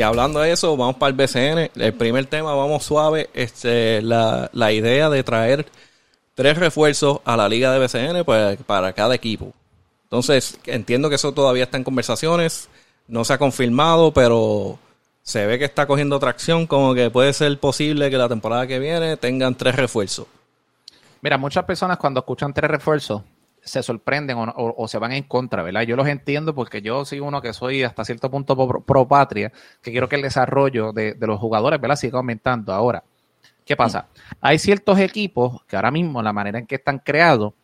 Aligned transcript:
Y 0.00 0.02
hablando 0.02 0.40
de 0.40 0.50
eso, 0.50 0.74
vamos 0.78 0.96
para 0.96 1.10
el 1.10 1.14
BCN. 1.14 1.72
El 1.74 1.92
primer 1.92 2.24
tema, 2.24 2.54
vamos 2.54 2.84
suave. 2.84 3.28
Este, 3.34 4.00
la, 4.00 4.48
la 4.54 4.72
idea 4.72 5.10
de 5.10 5.22
traer 5.22 5.66
tres 6.34 6.56
refuerzos 6.56 7.20
a 7.26 7.36
la 7.36 7.50
liga 7.50 7.70
de 7.70 7.80
BCN 7.80 8.24
pues, 8.24 8.56
para 8.64 8.94
cada 8.94 9.14
equipo. 9.14 9.52
Entonces, 10.04 10.58
entiendo 10.64 11.10
que 11.10 11.16
eso 11.16 11.32
todavía 11.32 11.64
está 11.64 11.76
en 11.76 11.84
conversaciones. 11.84 12.69
No 13.10 13.24
se 13.24 13.32
ha 13.32 13.38
confirmado, 13.38 14.12
pero 14.12 14.78
se 15.22 15.44
ve 15.44 15.58
que 15.58 15.64
está 15.64 15.86
cogiendo 15.86 16.18
tracción. 16.20 16.68
Como 16.68 16.94
que 16.94 17.10
puede 17.10 17.32
ser 17.32 17.58
posible 17.58 18.08
que 18.08 18.16
la 18.16 18.28
temporada 18.28 18.68
que 18.68 18.78
viene 18.78 19.16
tengan 19.16 19.56
tres 19.56 19.74
refuerzos. 19.74 20.26
Mira, 21.20 21.36
muchas 21.36 21.64
personas 21.64 21.98
cuando 21.98 22.20
escuchan 22.20 22.54
tres 22.54 22.70
refuerzos 22.70 23.22
se 23.62 23.82
sorprenden 23.82 24.36
o, 24.38 24.88
se 24.88 24.98
van 24.98 25.12
en 25.12 25.24
contra, 25.24 25.62
¿verdad? 25.62 25.82
Yo 25.82 25.96
los 25.96 26.06
entiendo 26.06 26.54
porque 26.54 26.82
yo 26.82 27.04
soy 27.04 27.18
uno 27.18 27.42
que 27.42 27.52
soy 27.52 27.82
hasta 27.82 28.04
cierto 28.04 28.30
punto 28.30 28.56
pro, 28.84 29.08
patria, 29.08 29.52
que 29.82 29.90
quiero 29.90 30.08
que 30.08 30.16
el 30.16 30.22
desarrollo 30.22 30.92
de, 30.92 31.16
los 31.20 31.38
jugadores, 31.38 31.80
¿verdad? 31.80 31.96
Siga 31.96 32.18
aumentando. 32.18 32.72
Ahora, 32.72 33.02
¿qué 33.66 33.76
pasa? 33.76 34.06
Hay 34.40 34.58
ciertos 34.58 34.98
equipos 35.00 35.62
que 35.66 35.76
ahora 35.76 35.90
mismo, 35.90 36.22
la 36.22 36.32
manera 36.32 36.60
en 36.60 36.66
que 36.66 36.76
están 36.76 37.00
creados 37.00 37.54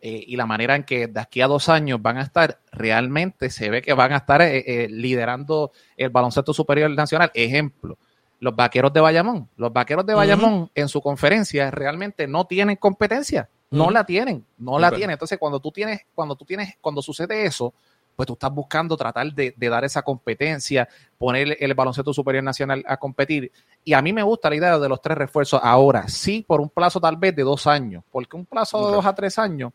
eh, 0.00 0.24
y 0.26 0.36
la 0.36 0.46
manera 0.46 0.76
en 0.76 0.84
que 0.84 1.06
de 1.06 1.20
aquí 1.20 1.40
a 1.40 1.46
dos 1.46 1.68
años 1.68 2.00
van 2.00 2.18
a 2.18 2.22
estar, 2.22 2.60
realmente 2.72 3.50
se 3.50 3.70
ve 3.70 3.82
que 3.82 3.92
van 3.92 4.12
a 4.12 4.18
estar 4.18 4.42
eh, 4.42 4.64
eh, 4.66 4.88
liderando 4.88 5.72
el 5.96 6.10
baloncesto 6.10 6.52
superior 6.52 6.90
nacional. 6.90 7.30
Ejemplo, 7.34 7.98
los 8.38 8.54
vaqueros 8.54 8.92
de 8.92 9.00
Bayamón. 9.00 9.48
Los 9.56 9.72
vaqueros 9.72 10.06
de 10.06 10.14
Bayamón 10.14 10.70
en 10.74 10.88
su 10.88 11.00
conferencia 11.00 11.70
realmente 11.70 12.26
no 12.26 12.46
tienen 12.46 12.76
competencia 12.76 13.48
no 13.70 13.90
la 13.90 14.04
tienen, 14.04 14.46
no 14.58 14.78
la 14.78 14.90
tienen. 14.90 15.12
Entonces, 15.12 15.38
cuando 15.38 15.60
tú 15.60 15.72
tienes, 15.72 16.02
cuando 16.14 16.36
tú 16.36 16.44
tienes, 16.44 16.76
cuando 16.80 17.02
sucede 17.02 17.44
eso, 17.46 17.74
pues 18.16 18.26
tú 18.26 18.32
estás 18.32 18.52
buscando 18.52 18.96
tratar 18.96 19.32
de, 19.32 19.54
dar 19.56 19.84
esa 19.84 20.02
competencia, 20.02 20.88
poner 21.18 21.56
el, 21.60 21.74
baloncesto 21.74 22.14
superior 22.14 22.42
nacional 22.42 22.82
a 22.88 22.96
competir. 22.96 23.52
Y 23.84 23.92
a 23.92 24.00
mí 24.00 24.12
me 24.12 24.22
gusta 24.22 24.48
la 24.48 24.56
idea 24.56 24.78
de 24.78 24.88
los 24.88 25.02
tres 25.02 25.18
refuerzos 25.18 25.60
ahora, 25.62 26.08
sí, 26.08 26.44
por 26.46 26.60
un 26.60 26.70
plazo 26.70 26.98
tal 26.98 27.18
vez 27.18 27.36
de 27.36 27.42
dos 27.42 27.66
años, 27.66 28.02
porque 28.10 28.36
un 28.36 28.46
plazo 28.46 28.86
de 28.86 28.96
dos 28.96 29.04
a 29.04 29.14
tres 29.14 29.38
años, 29.38 29.72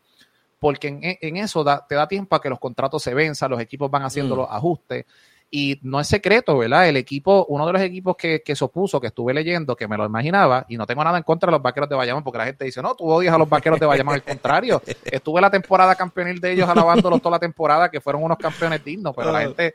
porque 0.58 1.18
en, 1.20 1.36
eso 1.36 1.64
te 1.88 1.94
da 1.94 2.08
tiempo 2.08 2.34
a 2.34 2.40
que 2.40 2.50
los 2.50 2.58
contratos 2.58 3.02
se 3.02 3.14
venzan, 3.14 3.50
los 3.50 3.60
equipos 3.60 3.90
van 3.90 4.02
haciendo 4.02 4.34
mm. 4.34 4.38
los 4.38 4.50
ajustes. 4.50 5.06
Y 5.54 5.78
no 5.82 6.00
es 6.00 6.08
secreto, 6.08 6.56
¿verdad? 6.56 6.88
El 6.88 6.96
equipo, 6.96 7.44
uno 7.50 7.66
de 7.66 7.74
los 7.74 7.82
equipos 7.82 8.16
que, 8.16 8.42
que 8.42 8.56
se 8.56 8.64
opuso, 8.64 8.98
que 8.98 9.08
estuve 9.08 9.34
leyendo, 9.34 9.76
que 9.76 9.86
me 9.86 9.98
lo 9.98 10.06
imaginaba, 10.06 10.64
y 10.66 10.78
no 10.78 10.86
tengo 10.86 11.04
nada 11.04 11.18
en 11.18 11.24
contra 11.24 11.48
de 11.48 11.52
los 11.52 11.60
vaqueros 11.60 11.90
de 11.90 11.94
Bayamón, 11.94 12.24
porque 12.24 12.38
la 12.38 12.46
gente 12.46 12.64
dice, 12.64 12.80
no, 12.80 12.94
tú 12.94 13.04
odias 13.04 13.34
a 13.34 13.38
los 13.38 13.50
vaqueros 13.50 13.78
de 13.78 13.84
Bayamón, 13.84 14.14
al 14.14 14.22
contrario. 14.22 14.80
Estuve 15.04 15.42
la 15.42 15.50
temporada 15.50 15.94
campeonil 15.94 16.40
de 16.40 16.52
ellos 16.52 16.66
alabándolos 16.66 17.20
toda 17.20 17.36
la 17.36 17.38
temporada, 17.38 17.90
que 17.90 18.00
fueron 18.00 18.24
unos 18.24 18.38
campeones 18.38 18.82
dignos, 18.82 19.14
pero 19.14 19.30
la 19.30 19.40
ah. 19.40 19.42
gente 19.42 19.74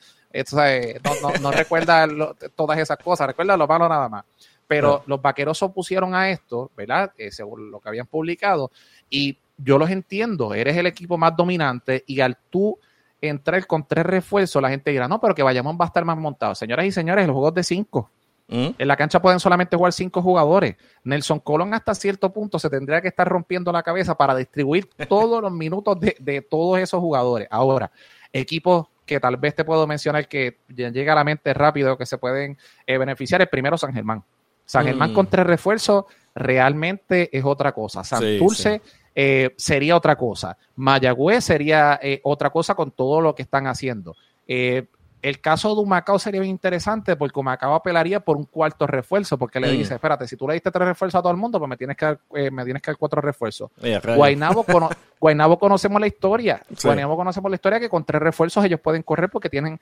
no, 1.42 1.52
recuerda 1.52 2.08
todas 2.56 2.80
esas 2.80 2.98
cosas, 2.98 3.28
recuerda 3.28 3.56
lo 3.56 3.68
malo 3.68 3.88
nada 3.88 4.10
más. 4.10 4.26
Pero 4.68 4.96
ah. 4.96 5.04
los 5.06 5.22
vaqueros 5.22 5.60
se 5.60 5.66
opusieron 5.66 6.16
a 6.16 6.32
esto, 6.32 6.72
¿verdad? 6.76 7.12
Eh, 7.20 7.32
según 7.32 7.72
lo 7.72 7.80
que 7.80 7.90
habían 7.90 8.08
publicado, 8.08 8.72
y 9.10 9.38
yo 9.58 9.78
los 9.78 9.90
entiendo, 9.90 10.54
eres 10.54 10.76
el 10.76 10.88
equipo 10.88 11.20
más 11.20 11.36
dominante, 11.36 12.04
y 12.08 12.20
al 12.20 12.36
tú 12.50 12.80
entrar 13.22 13.66
con 13.66 13.88
tres 13.88 14.06
refuerzos, 14.06 14.62
la 14.62 14.70
gente 14.70 14.92
dirá, 14.92 15.08
no, 15.08 15.20
pero 15.20 15.34
que 15.34 15.44
Bayamón 15.44 15.78
va 15.80 15.86
a 15.86 15.88
estar 15.88 16.06
más 16.06 16.18
montado. 16.18 16.56
Señoras 16.56 16.86
y 16.86 16.92
señores, 16.92 17.26
los 17.28 17.34
juegos 17.34 17.54
de 17.54 17.64
cinco. 17.64 18.10
¿Mm? 18.50 18.70
En 18.78 18.88
la 18.88 18.96
cancha 18.96 19.22
pueden 19.22 19.40
solamente 19.40 19.76
jugar 19.76 19.92
cinco 19.92 20.22
jugadores. 20.22 20.76
Nelson 21.04 21.40
Colón 21.40 21.74
hasta 21.74 21.94
cierto 21.94 22.32
punto 22.32 22.60
se 22.60 22.70
tendría 22.70 23.02
que 23.02 23.10
estar 23.10 23.28
rompiendo 23.28 23.72
la 23.72 23.84
cabeza 23.84 24.16
para 24.16 24.36
distribuir 24.36 24.88
todos 25.10 25.42
los 25.42 25.52
minutos 25.52 25.98
de, 26.00 26.42
todos 26.50 26.80
esos 26.80 27.00
jugadores. 27.00 27.48
Ahora, 27.52 27.92
equipos 28.32 28.88
que 29.06 29.20
tal 29.20 29.38
vez 29.38 29.56
te 29.56 29.64
puedo 29.64 29.88
mencionar 29.88 30.28
que 30.28 30.60
llega 30.68 31.14
a 31.14 31.16
la 31.16 31.24
mente 31.24 31.54
rápido 31.54 31.98
que 31.98 32.06
se 32.06 32.18
pueden 32.18 32.58
eh, 32.86 32.98
beneficiar. 32.98 33.42
El 33.42 33.48
primero, 33.48 33.78
San 33.78 33.94
Germán. 33.94 34.24
San 34.66 34.86
Germán 34.86 35.12
mm. 35.12 35.14
con 35.14 35.28
tres 35.28 35.46
refuerzos 35.46 36.06
realmente 36.36 37.36
es 37.36 37.44
otra 37.44 37.72
cosa. 37.72 38.04
Santurce 38.04 38.82
eh, 39.20 39.56
sería 39.58 39.96
otra 39.96 40.16
cosa. 40.16 40.60
Mayagüez 40.76 41.44
sería 41.44 42.00
eh, 42.04 42.22
otra 42.24 42.52
cosa 42.52 42.76
con 42.76 42.92
todo 42.92 43.20
lo 43.20 43.34
que 43.34 43.42
están 43.42 43.66
haciendo. 43.66 44.16
Eh, 44.48 44.86
el 45.24 45.42
caso 45.42 45.74
de 45.74 45.82
Humacao 45.82 46.20
sería 46.20 46.40
bien 46.40 46.52
interesante 46.52 47.16
porque 47.16 47.40
Humacao 47.40 47.74
apelaría 47.74 48.20
por 48.20 48.38
un 48.38 48.44
cuarto 48.44 48.86
refuerzo 48.86 49.40
porque 49.40 49.60
le 49.60 49.74
mm. 49.74 49.78
dice, 49.78 49.96
espérate, 49.96 50.28
si 50.28 50.38
tú 50.38 50.48
le 50.48 50.54
diste 50.54 50.70
tres 50.70 50.90
refuerzos 50.90 51.18
a 51.18 51.24
todo 51.24 51.32
el 51.32 51.38
mundo, 51.38 51.58
pues 51.58 51.68
me 51.68 51.78
tienes 51.78 51.98
que 51.98 52.06
dar, 52.06 52.20
me 52.30 52.64
tienes 52.64 52.80
que 52.80 52.92
dar 52.92 52.98
cuatro 52.98 53.20
refuerzos. 53.20 53.72
Guainabo, 54.16 54.64
conocemos 55.60 56.00
la 56.00 56.06
historia. 56.06 56.62
Guainabo 56.84 57.18
conocemos 57.18 57.50
la 57.50 57.56
historia 57.56 57.80
que 57.80 57.90
con 57.90 58.06
tres 58.06 58.22
refuerzos 58.22 58.64
ellos 58.66 58.80
pueden 58.80 59.02
correr 59.02 59.32
porque 59.32 59.50
tienen 59.50 59.80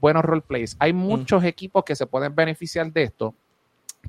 buenos 0.00 0.24
roleplays. 0.24 0.74
Hay 0.80 0.92
mm. 0.92 0.96
muchos 0.96 1.44
equipos 1.44 1.84
que 1.84 1.94
se 1.94 2.06
pueden 2.06 2.34
beneficiar 2.34 2.90
de 2.90 3.04
esto 3.04 3.36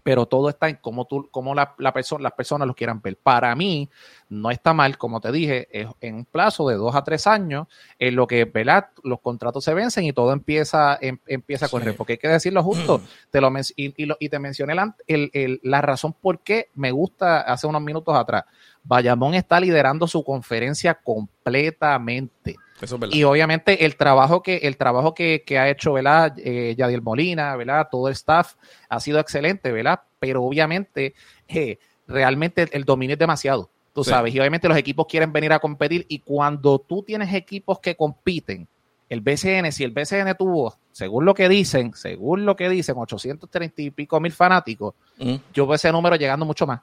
pero 0.01 0.25
todo 0.25 0.49
está 0.49 0.69
en 0.69 0.77
cómo, 0.77 1.05
tú, 1.05 1.27
cómo 1.29 1.53
la, 1.53 1.75
la 1.77 1.93
persona, 1.93 2.23
las 2.23 2.33
personas 2.33 2.67
lo 2.67 2.73
quieran 2.73 3.01
ver. 3.01 3.17
Para 3.17 3.55
mí, 3.55 3.89
no 4.29 4.49
está 4.49 4.73
mal, 4.73 4.97
como 4.97 5.21
te 5.21 5.31
dije, 5.31 5.67
es 5.71 5.87
en 6.01 6.15
un 6.15 6.25
plazo 6.25 6.67
de 6.67 6.75
dos 6.75 6.95
a 6.95 7.03
tres 7.03 7.27
años, 7.27 7.67
en 7.99 8.15
lo 8.15 8.25
que 8.25 8.45
¿verdad? 8.45 8.87
los 9.03 9.19
contratos 9.19 9.63
se 9.63 9.73
vencen 9.73 10.05
y 10.05 10.13
todo 10.13 10.33
empieza, 10.33 10.97
em, 10.99 11.19
empieza 11.27 11.67
a 11.67 11.69
correr. 11.69 11.95
Porque 11.95 12.13
hay 12.13 12.19
que 12.19 12.27
decirlo 12.27 12.63
justo, 12.63 13.01
te 13.29 13.39
lo, 13.39 13.51
y, 13.75 13.93
y, 14.19 14.29
te 14.29 14.39
mencioné 14.39 14.73
la, 14.73 14.95
el, 15.07 15.59
la 15.63 15.81
razón 15.81 16.13
por 16.13 16.39
qué 16.39 16.69
me 16.73 16.91
gusta 16.91 17.41
hace 17.41 17.67
unos 17.67 17.81
minutos 17.81 18.15
atrás. 18.15 18.45
Bayamón 18.83 19.35
está 19.35 19.59
liderando 19.59 20.07
su 20.07 20.23
conferencia 20.23 20.95
completamente 20.95 22.57
y 23.11 23.23
obviamente 23.23 23.85
el 23.85 23.95
trabajo 23.95 24.41
que, 24.41 24.57
el 24.57 24.77
trabajo 24.77 25.13
que, 25.13 25.43
ha 25.57 25.69
hecho, 25.69 25.93
¿verdad? 25.93 26.33
Eh, 26.37 26.75
Yadiel 26.77 27.01
Molina, 27.01 27.55
¿verdad? 27.55 27.87
Todo 27.89 28.07
el 28.07 28.13
staff 28.13 28.55
ha 28.89 28.99
sido 28.99 29.19
excelente, 29.19 29.71
¿verdad? 29.71 30.01
Pero 30.19 30.43
obviamente, 30.43 31.13
eh, 31.47 31.77
realmente 32.07 32.67
el 32.71 32.83
dominio 32.83 33.13
es 33.13 33.19
demasiado, 33.19 33.69
tú 33.93 34.03
sabes. 34.03 34.33
Y 34.33 34.39
obviamente 34.39 34.67
los 34.67 34.77
equipos 34.77 35.07
quieren 35.07 35.31
venir 35.31 35.53
a 35.53 35.59
competir 35.59 36.05
y 36.09 36.19
cuando 36.19 36.79
tú 36.79 37.03
tienes 37.03 37.33
equipos 37.33 37.79
que 37.79 37.95
compiten, 37.95 38.67
el 39.09 39.21
BCN, 39.21 39.71
si 39.71 39.83
el 39.83 39.91
BCN 39.91 40.35
tuvo, 40.37 40.75
según 40.91 41.25
lo 41.25 41.33
que 41.33 41.47
dicen, 41.47 41.93
según 41.93 42.45
lo 42.45 42.55
que 42.55 42.67
dicen, 42.69 42.95
830 42.97 43.81
y 43.81 43.91
pico 43.91 44.19
mil 44.19 44.31
fanáticos, 44.31 44.95
yo 45.53 45.67
veo 45.67 45.75
ese 45.75 45.91
número 45.91 46.15
llegando 46.15 46.45
mucho 46.45 46.65
más. 46.65 46.81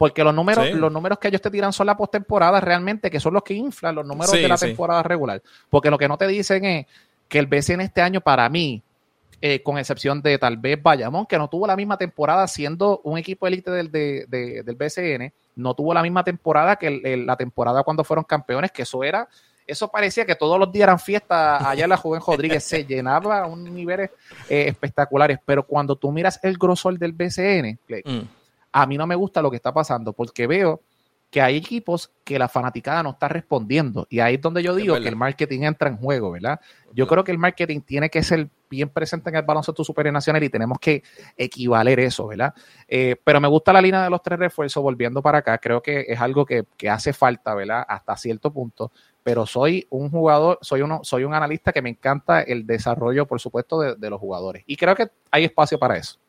Porque 0.00 0.24
los 0.24 0.34
números, 0.34 0.72
los 0.72 0.90
números 0.90 1.18
que 1.18 1.28
ellos 1.28 1.42
te 1.42 1.50
tiran 1.50 1.74
son 1.74 1.86
la 1.86 1.94
postemporada 1.94 2.58
realmente, 2.58 3.10
que 3.10 3.20
son 3.20 3.34
los 3.34 3.42
que 3.42 3.52
inflan 3.52 3.94
los 3.94 4.06
números 4.06 4.32
de 4.32 4.48
la 4.48 4.56
temporada 4.56 5.02
regular. 5.02 5.42
Porque 5.68 5.90
lo 5.90 5.98
que 5.98 6.08
no 6.08 6.16
te 6.16 6.26
dicen 6.26 6.64
es 6.64 6.86
que 7.28 7.38
el 7.38 7.46
BCN 7.46 7.82
este 7.82 8.00
año, 8.00 8.22
para 8.22 8.48
mí, 8.48 8.82
eh, 9.42 9.62
con 9.62 9.76
excepción 9.76 10.22
de 10.22 10.38
tal 10.38 10.56
vez 10.56 10.82
Bayamón, 10.82 11.26
que 11.26 11.36
no 11.36 11.48
tuvo 11.48 11.66
la 11.66 11.76
misma 11.76 11.98
temporada 11.98 12.48
siendo 12.48 13.02
un 13.04 13.18
equipo 13.18 13.46
élite 13.46 13.70
del, 13.70 13.92
del 13.92 14.74
BCN, 14.74 15.34
no 15.56 15.74
tuvo 15.74 15.92
la 15.92 16.00
misma 16.00 16.24
temporada 16.24 16.76
que 16.76 17.18
la 17.18 17.36
temporada 17.36 17.82
cuando 17.82 18.02
fueron 18.02 18.24
campeones, 18.24 18.72
que 18.72 18.84
eso 18.84 19.04
era, 19.04 19.28
eso 19.66 19.88
parecía 19.88 20.24
que 20.24 20.34
todos 20.34 20.58
los 20.58 20.72
días 20.72 20.84
eran 20.84 20.98
fiestas 20.98 21.62
allá 21.62 21.84
en 21.84 21.90
la 21.90 21.98
Joven 21.98 22.22
Rodríguez, 22.26 22.64
se 22.64 22.86
llenaba 22.86 23.40
a 23.40 23.46
un 23.46 23.64
niveles 23.64 24.08
eh, 24.48 24.64
espectaculares, 24.68 25.38
pero 25.44 25.62
cuando 25.66 25.94
tú 25.94 26.10
miras 26.10 26.40
el 26.42 26.56
grosor 26.56 26.98
del 26.98 27.12
BCN, 27.12 27.78
mm. 28.02 28.39
A 28.72 28.86
mí 28.86 28.96
no 28.96 29.06
me 29.06 29.14
gusta 29.14 29.42
lo 29.42 29.50
que 29.50 29.56
está 29.56 29.72
pasando 29.72 30.12
porque 30.12 30.46
veo 30.46 30.80
que 31.30 31.40
hay 31.40 31.56
equipos 31.56 32.10
que 32.24 32.38
la 32.38 32.48
fanaticada 32.48 33.04
no 33.04 33.10
está 33.10 33.28
respondiendo. 33.28 34.06
Y 34.10 34.18
ahí 34.18 34.34
es 34.34 34.40
donde 34.40 34.62
yo 34.62 34.74
digo 34.74 35.00
que 35.00 35.08
el 35.08 35.16
marketing 35.16 35.62
entra 35.62 35.88
en 35.88 35.96
juego, 35.96 36.32
¿verdad? 36.32 36.60
Yo 36.92 37.06
creo 37.06 37.22
que 37.22 37.30
el 37.30 37.38
marketing 37.38 37.80
tiene 37.82 38.10
que 38.10 38.22
ser 38.22 38.48
bien 38.68 38.88
presente 38.88 39.30
en 39.30 39.36
el 39.36 39.42
baloncesto 39.42 39.84
superior 39.84 40.12
nacional 40.12 40.42
y 40.42 40.48
tenemos 40.48 40.78
que 40.80 41.04
equivaler 41.36 42.00
eso, 42.00 42.26
¿verdad? 42.26 42.52
Eh, 42.88 43.16
pero 43.22 43.40
me 43.40 43.46
gusta 43.46 43.72
la 43.72 43.80
línea 43.80 44.02
de 44.02 44.10
los 44.10 44.22
tres 44.22 44.40
refuerzos, 44.40 44.82
volviendo 44.82 45.22
para 45.22 45.38
acá, 45.38 45.58
creo 45.58 45.80
que 45.80 46.04
es 46.08 46.20
algo 46.20 46.44
que, 46.44 46.64
hace 46.90 47.12
falta, 47.12 47.54
¿verdad? 47.54 47.84
Hasta 47.88 48.16
cierto 48.16 48.52
punto. 48.52 48.90
Pero 49.22 49.46
soy 49.46 49.86
un 49.90 50.10
jugador, 50.10 50.58
soy 50.62 50.82
uno, 50.82 51.00
soy 51.04 51.24
un 51.24 51.34
analista 51.34 51.72
que 51.72 51.82
me 51.82 51.90
encanta 51.90 52.42
el 52.42 52.66
desarrollo, 52.66 53.26
por 53.26 53.40
supuesto, 53.40 53.80
de 53.94 54.10
los 54.10 54.18
jugadores. 54.18 54.64
Y 54.66 54.76
creo 54.76 54.96
que 54.96 55.10
hay 55.30 55.44
espacio 55.44 55.78
para 55.78 55.96
eso. 55.96 56.19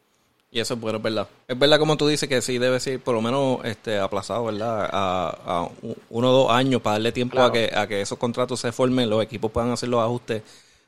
Y 0.54 0.60
eso 0.60 0.74
es 0.74 0.82
bueno, 0.82 0.98
es 0.98 1.04
verdad. 1.04 1.28
Es 1.48 1.58
verdad 1.58 1.80
como 1.80 1.96
tú 1.96 2.08
dices 2.08 2.28
que 2.28 2.42
sí 2.42 2.58
debe 2.58 2.78
ser 2.82 3.00
por 3.00 3.16
lo 3.16 3.22
menos 3.22 3.60
este 3.64 3.98
aplazado, 3.98 4.46
¿verdad? 4.46 4.90
A, 4.92 5.70
uno 6.10 6.30
o 6.30 6.34
dos 6.34 6.52
años 6.52 6.82
para 6.82 6.96
darle 6.96 7.14
tiempo 7.14 7.42
a, 7.42 7.54
que, 7.54 7.72
a 7.74 7.88
que 7.88 8.02
esos 8.02 8.18
contratos 8.18 8.60
se 8.60 8.74
formen, 8.74 9.10
los 9.10 9.24
equipos 9.24 9.50
puedan 9.50 9.72
hacer 9.72 9.88
los 9.88 10.04
ajustes 10.04 10.44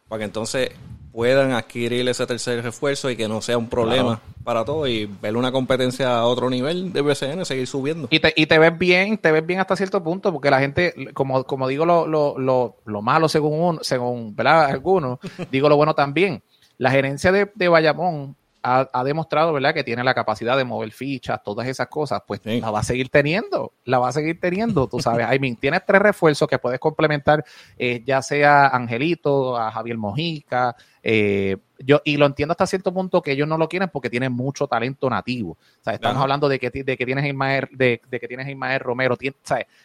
para 0.10 0.20
que 0.20 0.26
entonces 0.26 0.70
puedan 1.14 1.54
adquirir 1.54 2.08
ese 2.10 2.28
tercer 2.28 2.62
refuerzo 2.62 3.10
y 3.10 3.16
que 3.16 3.30
no 3.30 3.42
sea 3.42 3.58
un 3.58 3.70
problema 3.70 4.20
para 4.44 4.66
todos 4.66 4.90
y 4.90 5.06
ver 5.06 5.38
una 5.38 5.52
competencia 5.52 6.18
a 6.18 6.26
otro 6.26 6.50
nivel 6.50 6.92
de 6.92 7.02
BCN, 7.02 7.46
seguir 7.46 7.68
subiendo. 7.68 8.10
Y 8.12 8.20
te, 8.20 8.34
y 8.36 8.46
te 8.48 8.60
ves 8.60 8.78
bien, 8.78 9.18
te 9.18 9.32
ves 9.32 9.46
bien 9.46 9.62
hasta 9.62 9.78
cierto 9.78 10.04
punto, 10.04 10.34
porque 10.34 10.50
la 10.50 10.60
gente, 10.60 11.14
como, 11.14 11.46
como 11.46 11.70
digo 11.70 11.86
lo, 11.86 12.06
lo, 12.06 12.38
lo, 12.38 12.78
lo 12.84 13.02
malo 13.02 13.30
según 13.30 13.60
uno, 13.60 13.80
según 13.82 14.36
¿verdad? 14.36 14.66
algunos, 14.66 15.20
digo 15.52 15.70
lo 15.70 15.78
bueno 15.78 15.94
también 15.96 16.44
la 16.78 16.92
gerencia 16.92 17.32
de, 17.32 17.50
de 17.56 17.68
Bayamón 17.70 18.36
ha, 18.64 19.04
demostrado, 19.04 19.52
¿verdad?, 19.52 19.74
que 19.74 19.84
tiene 19.84 20.04
la 20.04 20.14
capacidad 20.14 20.56
de 20.56 20.64
mover 20.64 20.92
fichas, 20.92 21.44
todas 21.44 21.68
esas 21.68 21.88
cosas, 21.88 22.22
pues 22.26 22.42
la 22.46 22.72
va 22.72 22.80
a 22.80 22.84
seguir 22.84 23.10
teniendo, 23.10 23.74
la 23.84 24.00
va 24.00 24.08
a 24.08 24.12
seguir 24.14 24.40
teniendo, 24.40 24.88
tú 24.88 25.00
sabes. 25.00 25.28
I 25.34 25.38
mean, 25.40 25.58
tienes 25.58 25.86
tres 25.86 26.02
refuerzos 26.02 26.48
que 26.48 26.58
puedes 26.60 26.80
complementar, 26.80 27.44
eh, 27.78 28.02
ya 28.06 28.22
sea 28.22 28.68
Angelito, 28.68 29.58
a 29.58 29.70
Javier 29.72 29.98
Mojica, 29.98 30.76
eh, 31.06 31.58
yo, 31.80 32.02
y 32.06 32.16
lo 32.16 32.26
entiendo 32.26 32.54
hasta 32.54 32.66
cierto 32.66 32.94
punto 32.94 33.22
que 33.22 33.34
ellos 33.34 33.48
no 33.48 33.58
lo 33.58 33.68
quieren 33.68 33.90
porque 33.92 34.10
tienen 34.10 34.32
mucho 34.32 34.68
talento 34.68 35.10
nativo. 35.10 35.52
O 35.52 35.84
sea, 35.84 35.94
estamos 35.94 36.22
hablando 36.22 36.48
de 36.48 36.58
que, 36.58 36.70
de 36.70 36.98
que 36.98 37.06
tienes 37.06 37.26
a 37.26 37.28
Ismael, 37.28 37.68
de, 37.72 38.00
que 38.10 38.28
tienes 38.28 38.48
Ismael 38.48 38.80
Romero. 38.80 39.18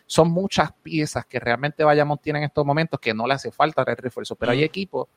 Son 0.06 0.30
muchas 0.30 0.72
piezas 0.72 1.26
que 1.26 1.40
realmente 1.40 1.82
Bayamón 1.82 2.18
tiene 2.18 2.38
en 2.38 2.44
estos 2.44 2.64
momentos 2.64 3.00
que 3.00 3.12
no 3.12 3.26
le 3.26 3.34
hace 3.34 3.50
falta 3.50 3.84
tres 3.84 3.98
refuerzos, 3.98 4.38
pero 4.38 4.52
hay 4.52 4.62
equipos 4.62 5.08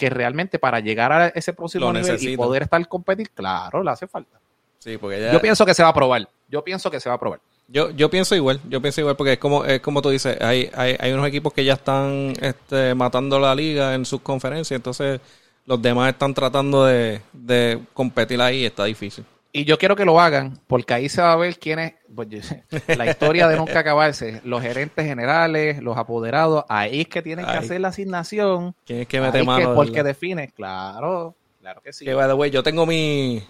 que 0.00 0.08
realmente 0.08 0.58
para 0.58 0.80
llegar 0.80 1.12
a 1.12 1.26
ese 1.28 1.52
próximo 1.52 1.92
nivel 1.92 2.16
y 2.26 2.34
poder 2.34 2.62
estar 2.62 2.88
competir, 2.88 3.28
claro, 3.32 3.82
le 3.82 3.90
hace 3.90 4.06
falta. 4.06 4.40
Sí, 4.78 4.96
porque 4.96 5.28
Yo 5.30 5.42
pienso 5.42 5.66
que 5.66 5.74
se 5.74 5.82
va 5.82 5.90
a 5.90 5.92
probar. 5.92 6.26
Yo 6.48 6.64
pienso 6.64 6.90
que 6.90 6.98
se 7.00 7.10
va 7.10 7.16
a 7.16 7.20
probar. 7.20 7.38
Yo, 7.68 7.90
yo 7.90 8.08
pienso 8.08 8.34
igual, 8.34 8.62
yo 8.66 8.80
pienso 8.80 9.02
igual 9.02 9.14
porque 9.14 9.34
es 9.34 9.38
como, 9.38 9.62
es 9.66 9.80
como 9.80 10.00
tú 10.00 10.08
dices, 10.08 10.40
hay, 10.40 10.70
hay, 10.74 10.96
hay 10.98 11.12
unos 11.12 11.28
equipos 11.28 11.52
que 11.52 11.66
ya 11.66 11.74
están 11.74 12.32
este, 12.40 12.94
matando 12.94 13.38
la 13.38 13.54
liga 13.54 13.94
en 13.94 14.06
sus 14.06 14.22
conferencias, 14.22 14.74
entonces 14.74 15.20
los 15.66 15.82
demás 15.82 16.08
están 16.08 16.32
tratando 16.32 16.86
de, 16.86 17.20
de 17.34 17.78
competir 17.92 18.40
ahí 18.40 18.62
y 18.62 18.64
está 18.64 18.86
difícil. 18.86 19.24
Y 19.52 19.64
yo 19.64 19.78
quiero 19.78 19.96
que 19.96 20.04
lo 20.04 20.20
hagan, 20.20 20.60
porque 20.68 20.94
ahí 20.94 21.08
se 21.08 21.20
va 21.20 21.32
a 21.32 21.36
ver 21.36 21.58
quién 21.58 21.80
es, 21.80 21.94
pues, 22.14 22.28
la 22.96 23.10
historia 23.10 23.48
de 23.48 23.56
nunca 23.56 23.80
acabarse, 23.80 24.40
los 24.44 24.62
gerentes 24.62 25.04
generales, 25.04 25.82
los 25.82 25.96
apoderados, 25.96 26.64
ahí 26.68 27.00
es 27.00 27.08
que 27.08 27.20
tienen 27.20 27.46
que 27.46 27.52
hacer 27.52 27.80
la 27.80 27.88
asignación. 27.88 28.74
¿Quién 28.86 29.00
es 29.00 29.08
que 29.08 29.20
mete 29.20 29.42
mano? 29.42 29.74
porque 29.74 30.04
define, 30.04 30.48
claro, 30.48 31.34
claro 31.60 31.80
que 31.80 31.92
sí. 31.92 32.04
Que, 32.04 32.14
by 32.14 32.50
yo 32.50 32.62
tengo 32.62 32.86
mi, 32.86 33.42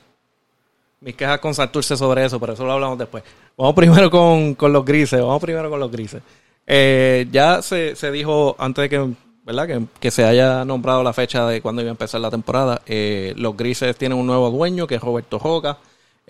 mis 1.00 1.14
quejas 1.14 1.38
con 1.38 1.55
Santurce 1.55 1.97
sobre 1.99 2.25
eso, 2.25 2.41
pero 2.41 2.55
eso 2.55 2.64
lo 2.64 2.73
hablamos 2.73 2.99
después. 2.99 3.23
Vamos 3.58 3.75
primero 3.75 4.11
con, 4.11 4.56
los 4.73 4.85
grises, 4.87 5.20
vamos 5.20 5.43
primero 5.43 5.69
con 5.69 5.81
los 5.81 5.91
grises. 5.91 6.23
Eh, 6.67 7.26
ya 7.31 7.61
se, 7.61 7.94
se 7.94 8.11
dijo 8.11 8.56
antes 8.58 8.82
de 8.82 8.88
que 8.88 9.11
¿verdad? 9.44 9.67
Que, 9.67 9.85
que, 9.99 10.11
se 10.11 10.25
haya 10.25 10.64
nombrado 10.64 11.02
la 11.02 11.12
fecha 11.12 11.47
de 11.47 11.61
cuando 11.61 11.82
iba 11.82 11.91
a 11.91 11.93
empezar 11.93 12.20
la 12.20 12.31
temporada. 12.31 12.81
Eh, 12.87 13.35
los 13.37 13.56
grises 13.56 13.97
tienen 13.97 14.17
un 14.17 14.26
nuevo 14.26 14.50
dueño, 14.50 14.87
que 14.87 14.94
es 14.94 15.00
Roberto 15.00 15.38
Joca 15.38 15.79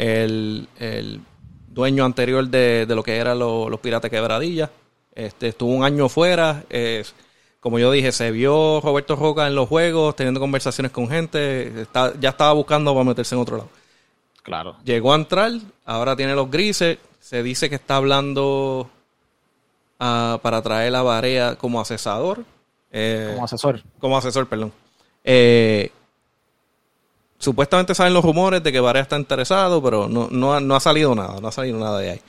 el, 0.00 1.20
dueño 1.68 2.04
anterior 2.04 2.46
de, 2.48 2.86
lo 2.88 3.02
que 3.02 3.16
eran 3.16 3.38
los 3.38 3.80
Piratas 3.80 4.10
Quebradillas. 4.10 4.70
Este, 5.14 5.48
estuvo 5.48 5.72
un 5.72 5.84
año 5.84 6.08
fuera. 6.08 6.64
como 7.60 7.78
yo 7.78 7.90
dije, 7.92 8.12
se 8.12 8.30
vio 8.30 8.80
Roberto 8.80 9.16
Roca 9.16 9.46
en 9.46 9.54
los 9.54 9.68
juegos, 9.68 10.16
teniendo 10.16 10.40
conversaciones 10.40 10.92
con 10.92 11.08
gente. 11.08 11.86
ya 12.20 12.30
estaba 12.30 12.52
buscando 12.52 12.92
para 12.92 13.04
meterse 13.04 13.34
en 13.34 13.40
otro 13.40 13.56
lado. 13.58 13.68
Claro. 14.42 14.76
Llegó 14.84 15.12
a 15.12 15.16
entrar, 15.16 15.52
ahora 15.84 16.16
tiene 16.16 16.34
los 16.34 16.50
grises. 16.50 16.98
Se 17.20 17.42
dice 17.42 17.68
que 17.68 17.76
está 17.76 17.96
hablando 17.96 18.90
ah, 19.98 20.38
para 20.42 20.62
traer 20.62 20.92
la 20.92 21.02
Barea 21.02 21.56
como 21.56 21.80
asesador. 21.80 22.44
Eh, 22.90 23.30
como 23.32 23.44
asesor. 23.44 23.82
Como 23.98 24.16
asesor, 24.16 24.48
perdón. 24.48 24.72
Eh, 25.22 25.92
supuestamente 27.40 27.94
salen 27.94 28.14
los 28.14 28.24
rumores 28.24 28.62
de 28.62 28.70
que 28.70 28.78
Varea 28.78 29.02
está 29.02 29.18
interesado, 29.18 29.82
pero 29.82 30.08
no, 30.08 30.28
no, 30.30 30.76
ha 30.76 30.80
salido 30.80 31.14
nada, 31.14 31.40
no 31.40 31.48
ha 31.48 31.52
salido 31.52 31.78
nada 31.78 31.98
de 31.98 32.10
ahí. 32.10 32.20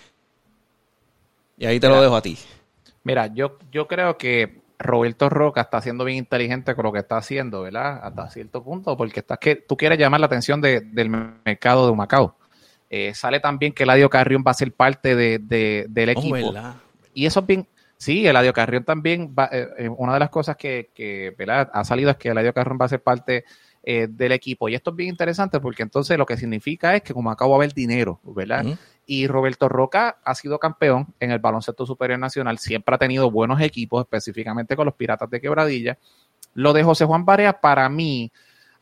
Y 1.58 1.66
ahí 1.68 1.80
te 1.80 1.88
lo 1.88 2.02
dejo 2.02 2.16
a 2.16 2.22
ti. 2.22 2.40
Mira, 3.04 3.28
yo, 3.28 3.60
yo 3.72 3.88
creo 3.88 4.18
que 4.18 4.62
Roberto 4.80 5.30
Roca 5.30 5.62
está 5.62 5.82
siendo 5.82 6.06
bien 6.06 6.18
inteligente 6.18 6.74
con 6.74 6.86
lo 6.86 6.92
que 6.92 7.00
está 7.00 7.18
haciendo, 7.18 7.62
¿verdad? 7.62 8.00
Hasta 8.02 8.30
cierto 8.30 8.64
punto, 8.64 8.98
porque 8.98 9.20
estás 9.20 9.38
que 9.38 9.58
tú 9.58 9.78
quieres 9.78 10.00
llamar 10.00 10.22
la 10.22 10.26
atención 10.26 10.62
del 10.62 11.10
mercado 11.46 11.88
de 11.88 11.96
Macao. 11.96 12.38
Eh, 12.90 13.14
sale 13.14 13.40
también 13.40 13.74
que 13.74 13.84
Eladio 13.84 14.10
Carrión 14.10 14.44
va 14.46 14.52
a 14.52 14.56
ser 14.56 14.72
parte 14.74 15.16
de, 15.16 15.40
del 15.88 16.10
oh, 16.10 16.12
equipo. 16.12 16.54
y 17.14 17.26
eso 17.26 17.42
es 17.42 17.46
bien, 17.46 17.68
sí, 17.98 18.26
Eladio 18.26 18.54
Carrión 18.54 18.84
también 18.84 19.34
va, 19.38 19.50
eh, 19.52 19.68
eh, 19.78 19.90
una 19.90 20.14
de 20.14 20.20
las 20.20 20.30
cosas 20.30 20.58
que, 20.58 20.90
que 20.94 21.34
¿verdad? 21.38 21.70
ha 21.74 21.84
salido 21.84 22.10
es 22.10 22.18
que 22.18 22.30
Eladio 22.30 22.54
Carrión 22.54 22.78
va 22.82 22.86
a 22.86 22.90
ser 22.90 23.02
parte 23.02 23.46
eh, 23.84 24.08
del 24.08 24.32
equipo. 24.32 24.70
Y 24.70 24.76
esto 24.76 24.92
es 24.92 24.96
bien 24.96 25.10
interesante 25.10 25.60
porque 25.60 25.82
entonces 25.82 26.16
lo 26.16 26.28
que 26.28 26.38
significa 26.38 26.96
es 26.96 27.02
que 27.02 27.16
como 27.16 27.32
acabo 27.32 27.54
de 27.54 27.66
haber 27.66 27.74
dinero, 27.74 28.20
¿verdad? 28.24 28.64
Y 29.08 29.26
Roberto 29.26 29.68
Roca 29.70 30.20
ha 30.24 30.36
sido 30.36 30.60
campeón 30.60 31.08
en 31.20 31.32
el 31.32 31.40
baloncesto 31.40 31.88
superior 31.88 32.20
nacional, 32.20 32.60
siempre 32.60 32.94
ha 32.94 33.00
tenido 33.00 33.32
buenos 33.32 33.60
equipos, 33.60 34.02
específicamente 34.02 34.76
con 34.76 34.86
los 34.86 34.94
Piratas 34.94 35.32
de 35.32 35.42
Quebradilla. 35.42 35.98
Lo 36.54 36.74
de 36.74 36.84
José 36.84 37.06
Juan 37.06 37.26
Barea, 37.26 37.60
para 37.60 37.90
mí, 37.90 38.32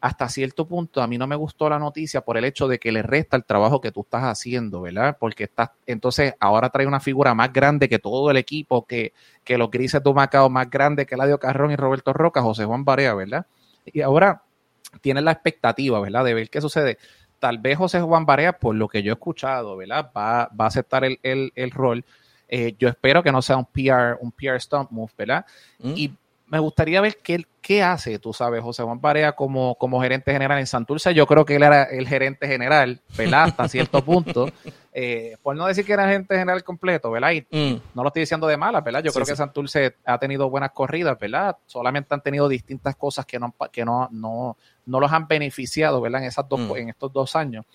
hasta 0.02 0.28
cierto 0.28 0.68
punto, 0.68 1.02
a 1.02 1.08
mí 1.08 1.18
no 1.18 1.28
me 1.28 1.38
gustó 1.38 1.70
la 1.70 1.80
noticia 1.80 2.20
por 2.20 2.38
el 2.38 2.44
hecho 2.44 2.68
de 2.68 2.78
que 2.78 2.92
le 2.92 3.02
resta 3.02 3.38
el 3.38 3.46
trabajo 3.46 3.80
que 3.80 3.94
tú 3.94 4.02
estás 4.02 4.24
haciendo, 4.24 4.82
¿verdad? 4.82 5.16
Porque 5.18 5.46
estás, 5.46 5.72
entonces 5.86 6.34
ahora 6.42 6.72
trae 6.72 6.88
una 6.88 7.00
figura 7.00 7.34
más 7.34 7.54
grande 7.54 7.88
que 7.88 8.00
todo 8.00 8.32
el 8.32 8.36
equipo, 8.36 8.86
que, 8.86 9.14
que 9.46 9.58
los 9.58 9.72
grises 9.72 10.04
de 10.04 10.14
Macao 10.14 10.50
más 10.50 10.70
grande 10.70 11.06
que 11.06 11.16
Ladio 11.16 11.40
Carrón 11.40 11.72
y 11.72 11.78
Roberto 11.78 12.12
Roca, 12.12 12.42
José 12.42 12.66
Juan 12.66 12.84
Barea, 12.84 13.14
¿verdad? 13.14 13.46
Y 13.86 14.02
ahora 14.02 14.44
tienen 15.02 15.26
la 15.26 15.32
expectativa, 15.32 16.00
¿verdad? 16.00 16.26
De 16.26 16.34
ver 16.34 16.50
qué 16.50 16.62
sucede. 16.62 16.98
Tal 17.40 17.58
vez 17.58 17.78
José 17.78 18.02
Juan 18.02 18.26
Barea, 18.26 18.54
por 18.54 18.76
lo 18.76 18.88
que 18.88 19.02
yo 19.02 19.12
he 19.12 19.14
escuchado, 19.14 19.78
¿verdad? 19.78 20.12
Va, 20.16 20.50
va 20.60 20.66
a 20.66 20.68
aceptar 20.68 21.06
el, 21.06 21.20
el, 21.24 21.72
rol. 21.72 22.04
Eh, 22.48 22.76
yo 22.78 22.90
espero 22.90 23.24
que 23.24 23.32
no 23.32 23.42
sea 23.42 23.58
un 23.58 23.66
PR, 23.66 24.18
un 24.20 24.32
PR 24.32 24.60
stump 24.60 24.92
move, 24.92 25.12
¿verdad? 25.18 25.46
Mm. 25.80 25.94
Y 25.96 26.14
me 26.48 26.60
gustaría 26.60 27.00
ver 27.00 27.18
qué, 27.24 27.46
qué 27.62 27.84
hace, 27.84 28.20
tú 28.20 28.34
sabes, 28.34 28.62
José 28.62 28.84
Juan 28.84 29.00
Barea 29.00 29.34
como, 29.34 29.76
como 29.76 30.02
gerente 30.02 30.32
general 30.32 30.60
en 30.60 30.68
Santurce. 30.68 31.14
Yo 31.14 31.26
creo 31.28 31.46
que 31.46 31.56
él 31.56 31.64
era 31.64 31.84
el 31.84 32.08
gerente 32.08 32.48
general, 32.48 33.02
¿verdad? 33.16 33.44
Hasta 33.44 33.70
cierto 33.70 34.04
punto. 34.04 34.50
Eh, 34.92 35.38
por 35.44 35.56
no 35.56 35.68
decir 35.68 35.86
que 35.86 35.94
era 35.94 36.06
gerente 36.08 36.36
general 36.36 36.64
completo, 36.64 37.12
¿verdad? 37.12 37.32
Y 37.32 37.42
mm. 37.42 37.82
no 37.94 38.02
lo 38.02 38.10
estoy 38.10 38.22
diciendo 38.22 38.48
de 38.48 38.58
malas, 38.58 38.84
¿verdad? 38.84 39.04
Yo 39.04 39.12
creo 39.12 39.26
que 39.26 39.36
Santurce 39.36 39.96
ha 40.04 40.18
tenido 40.18 40.50
buenas 40.50 40.72
corridas, 40.72 41.18
¿verdad? 41.20 41.58
Solamente 41.68 42.14
han 42.14 42.22
tenido 42.22 42.48
distintas 42.48 42.96
cosas 42.96 43.26
que 43.26 43.38
no, 43.38 43.54
que 43.72 43.86
no, 43.86 44.10
no, 44.12 44.58
no 44.86 45.00
los 45.00 45.12
han 45.12 45.28
beneficiado, 45.28 46.02
¿verdad? 46.02 46.22
En, 46.22 46.28
esas 46.28 46.50
dos, 46.50 46.60
mm. 46.60 46.76
en 46.78 46.90
estos 46.90 47.14
dos 47.14 47.36
años. 47.36 47.66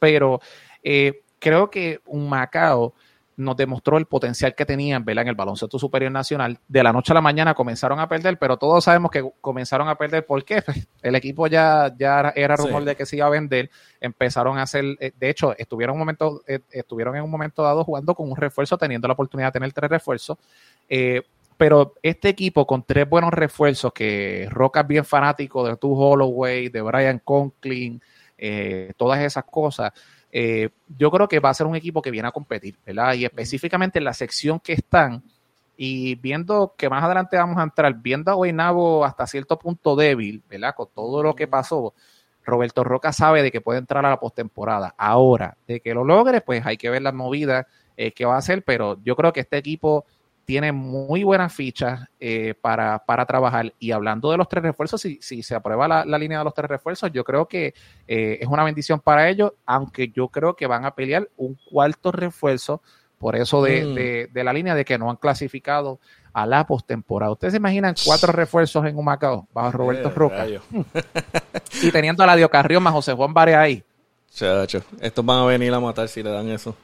Pero 0.00 0.40
eh, 0.82 1.22
creo 1.38 1.70
que 1.70 2.00
un 2.06 2.28
Macao 2.28 2.94
nos 3.36 3.56
demostró 3.56 3.98
el 3.98 4.06
potencial 4.06 4.54
que 4.54 4.64
tenían 4.64 5.04
¿verdad? 5.04 5.22
en 5.22 5.28
el 5.28 5.34
baloncesto 5.34 5.78
superior 5.78 6.12
nacional. 6.12 6.58
De 6.68 6.82
la 6.82 6.92
noche 6.92 7.12
a 7.12 7.14
la 7.14 7.20
mañana 7.20 7.54
comenzaron 7.54 7.98
a 7.98 8.08
perder, 8.08 8.38
pero 8.38 8.56
todos 8.56 8.84
sabemos 8.84 9.10
que 9.10 9.28
comenzaron 9.40 9.88
a 9.88 9.96
perder 9.96 10.24
porque 10.26 10.62
pues, 10.62 10.86
el 11.02 11.14
equipo 11.14 11.46
ya, 11.46 11.94
ya 11.98 12.32
era 12.34 12.56
rumor 12.56 12.84
de 12.84 12.96
que 12.96 13.06
se 13.06 13.16
iba 13.16 13.26
a 13.26 13.30
vender. 13.30 13.70
Empezaron 14.00 14.58
a 14.58 14.62
hacer, 14.62 14.84
eh, 15.00 15.12
de 15.18 15.30
hecho, 15.30 15.56
estuvieron 15.56 15.94
un 15.94 16.00
momento, 16.00 16.42
eh, 16.46 16.60
estuvieron 16.70 17.16
en 17.16 17.24
un 17.24 17.30
momento 17.30 17.62
dado 17.62 17.84
jugando 17.84 18.14
con 18.14 18.30
un 18.30 18.36
refuerzo, 18.36 18.78
teniendo 18.78 19.08
la 19.08 19.14
oportunidad 19.14 19.48
de 19.48 19.52
tener 19.52 19.72
tres 19.72 19.90
refuerzos. 19.90 20.38
Eh, 20.88 21.22
pero 21.56 21.94
este 22.02 22.28
equipo 22.28 22.66
con 22.66 22.82
tres 22.82 23.08
buenos 23.08 23.32
refuerzos, 23.32 23.92
que 23.92 24.48
Roca 24.50 24.80
es 24.80 24.86
bien 24.86 25.04
fanático 25.04 25.66
de 25.66 25.76
Tu 25.76 25.92
Holloway, 25.92 26.68
de 26.68 26.82
Brian 26.82 27.20
Conklin, 27.20 28.02
todas 28.96 29.20
esas 29.20 29.44
cosas, 29.44 29.92
eh, 30.36 30.70
yo 30.98 31.12
creo 31.12 31.28
que 31.28 31.38
va 31.38 31.50
a 31.50 31.54
ser 31.54 31.64
un 31.68 31.76
equipo 31.76 32.02
que 32.02 32.10
viene 32.10 32.26
a 32.26 32.32
competir, 32.32 32.76
¿verdad? 32.84 33.14
Y 33.14 33.24
específicamente 33.24 34.00
en 34.00 34.04
la 34.04 34.12
sección 34.12 34.58
que 34.58 34.72
están, 34.72 35.22
y 35.76 36.16
viendo 36.16 36.74
que 36.76 36.90
más 36.90 37.04
adelante 37.04 37.36
vamos 37.36 37.56
a 37.56 37.62
entrar, 37.62 37.94
viendo 37.94 38.32
a 38.32 38.34
Guaynabo 38.34 39.04
hasta 39.04 39.28
cierto 39.28 39.56
punto 39.56 39.94
débil, 39.94 40.42
¿verdad? 40.50 40.74
Con 40.74 40.88
todo 40.92 41.22
lo 41.22 41.36
que 41.36 41.46
pasó, 41.46 41.94
Roberto 42.44 42.82
Roca 42.82 43.12
sabe 43.12 43.44
de 43.44 43.52
que 43.52 43.60
puede 43.60 43.78
entrar 43.78 44.04
a 44.04 44.10
la 44.10 44.18
postemporada. 44.18 44.92
Ahora, 44.98 45.56
de 45.68 45.78
que 45.78 45.94
lo 45.94 46.02
logre, 46.02 46.40
pues 46.40 46.66
hay 46.66 46.76
que 46.76 46.90
ver 46.90 47.02
las 47.02 47.14
movidas 47.14 47.66
eh, 47.96 48.10
que 48.10 48.24
va 48.24 48.34
a 48.34 48.38
hacer, 48.38 48.64
pero 48.64 48.98
yo 49.04 49.14
creo 49.14 49.32
que 49.32 49.40
este 49.40 49.56
equipo 49.56 50.04
tiene 50.44 50.72
muy 50.72 51.24
buenas 51.24 51.52
fichas 51.52 52.08
eh, 52.20 52.54
para, 52.60 52.98
para, 52.98 53.26
trabajar. 53.26 53.72
Y 53.78 53.92
hablando 53.92 54.30
de 54.30 54.36
los 54.36 54.48
tres 54.48 54.62
refuerzos, 54.62 55.00
si, 55.00 55.18
si 55.20 55.42
se 55.42 55.54
aprueba 55.54 55.88
la, 56.04 56.18
línea 56.18 56.38
de 56.38 56.44
los 56.44 56.54
tres 56.54 56.68
refuerzos, 56.68 57.10
yo 57.12 57.24
creo 57.24 57.46
que 57.46 57.74
eh, 58.06 58.38
es 58.40 58.48
una 58.48 58.64
bendición 58.64 59.00
para 59.00 59.28
ellos, 59.28 59.52
aunque 59.66 60.08
yo 60.08 60.28
creo 60.28 60.54
que 60.54 60.66
van 60.66 60.84
a 60.84 60.94
pelear 60.94 61.28
un 61.36 61.58
cuarto 61.70 62.12
refuerzo 62.12 62.82
por 63.18 63.36
eso 63.36 63.62
de, 63.62 64.28
mm. 64.28 64.32
de, 64.34 64.44
la 64.44 64.52
línea 64.52 64.74
de 64.74 64.84
que 64.84 64.98
no 64.98 65.08
han 65.08 65.16
clasificado 65.16 65.98
a 66.32 66.46
la 66.46 66.66
postemporada. 66.66 67.32
¿Ustedes 67.32 67.52
se 67.52 67.58
imaginan 67.58 67.94
cuatro 68.04 68.32
refuerzos 68.32 68.84
en 68.84 68.98
un 68.98 69.04
Macao 69.04 69.48
bajo 69.54 69.70
Roberto 69.70 70.08
eh, 70.08 70.12
Roca? 70.14 70.46
y 71.82 71.90
teniendo 71.90 72.22
a 72.22 72.26
la 72.26 72.36
Diocarrión 72.36 72.82
más 72.82 72.92
José 72.92 73.14
Juan 73.14 73.32
Bare 73.32 73.54
ahí. 73.54 73.82
Chacho, 74.30 74.82
estos 75.00 75.24
van 75.24 75.38
a 75.38 75.44
venir 75.46 75.72
a 75.72 75.80
matar 75.80 76.08
si 76.08 76.22
le 76.22 76.30
dan 76.30 76.48
eso. 76.48 76.76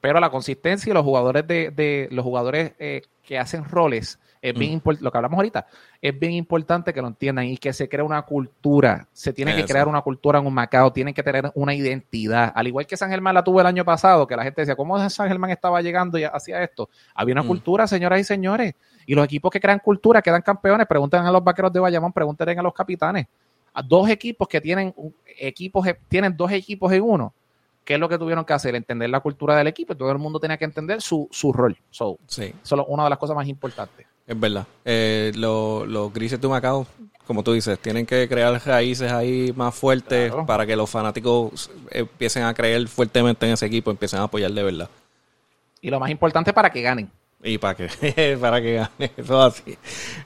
Pero 0.00 0.20
la 0.20 0.30
consistencia 0.30 0.90
y 0.90 0.94
los 0.94 1.04
jugadores 1.04 1.46
de, 1.46 1.70
de 1.70 2.08
los 2.10 2.24
jugadores 2.24 2.72
eh, 2.78 3.02
que 3.22 3.38
hacen 3.38 3.64
roles 3.64 4.18
es 4.42 4.54
bien 4.54 4.70
mm. 4.70 4.74
importante, 4.74 5.04
lo 5.04 5.12
que 5.12 5.18
hablamos 5.18 5.36
ahorita, 5.36 5.66
es 6.00 6.18
bien 6.18 6.32
importante 6.32 6.94
que 6.94 7.02
lo 7.02 7.08
entiendan 7.08 7.44
y 7.44 7.58
que 7.58 7.72
se 7.72 7.88
crea 7.88 8.04
una 8.04 8.22
cultura. 8.22 9.06
Se 9.12 9.32
tiene 9.32 9.54
que 9.54 9.64
crear 9.64 9.86
una 9.86 10.00
cultura 10.00 10.38
en 10.38 10.46
un 10.46 10.54
Macao, 10.54 10.92
tienen 10.92 11.12
que 11.12 11.22
tener 11.22 11.50
una 11.54 11.74
identidad. 11.74 12.50
Al 12.54 12.66
igual 12.66 12.86
que 12.86 12.96
San 12.96 13.10
Germán 13.10 13.34
la 13.34 13.44
tuvo 13.44 13.60
el 13.60 13.66
año 13.66 13.84
pasado, 13.84 14.26
que 14.26 14.36
la 14.36 14.42
gente 14.42 14.62
decía, 14.62 14.76
¿cómo 14.76 14.98
San 15.10 15.28
Germán 15.28 15.50
estaba 15.50 15.82
llegando 15.82 16.16
y 16.18 16.24
hacía 16.24 16.62
esto? 16.62 16.88
Había 17.14 17.34
una 17.34 17.42
mm. 17.42 17.48
cultura, 17.48 17.86
señoras 17.86 18.20
y 18.20 18.24
señores. 18.24 18.74
Y 19.04 19.14
los 19.14 19.24
equipos 19.24 19.50
que 19.50 19.60
crean 19.60 19.78
cultura 19.78 20.22
quedan 20.22 20.42
campeones. 20.42 20.86
Pregunten 20.86 21.20
a 21.20 21.30
los 21.30 21.44
vaqueros 21.44 21.72
de 21.72 21.80
Bayamón, 21.80 22.12
pregúntenle 22.12 22.58
a 22.58 22.62
los 22.62 22.72
capitanes. 22.72 23.26
a 23.74 23.82
dos 23.82 24.08
equipos 24.08 24.48
que 24.48 24.60
tienen 24.60 24.94
equipos, 25.38 25.86
tienen 26.08 26.34
dos 26.36 26.50
equipos 26.50 26.90
en 26.92 27.02
uno. 27.02 27.34
¿Qué 27.84 27.94
es 27.94 28.00
lo 28.00 28.08
que 28.08 28.18
tuvieron 28.18 28.44
que 28.44 28.52
hacer? 28.52 28.74
Entender 28.74 29.10
la 29.10 29.20
cultura 29.20 29.56
del 29.56 29.66
equipo. 29.66 29.96
Todo 29.96 30.10
el 30.12 30.18
mundo 30.18 30.38
tenía 30.38 30.56
que 30.56 30.64
entender 30.64 31.00
su, 31.02 31.28
su 31.30 31.52
rol. 31.52 31.76
So, 31.90 32.18
Sí, 32.26 32.52
Eso 32.62 32.76
es 32.80 32.82
una 32.88 33.04
de 33.04 33.10
las 33.10 33.18
cosas 33.18 33.34
más 33.36 33.48
importantes. 33.48 34.06
es 34.26 34.38
verdad. 34.38 34.66
Eh, 34.84 35.32
lo- 35.34 35.84
los 35.86 36.12
grises 36.12 36.40
de 36.40 36.46
Macao, 36.46 36.86
como 37.26 37.42
tú 37.42 37.52
dices, 37.52 37.78
tienen 37.80 38.06
que 38.06 38.28
crear 38.28 38.60
raíces 38.64 39.10
ahí 39.10 39.52
más 39.56 39.74
fuertes 39.74 40.30
Claro. 40.30 40.46
para 40.46 40.64
que 40.66 40.76
los 40.76 40.88
fanáticos 40.88 41.70
empiecen 41.90 42.44
a 42.44 42.54
creer 42.54 42.86
fuertemente 42.86 43.46
en 43.46 43.52
ese 43.54 43.66
equipo, 43.66 43.90
empiecen 43.90 44.20
a 44.20 44.24
apoyar 44.24 44.52
de 44.52 44.62
verdad. 44.62 44.88
Y 45.80 45.90
lo 45.90 45.98
más 45.98 46.10
importante 46.10 46.52
para 46.52 46.70
que 46.70 46.82
ganen. 46.82 47.10
Y 47.42 47.56
para 47.58 47.74
que, 47.74 48.36
para 48.40 48.60
que 48.60 48.74
gane, 48.74 49.10
eso 49.16 49.46
es 49.48 49.54
así. 49.54 49.78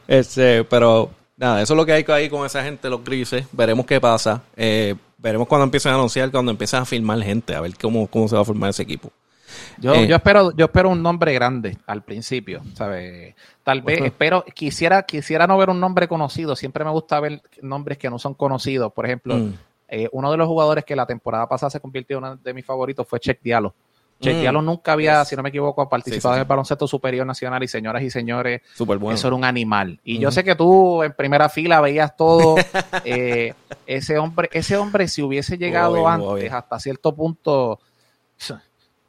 Este, 0.08 0.64
pero 0.64 1.10
nada, 1.36 1.62
eso 1.62 1.74
es 1.74 1.76
lo 1.76 1.86
que 1.86 1.92
hay 1.92 2.04
ahí 2.08 2.28
con 2.28 2.44
esa 2.44 2.62
gente, 2.62 2.90
los 2.90 3.02
grises. 3.04 3.46
Veremos 3.52 3.86
qué 3.86 4.00
pasa. 4.00 4.42
Eh, 4.56 4.94
veremos 5.24 5.48
cuando 5.48 5.64
empiecen 5.64 5.90
a 5.92 5.94
anunciar, 5.96 6.30
cuando 6.30 6.52
empiecen 6.52 6.80
a 6.82 6.84
firmar 6.84 7.20
gente, 7.22 7.54
a 7.56 7.60
ver 7.60 7.72
cómo, 7.80 8.06
cómo 8.06 8.28
se 8.28 8.36
va 8.36 8.42
a 8.42 8.44
formar 8.44 8.70
ese 8.70 8.82
equipo. 8.82 9.10
Yo, 9.78 9.94
Eh. 9.94 10.06
yo 10.06 10.16
espero, 10.16 10.54
yo 10.56 10.66
espero 10.66 10.90
un 10.90 11.02
nombre 11.02 11.32
grande 11.32 11.78
al 11.86 12.02
principio, 12.02 12.60
¿sabes? 12.74 13.34
Tal 13.62 13.80
vez, 13.82 13.96
Bueno. 13.98 14.06
espero, 14.06 14.44
quisiera, 14.54 15.02
quisiera 15.04 15.46
no 15.46 15.56
ver 15.58 15.70
un 15.70 15.80
nombre 15.80 16.06
conocido. 16.08 16.54
Siempre 16.54 16.84
me 16.84 16.90
gusta 16.90 17.18
ver 17.20 17.40
nombres 17.62 17.98
que 17.98 18.10
no 18.10 18.18
son 18.18 18.34
conocidos. 18.34 18.92
Por 18.92 19.06
ejemplo, 19.06 19.36
Mm. 19.36 19.54
eh, 19.88 20.08
uno 20.12 20.30
de 20.30 20.36
los 20.36 20.46
jugadores 20.46 20.84
que 20.84 20.94
la 20.96 21.06
temporada 21.06 21.48
pasada 21.48 21.70
se 21.70 21.80
convirtió 21.80 22.18
en 22.18 22.24
uno 22.24 22.36
de 22.36 22.54
mis 22.54 22.64
favoritos 22.64 23.06
fue 23.08 23.18
Check 23.20 23.40
Diallo. 23.42 23.72
Check 24.20 24.36
Mm. 24.50 24.64
Nunca 24.64 24.92
había, 24.92 25.24
si 25.24 25.36
no 25.36 25.42
me 25.42 25.48
equivoco, 25.50 25.88
participado 25.88 26.34
Sí, 26.34 26.36
sí, 26.36 26.36
sí. 26.36 26.38
en 26.38 26.40
el 26.42 26.48
baloncesto 26.48 26.86
superior 26.86 27.26
nacional 27.26 27.62
y 27.62 27.68
señoras 27.68 28.02
y 28.02 28.10
señores, 28.10 28.62
bueno. 28.78 29.12
eso 29.12 29.26
era 29.26 29.36
un 29.36 29.44
animal. 29.44 30.00
Y 30.04 30.18
yo 30.18 30.30
sé 30.30 30.44
que 30.44 30.54
tú 30.54 31.02
en 31.02 31.12
primera 31.12 31.48
fila 31.48 31.80
veías 31.80 32.16
todo. 32.16 32.54
eh, 33.04 33.54
ese 33.86 34.16
hombre, 34.18 34.48
ese 34.52 34.76
hombre, 34.76 35.08
si 35.08 35.20
hubiese 35.22 35.58
llegado 35.58 36.06
antes, 36.08 36.50
hasta 36.52 36.78
cierto 36.80 37.14
punto, 37.14 37.80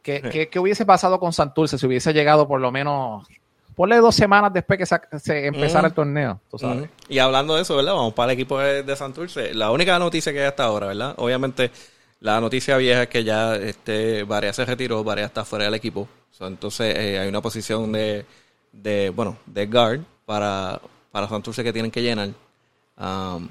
¿qué, 0.02 0.22
qué- 0.22 0.50
qué 0.50 0.60
hubiese 0.60 0.86
pasado 0.86 1.20
con 1.20 1.34
Santurce 1.34 1.78
si 1.78 1.86
hubiese 1.86 2.14
llegado 2.14 2.48
por 2.48 2.60
lo 2.60 2.72
menos, 2.72 3.28
ponle 3.76 3.98
dos 3.98 4.16
semanas 4.16 4.54
después 4.54 4.78
que 4.80 4.86
se 5.20 5.48
empezara 5.48 5.88
el 5.88 5.94
torneo? 5.94 6.40
Tú 6.50 6.58
sabes. 6.58 6.90
Y 7.10 7.20
hablando 7.20 7.56
de 7.56 7.62
eso, 7.62 7.76
¿verdad? 7.76 7.94
Vamos 7.94 8.14
para 8.14 8.32
el 8.32 8.38
equipo 8.40 8.60
de, 8.60 8.84
de 8.84 8.96
Santurce. 8.96 9.54
La 9.54 9.72
única 9.72 9.98
noticia 10.00 10.32
que 10.34 10.40
hay 10.42 10.48
hasta 10.48 10.64
ahora, 10.66 10.88
¿verdad? 10.88 11.14
Obviamente, 11.18 11.72
la 12.20 12.40
noticia 12.42 12.78
vieja 12.78 13.04
es 13.04 13.10
que 13.10 13.24
ya 13.24 13.56
este, 13.56 14.24
Varea 14.24 14.54
se 14.54 14.66
retiró, 14.66 15.04
Varea 15.04 15.26
está 15.26 15.46
fuera 15.46 15.66
del 15.66 15.74
equipo. 15.74 16.08
So, 16.32 16.48
entonces, 16.48 16.96
eh, 16.96 17.20
hay 17.20 17.30
una 17.30 17.42
posición 17.42 17.92
de, 17.92 18.26
de, 18.72 19.10
bueno, 19.10 19.38
de 19.46 19.66
guard 19.68 20.02
para, 20.26 20.82
para 21.12 21.30
Santurce 21.30 21.64
que 21.64 21.74
tienen 21.74 21.92
que 21.92 22.02
llenar. 22.02 22.30
Um, 22.98 23.48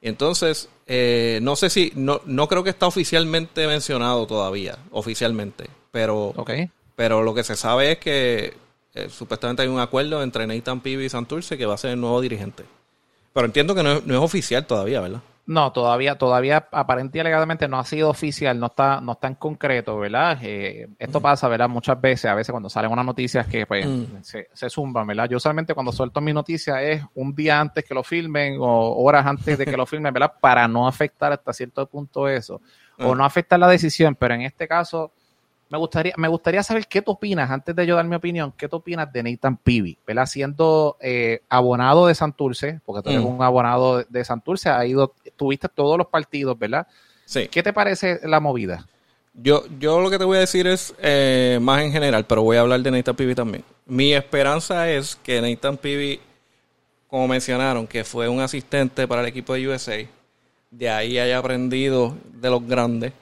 entonces, 0.00 0.68
eh, 0.86 1.38
no 1.42 1.54
sé 1.54 1.70
si, 1.70 1.92
no, 1.94 2.20
no 2.24 2.48
creo 2.48 2.64
que 2.64 2.70
está 2.70 2.86
oficialmente 2.86 3.66
mencionado 3.66 4.26
todavía, 4.26 4.78
oficialmente, 4.90 5.68
pero 5.90 6.34
pero 6.96 7.22
lo 7.22 7.34
que 7.34 7.44
se 7.44 7.56
sabe 7.56 7.92
es 7.92 7.98
que 7.98 8.54
eh, 8.94 9.08
supuestamente 9.08 9.62
hay 9.62 9.68
un 9.68 9.80
acuerdo 9.80 10.22
entre 10.22 10.46
Nathan 10.46 10.80
Pibi 10.80 11.04
y 11.04 11.08
Santurce 11.08 11.56
que 11.56 11.66
va 11.66 11.74
a 11.74 11.78
ser 11.78 11.92
el 11.92 12.00
nuevo 12.00 12.20
dirigente. 12.20 12.64
Pero 13.32 13.46
entiendo 13.46 13.74
que 13.74 13.82
no 13.82 14.00
no 14.04 14.14
es 14.14 14.20
oficial 14.20 14.66
todavía, 14.66 15.00
¿verdad? 15.00 15.22
No, 15.44 15.72
todavía, 15.72 16.16
todavía 16.16 16.68
aparentemente 16.70 17.20
alegadamente 17.20 17.66
no 17.66 17.78
ha 17.78 17.84
sido 17.84 18.10
oficial, 18.10 18.60
no 18.60 18.66
está, 18.66 19.00
no 19.00 19.12
está 19.12 19.26
en 19.26 19.34
concreto, 19.34 19.98
¿verdad? 19.98 20.38
Eh, 20.40 20.86
esto 21.00 21.20
pasa, 21.20 21.48
¿verdad? 21.48 21.68
Muchas 21.68 22.00
veces, 22.00 22.26
a 22.30 22.34
veces 22.36 22.52
cuando 22.52 22.70
salen 22.70 22.92
unas 22.92 23.04
noticias 23.04 23.46
que 23.48 23.66
pues, 23.66 23.84
Mm. 23.86 24.22
se, 24.22 24.48
se 24.52 24.70
zumban, 24.70 25.04
¿verdad? 25.04 25.28
Yo 25.28 25.38
usualmente 25.38 25.74
cuando 25.74 25.90
suelto 25.90 26.20
mi 26.20 26.32
noticia 26.32 26.80
es 26.80 27.02
un 27.16 27.34
día 27.34 27.58
antes 27.60 27.84
que 27.84 27.92
lo 27.92 28.04
filmen 28.04 28.56
o 28.60 29.02
horas 29.02 29.26
antes 29.26 29.58
de 29.58 29.64
que 29.66 29.76
lo 29.76 29.84
filmen, 29.86 30.14
¿verdad? 30.14 30.32
Para 30.40 30.68
no 30.68 30.86
afectar 30.86 31.32
hasta 31.32 31.52
cierto 31.52 31.84
punto 31.86 32.28
eso. 32.28 32.60
O 32.98 33.12
Mm. 33.14 33.18
no 33.18 33.24
afectar 33.24 33.58
la 33.58 33.66
decisión, 33.68 34.14
pero 34.14 34.34
en 34.34 34.42
este 34.42 34.68
caso 34.68 35.10
me 35.72 35.78
gustaría, 35.78 36.12
me 36.18 36.28
gustaría 36.28 36.62
saber 36.62 36.86
qué 36.86 37.00
tú 37.00 37.12
opinas, 37.12 37.50
antes 37.50 37.74
de 37.74 37.86
yo 37.86 37.96
dar 37.96 38.04
mi 38.04 38.14
opinión, 38.14 38.52
qué 38.58 38.68
tú 38.68 38.76
opinas 38.76 39.10
de 39.10 39.22
Nathan 39.22 39.56
Pibi, 39.56 39.96
¿verdad? 40.06 40.26
Siendo 40.26 40.98
eh, 41.00 41.40
abonado 41.48 42.08
de 42.08 42.14
Santurce, 42.14 42.82
porque 42.84 43.00
tú 43.02 43.08
eres 43.08 43.22
Mm. 43.22 43.26
un 43.26 43.42
abonado 43.42 44.04
de, 44.06 44.22
Santurce, 44.22 44.68
ha 44.68 44.84
ido, 44.84 45.14
tuviste 45.34 45.70
todos 45.70 45.96
los 45.96 46.08
partidos, 46.08 46.58
¿verdad? 46.58 46.86
Sí. 47.24 47.48
¿Qué 47.48 47.62
te 47.62 47.72
parece 47.72 48.20
la 48.24 48.38
movida? 48.38 48.86
Yo, 49.32 49.64
yo 49.78 49.98
lo 49.98 50.10
que 50.10 50.18
te 50.18 50.24
voy 50.24 50.36
a 50.36 50.40
decir 50.40 50.66
es 50.66 50.94
eh, 51.00 51.58
más 51.62 51.80
en 51.80 51.90
general, 51.90 52.26
pero 52.26 52.42
voy 52.42 52.58
a 52.58 52.60
hablar 52.60 52.82
de 52.82 52.90
Nathan 52.90 53.16
Pibi 53.16 53.34
también. 53.34 53.64
Mi 53.86 54.12
esperanza 54.12 54.90
es 54.90 55.16
que 55.16 55.40
Nathan 55.40 55.78
Pibi, 55.78 56.20
como 57.08 57.28
mencionaron, 57.28 57.86
que 57.86 58.04
fue 58.04 58.28
un 58.28 58.40
asistente 58.40 59.08
para 59.08 59.22
el 59.22 59.28
equipo 59.28 59.54
de 59.54 59.68
USA, 59.68 60.06
de 60.70 60.90
ahí 60.90 61.18
haya 61.18 61.38
aprendido 61.38 62.14
de 62.30 62.50
los 62.50 62.62
grandes 62.66 63.14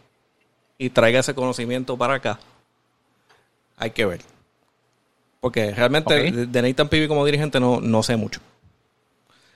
y 0.81 0.89
traiga 0.89 1.21
ese 1.21 1.35
conocimiento 1.35 1.95
para 1.99 2.15
acá. 2.15 2.39
Hay 3.77 3.91
que 3.91 4.07
ver. 4.07 4.23
Porque 5.43 5.73
realmente 5.73 6.29
Ok. 6.31 6.35
de- 6.49 6.63
Nathan 6.63 6.89
Pibi 6.89 7.07
como 7.07 7.25
dirigente 7.27 7.61
no, 7.61 7.83
no 7.83 8.03
sé 8.03 8.17
mucho. 8.17 8.41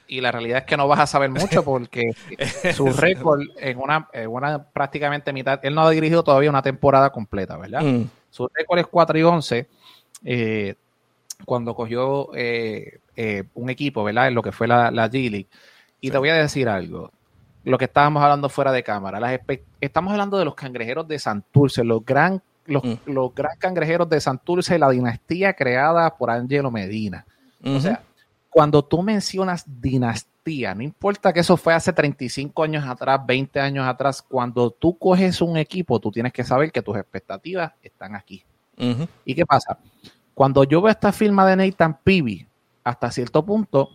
Y 0.06 0.20
la 0.20 0.30
realidad 0.30 0.58
es 0.58 0.64
que 0.66 0.76
no 0.76 0.86
vas 0.86 1.00
a 1.00 1.06
saber 1.06 1.30
mucho 1.30 1.64
porque 1.64 2.12
su 2.74 2.92
récord 2.92 3.40
en 3.56 3.78
una, 3.78 4.06
en 4.12 4.28
una 4.28 4.62
prácticamente 4.64 5.32
mitad, 5.32 5.60
él 5.62 5.74
no 5.74 5.80
ha 5.80 5.90
dirigido 5.90 6.22
todavía 6.22 6.50
una 6.50 6.60
temporada 6.60 7.08
completa, 7.08 7.56
¿verdad? 7.56 7.82
Mm, 7.82 8.04
Su 8.30 8.46
récord 8.52 8.80
es 8.80 8.86
4 8.86 9.18
y 9.18 9.22
11 9.22 9.66
eh, 10.26 10.74
cuando 11.46 11.74
cogió 11.74 12.34
eh, 12.34 12.98
eh, 13.16 13.44
un 13.54 13.70
equipo, 13.70 14.04
¿verdad? 14.04 14.28
En 14.28 14.34
lo 14.34 14.42
que 14.42 14.52
fue 14.52 14.68
la, 14.68 14.90
la 14.90 15.08
G 15.08 15.30
League. 15.30 15.48
Y 16.02 16.10
te 16.10 16.18
voy 16.18 16.28
a 16.28 16.34
decir 16.34 16.68
algo. 16.68 17.10
Lo 17.64 17.78
que 17.78 17.86
estábamos 17.86 18.22
hablando 18.22 18.48
fuera 18.48 18.72
de 18.72 18.82
cámara. 18.82 19.18
Las 19.18 19.40
estamos 19.80 20.12
hablando 20.12 20.38
de 20.38 20.44
los 20.44 20.54
cangrejeros 20.54 21.08
de 21.08 21.18
Santurce, 21.18 21.82
los 21.82 22.04
gran, 22.04 22.42
los, 22.66 22.84
Mm. 22.84 22.94
los 23.06 23.34
gran 23.34 23.56
cangrejeros 23.58 24.08
de 24.08 24.20
Santurce, 24.20 24.78
la 24.78 24.90
dinastía 24.90 25.54
creada 25.54 26.14
por 26.16 26.30
Angelo 26.30 26.70
Medina. 26.70 27.26
O 27.64 27.80
sea, 27.80 28.02
cuando 28.50 28.84
tú 28.84 29.02
mencionas 29.02 29.64
dinastía, 29.80 30.74
no 30.74 30.82
importa 30.82 31.32
que 31.32 31.40
eso 31.40 31.56
fue 31.56 31.72
hace 31.72 31.92
35 31.92 32.62
años 32.62 32.86
atrás, 32.86 33.18
20 33.26 33.58
años 33.58 33.86
atrás, 33.86 34.20
cuando 34.20 34.70
tú 34.70 34.98
coges 34.98 35.40
un 35.40 35.56
equipo, 35.56 35.98
tú 35.98 36.10
tienes 36.10 36.32
que 36.32 36.44
saber 36.44 36.70
que 36.70 36.82
tus 36.82 36.96
expectativas 36.96 37.72
están 37.82 38.14
aquí. 38.14 38.44
¿Y 39.24 39.34
qué 39.34 39.46
pasa? 39.46 39.78
Cuando 40.34 40.64
yo 40.64 40.82
veo 40.82 40.90
esta 40.90 41.12
firma 41.12 41.46
de 41.46 41.56
Nathan 41.56 41.98
Peavy, 42.04 42.46
hasta 42.82 43.10
cierto 43.10 43.44
punto, 43.44 43.88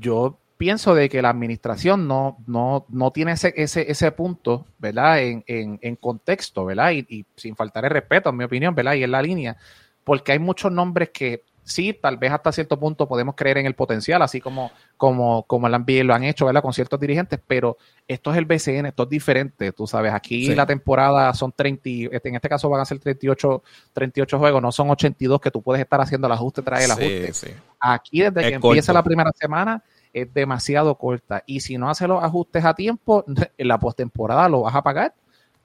yo 0.00 0.36
pienso 0.58 0.94
de 0.94 1.08
que 1.08 1.22
la 1.22 1.30
administración 1.30 2.06
no, 2.06 2.36
no, 2.46 2.84
no 2.90 3.10
tiene 3.12 3.32
ese, 3.32 3.54
ese, 3.56 3.90
ese 3.90 4.12
punto, 4.12 4.66
¿verdad? 4.78 5.22
En, 5.22 5.44
en, 5.46 5.78
en 5.80 5.96
contexto, 5.96 6.64
¿verdad? 6.66 6.90
Y, 6.90 7.06
y 7.08 7.24
sin 7.36 7.56
faltar 7.56 7.84
el 7.84 7.90
respeto, 7.90 8.28
en 8.30 8.36
mi 8.36 8.44
opinión, 8.44 8.74
¿verdad? 8.74 8.94
Y 8.94 9.04
en 9.04 9.12
la 9.12 9.22
línea, 9.22 9.56
porque 10.04 10.32
hay 10.32 10.38
muchos 10.38 10.70
nombres 10.72 11.10
que 11.10 11.44
sí, 11.62 11.92
tal 11.92 12.16
vez 12.16 12.32
hasta 12.32 12.50
cierto 12.50 12.80
punto 12.80 13.06
podemos 13.06 13.34
creer 13.34 13.58
en 13.58 13.66
el 13.66 13.74
potencial, 13.74 14.22
así 14.22 14.40
como, 14.40 14.72
como, 14.96 15.42
como 15.42 15.66
el 15.66 15.74
NBA 15.74 16.02
lo 16.02 16.14
han 16.14 16.24
hecho, 16.24 16.46
¿verdad? 16.46 16.62
Con 16.62 16.72
ciertos 16.72 16.98
dirigentes, 16.98 17.38
pero 17.46 17.76
esto 18.08 18.32
es 18.32 18.38
el 18.38 18.46
BCN, 18.46 18.86
esto 18.86 19.02
es 19.02 19.08
diferente, 19.10 19.70
tú 19.72 19.86
sabes, 19.86 20.12
aquí 20.14 20.46
Sí. 20.46 20.54
la 20.54 20.64
temporada 20.66 21.32
son 21.34 21.52
30, 21.52 21.88
y- 21.88 22.06
este, 22.10 22.30
en 22.30 22.36
este 22.36 22.48
caso 22.48 22.70
van 22.70 22.80
a 22.80 22.84
ser 22.86 22.98
38, 22.98 23.62
38 23.92 24.38
juegos, 24.38 24.62
no 24.62 24.72
son 24.72 24.88
82 24.90 25.40
que 25.42 25.50
tú 25.50 25.60
puedes 25.62 25.82
estar 25.82 26.00
haciendo 26.00 26.26
el 26.26 26.32
ajuste, 26.32 26.62
trae 26.62 26.84
el 26.86 26.90
ajuste. 26.90 27.32
sí. 27.34 27.48
Aquí 27.78 28.22
desde 28.22 28.40
Es 28.40 28.46
que 28.48 28.54
empieza 28.54 28.92
la 28.94 29.02
primera 29.04 29.30
semana 29.38 29.84
es 30.12 30.32
demasiado 30.32 30.94
corta 30.96 31.42
y 31.46 31.60
si 31.60 31.78
no 31.78 31.90
hace 31.90 32.06
los 32.06 32.22
ajustes 32.22 32.64
a 32.64 32.74
tiempo, 32.74 33.24
en 33.58 33.68
la 33.68 33.78
postemporada 33.78 34.48
lo 34.48 34.62
vas 34.62 34.74
a 34.74 34.82
pagar. 34.82 35.14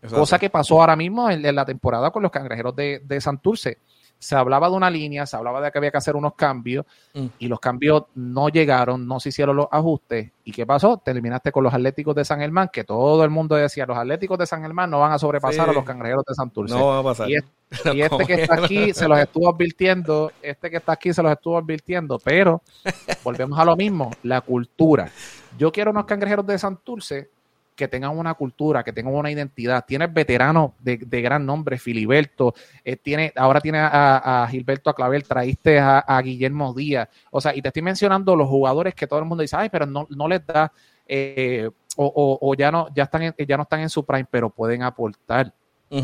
Cosa 0.10 0.38
que 0.38 0.50
pasó 0.50 0.82
ahora 0.82 0.98
mismo 0.98 1.30
en, 1.30 1.46
en 1.46 1.56
la 1.56 1.64
temporada 1.64 2.12
con 2.12 2.24
los 2.24 2.32
cangrejeros 2.32 2.76
de, 2.76 3.02
de 3.06 3.22
Santurce. 3.22 3.78
Se 4.24 4.36
hablaba 4.36 4.70
de 4.70 4.76
una 4.76 4.90
línea, 4.90 5.26
se 5.26 5.36
hablaba 5.36 5.62
de 5.62 5.72
que 5.72 5.78
había 5.78 5.92
que 5.92 5.98
hacer 5.98 6.16
unos 6.16 6.34
cambios 6.36 6.86
Mm. 7.14 7.26
y 7.40 7.48
los 7.48 7.60
cambios 7.60 8.04
no 8.16 8.50
llegaron, 8.50 9.08
no 9.08 9.20
se 9.20 9.30
hicieron 9.30 9.56
los 9.56 9.68
ajustes. 9.72 10.32
¿Y 10.44 10.52
qué 10.52 10.66
pasó? 10.66 10.98
Terminaste 10.98 11.52
con 11.52 11.64
los 11.64 11.74
Atléticos 11.74 12.16
de 12.16 12.26
San 12.26 12.40
Germán, 12.40 12.70
que 12.72 12.84
todo 12.84 13.24
el 13.24 13.30
mundo 13.30 13.56
decía, 13.56 13.86
los 13.86 13.98
Atléticos 13.98 14.38
de 14.40 14.46
San 14.48 14.62
Germán 14.62 14.90
no 14.90 15.00
van 15.00 15.12
a 15.12 15.20
sobrepasar 15.20 15.66
Sí. 15.66 15.72
a 15.72 15.74
los 15.74 15.84
cangrejeros 15.84 16.24
de 16.28 16.34
Santurce. 16.34 16.74
No 16.76 16.88
va 16.88 17.00
a 17.00 17.04
pasar. 17.04 17.30
Y 17.30 17.36
es- 17.36 17.44
y 17.94 18.02
este 18.02 18.26
que 18.26 18.34
está 18.42 18.56
aquí 18.56 18.94
se 18.94 19.08
los 19.08 19.20
estuvo 19.20 19.50
advirtiendo, 19.50 20.32
este 20.42 20.70
que 20.70 20.78
está 20.78 20.94
aquí 20.94 21.14
se 21.14 21.22
los 21.24 21.32
estuvo 21.32 21.58
advirtiendo, 21.58 22.20
pero 22.24 22.62
volvemos 23.24 23.60
a 23.60 23.66
lo 23.66 23.76
mismo, 23.76 24.12
la 24.24 24.42
cultura. 24.42 25.10
Yo 25.58 25.72
quiero 25.72 25.92
unos 25.92 26.06
cangrejeros 26.06 26.46
de 26.48 26.58
Santurce 26.58 27.30
que 27.76 27.88
tengan 27.88 28.18
una 28.18 28.34
cultura, 28.36 28.84
que 28.84 28.94
tengan 28.94 29.14
una 29.16 29.32
identidad. 29.32 29.84
Tienes 29.86 30.14
veteranos 30.14 30.72
de, 30.80 30.98
de 30.98 31.22
gran 31.22 31.46
nombre, 31.46 31.78
Filiberto, 31.78 32.54
eh, 32.84 32.96
tiene, 32.96 33.32
ahora 33.36 33.60
tiene 33.62 33.80
a, 33.80 34.44
a 34.44 34.48
Gilberto 34.48 34.90
Aclavel, 34.90 35.24
traíste 35.24 35.80
a, 35.80 36.00
a 36.00 36.22
Guillermo 36.22 36.74
Díaz. 36.74 37.10
O 37.32 37.42
sea, 37.42 37.56
y 37.56 37.62
te 37.62 37.70
estoy 37.70 37.82
mencionando 37.82 38.36
los 38.36 38.48
jugadores 38.48 38.94
que 38.96 39.08
todo 39.08 39.20
el 39.20 39.26
mundo 39.26 39.42
dice, 39.42 39.56
ay, 39.58 39.70
pero 39.70 39.86
no, 39.86 40.08
no 40.10 40.28
les 40.28 40.46
da, 40.46 40.72
eh, 41.08 41.70
o, 41.96 42.06
o- 42.06 42.40
o 42.50 42.56
ya 42.56 42.72
no, 42.72 42.88
ya 42.96 43.04
están 43.04 43.24
en- 43.24 43.36
ya 43.48 43.58
no 43.58 43.64
están 43.64 43.82
en 43.82 43.90
su 43.90 44.04
prime, 44.06 44.26
pero 44.30 44.50
pueden 44.50 44.84
aportar 44.84 45.54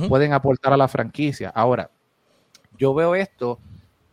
pueden 0.08 0.34
aportar 0.34 0.72
a 0.74 0.78
la 0.78 0.88
franquicia. 0.88 1.50
Ahora, 1.56 1.90
yo 2.78 2.94
veo 2.94 3.16
esto 3.16 3.58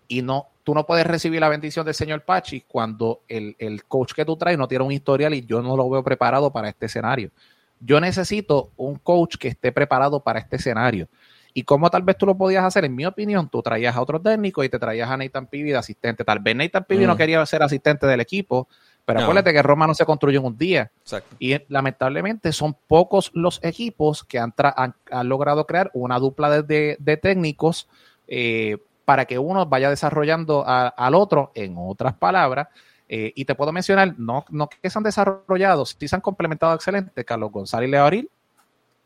y 0.08 0.22
no, 0.22 0.46
tú 0.66 0.74
no 0.74 0.84
puedes 0.84 1.06
recibir 1.06 1.40
la 1.40 1.48
bendición 1.48 1.86
del 1.86 1.94
señor 1.94 2.22
Pachi 2.22 2.62
cuando 2.62 3.20
el, 3.28 3.54
el, 3.60 3.84
coach 3.84 4.14
que 4.14 4.24
tú 4.24 4.36
traes 4.36 4.58
no 4.58 4.66
tiene 4.66 4.82
un 4.84 4.90
historial 4.90 5.32
y 5.32 5.46
yo 5.46 5.62
no 5.62 5.76
lo 5.76 5.88
veo 5.88 6.02
preparado 6.02 6.52
para 6.52 6.68
este 6.68 6.86
escenario. 6.86 7.30
Yo 7.78 8.00
necesito 8.00 8.72
un 8.76 8.96
coach 8.96 9.36
que 9.36 9.46
esté 9.46 9.70
preparado 9.70 10.18
para 10.24 10.40
este 10.40 10.56
escenario. 10.56 11.06
Y 11.54 11.62
como 11.62 11.88
tal 11.88 12.02
vez 12.02 12.18
tú 12.18 12.26
lo 12.26 12.36
podías 12.36 12.64
hacer, 12.64 12.84
en 12.84 12.96
mi 12.96 13.06
opinión, 13.06 13.48
tú 13.48 13.62
traías 13.62 13.94
a 13.94 14.00
otro 14.00 14.20
técnico 14.20 14.64
y 14.64 14.68
te 14.68 14.80
traías 14.80 15.08
a 15.08 15.16
Nathan 15.16 15.46
Pivi 15.46 15.70
de 15.70 15.76
asistente. 15.76 16.24
Tal 16.24 16.40
vez 16.40 16.56
Nathan 16.56 16.82
Pivi 16.82 17.06
no 17.06 17.14
mm. 17.14 17.16
quería 17.16 17.46
ser 17.46 17.62
asistente 17.62 18.08
del 18.08 18.18
equipo, 18.20 18.66
pero 19.04 19.20
acuérdate 19.20 19.52
que 19.52 19.62
Roma 19.62 19.86
no 19.86 19.94
se 19.94 20.04
construyó 20.04 20.40
en 20.40 20.46
un 20.46 20.58
día. 20.58 20.90
Y 21.38 21.56
lamentablemente 21.68 22.50
son 22.50 22.76
pocos 22.88 23.30
los 23.34 23.60
equipos 23.62 24.24
que 24.24 24.40
han, 24.40 24.52
han, 24.56 25.28
logrado 25.28 25.64
crear 25.64 25.92
una 25.94 26.18
dupla 26.18 26.60
de, 26.60 26.96
de, 26.98 27.16
técnicos 27.16 27.88
eh, 28.26 28.78
para 29.06 29.24
que 29.24 29.38
uno 29.38 29.64
vaya 29.64 29.88
desarrollando 29.88 30.64
al 30.66 31.14
otro, 31.14 31.52
en 31.54 31.76
otras 31.78 32.14
palabras. 32.14 32.68
Eh, 33.08 33.32
y 33.36 33.44
te 33.44 33.54
puedo 33.54 33.72
mencionar, 33.72 34.16
no, 34.18 34.44
no 34.50 34.68
que 34.68 34.90
se 34.90 34.98
han 34.98 35.04
desarrollado, 35.04 35.86
sí 35.86 36.08
se 36.08 36.16
han 36.16 36.20
complementado 36.20 36.74
excelente. 36.74 37.24
Carlos 37.24 37.52
González 37.52 37.88
y 38.14 38.28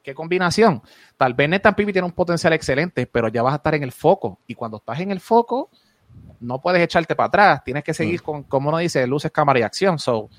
qué 0.02 0.14
combinación. 0.14 0.83
Tal 1.19 1.35
vez 1.35 1.50
Netan 1.50 1.75
Pibi 1.75 1.92
tiene 1.92 2.07
un 2.07 2.12
potencial 2.12 2.54
excelente, 2.54 3.07
pero 3.07 3.28
ya 3.28 3.42
vas 3.42 3.52
a 3.52 3.57
estar 3.57 3.75
en 3.75 3.83
el 3.83 3.92
foco. 3.92 4.40
Y 4.47 4.54
cuando 4.54 4.78
estás 4.78 5.00
en 5.00 5.11
el 5.11 5.21
foco, 5.21 5.69
no 6.40 6.62
puedes 6.62 6.83
echarte 6.83 7.14
para 7.14 7.26
atrás. 7.26 7.64
Tienes 7.64 7.85
que 7.85 7.92
seguir 7.92 8.23
mm. 8.23 8.25
con, 8.25 8.42
como 8.45 8.71
uno 8.71 8.78
dice, 8.78 9.07
luces, 9.07 9.30
cámara 9.30 9.59
y 9.59 9.62
acción. 9.62 9.99
So, 9.99 10.30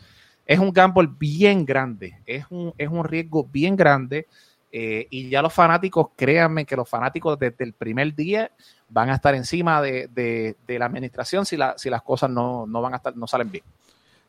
es 0.44 0.58
un 0.58 0.74
gamble 0.74 1.08
bien 1.20 1.63
grande. 1.65 2.20
Es 2.25 2.46
un, 2.50 2.74
es 2.80 2.89
un 2.89 3.03
riesgo 3.03 3.44
bien 3.44 3.75
grande. 3.75 4.27
Eh, 4.74 5.08
y 5.10 5.30
ya 5.30 5.42
los 5.42 5.54
fanáticos, 5.54 6.08
créanme 6.16 6.66
que 6.66 6.78
los 6.78 6.88
fanáticos 6.88 7.38
desde 7.38 7.66
el 7.66 7.74
primer 7.74 8.16
día 8.16 8.50
van 8.88 9.10
a 9.10 9.16
estar 9.16 9.36
encima 9.36 9.82
de, 9.82 10.56
la 10.68 10.86
administración 10.86 11.46
si, 11.46 11.58
la, 11.58 11.78
si 11.78 11.90
las 11.90 12.01
cosas 12.01 12.30
no, 12.30 12.66
van 12.68 12.94
a 12.94 12.98
estar, 12.98 13.16
no 13.16 13.28
salen 13.28 13.51
bien. 13.51 13.63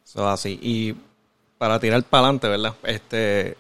Eso 0.05 0.29
así. 0.29 0.59
Y 0.61 0.97
para 1.59 1.79
tirar 1.79 2.03
para 2.03 2.25
adelante, 2.25 2.49
¿verdad? 2.49 2.75
Este, 2.83 3.57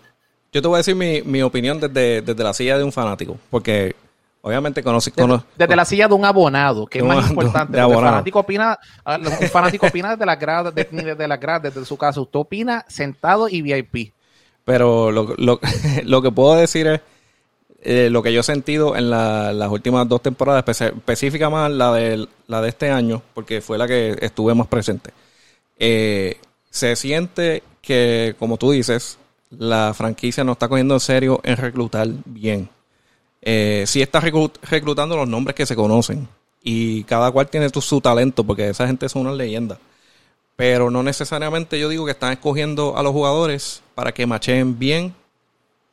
yo 0.52 0.60
te 0.60 0.66
voy 0.66 0.76
a 0.76 0.78
decir 0.78 0.96
mi, 0.96 1.22
mi 1.22 1.40
opinión 1.42 1.78
desde, 1.78 2.20
desde, 2.20 2.42
la 2.42 2.52
silla 2.52 2.76
de 2.76 2.82
un 2.82 2.92
fanático, 2.92 3.38
porque 3.48 3.94
obviamente 4.40 4.82
conoce... 4.82 5.12
desde, 5.56 5.76
la 5.76 5.84
silla 5.84 6.08
de 6.08 6.14
un 6.14 6.24
abonado, 6.24 6.86
que 6.86 6.98
es 6.98 7.04
más 7.04 7.30
importante. 7.30 7.76
De 7.76 7.82
fanático 7.82 8.40
opina, 8.40 8.76
un 9.06 9.48
fanático 9.48 9.86
opina 9.86 10.10
desde 10.10 10.26
la 10.26 10.34
grada, 10.34 10.72
desde, 10.72 11.28
la 11.28 11.36
grada, 11.36 11.70
desde 11.70 11.84
su 11.84 11.96
casa. 11.96 12.20
Usted 12.20 12.40
opina 12.40 12.84
sentado 12.88 13.48
y 13.48 13.62
VIP. 13.62 14.12
Pero 14.64 15.10
lo, 15.10 15.34
lo, 15.36 15.60
lo 16.04 16.22
que 16.22 16.30
puedo 16.30 16.54
decir 16.54 16.86
es 16.86 17.00
eh, 17.84 18.10
lo 18.10 18.22
que 18.22 18.32
yo 18.32 18.40
he 18.40 18.44
sentido 18.44 18.96
en 18.96 19.10
las 19.10 19.68
últimas 19.70 20.08
dos 20.08 20.22
temporadas, 20.22 20.80
específica 20.80 21.50
más 21.50 21.70
la 21.70 21.92
de, 21.92 22.28
la 22.46 22.60
de 22.60 22.68
este 22.68 22.90
año, 22.90 23.22
porque 23.34 23.60
fue 23.60 23.76
la 23.76 23.88
que 23.88 24.16
estuve 24.20 24.54
más 24.54 24.68
presente. 24.68 25.10
Eh, 25.78 26.38
se 26.70 26.94
siente 26.94 27.64
que, 27.80 28.36
como 28.38 28.56
tú 28.56 28.70
dices, 28.70 29.18
la 29.50 29.92
franquicia 29.94 30.44
no 30.44 30.52
está 30.52 30.68
cogiendo 30.68 30.94
en 30.94 31.00
serio 31.00 31.40
en 31.42 31.56
reclutar 31.56 32.08
bien. 32.24 32.68
Eh, 33.40 33.82
sí 33.88 34.00
está 34.00 34.20
reclutando 34.20 35.16
los 35.16 35.28
nombres 35.28 35.56
que 35.56 35.66
se 35.66 35.74
conocen 35.74 36.28
y 36.62 37.02
cada 37.04 37.32
cual 37.32 37.48
tiene 37.48 37.68
su 37.68 38.00
talento 38.00 38.44
porque 38.44 38.68
esa 38.68 38.86
gente 38.86 39.08
son 39.08 39.22
una 39.22 39.32
leyenda. 39.32 39.78
Pero 40.54 40.90
no 40.90 41.02
necesariamente 41.02 41.80
yo 41.80 41.88
digo 41.88 42.04
que 42.04 42.12
están 42.12 42.32
escogiendo 42.32 42.96
a 42.96 43.02
los 43.02 43.12
jugadores 43.12 43.81
para 43.94 44.12
que 44.12 44.26
macheen 44.26 44.78
bien 44.78 45.14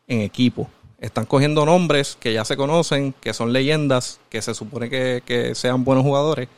en 0.08 0.22
equipo. 0.22 0.70
Están 1.00 1.26
cogiendo 1.26 1.66
nombres 1.66 2.18
que 2.20 2.34
ya 2.34 2.44
se 2.44 2.58
conocen, 2.58 3.14
que 3.22 3.34
son 3.34 3.54
leyendas, 3.54 4.20
que 4.30 4.42
se 4.42 4.54
supone 4.54 4.90
que, 4.90 5.52
sean 5.56 5.84
buenos 5.84 6.04
jugadores, 6.04 6.50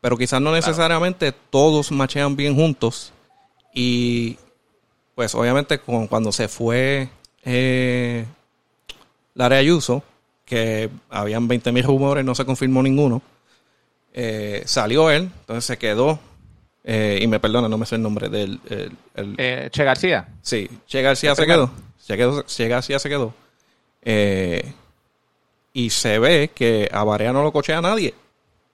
pero 0.00 0.16
quizás 0.16 0.40
no 0.40 0.52
necesariamente 0.52 1.32
todos 1.32 1.92
machean 1.92 2.34
bien 2.34 2.56
juntos. 2.56 3.12
Y 3.72 4.36
pues 5.14 5.34
obviamente 5.34 5.78
cuando 5.78 6.32
se 6.32 6.48
fue 6.48 7.08
eh, 7.44 8.24
Ayuso, 9.36 10.02
que 10.44 10.90
habían 11.10 11.48
20.000 11.48 11.84
rumores, 11.84 12.24
no 12.24 12.34
se 12.34 12.44
confirmó 12.44 12.82
ninguno, 12.82 13.22
eh, 14.12 14.62
salió 14.66 15.10
él, 15.10 15.30
entonces 15.40 15.64
se 15.64 15.78
quedó, 15.78 16.18
eh, 16.90 17.18
y 17.20 17.26
me 17.26 17.38
perdona, 17.38 17.68
no 17.68 17.76
me 17.76 17.86
sé 17.86 17.96
el 17.96 18.02
nombre 18.02 18.28
del... 18.28 18.60
Eh, 19.14 19.68
che 19.70 19.84
García. 19.84 20.28
Sí, 20.42 20.68
Che 20.86 21.02
García 21.02 21.34
se 21.34 21.46
quedó, 21.46 21.70
Che 22.46 22.68
García 22.68 22.98
se 22.98 23.08
quedó. 23.08 23.34
y 25.72 25.90
se 25.90 26.18
ve 26.18 26.50
que 26.54 26.88
a 26.90 27.04
Barea 27.04 27.32
no 27.32 27.42
lo 27.42 27.52
cochea 27.52 27.80
nadie. 27.80 28.14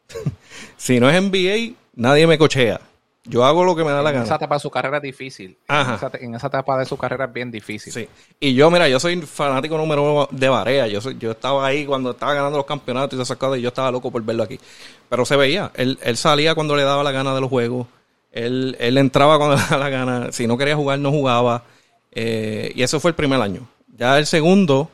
si 0.76 1.00
no 1.00 1.10
es 1.10 1.20
NBA, 1.20 1.74
nadie 1.96 2.26
me 2.26 2.38
cochea. 2.38 2.80
Yo 3.26 3.42
hago 3.42 3.64
lo 3.64 3.74
que 3.74 3.84
me 3.84 3.90
da 3.90 4.02
la 4.02 4.10
gana. 4.10 4.24
En 4.24 4.26
esa 4.26 4.36
etapa 4.36 4.56
de 4.56 4.60
su 4.60 4.70
carrera 4.70 4.98
es 4.98 5.02
difícil. 5.02 5.56
En, 5.66 6.34
esa, 6.34 6.46
etapa 6.46 6.78
de 6.78 6.84
su 6.84 6.98
carrera 6.98 7.24
es 7.24 7.32
bien 7.32 7.50
difícil. 7.50 7.90
Sí. 7.90 8.06
Y 8.38 8.54
yo, 8.54 8.70
mira, 8.70 8.86
yo 8.86 9.00
soy 9.00 9.18
fanático 9.22 9.78
número 9.78 10.02
uno 10.02 10.28
de 10.30 10.48
Barea. 10.50 10.86
Yo, 10.88 11.00
yo 11.12 11.30
estaba 11.30 11.66
ahí 11.66 11.86
cuando 11.86 12.10
estaba 12.10 12.34
ganando 12.34 12.58
los 12.58 12.66
campeonatos 12.66 13.18
y 13.18 13.22
esas 13.22 13.38
cosas 13.38 13.58
y 13.58 13.62
yo 13.62 13.68
estaba 13.68 13.90
loco 13.90 14.10
por 14.10 14.22
verlo 14.22 14.42
aquí. 14.42 14.60
Pero 15.08 15.24
se 15.24 15.36
veía. 15.36 15.72
Él, 15.74 15.98
salía 16.16 16.54
cuando 16.54 16.76
le 16.76 16.82
daba 16.82 17.02
la 17.02 17.12
gana 17.12 17.34
de 17.34 17.40
los 17.40 17.48
juegos. 17.48 17.86
Él, 18.34 18.76
entraba 18.98 19.38
cuando 19.38 19.56
le 19.56 19.62
daba 19.62 19.78
la 19.78 19.88
gana. 19.88 20.32
Si 20.32 20.46
no 20.46 20.58
quería 20.58 20.76
jugar, 20.76 20.98
no 20.98 21.10
jugaba. 21.10 21.62
Eh, 22.10 22.72
y 22.74 22.82
eso 22.82 23.00
fue 23.00 23.10
el 23.10 23.14
primer 23.14 23.40
año. 23.40 23.66
Ya 23.96 24.18
el 24.18 24.26
segundo 24.26 24.90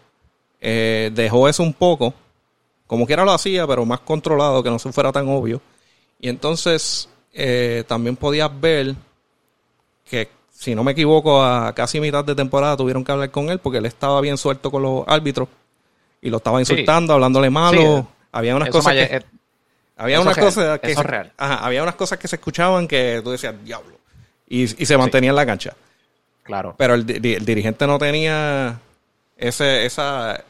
eh, 0.60 1.10
dejó 1.12 1.48
eso 1.48 1.62
un 1.62 1.72
poco. 1.72 2.12
Como 2.86 3.06
quiera 3.06 3.24
lo 3.24 3.32
hacía, 3.32 3.66
pero 3.66 3.84
más 3.86 4.00
controlado, 4.00 4.62
que 4.62 4.70
no 4.70 4.78
se 4.78 4.92
fuera 4.92 5.10
tan 5.10 5.28
obvio. 5.28 5.60
Y 6.20 6.28
entonces 6.28 7.08
eh, 7.32 7.84
también 7.86 8.16
podías 8.16 8.50
ver 8.60 8.94
que, 10.04 10.28
si 10.52 10.74
no 10.74 10.84
me 10.84 10.92
equivoco, 10.92 11.42
a 11.42 11.74
casi 11.74 11.98
mitad 12.00 12.24
de 12.24 12.34
temporada 12.34 12.76
tuvieron 12.76 13.04
que 13.04 13.12
hablar 13.12 13.30
con 13.30 13.48
él 13.48 13.58
porque 13.58 13.78
él 13.78 13.86
estaba 13.86 14.20
bien 14.20 14.36
suelto 14.36 14.70
con 14.70 14.82
los 14.82 15.04
árbitros 15.06 15.48
y 16.20 16.28
lo 16.28 16.38
estaba 16.38 16.60
insultando, 16.60 17.14
hablándole 17.14 17.48
malo. 17.48 18.06
había 18.32 18.54
unas 18.54 18.68
cosas 18.68 18.92
que, 18.92 19.24
había 20.00 20.20
unas 20.20 20.38
cosas 20.38 20.80
que 20.80 20.94
se, 20.94 21.30
había 21.36 21.82
unas 21.82 21.94
cosas 21.94 22.18
que 22.18 22.26
se 22.26 22.36
escuchaban 22.36 22.88
que 22.88 23.20
tú 23.22 23.30
decías, 23.32 23.54
diablo. 23.62 23.98
Y, 24.48 24.66
se 24.66 24.96
mantenía 24.96 25.30
en 25.30 25.36
la 25.36 25.44
cancha. 25.44 25.76
Claro. 26.42 26.74
Pero 26.78 26.94
el, 26.94 27.04
dirigente 27.04 27.86
no 27.86 27.98
tenía 27.98 28.80
ese, 29.36 29.84
esa... 29.84 30.42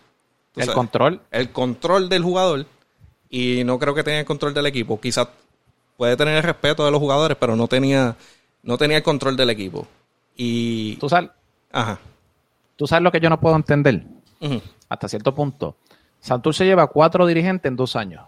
El 0.54 0.72
control. 0.72 1.20
El 1.32 1.50
control 1.50 2.08
del 2.08 2.22
jugador. 2.22 2.66
Y 3.28 3.64
no 3.64 3.78
creo 3.78 3.92
que 3.92 4.04
tenga 4.04 4.20
el 4.20 4.24
control 4.24 4.54
del 4.54 4.66
equipo. 4.66 5.00
Quizás 5.00 5.26
puede 5.96 6.16
tener 6.16 6.36
el 6.36 6.42
respeto 6.44 6.84
de 6.84 6.92
los 6.92 7.00
jugadores, 7.00 7.36
pero 7.38 7.56
no 7.56 7.66
tenía, 7.66 8.16
no 8.62 8.78
tenía 8.78 8.98
el 8.98 9.02
control 9.02 9.36
del 9.36 9.50
equipo. 9.50 9.86
Y. 10.36 10.96
Tú 10.96 11.08
sabes. 11.08 11.30
Ajá. 11.72 11.98
Tú 12.76 12.86
sabes 12.86 13.02
lo 13.02 13.12
que 13.12 13.20
yo 13.20 13.28
no 13.28 13.40
puedo 13.40 13.56
entender. 13.56 14.04
Hasta 14.88 15.08
cierto 15.08 15.34
punto. 15.34 15.76
se 16.20 16.64
lleva 16.64 16.86
cuatro 16.86 17.26
dirigentes 17.26 17.68
en 17.68 17.76
dos 17.76 17.96
años. 17.96 18.22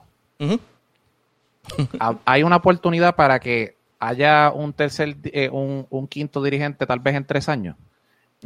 Hay 2.24 2.42
una 2.42 2.56
oportunidad 2.56 3.14
para 3.14 3.38
que 3.40 3.76
haya 3.98 4.50
un 4.50 4.72
tercer, 4.72 5.16
eh, 5.24 5.48
un, 5.48 6.08
quinto 6.08 6.42
dirigente 6.42 6.86
tal 6.86 7.00
vez 7.00 7.14
en 7.14 7.24
tres 7.24 7.48
años. 7.48 7.76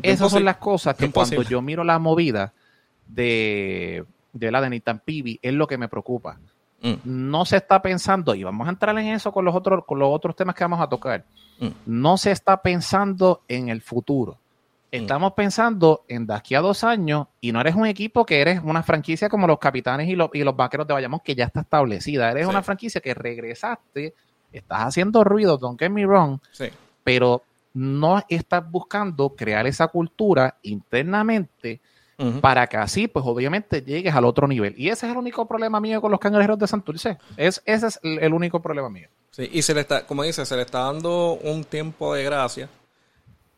Esas 0.02 0.30
son 0.30 0.44
las 0.44 0.58
cosas 0.58 0.94
que 0.94 1.10
cuando 1.10 1.42
yo 1.42 1.62
miro 1.62 1.82
la 1.82 1.98
movida 1.98 2.52
de, 3.06 4.04
de 4.34 4.50
la 4.50 4.60
de 4.60 4.70
Nitan 4.70 5.00
Pibi 5.00 5.38
es 5.40 5.54
lo 5.54 5.66
que 5.66 5.78
me 5.78 5.88
preocupa. 5.88 6.38
Mm. 6.82 6.94
No 7.04 7.44
se 7.44 7.56
está 7.56 7.80
pensando, 7.80 8.34
y 8.34 8.44
vamos 8.44 8.66
a 8.66 8.70
entrar 8.70 8.96
en 8.98 9.06
eso 9.06 9.32
con 9.32 9.44
los 9.44 9.54
otros, 9.54 9.84
con 9.86 9.98
los 9.98 10.08
otros 10.10 10.36
temas 10.36 10.54
que 10.54 10.64
vamos 10.64 10.80
a 10.80 10.88
tocar. 10.88 11.24
Mm. 11.58 11.68
No 11.86 12.18
se 12.18 12.32
está 12.32 12.60
pensando 12.60 13.42
en 13.48 13.70
el 13.70 13.80
futuro. 13.80 14.38
Mm. 14.98 15.02
Estamos 15.02 15.32
pensando 15.34 16.04
en 16.08 16.26
de 16.26 16.34
aquí 16.34 16.54
a 16.54 16.60
dos 16.60 16.84
años 16.84 17.26
y 17.40 17.52
no 17.52 17.60
eres 17.60 17.74
un 17.74 17.86
equipo 17.86 18.24
que 18.24 18.40
eres 18.40 18.60
una 18.62 18.82
franquicia 18.82 19.28
como 19.28 19.46
los 19.46 19.58
capitanes 19.58 20.08
y 20.08 20.16
los, 20.16 20.30
y 20.32 20.42
los 20.42 20.56
vaqueros 20.56 20.86
de 20.86 20.94
Bayamón 20.94 21.20
que 21.24 21.34
ya 21.34 21.44
está 21.44 21.60
establecida. 21.60 22.30
Eres 22.30 22.46
una 22.46 22.62
franquicia 22.62 23.00
que 23.00 23.14
regresaste, 23.14 24.14
estás 24.52 24.80
haciendo 24.80 25.24
ruido, 25.24 25.58
don't 25.58 25.78
get 25.78 25.90
me 25.90 26.06
wrong, 26.06 26.38
pero 27.04 27.42
no 27.74 28.22
estás 28.28 28.68
buscando 28.70 29.30
crear 29.30 29.66
esa 29.66 29.88
cultura 29.88 30.56
internamente 30.62 31.80
para 32.40 32.66
que 32.66 32.78
así, 32.78 33.08
pues 33.08 33.26
obviamente 33.26 33.82
llegues 33.82 34.14
al 34.14 34.24
otro 34.24 34.48
nivel. 34.48 34.74
Y 34.78 34.88
ese 34.88 35.06
es 35.06 35.12
el 35.12 35.18
único 35.18 35.46
problema 35.46 35.80
mío 35.80 36.00
con 36.00 36.10
los 36.10 36.18
cangrejeros 36.18 36.58
de 36.58 36.66
Santurce. 36.66 37.18
Es, 37.36 37.62
ese 37.66 37.88
es 37.88 38.00
el 38.02 38.32
único 38.32 38.60
problema 38.62 38.88
mío. 38.88 39.08
Sí, 39.32 39.50
y 39.52 39.60
se 39.60 39.74
le 39.74 39.82
está, 39.82 40.06
como 40.06 40.22
dice, 40.22 40.46
se 40.46 40.56
le 40.56 40.62
está 40.62 40.84
dando 40.84 41.34
un 41.34 41.64
tiempo 41.64 42.14
de 42.14 42.24
gracia 42.24 42.70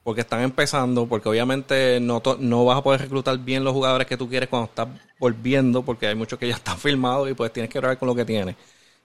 porque 0.09 0.23
están 0.23 0.41
empezando, 0.41 1.05
porque 1.05 1.29
obviamente 1.29 2.01
no, 2.01 2.23
no 2.39 2.65
vas 2.65 2.79
a 2.79 2.83
poder 2.83 3.03
reclutar 3.03 3.37
bien 3.37 3.63
los 3.63 3.75
jugadores 3.75 4.07
que 4.07 4.17
tú 4.17 4.27
quieres 4.27 4.49
cuando 4.49 4.65
estás 4.65 4.89
volviendo, 5.19 5.83
porque 5.83 6.07
hay 6.07 6.15
muchos 6.15 6.39
que 6.39 6.49
ya 6.49 6.55
están 6.57 6.79
firmados 6.79 7.29
y 7.29 7.35
pues 7.35 7.53
tienes 7.53 7.71
que 7.71 7.77
hablar 7.77 7.99
con 7.99 8.09
lo 8.09 8.15
que 8.15 8.25
tienes. 8.25 8.57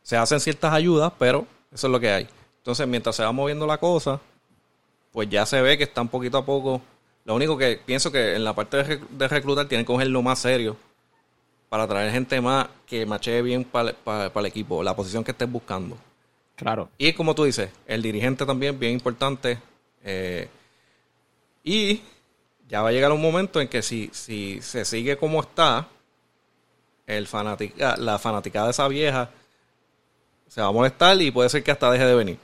Se 0.01 0.15
hacen 0.15 0.39
ciertas 0.39 0.71
ayudas, 0.71 1.11
pero 1.19 1.45
eso 1.73 1.87
es 1.87 1.91
lo 1.91 1.99
que 1.99 2.09
hay. 2.09 2.29
Entonces, 2.59 2.87
mientras 2.87 3.17
se 3.17 3.23
va 3.23 3.33
moviendo 3.33 3.67
la 3.67 3.79
cosa, 3.79 4.21
pues 5.11 5.27
ya 5.27 5.45
se 5.45 5.61
ve 5.61 5.77
que 5.77 5.83
están 5.83 6.07
poquito 6.07 6.37
a 6.37 6.45
poco 6.45 6.81
lo 7.25 7.35
único 7.35 7.57
que 7.57 7.81
pienso 7.85 8.09
que 8.09 8.37
en 8.37 8.45
la 8.45 8.55
parte 8.55 8.77
de, 8.77 9.27
reclutar 9.27 9.67
tienen 9.67 9.85
que 9.85 9.91
cogerlo 9.91 10.21
más 10.21 10.39
serio 10.39 10.77
para 11.67 11.85
traer 11.85 12.13
gente 12.13 12.39
más 12.39 12.69
que 12.87 13.05
machee 13.05 13.41
bien 13.41 13.65
para 13.65 13.93
el 14.33 14.45
equipo, 14.45 14.81
la 14.81 14.95
posición 14.95 15.25
que 15.25 15.31
estés 15.31 15.51
buscando. 15.51 15.97
Claro. 16.55 16.87
Y 16.97 17.11
como 17.11 17.35
tú 17.35 17.43
dices, 17.43 17.71
el 17.87 18.01
dirigente 18.01 18.45
también, 18.45 18.79
bien 18.79 18.93
importante. 18.93 19.59
eh, 20.05 20.47
y 21.63 22.01
ya 22.67 22.81
va 22.81 22.89
a 22.89 22.91
llegar 22.91 23.11
un 23.11 23.21
momento 23.21 23.61
en 23.61 23.67
que 23.67 23.81
si, 23.81 24.09
si 24.13 24.61
se 24.61 24.85
sigue 24.85 25.17
como 25.17 25.41
está, 25.41 25.87
el 27.05 27.27
fanatica, 27.27 27.95
la 27.97 28.17
fanaticada 28.19 28.67
de 28.67 28.71
esa 28.71 28.87
vieja 28.87 29.29
se 30.47 30.61
va 30.61 30.67
a 30.67 30.71
molestar 30.71 31.19
y 31.21 31.31
puede 31.31 31.49
ser 31.49 31.63
que 31.63 31.71
hasta 31.71 31.91
deje 31.91 32.05
de 32.05 32.15
venir. 32.15 32.39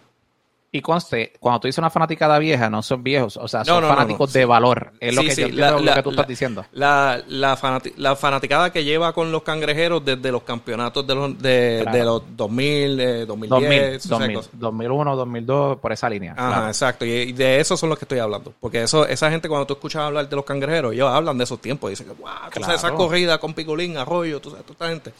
Y 0.71 0.81
conste, 0.81 1.33
cuando 1.39 1.61
tú 1.61 1.67
dices 1.67 1.79
una 1.79 1.89
fanaticada 1.89 2.37
vieja, 2.37 2.69
no 2.69 2.83
son 2.83 3.03
viejos, 3.03 3.37
o 3.37 3.47
sea, 3.47 3.65
son 3.65 3.81
no, 3.81 3.81
no, 3.81 3.87
fanáticos 3.95 4.29
no, 4.29 4.33
de 4.39 4.45
valor. 4.45 4.91
Es 4.99 5.15
lo 5.15 5.23
que 5.23 5.31
sí, 5.31 5.41
yo 5.41 5.47
la- 5.49 5.71
lo 5.71 5.79
la- 5.79 5.95
que 5.95 6.03
tú 6.03 6.11
la- 6.11 6.15
estás 6.15 6.27
diciendo. 6.27 6.63
La, 6.73 7.19
la, 7.27 7.57
fanati- 7.57 7.93
la 7.97 8.15
fanaticada 8.15 8.71
que 8.71 8.83
lleva 8.83 9.11
con 9.13 9.31
los 9.31 9.41
cangrejeros 9.41 10.05
desde 10.05 10.31
los 10.31 10.43
campeonatos 10.43 11.07
de 11.07 11.15
los, 11.15 11.41
de, 11.41 11.79
Claro. 11.81 11.97
de 11.97 12.03
los 12.03 12.23
2000, 12.37 12.99
eh, 12.99 13.25
2010, 13.25 13.49
2000, 13.49 13.95
o 13.95 13.99
sea, 13.99 14.09
2000, 14.19 14.35
cosas. 14.35 14.51
2001, 14.59 15.15
2002, 15.15 15.77
por 15.79 15.91
esa 15.91 16.07
línea. 16.07 16.33
Ajá, 16.37 16.47
claro. 16.49 16.67
exacto. 16.67 17.05
Y, 17.05 17.09
y 17.09 17.31
de 17.33 17.59
eso 17.59 17.75
son 17.75 17.89
los 17.89 17.97
que 17.97 18.05
estoy 18.05 18.19
hablando. 18.19 18.53
Porque 18.59 18.83
eso, 18.83 19.07
esa 19.07 19.31
gente, 19.31 19.49
cuando 19.49 19.65
tú 19.65 19.73
escuchas 19.73 20.03
hablar 20.03 20.29
de 20.29 20.35
los 20.35 20.45
cangrejeros, 20.45 20.93
ellos 20.93 21.09
hablan 21.09 21.35
de 21.39 21.45
esos 21.45 21.59
tiempos. 21.59 21.89
Dicen 21.89 22.05
que, 22.05 22.13
wow, 22.13 22.29
tú 22.53 22.59
sabes, 22.61 22.75
esa 22.77 22.89
Claro. 22.89 22.97
corrida 22.97 23.39
con 23.39 23.55
Picolín, 23.55 23.97
Arroyo, 23.97 24.39
tú 24.39 24.51
sabes, 24.51 24.65
toda 24.67 24.73
esta 24.73 24.87
gente. 24.89 25.13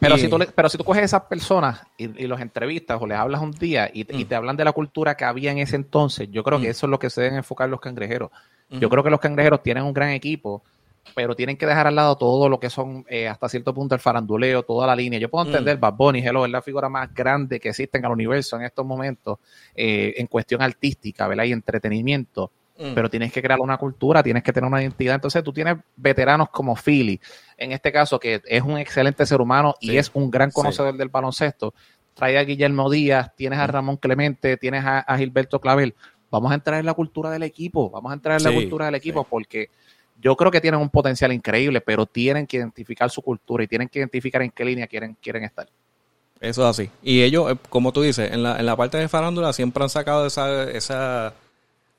Pero, 0.00 0.16
Y- 0.16 0.20
si 0.20 0.28
tú 0.28 0.38
le- 0.38 0.46
pero 0.46 0.70
si 0.70 0.78
tú 0.78 0.84
coges 0.84 1.02
a 1.02 1.04
esas 1.04 1.22
personas 1.24 1.82
y, 1.98 2.24
y 2.24 2.26
los 2.26 2.40
entrevistas 2.40 2.96
o 3.02 3.06
les 3.06 3.18
hablas 3.18 3.42
un 3.42 3.50
día 3.52 3.90
y, 3.92 4.04
Mm. 4.04 4.18
y 4.20 4.24
te 4.24 4.34
hablan 4.34 4.56
de 4.56 4.64
la 4.64 4.72
cultura 4.72 4.93
que 5.16 5.24
había 5.24 5.50
en 5.52 5.58
ese 5.58 5.76
entonces, 5.76 6.28
yo 6.30 6.42
creo 6.44 6.60
que 6.60 6.68
eso 6.70 6.86
es 6.86 6.90
lo 6.90 6.98
que 6.98 7.10
se 7.10 7.20
deben 7.22 7.36
enfocar 7.38 7.68
los 7.68 7.80
cangrejeros. 7.80 8.30
Yo 8.70 8.88
creo 8.88 9.02
que 9.04 9.10
los 9.10 9.20
cangrejeros 9.20 9.62
tienen 9.62 9.84
un 9.84 9.92
gran 9.92 10.10
equipo, 10.10 10.62
pero 11.14 11.36
tienen 11.36 11.56
que 11.58 11.66
dejar 11.66 11.86
al 11.86 11.94
lado 11.96 12.16
todo 12.16 12.48
lo 12.48 12.58
que 12.58 12.70
son 12.70 13.04
eh, 13.08 13.28
hasta 13.28 13.48
cierto 13.48 13.74
punto 13.74 13.94
el 13.94 14.00
faranduleo, 14.00 14.62
toda 14.62 14.86
la 14.86 14.96
línea. 14.96 15.18
Yo 15.18 15.28
puedo 15.28 15.44
Mm. 15.44 15.48
entender, 15.48 15.76
Bad 15.76 15.92
Bunny, 15.94 16.20
Hello, 16.26 16.44
es 16.46 16.50
la 16.50 16.62
figura 16.62 16.88
más 16.88 17.12
grande 17.14 17.60
que 17.60 17.68
existe 17.68 17.98
en 17.98 18.04
el 18.06 18.10
universo 18.12 18.56
en 18.56 18.62
estos 18.62 18.86
momentos 18.86 19.38
eh, 19.74 20.14
en 20.16 20.26
cuestión 20.28 20.62
artística, 20.62 21.28
¿verdad? 21.28 21.44
Y 21.44 21.52
entretenimiento. 21.52 22.50
Mm. 22.76 22.92
pero 22.92 23.08
tienes 23.08 23.32
que 23.32 23.40
crear 23.40 23.60
una 23.60 23.76
cultura, 23.78 24.20
tienes 24.20 24.42
que 24.42 24.52
tener 24.52 24.66
una 24.66 24.82
identidad. 24.82 25.14
Entonces 25.14 25.44
tú 25.44 25.52
tienes 25.52 25.76
veteranos 25.94 26.48
como 26.50 26.74
Philly, 26.74 27.20
en 27.56 27.70
este 27.70 27.92
caso, 27.92 28.18
que 28.18 28.42
es 28.44 28.62
un 28.64 28.78
excelente 28.78 29.24
ser 29.26 29.40
humano 29.40 29.76
y 29.78 29.90
Sí, 29.90 29.98
es 29.98 30.10
un 30.12 30.28
gran 30.28 30.50
sí. 30.50 30.56
conocedor 30.56 30.96
del 30.96 31.08
baloncesto. 31.08 31.72
Trae 32.14 32.38
a 32.38 32.44
Guillermo 32.44 32.90
Díaz, 32.90 33.34
tienes 33.36 33.58
a 33.58 33.66
Ramón 33.66 33.96
Clemente, 33.96 34.56
tienes 34.56 34.84
a, 34.84 35.00
a 35.00 35.18
Gilberto 35.18 35.60
Clavel. 35.60 35.94
Vamos 36.30 36.50
a 36.52 36.54
entrar 36.54 36.80
en 36.80 36.86
la 36.86 36.94
cultura 36.94 37.30
del 37.30 37.42
equipo, 37.42 37.90
vamos 37.90 38.10
a 38.10 38.14
entrar 38.14 38.38
en 38.38 38.44
la 38.44 38.52
cultura 38.52 38.86
del 38.86 38.96
equipo 38.96 39.22
sí. 39.22 39.26
porque 39.30 39.70
yo 40.20 40.36
creo 40.36 40.50
que 40.50 40.60
tienen 40.60 40.80
un 40.80 40.90
potencial 40.90 41.32
increíble, 41.32 41.80
pero 41.80 42.06
tienen 42.06 42.46
que 42.46 42.56
identificar 42.56 43.10
su 43.10 43.22
cultura 43.22 43.64
y 43.64 43.68
tienen 43.68 43.88
que 43.88 43.98
identificar 43.98 44.42
en 44.42 44.50
qué 44.50 44.64
línea 44.64 44.86
quieren, 44.86 45.16
quieren 45.20 45.44
estar. 45.44 45.68
Eso 46.40 46.62
es 46.62 46.68
así. 46.68 46.90
Y 47.02 47.22
ellos, 47.22 47.52
eh, 47.52 47.56
como 47.68 47.92
tú 47.92 48.02
dices, 48.02 48.30
en 48.30 48.42
la, 48.42 48.58
en 48.58 48.66
la 48.66 48.76
parte 48.76 48.98
de 48.98 49.08
farándula 49.08 49.52
siempre 49.52 49.82
han 49.82 49.90
sacado 49.90 50.26
esa, 50.26 50.70
esa, 50.70 51.34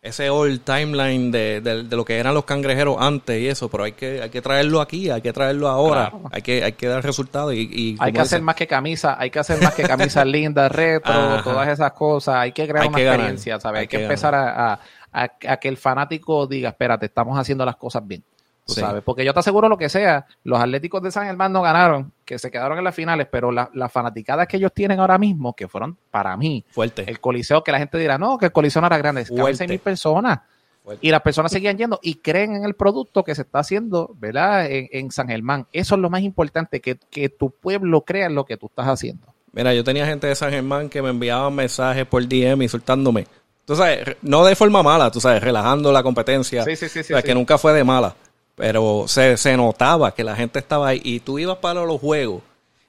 ese 0.06 0.30
old 0.30 0.62
timeline 0.63 1.32
de, 1.32 1.62
de- 1.62 1.84
de 1.84 1.96
lo 1.96 2.06
que 2.06 2.18
eran 2.18 2.34
los 2.34 2.46
cangrejeros 2.46 2.98
antes 3.00 3.41
y 3.41 3.48
eso, 3.48 3.70
pero 3.70 3.84
hay 3.86 3.91
que, 3.94 4.22
hay 4.22 4.30
que 4.30 4.41
traerlo 4.41 4.80
aquí, 4.82 5.10
hay 5.10 5.22
que 5.22 5.34
traerlo 5.34 5.68
ahora, 5.68 6.10
Claro. 6.12 6.30
hay 6.32 6.41
que, 6.41 6.63
hay 6.63 6.74
que 6.74 6.88
dar 6.88 7.04
resultados 7.04 7.54
y, 7.54 7.70
y 7.72 7.96
Hay 8.00 8.13
que 8.13 8.20
hacer 8.22 8.41
más 8.41 8.56
que 8.56 8.68
camisa, 8.68 9.18
hay 9.20 9.30
que 9.30 9.39
hacer 9.39 9.62
más 9.62 9.74
que 9.74 9.84
camisas 9.84 10.26
lindas, 10.28 10.72
retro, 10.72 11.12
Ajá. 11.13 11.44
todas 11.44 11.68
esas 11.70 11.91
cosas. 11.94 12.36
Hay 12.36 12.52
que 12.52 12.68
crear 12.68 12.84
Hay 12.84 12.88
una 12.89 12.98
que 12.98 13.04
ganar, 13.04 13.20
experiencia, 13.20 13.60
¿sabes? 13.60 13.80
Hay, 13.80 13.82
hay 13.84 13.88
que, 13.88 13.98
que 13.98 14.04
empezar 14.04 14.36
a, 14.36 14.74
a- 14.74 14.80
a- 15.12 15.32
a 15.48 15.58
que 15.58 15.68
el 15.70 15.78
fanático 15.78 16.46
diga, 16.48 16.70
espérate, 16.70 17.06
estamos 17.08 17.38
haciendo 17.39 17.65
las 17.65 17.76
cosas 17.78 18.06
bien. 18.06 18.24
Tú 18.65 18.74
Sí. 18.74 18.82
sabes, 18.82 19.04
porque 19.04 19.24
yo 19.24 19.34
te 19.34 19.39
aseguro 19.39 19.70
lo 19.70 19.78
que 19.78 19.89
sea, 19.89 20.26
los 20.44 20.60
Atléticos 20.60 21.02
de 21.04 21.12
San 21.12 21.26
Germán 21.28 21.52
no 21.54 21.62
ganaron, 21.62 22.12
que 22.26 22.40
se 22.40 22.50
quedaron 22.52 22.78
en 22.78 22.84
las 22.84 22.96
finales, 22.96 23.28
pero 23.32 23.52
la- 23.52 23.70
las 23.74 23.92
fanaticadas 23.92 24.48
que 24.48 24.58
ellos 24.58 24.72
tienen 24.74 25.00
ahora 25.00 25.18
mismo, 25.18 25.54
que 25.56 25.68
fueron 25.68 25.98
para 26.12 26.36
mí, 26.36 26.66
fuerte. 26.72 27.04
el 27.08 27.20
coliseo, 27.20 27.64
que 27.64 27.72
la 27.72 27.78
gente 27.80 27.98
dirá, 27.98 28.18
no, 28.18 28.38
que 28.38 28.48
el 28.48 28.52
coliseo 28.52 28.82
no 28.82 28.88
era 28.88 28.98
grande. 28.98 29.26
6 29.26 29.70
mil 29.70 29.80
personas. 29.80 30.40
Fuerte. 30.84 31.08
Y 31.08 31.10
las 31.12 31.22
personas 31.22 31.52
seguían 31.52 31.78
yendo 31.78 32.00
y 32.04 32.16
creen 32.16 32.56
en 32.56 32.64
el 32.64 32.76
producto 32.76 33.24
que 33.24 33.34
se 33.34 33.42
está 33.42 33.60
haciendo, 33.60 34.12
¿verdad? 34.20 34.70
En, 34.70 34.88
en 34.92 35.12
San 35.12 35.28
Germán. 35.28 35.66
Eso 35.72 35.96
es 35.96 36.02
lo 36.02 36.10
más 36.12 36.22
importante, 36.22 36.80
que, 36.82 36.98
que 37.10 37.30
tu 37.30 37.50
pueblo 37.50 38.02
crea 38.02 38.28
en 38.28 38.36
lo 38.36 38.46
que 38.46 38.56
tú 38.58 38.68
estás 38.68 38.88
haciendo. 38.88 39.34
Mira, 39.52 39.74
yo 39.74 39.84
tenía 39.84 40.06
gente 40.06 40.28
de 40.28 40.36
San 40.36 40.52
Germán 40.52 40.90
que 40.90 41.02
me 41.02 41.10
enviaban 41.10 41.56
mensajes 41.56 42.06
por 42.06 42.28
DM 42.28 42.62
insultándome. 42.64 43.26
Tú 43.66 43.76
sabes, 43.76 44.18
no 44.22 44.46
de 44.46 44.56
forma 44.56 44.84
mala, 44.84 45.10
tú 45.10 45.20
sabes, 45.20 45.42
relajando 45.42 45.92
la 45.92 46.04
competencia. 46.04 46.64
Sí, 46.64 46.76
sí, 46.76 46.88
sí, 46.88 47.00
O 47.00 47.04
sea, 47.04 47.22
sí. 47.22 47.24
que 47.26 47.34
nunca 47.34 47.58
fue 47.58 47.74
de 47.74 47.84
mala. 47.84 48.14
Pero 48.56 49.06
se, 49.08 49.36
se 49.38 49.58
notaba 49.58 50.13
que 50.13 50.24
la 50.24 50.36
gente 50.36 50.60
estaba 50.60 50.88
ahí. 50.89 51.02
Y 51.04 51.20
tú 51.20 51.38
ibas 51.39 51.58
para 51.58 51.84
los 51.84 52.00
juegos 52.00 52.41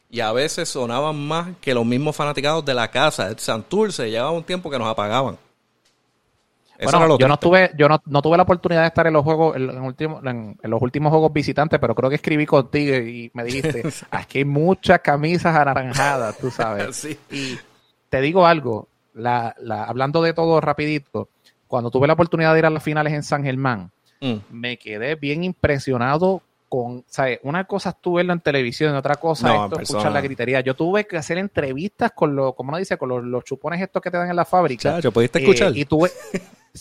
y 0.08 0.20
a 0.20 0.32
veces 0.32 0.68
sonaban 0.68 1.16
más 1.26 1.48
que 1.60 1.74
los 1.74 1.84
mismos 1.84 2.14
fanaticados 2.14 2.64
de 2.64 2.74
la 2.74 2.88
casa. 2.90 3.28
El 3.28 3.38
Santurce 3.38 4.08
llegaba 4.08 4.30
un 4.30 4.44
tiempo 4.44 4.70
que 4.70 4.78
nos 4.78 4.88
apagaban. 4.88 5.36
Eso 6.78 6.98
Bueno, 6.98 7.18
yo 7.18 7.26
no 7.26 7.38
tuve, 7.38 7.70
yo 7.78 7.88
no, 7.88 8.02
no 8.04 8.20
tuve 8.20 8.36
la 8.36 8.42
oportunidad 8.42 8.82
de 8.82 8.88
estar 8.88 9.06
en 9.06 9.14
los 9.14 9.24
juegos, 9.24 9.56
en, 9.56 9.70
en 9.70 9.80
último- 9.82 10.20
en- 10.22 10.58
en 10.62 10.70
los 10.70 10.82
últimos 10.82 11.10
juegos 11.10 11.32
visitantes, 11.32 11.80
pero 11.80 11.94
creo 11.94 12.10
que 12.10 12.16
escribí 12.16 12.44
contigo 12.44 12.96
y 12.96 13.30
me 13.32 13.44
dijiste, 13.44 13.82
aquí 14.10 14.38
hay 14.38 14.44
muchas 14.44 15.00
camisas 15.00 15.56
anaranjadas, 15.56 16.36
tú 16.38 16.50
sabes. 16.50 16.94
Sí. 16.96 17.18
Y 17.30 17.58
te 18.10 18.20
digo 18.20 18.46
algo, 18.46 18.88
la, 19.14 19.54
la, 19.58 19.84
hablando 19.84 20.20
de 20.20 20.34
todo 20.34 20.60
rapidito, 20.60 21.30
cuando 21.66 21.90
tuve 21.90 22.06
la 22.08 22.12
oportunidad 22.12 22.52
de 22.52 22.58
ir 22.58 22.66
a 22.66 22.70
las 22.70 22.82
finales 22.82 23.14
en 23.14 23.22
San 23.22 23.42
Germán, 23.42 23.90
Mm. 24.20 24.34
me 24.50 24.78
quedé 24.78 25.14
bien 25.14 25.44
impresionado 25.44 26.42
con, 26.68 27.04
¿sabes? 27.06 27.38
Una 27.42 27.64
cosa 27.64 27.90
es 27.90 27.96
tú 28.00 28.14
verlo 28.14 28.32
en 28.32 28.40
televisión, 28.40 28.94
y 28.94 28.98
otra 28.98 29.14
cosa 29.16 29.48
No, 29.48 29.66
es 29.76 29.82
escuchar 29.82 30.10
la 30.12 30.20
gritería. 30.20 30.60
Yo 30.60 30.74
tuve 30.74 31.06
que 31.06 31.16
hacer 31.16 31.38
entrevistas 31.38 32.12
con 32.12 32.34
los, 32.34 32.54
como 32.54 32.70
uno 32.70 32.78
dice, 32.78 32.96
con 32.98 33.08
los, 33.08 33.24
los 33.24 33.44
chupones 33.44 33.80
estos 33.80 34.02
que 34.02 34.10
te 34.10 34.16
dan 34.16 34.28
en 34.30 34.36
la 34.36 34.44
fábrica. 34.44 34.94
Chacho, 34.96 35.12
¿pudiste 35.12 35.38
Eh, 35.38 35.42
escuchar? 35.42 35.76
y 35.76 35.84
tuve, 35.84 36.10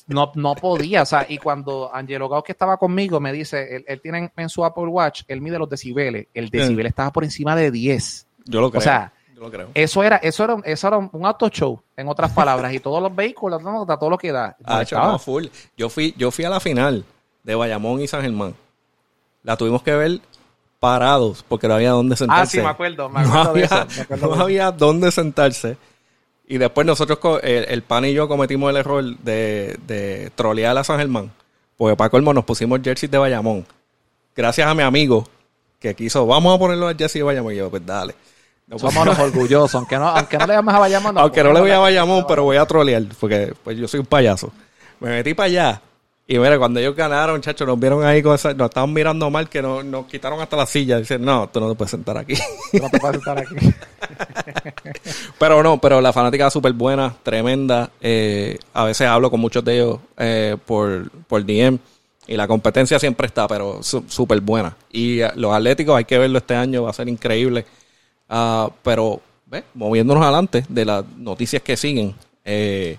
no, 0.07 0.31
no 0.35 0.55
podía, 0.55 1.03
o 1.03 1.05
sea, 1.05 1.25
y 1.29 1.37
cuando 1.37 1.93
Angelo 1.93 2.27
Gao 2.27 2.43
que 2.43 2.51
estaba 2.51 2.77
conmigo 2.77 3.19
me 3.19 3.31
dice, 3.31 3.75
él, 3.75 3.85
él 3.87 4.01
tiene 4.01 4.17
en, 4.19 4.31
en 4.35 4.49
su 4.49 4.65
Apple 4.65 4.87
Watch, 4.87 5.21
él 5.27 5.41
mide 5.41 5.59
los 5.59 5.69
decibeles, 5.69 6.27
el 6.33 6.49
decibel 6.49 6.85
estaba 6.87 7.11
por 7.11 7.23
encima 7.23 7.55
de 7.55 7.69
10. 7.69 8.27
Yo 8.45 8.61
lo 8.61 8.71
creo. 8.71 8.81
sea, 8.81 9.13
yo 9.35 9.41
lo 9.41 9.51
creo. 9.51 9.69
Eso 9.75 10.03
era, 10.03 10.17
eso 10.17 10.43
era, 10.43 10.57
eso 10.63 10.87
era 10.87 10.97
un 10.97 11.25
auto 11.25 11.47
show, 11.49 11.79
en 11.95 12.07
otras 12.07 12.31
palabras, 12.31 12.73
y 12.73 12.79
todos 12.79 13.03
los 13.03 13.15
vehículos, 13.15 13.61
todo 13.61 14.09
lo 14.09 14.17
que 14.17 14.31
da. 14.31 14.57
Ah, 14.65 14.83
no, 14.91 15.19
full. 15.19 15.45
Yo 15.77 15.89
fui, 15.89 16.13
yo 16.17 16.31
fui 16.31 16.43
a 16.45 16.49
la 16.49 16.59
final 16.59 17.05
de 17.45 17.55
Bayamón 17.55 18.01
y 18.01 18.07
San 18.07 18.21
Germán. 18.21 18.53
La 19.43 19.55
tuvimos 19.55 19.81
que 19.83 19.93
ver 19.95 20.19
parados 20.79 21.43
porque 21.47 21.67
no 21.67 21.75
había 21.75 21.91
dónde 21.91 22.15
sentarse. 22.17 22.41
Ah, 22.41 22.45
sí, 22.45 22.65
me 22.65 22.69
acuerdo, 22.69 23.09
me 23.09 23.21
no 23.21 23.27
acuerdo 23.29 23.53
de 23.53 23.63
había, 23.65 23.65
eso, 23.65 23.95
me 23.95 24.01
acuerdo 24.03 24.25
no 24.25 24.27
de 24.31 24.35
eso. 24.35 24.43
había 24.43 24.71
dónde 24.71 25.11
sentarse. 25.11 25.77
Y 26.47 26.57
después 26.57 26.85
nosotros, 26.85 27.19
el, 27.43 27.65
el 27.69 27.81
pan 27.81 28.05
y 28.05 28.13
yo 28.13 28.27
cometimos 28.27 28.69
el 28.69 28.77
error 28.77 29.03
de, 29.19 29.77
de 29.87 30.31
trolear 30.35 30.77
a 30.77 30.83
San 30.83 30.99
Germán. 30.99 31.31
Porque 31.77 31.95
para 31.95 32.09
colmo 32.09 32.33
nos 32.33 32.45
pusimos 32.45 32.79
jerseys 32.83 33.11
de 33.11 33.17
Bayamón. 33.17 33.65
Gracias 34.35 34.67
a 34.67 34.73
mi 34.75 34.83
amigo 34.83 35.27
que 35.79 35.95
quiso, 35.95 36.25
vamos 36.25 36.55
a 36.55 36.59
ponerlo 36.59 36.87
al 36.87 36.97
jersey 36.97 37.19
de 37.19 37.23
Bayamón. 37.23 37.53
Y 37.53 37.57
yo, 37.57 37.69
pues 37.69 37.85
dale. 37.85 38.15
Nos 38.67 38.81
Somos 38.81 38.95
pusimos- 38.95 39.07
los 39.17 39.19
orgullosos, 39.33 39.75
aunque 39.75 39.97
no, 39.97 40.07
aunque 40.07 40.37
no 40.37 40.47
le 40.47 40.53
llames 40.53 40.75
a 40.75 40.79
Bayamón. 40.79 41.17
aunque 41.17 41.43
no 41.43 41.53
le 41.53 41.59
voy 41.61 41.71
a 41.71 41.79
Bayamón, 41.79 42.25
pero 42.27 42.43
voy 42.43 42.57
a 42.57 42.65
trolear, 42.65 43.03
porque 43.19 43.53
pues 43.63 43.77
yo 43.77 43.87
soy 43.87 43.99
un 43.99 44.05
payaso. 44.07 44.51
Me 44.99 45.09
metí 45.09 45.33
para 45.33 45.47
allá. 45.47 45.81
Y 46.27 46.39
mira, 46.39 46.57
cuando 46.57 46.79
ellos 46.79 46.95
ganaron, 46.95 47.39
chacho, 47.39 47.65
nos 47.65 47.79
vieron 47.79 48.03
ahí 48.03 48.23
con 48.23 48.33
esa, 48.33 48.53
nos 48.53 48.69
estaban 48.69 48.91
mirando 48.91 49.29
mal, 49.29 49.47
que 49.47 49.61
nos, 49.61 49.85
nos 49.85 50.07
quitaron 50.07 50.41
hasta 50.41 50.57
la 50.57 50.65
silla. 50.65 50.97
Dicen, 50.97 51.23
no, 51.23 51.47
tú 51.49 51.59
no 51.59 51.69
te 51.69 51.75
puedes 51.75 51.91
sentar 51.91 52.17
aquí. 52.17 52.33
No 52.73 52.89
te 52.89 52.99
puedes 52.99 53.17
estar 53.17 53.37
aquí. 53.37 53.55
pero 55.39 55.61
no, 55.61 55.79
pero 55.79 56.01
la 56.01 56.11
fanática 56.11 56.49
súper 56.49 56.73
buena, 56.73 57.15
tremenda. 57.21 57.91
Eh, 58.01 58.57
a 58.73 58.85
veces 58.85 59.07
hablo 59.07 59.29
con 59.29 59.39
muchos 59.39 59.63
de 59.63 59.75
ellos 59.75 59.99
eh, 60.17 60.57
por, 60.65 61.11
por 61.27 61.45
DM. 61.45 61.77
Y 62.27 62.35
la 62.35 62.47
competencia 62.47 62.97
siempre 62.97 63.27
está, 63.27 63.47
pero 63.47 63.81
súper 63.83 64.41
buena. 64.41 64.75
Y 64.91 65.21
eh, 65.21 65.31
los 65.35 65.53
Atléticos 65.53 65.95
hay 65.95 66.05
que 66.05 66.17
verlo 66.17 66.39
este 66.39 66.55
año, 66.55 66.83
va 66.83 66.89
a 66.89 66.93
ser 66.93 67.07
increíble. 67.07 67.65
Ah, 68.27 68.69
pero, 68.81 69.21
ve, 69.45 69.63
moviéndonos 69.75 70.23
adelante 70.23 70.65
de 70.67 70.85
las 70.85 71.05
noticias 71.17 71.61
que 71.61 71.77
siguen, 71.77 72.15
eh, 72.43 72.97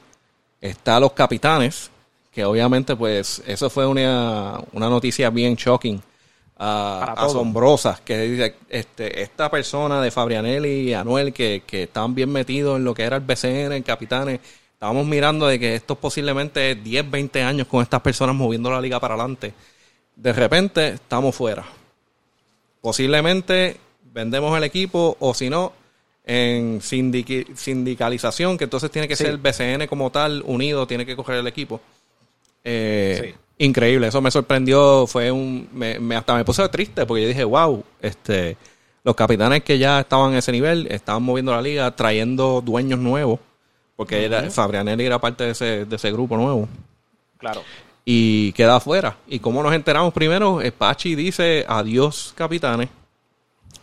está 0.60 1.00
los 1.00 1.12
capitanes, 1.12 1.90
que 2.36 2.44
obviamente, 2.44 2.94
pues, 2.94 3.42
eso 3.46 3.70
fue 3.70 3.86
una, 3.86 4.60
una 4.72 4.90
noticia 4.90 5.30
bien 5.30 5.54
shocking, 5.54 6.02
todos. 6.58 7.18
asombrosa, 7.18 7.98
que 8.04 8.18
dice, 8.20 8.56
este, 8.68 9.22
esta 9.22 9.50
persona 9.50 10.02
de 10.02 10.10
Fabrianelli 10.10 10.90
y 10.90 10.92
Anuel, 10.92 11.32
que, 11.32 11.62
que 11.66 11.84
estaban 11.84 12.14
bien 12.14 12.30
metidos 12.30 12.76
en 12.76 12.84
lo 12.84 12.92
que 12.92 13.04
era 13.04 13.16
el 13.16 13.22
BCN, 13.22 13.72
en 13.72 13.82
capitanes, 13.82 14.40
estábamos 14.74 15.06
mirando 15.06 15.46
de 15.46 15.58
que 15.58 15.74
esto 15.76 15.94
posiblemente 15.94 16.74
10, 16.74 17.10
20 17.10 17.42
años 17.42 17.66
con 17.68 17.80
estas 17.82 18.02
personas 18.02 18.36
moviendo 18.36 18.70
la 18.70 18.82
liga 18.82 19.00
para 19.00 19.14
adelante. 19.14 19.54
De 20.14 20.34
repente, 20.34 20.88
estamos 20.88 21.34
fuera 21.34 21.64
posiblemente 22.82 23.78
vendemos 24.12 24.56
el 24.56 24.62
equipo 24.62 25.16
o 25.18 25.34
si 25.34 25.50
no 25.50 25.72
en 26.24 26.80
sindicalización 26.82 28.56
que 28.58 28.64
entonces 28.64 28.90
tiene 28.92 29.08
que 29.08 29.16
Sí. 29.16 29.24
ser 29.24 29.32
el 29.32 29.38
BCN 29.38 29.86
como 29.88 30.10
tal 30.10 30.42
unido 30.46 30.86
tiene 30.86 31.06
que 31.06 31.16
coger 31.16 31.36
el 31.36 31.46
equipo 31.46 31.80
Eh, 32.68 33.20
Sí. 33.58 33.64
increíble 33.64 34.08
eso 34.08 34.20
me 34.20 34.30
sorprendió 34.32 35.06
fue 35.06 35.30
un 35.30 35.68
me, 35.72 36.00
me- 36.00 36.16
hasta 36.16 36.34
me 36.34 36.44
puse 36.44 36.68
triste 36.68 37.06
porque 37.06 37.22
yo 37.22 37.28
dije 37.28 37.44
wow 37.44 37.82
este 38.02 38.56
los 39.04 39.14
capitanes 39.14 39.62
que 39.62 39.78
ya 39.78 40.00
estaban 40.00 40.34
a 40.34 40.38
ese 40.38 40.50
nivel 40.50 40.88
estaban 40.90 41.22
moviendo 41.22 41.52
la 41.52 41.62
liga 41.62 41.94
trayendo 41.94 42.60
dueños 42.60 42.98
nuevos 42.98 43.38
porque 43.94 44.24
era, 44.24 44.50
Fabrianelli 44.50 45.06
era 45.06 45.20
parte 45.20 45.44
de 45.44 45.50
ese, 45.52 45.84
de 45.86 45.96
ese 45.96 46.10
grupo 46.12 46.36
nuevo. 46.36 46.68
Claro. 47.38 47.62
Y 48.04 48.52
queda 48.52 48.76
afuera. 48.76 49.16
¿Y 49.26 49.38
cómo 49.38 49.62
nos 49.62 49.72
enteramos 49.72 50.12
primero? 50.12 50.60
Pachi 50.76 51.14
dice 51.14 51.64
adiós, 51.66 52.34
capitanes. 52.36 52.88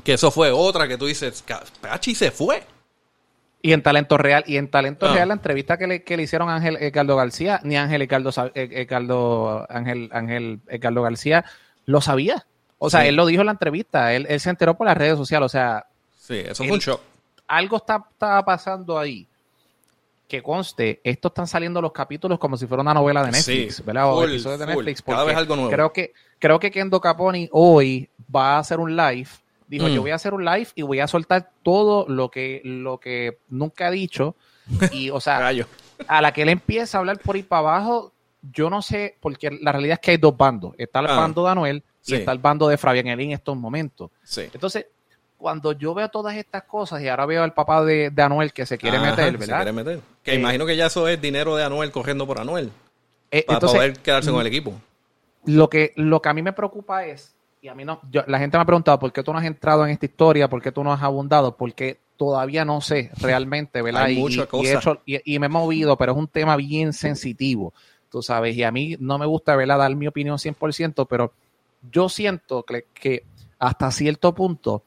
Que 0.03 0.13
eso 0.13 0.29
fue 0.29 0.51
otra 0.51 0.87
que 0.87 0.97
tú 0.99 1.07
dices, 1.07 1.43
Pachi 1.81 2.13
se 2.13 2.29
fue. 2.29 2.63
Y 3.65 3.71
en 3.71 3.81
Talento 3.81 4.17
Real, 4.17 4.43
y 4.45 4.57
en 4.57 4.69
Talento 4.69 5.05
ah. 5.05 5.13
Real, 5.13 5.29
la 5.29 5.35
entrevista 5.35 5.77
que 5.77 5.87
le, 5.87 6.03
que 6.03 6.17
le 6.17 6.23
hicieron 6.23 6.49
a 6.49 6.55
Ángel 6.57 6.75
Edgardo 6.81 7.15
García, 7.15 7.61
ni 7.63 7.77
Ángel 7.77 8.01
Edgardo, 8.01 9.65
Ángel, 9.69 10.09
Ángel 10.11 10.59
Edgardo 10.67 11.01
García 11.01 11.45
lo 11.85 12.01
sabía. 12.01 12.45
O 12.77 12.89
sea, 12.89 13.05
él 13.05 13.15
lo 13.15 13.25
dijo 13.25 13.41
en 13.41 13.45
la 13.45 13.53
entrevista, 13.53 14.13
él, 14.13 14.27
se 14.41 14.49
enteró 14.49 14.75
por 14.75 14.85
las 14.85 14.97
redes 14.97 15.17
sociales, 15.17 15.45
o 15.45 15.49
sea... 15.49 15.85
Sí, 16.19 16.39
eso 16.39 16.65
fue 16.65 16.73
un 16.73 16.79
shock. 16.79 16.99
Algo 17.47 17.77
está, 17.77 18.03
estaba 18.11 18.43
pasando 18.43 18.99
ahí. 18.99 19.25
Que 20.27 20.43
conste, 20.43 20.99
estos 21.01 21.31
están 21.31 21.47
saliendo 21.47 21.81
los 21.81 21.93
capítulos 21.93 22.39
como 22.39 22.57
si 22.57 22.67
fuera 22.67 22.81
una 22.81 22.93
novela 22.93 23.23
de 23.23 23.31
Netflix, 23.31 23.85
¿verdad? 23.85 24.13
O 24.13 24.25
episodios 24.25 24.59
de 24.59 24.65
Netflix. 24.65 25.01
Cada 25.01 25.23
vez 25.23 25.37
algo 25.37 25.55
nuevo. 25.55 25.71
Creo 25.71 25.93
que, 25.93 26.11
creo 26.37 26.59
que 26.59 26.69
Kendo 26.69 26.99
Caponi 26.99 27.47
hoy 27.53 28.09
va 28.33 28.55
a 28.55 28.59
hacer 28.59 28.81
un 28.81 28.93
live 28.93 29.29
Dijo, 29.73 29.87
yo 29.87 30.01
mm. 30.01 30.03
voy 30.03 30.11
a 30.11 30.15
hacer 30.15 30.35
un 30.35 30.45
live 30.45 30.67
y 30.75 30.83
voy 30.83 30.99
a 30.99 31.07
soltar 31.07 31.49
todo 31.63 32.05
lo 32.07 32.29
que, 32.29 32.61
lo 32.63 32.99
que 32.99 33.39
nunca 33.49 33.87
ha 33.87 33.91
dicho. 33.91 34.35
Y, 34.91 35.09
o 35.09 35.19
sea, 35.19 35.49
a 36.07 36.21
la 36.21 36.31
que 36.31 36.43
él 36.43 36.49
empieza 36.49 36.97
a 36.97 36.99
hablar 36.99 37.17
por 37.17 37.35
ahí 37.35 37.41
para 37.41 37.61
abajo, 37.61 38.13
yo 38.43 38.69
no 38.69 38.83
sé, 38.83 39.17
porque 39.19 39.49
la 39.49 39.71
realidad 39.71 39.93
es 39.93 39.99
que 39.99 40.11
hay 40.11 40.17
dos 40.17 40.37
bandos. 40.37 40.75
Está 40.77 40.99
el 40.99 41.07
ah. 41.07 41.15
bando 41.15 41.43
de 41.43 41.51
Anuel 41.51 41.83
y 42.05 42.13
está 42.13 42.31
el 42.31 42.37
bando 42.37 42.67
de 42.67 42.77
Fabián 42.77 43.07
Elín 43.07 43.31
en 43.31 43.37
estos 43.37 43.57
momentos. 43.57 44.11
Entonces, 44.37 44.85
cuando 45.37 45.71
yo 45.71 45.95
veo 45.95 46.07
todas 46.09 46.35
estas 46.35 46.65
cosas 46.65 47.01
y 47.01 47.07
ahora 47.07 47.25
veo 47.25 47.41
al 47.41 47.55
papá 47.55 47.83
de, 47.83 48.13
Anuel 48.17 48.53
que 48.53 48.67
se 48.67 48.77
quiere 48.77 48.99
meter, 48.99 49.35
¿verdad? 49.39 49.45
Se 49.57 49.63
quiere 49.63 49.73
meter. 49.73 49.99
Que 50.21 50.33
eh, 50.33 50.35
imagino 50.35 50.67
que 50.67 50.75
ya 50.75 50.85
eso 50.85 51.07
es 51.07 51.19
dinero 51.19 51.55
de 51.55 51.63
Anuel 51.63 51.91
corriendo 51.91 52.27
por 52.27 52.39
Anuel. 52.39 52.71
Eh, 53.31 53.43
para 53.47 53.59
poder 53.59 53.97
quedarse 53.97 54.29
con 54.29 54.41
el 54.41 54.45
equipo. 54.45 54.79
Lo 55.45 55.67
que, 55.67 55.93
lo 55.95 56.21
que 56.21 56.29
a 56.29 56.33
mí 56.33 56.43
me 56.43 56.53
preocupa 56.53 57.07
es 57.07 57.32
y 57.63 57.69
a 57.69 57.75
mí 57.75 57.85
no, 57.85 58.01
la 58.27 58.39
gente 58.39 58.57
me 58.57 58.61
ha 58.61 58.65
preguntado 58.65 58.99
por 58.99 59.13
qué 59.13 59.23
tú 59.23 59.31
no 59.31 59.39
has 59.39 59.45
entrado 59.45 59.85
en 59.85 59.91
esta 59.91 60.05
historia, 60.05 60.49
por 60.49 60.61
qué 60.61 60.73
tú 60.73 60.83
no 60.83 60.91
has 60.91 61.01
abundado, 61.01 61.55
porque 61.55 61.97
todavía 62.17 62.65
no 62.65 62.81
sé 62.81 63.09
realmente, 63.21 63.81
¿verdad? 63.81 64.03
Hay 64.03 64.21
y, 65.05 65.35
y, 65.35 65.39
me 65.39 65.45
he 65.45 65.49
movido, 65.49 65.95
pero 65.95 66.11
es 66.11 66.17
un 66.17 66.27
tema 66.27 66.57
bien 66.57 66.91
sensitivo, 66.91 67.73
tú 68.09 68.21
sabes, 68.21 68.57
y 68.57 68.63
a 68.63 68.71
mí 68.73 68.97
no 68.99 69.17
me 69.17 69.25
gusta, 69.25 69.55
¿verdad? 69.55 69.77
Dar 69.77 69.95
mi 69.95 70.07
opinión 70.07 70.37
100%, 70.37 71.07
pero 71.09 71.31
yo 71.89 72.09
siento 72.09 72.63
que, 72.63 72.87
que 72.93 73.23
hasta 73.59 73.91
cierto 73.91 74.35
punto 74.35 74.83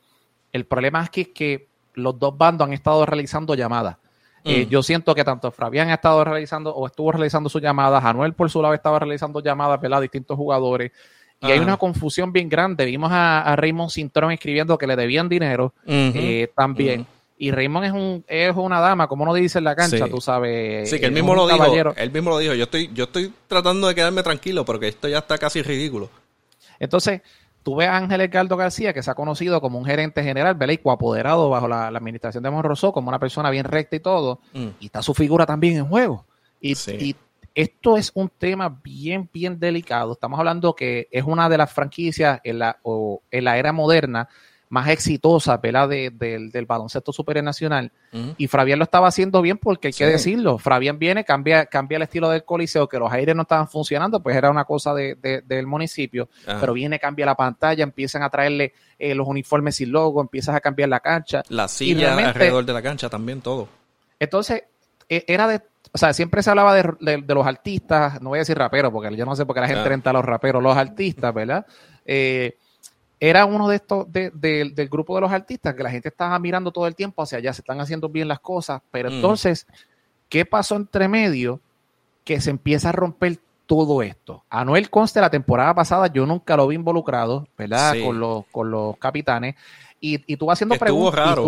el 0.53 0.67
problema 0.67 1.03
es 1.03 1.09
que, 1.09 1.33
que 1.33 1.69
los 1.95 2.19
dos 2.19 2.37
bandos 2.37 2.67
han 2.67 2.75
estado 2.75 3.07
realizando 3.07 3.55
llamadas. 3.55 3.97
Eh, 4.45 4.67
mm. 4.67 4.69
yo 4.69 4.83
siento 4.83 5.15
que 5.15 5.25
tanto 5.25 5.51
Fabián 5.51 5.89
ha 5.89 5.95
estado 5.95 6.23
realizando 6.25 6.75
o 6.75 6.87
estuvo 6.87 7.11
realizando 7.11 7.49
sus 7.49 7.63
llamadas, 7.63 8.05
Anuel 8.05 8.35
por 8.35 8.51
su 8.51 8.61
lado 8.61 8.75
estaba 8.75 8.99
realizando 8.99 9.41
llamadas, 9.41 9.81
¿verdad? 9.81 10.03
Distintos 10.03 10.37
jugadores. 10.37 10.93
Y 11.41 11.47
hay 11.47 11.59
una 11.59 11.77
confusión 11.77 12.33
bien 12.33 12.49
grande. 12.49 12.85
Vimos 12.85 13.11
a, 13.13 13.55
Raymond 13.57 13.91
Cintrón 13.91 14.33
escribiendo 14.33 14.79
que 14.79 14.87
le 14.87 14.97
debían 14.97 15.29
dinero 15.29 15.75
eh, 15.87 16.49
también. 16.55 17.07
Y 17.39 17.51
Raymond 17.51 17.85
es 17.85 17.93
un 17.93 18.25
es 18.27 18.57
una 18.57 18.81
dama, 18.81 19.09
como 19.09 19.25
uno 19.25 19.35
dice 19.35 19.59
en 19.59 19.65
la 19.65 19.77
cancha, 19.77 20.09
tú 20.09 20.21
sabes. 20.21 20.89
Sí, 20.89 20.99
que 20.99 21.07
él 21.07 21.13
mismo 21.13 21.35
lo 21.35 21.47
dijo. 21.47 21.95
Él 21.97 22.11
mismo 22.11 22.31
lo 22.31 22.39
dijo. 22.39 22.55
Yo 22.55 22.65
estoy, 22.65 22.91
yo 22.95 23.05
estoy 23.05 23.33
tratando 23.47 23.89
de 23.89 23.95
quedarme 23.95 24.23
tranquilo 24.23 24.65
porque 24.65 24.89
esto 24.89 25.09
ya 25.09 25.19
está 25.19 25.37
casi 25.37 25.63
ridículo. 25.63 26.09
Entonces, 26.79 27.21
tú 27.63 27.77
ves 27.77 27.89
a 27.89 27.97
Ángel 27.97 28.23
Edgardo 28.23 28.57
García, 28.57 28.95
que 28.95 29.03
se 29.03 29.11
ha 29.11 29.15
conocido 29.15 29.61
como 29.61 29.79
un 29.79 29.85
gerente 29.85 30.23
general, 30.23 30.55
¿verdad? 30.55 30.75
Y 30.75 30.79
coapoderado 30.79 31.51
bajo 31.51 31.69
la, 31.69 31.89
administración 31.89 32.43
de 32.43 32.51
Monroso, 32.51 32.93
como 32.93 33.09
una 33.09 33.19
persona 33.19 33.51
bien 33.51 33.65
recta 33.65 33.97
y 33.97 34.01
todo. 34.01 34.41
Mm. 34.55 34.69
Y 34.81 34.87
está 34.87 35.03
su 35.03 35.13
figura 35.13 35.45
también 35.45 35.77
en 35.77 35.87
juego. 35.87 36.25
Y, 36.61 36.73
y 36.73 37.17
esto 37.57 37.97
es 37.97 38.13
un 38.15 38.29
tema 38.29 38.81
bien, 38.85 39.29
bien 39.33 39.59
delicado. 39.59 40.13
Estamos 40.13 40.39
hablando 40.39 40.75
que 40.75 41.09
es 41.11 41.25
una 41.25 41.49
de 41.49 41.57
las 41.57 41.73
franquicias 41.73 42.39
en 42.45 42.59
la, 42.59 42.79
o 42.83 43.23
en 43.31 43.45
la 43.45 43.57
era 43.57 43.73
moderna 43.73 44.29
más 44.69 44.89
exitosa 44.89 45.59
De, 45.59 46.11
del 46.11 46.67
baloncesto 46.67 47.13
supernacional. 47.13 47.91
Y 48.37 48.47
Fabián 48.47 48.79
lo 48.79 48.85
estaba 48.85 49.09
haciendo 49.09 49.41
bien 49.41 49.57
porque 49.59 49.89
hay 49.89 49.93
que 49.95 50.07
decirlo. 50.07 50.59
Fabián 50.59 50.99
viene, 50.99 51.25
cambia, 51.25 51.65
cambia 51.67 51.97
el 51.97 52.03
estilo 52.03 52.29
del 52.29 52.45
coliseo, 52.45 52.89
que 52.89 52.99
los 52.99 53.11
aires 53.11 53.35
no 53.35 53.43
estaban 53.43 53.69
funcionando, 53.69 54.21
pues 54.23 54.37
era 54.37 54.51
una 54.51 54.65
cosa 54.65 54.93
de, 54.93 55.17
del 55.47 55.67
municipio. 55.67 56.29
Pero 56.45 56.75
viene, 56.75 56.99
cambia 56.99 57.25
la 57.25 57.37
pantalla, 57.37 57.85
empiezan 57.85 58.23
a 58.23 58.29
traerle 58.29 58.75
eh, 58.99 59.15
los 59.15 59.27
uniformes 59.27 59.81
y 59.81 59.87
logo, 59.87 60.21
empiezas 60.21 60.55
a 60.55 60.61
cambiar 60.61 60.91
la 60.91 61.01
cancha. 61.01 61.43
La 61.49 61.69
silla 61.69 62.17
alrededor 62.17 62.67
de 62.67 62.73
la 62.73 62.83
cancha 62.83 63.09
también, 63.09 63.41
todo. 63.41 63.69
Entonces, 64.19 64.65
e, 65.09 65.25
era 65.29 65.47
de 65.47 65.63
o 65.97 65.99
sea, 65.99 66.13
siempre 66.13 66.43
se 66.43 66.51
hablaba 66.51 66.75
de, 66.75 67.25
los 67.27 67.47
artistas, 67.47 68.21
no 68.21 68.29
voy 68.29 68.37
a 68.37 68.41
decir 68.41 68.59
raperos, 68.59 68.93
porque 68.93 69.17
yo 69.17 69.25
no 69.25 69.35
sé 69.35 69.47
por 69.47 69.55
qué 69.55 69.63
la 69.63 69.67
gente 69.67 69.89
renta 69.89 70.11
a 70.11 70.13
los 70.13 70.27
raperos, 70.27 70.63
los 70.63 70.77
artistas, 70.77 71.33
¿verdad? 71.33 71.65
Eh, 72.05 72.59
era 73.19 73.47
uno 73.47 73.67
de 73.67 73.77
estos, 73.77 74.07
del 74.13 74.89
grupo 74.91 75.15
de 75.15 75.23
los 75.23 75.33
artistas 75.33 75.75
que 75.75 75.83
la 75.83 75.89
gente 75.91 76.11
estaba 76.11 76.39
mirando 76.39 76.71
todo 76.71 76.87
el 76.87 76.95
tiempo 76.95 77.23
hacia 77.23 77.39
allá, 77.39 77.55
se 77.55 77.63
están 77.63 77.81
haciendo 77.81 78.11
bien 78.11 78.29
las 78.29 78.41
cosas, 78.41 78.83
pero 78.91 79.09
mm. 79.11 79.15
entonces, 79.15 79.67
¿qué 80.29 80.45
pasó 80.45 80.77
entre 80.77 81.09
medio? 81.09 81.63
Que 82.25 82.43
se 82.43 82.51
empieza 82.51 82.91
a 82.91 82.93
romper 82.93 83.39
todo 83.65 84.03
esto. 84.03 84.45
Anuel 84.51 84.91
Conste 84.91 85.23
la 85.23 85.31
temporada 85.31 85.75
pasada 85.75 86.09
yo 86.09 86.27
nunca 86.27 86.59
lo 86.59 86.67
vi 86.67 86.75
involucrado, 86.75 87.49
¿verdad? 87.57 87.95
Con, 88.05 88.21
los, 88.21 88.45
con 88.53 88.71
los 88.71 88.99
capitanes. 88.99 89.55
Y, 89.99 90.23
y 90.31 90.37
tú 90.37 90.51
haciendo 90.51 90.77
preguntas. 90.77 91.39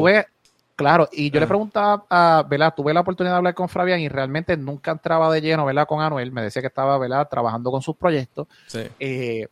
Claro, 0.79 1.09
y 1.11 1.33
yo 1.33 1.41
le 1.41 1.49
preguntaba 1.49 2.05
a, 2.09 2.47
¿verdad? 2.49 2.73
Tuve 2.73 2.95
la 2.95 3.01
oportunidad 3.01 3.35
de 3.35 3.39
hablar 3.39 3.55
con 3.55 3.69
Fabián 3.69 3.99
y 3.99 4.09
realmente 4.09 4.57
nunca 4.57 4.93
entraba 4.93 5.29
de 5.33 5.41
lleno, 5.41 5.65
¿verdad? 5.65 5.89
Con 5.89 6.01
Anuel, 6.01 6.31
me 6.31 6.41
decía 6.41 6.63
que 6.63 6.69
estaba, 6.69 6.97
¿verdad? 6.99 7.27
Trabajando 7.29 7.73
con 7.73 7.83
sus 7.83 7.97
proyectos. 7.97 8.47
Sí. 8.69 8.83
Eh, 9.01 9.49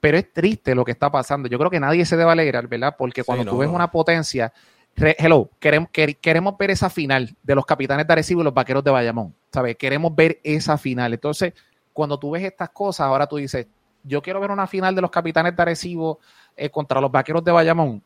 pero 0.00 0.18
es 0.18 0.32
triste 0.32 0.74
lo 0.74 0.84
que 0.84 0.90
está 0.90 1.08
pasando. 1.08 1.48
Yo 1.48 1.56
creo 1.56 1.70
que 1.70 1.78
nadie 1.78 2.04
se 2.04 2.16
debe 2.16 2.32
alegrar, 2.32 2.66
¿verdad? 2.66 2.96
Porque 2.98 3.22
cuando 3.22 3.48
tú 3.48 3.58
ves 3.58 3.68
una 3.68 3.92
potencia, 3.92 4.52
hello, 4.96 5.48
queremos, 5.60 5.88
queremos 6.20 6.58
ver 6.58 6.72
esa 6.72 6.90
final 6.90 7.32
de 7.44 7.54
los 7.54 7.64
capitanes 7.64 8.04
de 8.04 8.12
Arecibo 8.12 8.40
y 8.40 8.44
los 8.44 8.54
vaqueros 8.54 8.82
de 8.82 8.90
Bayamón, 8.90 9.36
¿sabes? 9.52 9.76
Queremos 9.76 10.16
ver 10.16 10.40
esa 10.42 10.76
final. 10.76 11.14
Entonces, 11.14 11.54
cuando 11.92 12.18
tú 12.18 12.32
ves 12.32 12.42
estas 12.42 12.70
cosas, 12.70 13.06
ahora 13.06 13.28
tú 13.28 13.36
dices, 13.36 13.68
yo 14.02 14.20
quiero 14.20 14.40
ver 14.40 14.50
una 14.50 14.66
final 14.66 14.96
de 14.96 15.02
los 15.02 15.12
capitanes 15.12 15.54
de 15.54 15.62
Arecibo 15.62 16.18
eh, 16.56 16.70
contra 16.70 17.00
los 17.00 17.12
vaqueros 17.12 17.44
de 17.44 17.52
Bayamón 17.52 18.02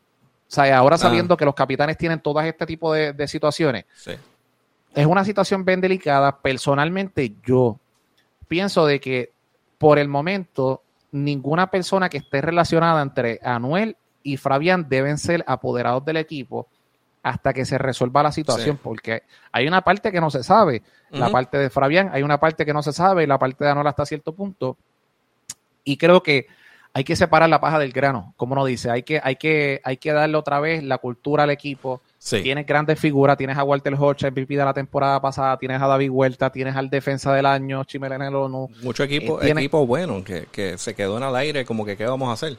sea, 0.53 0.77
ahora 0.77 0.95
ah. 0.95 0.99
sabiendo 0.99 1.37
que 1.37 1.45
los 1.45 1.55
capitanes 1.55 1.97
tienen 1.97 2.19
todo 2.19 2.39
este 2.41 2.65
tipo 2.65 2.93
de, 2.93 3.27
situaciones, 3.27 3.85
es 4.93 5.05
una 5.05 5.23
situación 5.23 5.63
bien 5.63 5.79
delicada. 5.79 6.39
Personalmente, 6.39 7.35
yo 7.45 7.79
pienso 8.47 8.85
de 8.85 8.99
que 8.99 9.31
por 9.77 9.97
el 9.97 10.09
momento 10.09 10.83
ninguna 11.11 11.71
persona 11.71 12.09
que 12.09 12.17
esté 12.17 12.41
relacionada 12.41 13.01
entre 13.01 13.39
Anuel 13.43 13.95
y 14.23 14.37
Fabián 14.37 14.87
deben 14.89 15.17
ser 15.17 15.43
apoderados 15.47 16.03
del 16.05 16.17
equipo 16.17 16.67
hasta 17.23 17.53
que 17.53 17.65
se 17.65 17.77
resuelva 17.77 18.23
la 18.23 18.31
situación, 18.31 18.77
porque 18.81 19.23
hay 19.51 19.67
una 19.67 19.81
parte 19.81 20.11
que 20.11 20.19
no 20.19 20.31
se 20.31 20.43
sabe, 20.43 20.81
la 21.11 21.29
parte 21.29 21.57
de 21.57 21.69
Fabián, 21.69 22.09
hay 22.11 22.23
una 22.23 22.39
parte 22.39 22.65
que 22.65 22.73
no 22.73 22.81
se 22.81 22.93
sabe, 22.93 23.27
la 23.27 23.37
parte 23.37 23.63
de 23.63 23.69
Anuel 23.69 23.87
hasta 23.87 24.05
cierto 24.05 24.33
punto, 24.33 24.75
y 25.83 25.97
creo 25.97 26.23
que 26.23 26.47
hay 26.93 27.03
que 27.03 27.15
separar 27.15 27.49
la 27.49 27.61
paja 27.61 27.79
del 27.79 27.91
grano, 27.91 28.33
como 28.35 28.53
uno 28.53 28.65
dice, 28.65 28.89
hay 28.89 29.03
que, 29.03 29.21
hay 29.23 29.37
que, 29.37 29.79
hay 29.83 29.97
que 29.97 30.11
darle 30.11 30.35
otra 30.37 30.59
vez 30.59 30.83
la 30.83 30.97
cultura 30.97 31.43
al 31.43 31.49
equipo. 31.49 32.01
Tienes 32.19 32.67
grandes 32.67 32.99
figuras, 32.99 33.37
tienes 33.37 33.57
a 33.57 33.63
Walter 33.63 33.95
Hodge, 33.97 34.29
MVP 34.29 34.55
de 34.55 34.65
la 34.65 34.73
temporada 34.73 35.19
pasada, 35.21 35.57
tienes 35.57 35.81
a 35.81 35.87
David 35.87 36.09
Huerta, 36.09 36.51
tienes 36.51 36.75
al 36.75 36.89
defensa 36.89 37.33
del 37.33 37.45
año, 37.45 37.83
Chimelene 37.83 38.27
ONU. 38.27 38.69
Mucho 38.83 39.03
equipo, 39.03 39.41
eh, 39.41 39.49
equipo 39.49 39.87
bueno 39.87 40.23
que, 40.23 40.45
que 40.51 40.77
se 40.77 40.93
quedó 40.93 41.17
en 41.17 41.23
el 41.23 41.35
aire, 41.35 41.65
como 41.65 41.85
que 41.85 41.97
qué 41.97 42.05
vamos 42.05 42.29
a 42.29 42.33
hacer. 42.33 42.57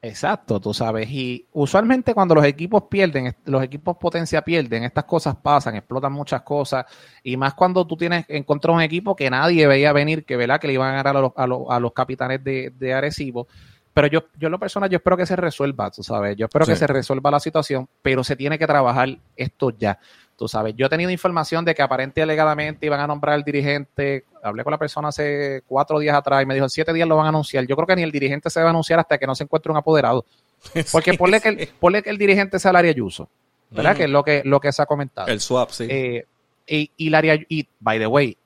Exacto, 0.00 0.60
tú 0.60 0.72
sabes. 0.72 1.08
Y 1.10 1.46
usualmente 1.52 2.14
cuando 2.14 2.36
los 2.36 2.44
equipos 2.44 2.84
pierden, 2.88 3.34
los 3.44 3.62
equipos 3.62 3.96
potencia 3.96 4.42
pierden, 4.42 4.84
estas 4.84 5.04
cosas 5.04 5.34
pasan, 5.36 5.74
explotan 5.74 6.12
muchas 6.12 6.42
cosas. 6.42 6.86
Y 7.22 7.36
más 7.36 7.54
cuando 7.54 7.84
tú 7.84 7.96
tienes 7.96 8.24
en 8.28 8.44
contra 8.44 8.72
un 8.72 8.80
equipo 8.80 9.16
que 9.16 9.28
nadie 9.28 9.66
veía 9.66 9.92
venir, 9.92 10.24
que, 10.24 10.36
¿verdad? 10.36 10.60
que 10.60 10.68
le 10.68 10.74
iban 10.74 10.90
a 10.90 11.02
ganar 11.02 11.16
a 11.16 11.20
los, 11.20 11.32
a 11.34 11.46
los, 11.46 11.62
a 11.68 11.80
los 11.80 11.92
capitanes 11.92 12.44
de, 12.44 12.72
de 12.78 12.94
Arecibo. 12.94 13.48
Pero 13.92 14.06
yo, 14.06 14.24
yo 14.38 14.46
en 14.46 14.52
lo 14.52 14.60
personal, 14.60 14.88
yo 14.88 14.98
espero 14.98 15.16
que 15.16 15.26
se 15.26 15.34
resuelva, 15.34 15.90
tú 15.90 16.04
sabes. 16.04 16.36
Yo 16.36 16.46
espero 16.46 16.64
que 16.64 16.76
se 16.76 16.86
resuelva 16.86 17.32
la 17.32 17.40
situación, 17.40 17.88
pero 18.00 18.22
se 18.22 18.36
tiene 18.36 18.56
que 18.56 18.66
trabajar 18.68 19.18
esto 19.34 19.70
ya. 19.70 19.98
Tú 20.38 20.46
sabes, 20.46 20.72
yo 20.76 20.86
he 20.86 20.88
tenido 20.88 21.10
información 21.10 21.64
de 21.64 21.74
que 21.74 21.82
aparentemente 21.82 22.22
alegadamente 22.22 22.86
iban 22.86 23.00
a 23.00 23.08
nombrar 23.08 23.34
al 23.34 23.42
dirigente. 23.42 24.24
Hablé 24.40 24.62
con 24.62 24.70
la 24.70 24.78
persona 24.78 25.08
hace 25.08 25.62
cuatro 25.66 25.98
días 25.98 26.16
atrás 26.16 26.44
y 26.44 26.46
me 26.46 26.54
dijo, 26.54 26.64
en 26.64 26.70
siete 26.70 26.92
días 26.92 27.08
lo 27.08 27.16
van 27.16 27.26
a 27.26 27.30
anunciar. 27.30 27.66
Yo 27.66 27.74
creo 27.74 27.88
que 27.88 27.96
ni 27.96 28.04
el 28.04 28.12
dirigente 28.12 28.48
se 28.48 28.60
va 28.60 28.66
a 28.66 28.70
anunciar 28.70 29.00
hasta 29.00 29.18
que 29.18 29.26
no 29.26 29.34
se 29.34 29.42
encuentre 29.42 29.72
un 29.72 29.78
apoderado. 29.78 30.24
Porque 30.92 31.14
ponle, 31.14 31.40
que 31.40 31.48
el, 31.48 32.02
que 32.02 32.10
el 32.10 32.18
dirigente 32.18 32.60
sea 32.60 32.72
Laria 32.72 32.92
Ayuso, 32.92 33.28
¿verdad? 33.72 33.96
Que 33.96 34.04
es 34.04 34.10
lo 34.10 34.22
que, 34.22 34.42
lo 34.44 34.60
que 34.60 34.70
se 34.70 34.80
ha 34.80 34.86
comentado. 34.86 35.26
El 35.26 35.40
swap, 35.40 35.70
sí. 35.70 35.88
Eh, 35.90 36.24
y, 36.68 36.88
y, 36.96 37.10
Laria, 37.10 37.34
y, 37.48 37.66
by 37.80 37.98
the 37.98 38.06
way, 38.06 38.36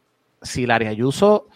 si 0.40 0.64
Laria 0.64 0.88
Ayuso 0.88 1.48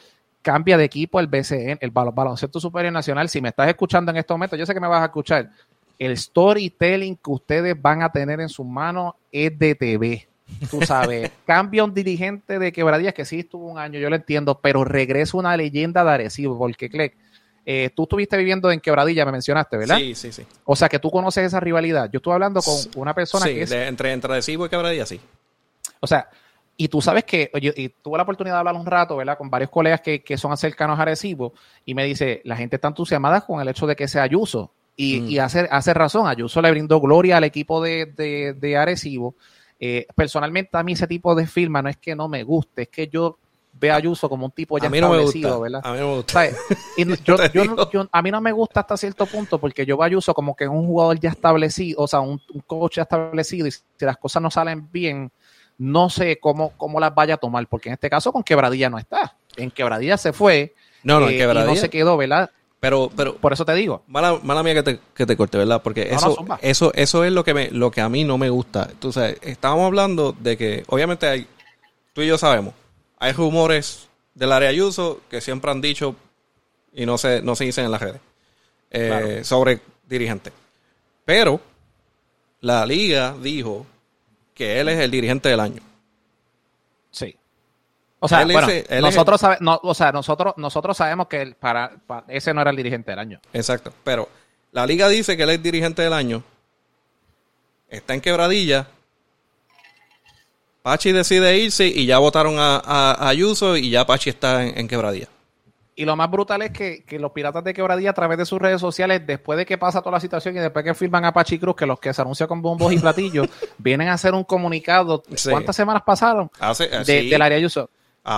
cambia 0.42 0.76
de 0.76 0.84
equipo 0.84 1.18
el 1.18 1.28
BCN, 1.28 1.78
el 1.80 1.90
baloncesto 1.92 2.60
superior 2.60 2.92
nacional, 2.92 3.30
si 3.30 3.40
me 3.40 3.48
estás 3.48 3.68
escuchando 3.68 4.10
en 4.10 4.18
este 4.18 4.34
momento, 4.34 4.54
yo 4.54 4.66
sé 4.66 4.74
que 4.74 4.80
me 4.80 4.86
vas 4.86 5.00
a 5.00 5.06
escuchar, 5.06 5.50
el 5.98 6.16
storytelling 6.16 7.16
que 7.16 7.30
ustedes 7.30 7.80
van 7.80 8.02
a 8.02 8.10
tener 8.10 8.40
en 8.40 8.48
sus 8.48 8.66
manos 8.66 9.14
es 9.32 9.58
de 9.58 9.74
TV. 9.74 10.28
tú 10.70 10.80
sabes, 10.82 11.30
cambia 11.46 11.84
un 11.84 11.92
dirigente 11.94 12.58
de 12.58 12.70
quebradillas 12.72 13.14
que 13.14 13.24
sí 13.24 13.40
estuvo 13.40 13.66
un 13.66 13.78
año, 13.78 13.98
yo 13.98 14.08
lo 14.10 14.16
entiendo, 14.16 14.60
pero 14.60 14.84
regresa 14.84 15.36
una 15.36 15.56
leyenda 15.56 16.04
de 16.04 16.10
Arecibo, 16.10 16.56
porque 16.58 16.88
Clegg, 16.88 17.14
eh, 17.64 17.90
tú 17.96 18.04
estuviste 18.04 18.36
viviendo 18.36 18.70
en 18.70 18.78
Quebradilla, 18.78 19.24
me 19.24 19.32
mencionaste, 19.32 19.76
¿verdad? 19.76 19.96
Sí, 19.96 20.14
sí, 20.14 20.30
sí. 20.30 20.46
O 20.64 20.76
sea, 20.76 20.88
que 20.88 21.00
tú 21.00 21.10
conoces 21.10 21.44
esa 21.46 21.58
rivalidad. 21.58 22.08
Yo 22.12 22.18
estuve 22.18 22.34
hablando 22.34 22.60
con 22.62 22.74
una 22.94 23.12
persona 23.12 23.44
que 23.46 23.62
es... 23.62 23.70
de- 23.70 23.88
entre, 23.88 24.12
entre 24.12 24.32
Arecibo 24.34 24.66
y 24.66 24.68
Quebradilla, 24.68 25.04
sí. 25.04 25.20
O 25.98 26.06
sea, 26.06 26.28
y 26.76 26.86
tú 26.86 27.00
sabes 27.02 27.24
que 27.24 27.50
yo 27.60 27.72
y 27.74 27.88
tuve 27.88 28.18
la 28.18 28.22
oportunidad 28.22 28.54
de 28.56 28.58
hablar 28.60 28.74
un 28.76 28.86
rato, 28.86 29.16
¿verdad? 29.16 29.36
Con 29.36 29.50
varios 29.50 29.70
colegas 29.70 30.00
que, 30.00 30.22
que 30.22 30.36
son 30.38 30.56
cercanos 30.56 30.96
a 30.98 31.02
Arecibo 31.02 31.54
y 31.84 31.94
me 31.94 32.04
dice, 32.04 32.40
la 32.44 32.54
gente 32.54 32.76
está 32.76 32.86
entusiasmada 32.88 33.40
con 33.40 33.60
el 33.60 33.68
hecho 33.68 33.86
de 33.86 33.96
que 33.96 34.06
sea 34.06 34.22
Ayuso. 34.22 34.70
Y, 34.96 35.20
Mm. 35.20 35.28
y 35.28 35.38
hace, 35.38 35.68
hace 35.70 35.92
razón, 35.94 36.26
Ayuso 36.26 36.62
le 36.62 36.70
brindó 36.70 37.00
gloria 37.00 37.36
al 37.36 37.44
equipo 37.44 37.82
de, 37.82 38.06
de, 38.06 38.54
de 38.54 38.76
Arecibo. 38.76 39.34
Eh, 39.78 40.06
personalmente 40.14 40.70
a 40.78 40.82
mí 40.82 40.92
ese 40.94 41.06
tipo 41.06 41.34
de 41.34 41.46
firma 41.46 41.82
no 41.82 41.90
es 41.90 41.98
que 41.98 42.16
no 42.16 42.28
me 42.28 42.42
guste, 42.44 42.82
es 42.82 42.88
que 42.88 43.08
yo 43.08 43.36
veo 43.78 43.92
a 43.92 43.96
Ayuso 43.96 44.26
como 44.30 44.46
un 44.46 44.52
tipo 44.52 44.78
ya 44.78 44.86
A 44.86 44.90
mí 44.90 44.98
no 45.02 45.10
me 45.10 45.16
establecido, 45.16 45.58
gusta. 45.58 45.62
¿verdad? 45.62 45.80
A 45.84 45.92
mí 45.92 45.98
no 46.00 46.06
me 46.08 46.16
gusta. 46.16 48.08
A 48.12 48.22
mí 48.22 48.30
no 48.30 48.40
me 48.40 48.52
gusta 48.52 48.80
hasta 48.80 48.96
cierto 48.96 49.26
punto 49.26 49.58
porque 49.58 49.84
yo 49.84 49.96
veo 49.96 50.04
a 50.04 50.06
Ayuso 50.06 50.32
como 50.34 50.56
que 50.56 50.64
es 50.64 50.70
un 50.70 50.86
jugador 50.86 51.18
ya 51.20 51.30
establecido, 51.30 52.02
o 52.02 52.08
sea, 52.08 52.20
un, 52.20 52.40
un 52.54 52.60
coach 52.66 52.96
ya 52.96 53.02
establecido 53.02 53.66
y 53.66 53.70
si 53.72 53.80
las 54.00 54.16
cosas 54.16 54.42
no 54.42 54.50
salen 54.50 54.90
bien, 54.90 55.30
no 55.78 56.08
sé 56.08 56.38
cómo, 56.40 56.72
cómo 56.78 56.98
las 57.00 57.14
vaya 57.14 57.34
a 57.34 57.36
tomar, 57.36 57.66
porque 57.66 57.90
en 57.90 57.94
este 57.94 58.08
caso 58.08 58.32
con 58.32 58.42
Quebradilla 58.42 58.88
no 58.88 58.98
está. 58.98 59.36
En 59.56 59.70
Quebradilla 59.70 60.16
se 60.16 60.32
fue 60.32 60.74
No, 61.02 61.20
no, 61.20 61.26
eh, 61.26 61.30
en 61.30 61.34
y 61.34 61.38
Quebradilla. 61.38 61.74
no 61.74 61.76
se 61.78 61.90
quedó, 61.90 62.16
¿verdad? 62.16 62.50
Pero, 62.86 63.10
pero, 63.16 63.36
Por 63.36 63.52
eso 63.52 63.64
te 63.64 63.74
digo. 63.74 64.02
Mala, 64.06 64.38
mala 64.42 64.62
mía 64.62 64.74
que 64.74 64.82
te, 64.84 65.00
que 65.14 65.26
te 65.26 65.36
corte, 65.36 65.58
¿verdad? 65.58 65.82
Porque 65.82 66.08
No, 66.10 66.16
eso, 66.16 66.46
eso, 66.62 66.94
eso 66.94 67.24
es 67.24 67.32
lo 67.32 67.42
que 67.44 67.52
me, 67.52 67.70
lo 67.70 67.90
que 67.90 68.00
a 68.00 68.08
mí 68.08 68.22
no 68.22 68.38
me 68.38 68.48
gusta. 68.48 68.88
Entonces, 68.90 69.38
estábamos 69.42 69.86
hablando 69.86 70.32
de 70.38 70.56
que, 70.56 70.84
obviamente 70.86 71.26
hay, 71.26 71.46
tú 72.12 72.22
y 72.22 72.28
yo 72.28 72.38
sabemos, 72.38 72.74
hay 73.18 73.32
rumores 73.32 74.08
del 74.34 74.52
área 74.52 74.68
Ayuso 74.68 75.20
que 75.28 75.40
siempre 75.40 75.70
han 75.70 75.80
dicho 75.80 76.14
y 76.92 77.06
no 77.06 77.18
se, 77.18 77.42
no 77.42 77.56
se 77.56 77.64
dicen 77.64 77.86
en 77.86 77.90
las 77.90 78.00
redes 78.00 78.20
eh, 78.90 79.06
Claro. 79.08 79.44
sobre 79.44 79.80
dirigentes. 80.08 80.52
Pero 81.24 81.60
la 82.60 82.86
liga 82.86 83.34
dijo 83.42 83.84
que 84.54 84.78
él 84.80 84.88
es 84.90 84.98
el 85.00 85.10
dirigente 85.10 85.48
del 85.48 85.60
año. 85.60 85.82
Sí. 87.10 87.34
O 88.18 88.28
sea, 88.28 88.44
bueno, 88.44 88.66
es 88.68 89.00
nosotros, 89.02 89.40
sabe- 89.40 89.58
no, 89.60 89.78
o 89.82 89.94
sea, 89.94 90.10
nosotros, 90.10 90.54
nosotros 90.56 90.96
sabemos 90.96 91.28
que 91.28 91.54
para, 91.58 91.92
para- 92.06 92.24
ese 92.28 92.54
no 92.54 92.60
era 92.62 92.70
el 92.70 92.76
dirigente 92.76 93.10
del 93.12 93.18
año. 93.18 93.40
Exacto. 93.52 93.92
Pero 94.04 94.28
la 94.72 94.86
liga 94.86 95.08
dice 95.08 95.36
que 95.36 95.42
él 95.42 95.50
es 95.50 95.62
dirigente 95.62 96.02
del 96.02 96.12
año. 96.14 96.42
Está 97.88 98.14
en 98.14 98.20
quebradilla. 98.20 98.88
Pachi 100.82 101.12
decide 101.12 101.56
irse 101.58 101.86
y 101.86 102.06
ya 102.06 102.18
votaron 102.18 102.58
a, 102.58 102.76
a- 102.76 103.12
a 103.12 103.28
Ayuso 103.28 103.76
y 103.76 103.90
ya 103.90 104.06
Pachi 104.06 104.30
está 104.30 104.64
en, 104.64 104.78
en 104.78 104.88
quebradilla. 104.88 105.28
Y 105.98 106.04
lo 106.04 106.14
más 106.14 106.30
brutal 106.30 106.60
es 106.62 106.72
que, 106.72 107.04
que 107.04 107.18
los 107.18 107.32
piratas 107.32 107.64
de 107.64 107.72
quebradilla 107.72 108.10
a 108.10 108.14
través 108.14 108.36
de 108.38 108.44
sus 108.44 108.58
redes 108.60 108.80
sociales, 108.80 109.22
después 109.26 109.56
de 109.56 109.64
que 109.64 109.78
pasa 109.78 110.00
toda 110.00 110.12
la 110.12 110.20
situación 110.20 110.54
y 110.54 110.60
después 110.60 110.84
que 110.84 110.94
firman 110.94 111.24
a 111.24 111.32
Pachi 111.32 111.58
Cruz, 111.58 111.74
que 111.74 111.86
los 111.86 111.98
que 111.98 112.12
se 112.12 112.20
anuncian 112.20 112.46
con 112.48 112.60
bombos 112.60 112.92
y 112.92 112.98
platillos, 112.98 113.48
vienen 113.78 114.08
a 114.08 114.12
hacer 114.12 114.34
un 114.34 114.44
comunicado. 114.44 115.22
Sí. 115.34 115.50
¿Cuántas 115.50 115.74
semanas 115.74 116.02
pasaron? 116.04 116.50
Hace, 116.60 116.88
De, 116.88 117.04
sí, 117.22 117.30
del 117.30 117.40
área 117.42 117.56
Ayuso. 117.58 117.88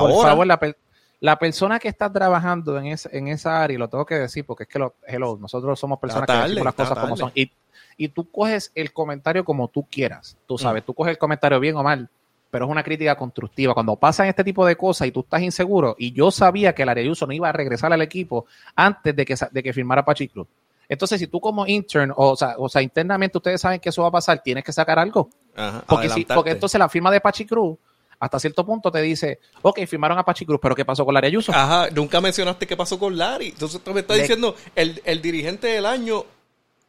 Por 0.01 0.23
favor, 0.23 0.47
la, 0.47 0.59
per- 0.59 0.77
la 1.21 1.39
persona 1.39 1.79
que 1.79 1.89
está 1.89 2.13
trabajando 2.13 2.79
en, 2.79 2.87
esa- 2.87 3.09
en 3.13 3.29
esa 3.29 3.63
área, 3.63 3.75
y 3.75 3.79
lo 3.79 3.89
tengo 3.89 4.05
que 4.07 4.17
decir 4.17 4.45
porque 4.45 4.65
es 4.65 4.69
que 4.69 4.79
lo, 4.79 4.95
hello, 5.07 5.37
nosotros 5.41 5.79
somos 5.79 5.99
personas 5.99 6.27
que 6.27 6.33
decimos 6.49 6.65
las 6.65 6.75
cosas 6.75 6.99
como 6.99 7.17
son. 7.17 7.33
Y, 7.35 7.51
y 7.97 8.09
tú 8.09 8.31
coges 8.31 8.71
el 8.75 8.93
comentario 8.93 9.45
como 9.45 9.69
tú 9.69 9.85
quieras. 9.91 10.37
Tú 10.47 10.55
Mm. 10.55 10.59
sabes, 10.59 10.85
tú 10.85 10.95
coges 10.95 11.11
el 11.13 11.19
comentario 11.19 11.59
bien 11.59 11.75
o 11.77 11.83
mal, 11.83 12.09
pero 12.51 12.65
es 12.67 12.71
una 12.71 12.83
crítica 12.85 13.17
constructiva. 13.17 13.75
Cuando 13.75 13.97
pasan 13.97 14.27
este 14.29 14.45
tipo 14.45 14.65
de 14.65 14.77
cosas 14.77 15.09
y 15.09 15.11
tú 15.13 15.21
estás 15.21 15.43
inseguro, 15.43 15.97
y 15.99 16.13
yo 16.13 16.31
sabía 16.31 16.75
que 16.75 16.83
el 16.83 16.89
Areyuso 16.91 17.27
no 17.27 17.33
iba 17.33 17.49
a 17.49 17.53
regresar 17.53 17.93
al 17.93 18.03
equipo 18.03 18.47
antes 18.77 19.15
de 19.17 19.25
que, 19.25 19.35
de 19.51 19.63
que 19.63 19.73
firmara 19.73 20.05
Pachi 20.05 20.29
Cruz. 20.29 20.47
Entonces, 20.89 21.19
si 21.21 21.27
tú 21.27 21.39
como 21.41 21.67
intern, 21.67 22.15
o, 22.17 22.35
sea, 22.37 22.55
o 22.57 22.67
sea, 22.69 22.81
internamente 22.81 23.37
ustedes 23.37 23.61
saben 23.61 23.79
que 23.81 23.91
eso 23.91 24.01
va 24.03 24.09
a 24.09 24.13
pasar, 24.13 24.41
tienes 24.43 24.65
que 24.65 24.73
sacar 24.73 24.99
algo. 24.99 25.29
ajá, 25.55 25.85
Porque, 25.87 26.09
si, 26.09 26.25
porque 26.25 26.51
entonces 26.53 26.79
la 26.79 26.89
firma 26.89 27.11
de 27.11 27.21
Pachi 27.21 27.45
Cruz, 27.45 27.77
hasta 28.21 28.39
cierto 28.41 28.65
punto 28.67 28.91
te 28.91 29.01
dice, 29.03 29.39
ok, 29.63 29.81
firmaron 29.87 30.19
a 30.19 30.25
Pachi 30.25 30.45
Cruz, 30.45 30.59
pero 30.61 30.75
¿qué 30.75 30.85
pasó 30.85 31.05
con 31.05 31.15
la 31.15 31.21
Ayuso? 31.21 31.53
Ajá, 31.53 31.89
nunca 31.91 32.21
mencionaste 32.21 32.67
qué 32.67 32.77
pasó 32.77 32.99
con 32.99 33.17
Larry. 33.17 33.49
Entonces 33.49 33.81
tú 33.83 33.93
me 33.95 34.01
estás 34.01 34.17
Le- 34.17 34.23
diciendo 34.25 34.57
el, 34.75 35.01
el 35.05 35.23
dirigente 35.23 35.69
del 35.69 35.87
año 35.87 36.25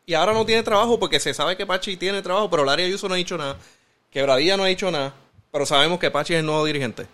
y 0.06 0.14
ahora 0.16 0.34
no 0.34 0.46
tiene 0.46 0.64
trabajo 0.64 0.98
porque 1.00 1.20
se 1.20 1.34
sabe 1.34 1.56
que 1.56 1.66
Pachi 1.68 1.98
tiene 1.98 2.22
trabajo, 2.22 2.50
pero 2.50 2.66
Larry 2.66 2.84
Ayuso 2.84 3.08
no 3.08 3.14
ha 3.14 3.18
dicho 3.18 3.38
nada. 3.38 3.58
Quebradilla 4.10 4.58
no 4.58 4.64
ha 4.64 4.68
dicho 4.68 4.90
nada, 4.90 5.14
pero 5.52 5.66
sabemos 5.68 6.00
que 6.00 6.10
Pachi 6.10 6.34
es 6.34 6.40
el 6.40 6.46
nuevo 6.48 6.66
dirigente. 6.66 7.06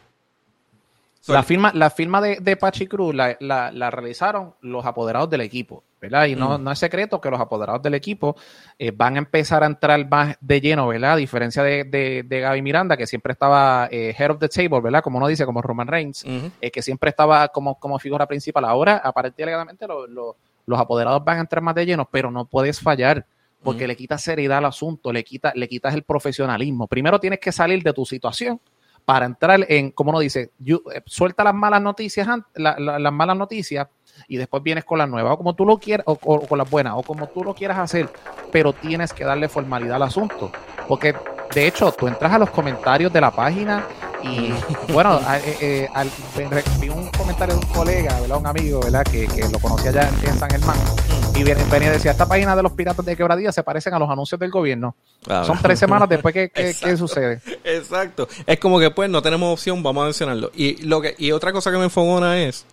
La 1.27 1.41
firma, 1.41 1.71
la 1.73 1.89
firma 1.89 2.21
de, 2.21 2.37
de 2.39 2.55
Pachi 2.55 2.85
Cruz 2.85 3.13
la, 3.15 3.35
la- 3.39 3.71
la 3.71 3.89
realizaron 3.89 4.53
los 4.61 4.85
apoderados 4.85 5.27
del 5.29 5.41
equipo, 5.41 5.83
¿verdad? 6.05 6.25
Y 6.25 6.35
no, 6.35 6.57
no 6.57 6.71
es 6.71 6.79
secreto 6.79 7.19
que 7.21 7.29
los 7.29 7.39
apoderados 7.39 7.81
del 7.83 7.93
equipo 7.93 8.35
eh, 8.79 8.91
van 8.91 9.15
a 9.15 9.19
empezar 9.19 9.63
a 9.63 9.67
entrar 9.67 10.07
más 10.09 10.35
de 10.41 10.61
lleno, 10.61 10.87
¿verdad? 10.87 11.13
A 11.13 11.15
diferencia 11.17 11.61
de, 11.63 11.83
de, 11.83 12.23
de 12.25 12.39
Gaby 12.39 12.61
Miranda, 12.61 12.97
que 12.97 13.05
siempre 13.07 13.33
estaba 13.33 13.87
eh, 13.91 14.15
head 14.17 14.31
of 14.31 14.39
the 14.39 14.49
table, 14.49 14.81
¿verdad? 14.81 15.01
Como 15.03 15.17
uno 15.17 15.27
dice, 15.27 15.45
como 15.45 15.61
Roman 15.61 15.87
Reigns, 15.87 16.23
eh, 16.61 16.71
que 16.71 16.81
siempre 16.81 17.09
estaba 17.09 17.47
como, 17.49 17.79
como 17.79 17.99
figura 17.99 18.25
principal. 18.25 18.65
Ahora, 18.65 19.01
aparentemente, 19.03 19.87
lo- 19.87 20.07
lo- 20.07 20.35
los 20.65 20.79
apoderados 20.79 21.23
van 21.23 21.37
a 21.37 21.41
entrar 21.41 21.61
más 21.61 21.75
de 21.75 21.85
lleno, 21.85 22.07
pero 22.11 22.31
no 22.31 22.45
puedes 22.45 22.79
fallar. 22.79 23.25
Porque 23.63 23.87
le 23.87 23.95
quitas 23.95 24.21
seriedad 24.21 24.59
al 24.59 24.65
asunto, 24.65 25.11
le, 25.11 25.23
quita, 25.23 25.51
le 25.55 25.67
quitas 25.67 25.95
el 25.95 26.03
profesionalismo. 26.03 26.85
Primero 26.87 27.19
tienes 27.19 27.39
que 27.39 27.51
salir 27.51 27.81
de 27.81 27.93
tu 27.93 28.05
situación 28.05 28.59
para 29.05 29.25
entrar 29.25 29.65
en, 29.69 29.89
como 29.91 30.11
uno 30.11 30.19
dice, 30.19 30.51
you- 30.59 30.83
eh, 30.93 31.01
suelta 31.07 31.43
las 31.43 31.53
malas 31.55 31.81
noticias, 31.81 32.27
an- 32.27 32.45
la- 32.55 32.75
la- 32.79 32.99
las 32.99 33.13
malas 33.13 33.35
noticias 33.37 33.87
y 34.27 34.37
después 34.37 34.61
vienes 34.63 34.83
con 34.85 34.97
las 34.99 35.09
nuevas, 35.09 35.33
o 35.33 35.37
como 35.37 35.53
tú 35.53 35.65
lo 35.65 35.77
quieras, 35.77 36.05
o, 36.07 36.17
o 36.21 36.39
con 36.47 36.57
las 36.57 36.69
buenas, 36.69 36.93
o 36.95 37.03
como 37.03 37.27
tú 37.27 37.43
lo 37.43 37.53
quieras 37.53 37.77
hacer, 37.77 38.09
pero 38.51 38.73
tienes 38.73 39.13
que 39.13 39.23
darle 39.23 39.47
formalidad 39.49 39.95
al 39.97 40.03
asunto. 40.03 40.51
Porque, 40.87 41.15
de 41.53 41.67
hecho, 41.67 41.91
tú 41.91 42.07
entras 42.07 42.31
a 42.33 42.39
los 42.39 42.49
comentarios 42.49 43.11
de 43.11 43.21
la 43.21 43.31
página 43.31 43.85
y, 44.23 44.51
bueno, 44.93 45.19
eh, 45.19 45.57
eh, 45.61 45.89
al- 45.93 46.09
vi 46.79 46.89
un 46.89 47.09
comentario 47.11 47.55
de 47.55 47.65
un 47.65 47.71
colega, 47.73 48.19
¿verdad? 48.21 48.37
Un 48.37 48.47
amigo, 48.47 48.79
¿verdad? 48.81 49.03
Que, 49.03 49.27
que 49.27 49.47
lo 49.49 49.59
conocía 49.59 49.91
allá 49.91 50.09
en, 50.23 50.29
en 50.29 50.37
San 50.39 50.49
Germán. 50.49 50.77
Y 51.35 51.43
viene- 51.43 51.63
venía 51.69 51.89
y 51.89 51.91
decía, 51.91 52.11
esta 52.11 52.25
página 52.27 52.55
de 52.55 52.63
los 52.63 52.71
piratas 52.71 53.05
de 53.05 53.15
quebradilla 53.17 53.51
se 53.51 53.61
parecen 53.63 53.93
a 53.93 53.99
los 53.99 54.09
anuncios 54.09 54.39
del 54.39 54.51
gobierno. 54.51 54.95
Ah, 55.27 55.43
Son 55.45 55.59
tres 55.61 55.77
semanas 55.79 56.07
después 56.07 56.33
que, 56.33 56.49
que 56.49 56.97
sucede. 56.97 57.41
Exacto. 57.63 58.27
Es 58.47 58.59
como 58.59 58.79
que 58.79 58.89
pues 58.91 59.09
no 59.09 59.21
tenemos 59.21 59.51
opción, 59.51 59.83
vamos 59.83 60.01
a 60.01 60.05
mencionarlo. 60.05 60.51
Y 60.55 60.81
lo 60.85 61.01
que 61.01 61.13
y 61.17 61.31
otra 61.33 61.51
cosa 61.51 61.71
que 61.71 61.77
me 61.77 61.83
enfogona 61.85 62.37
es 62.41 62.65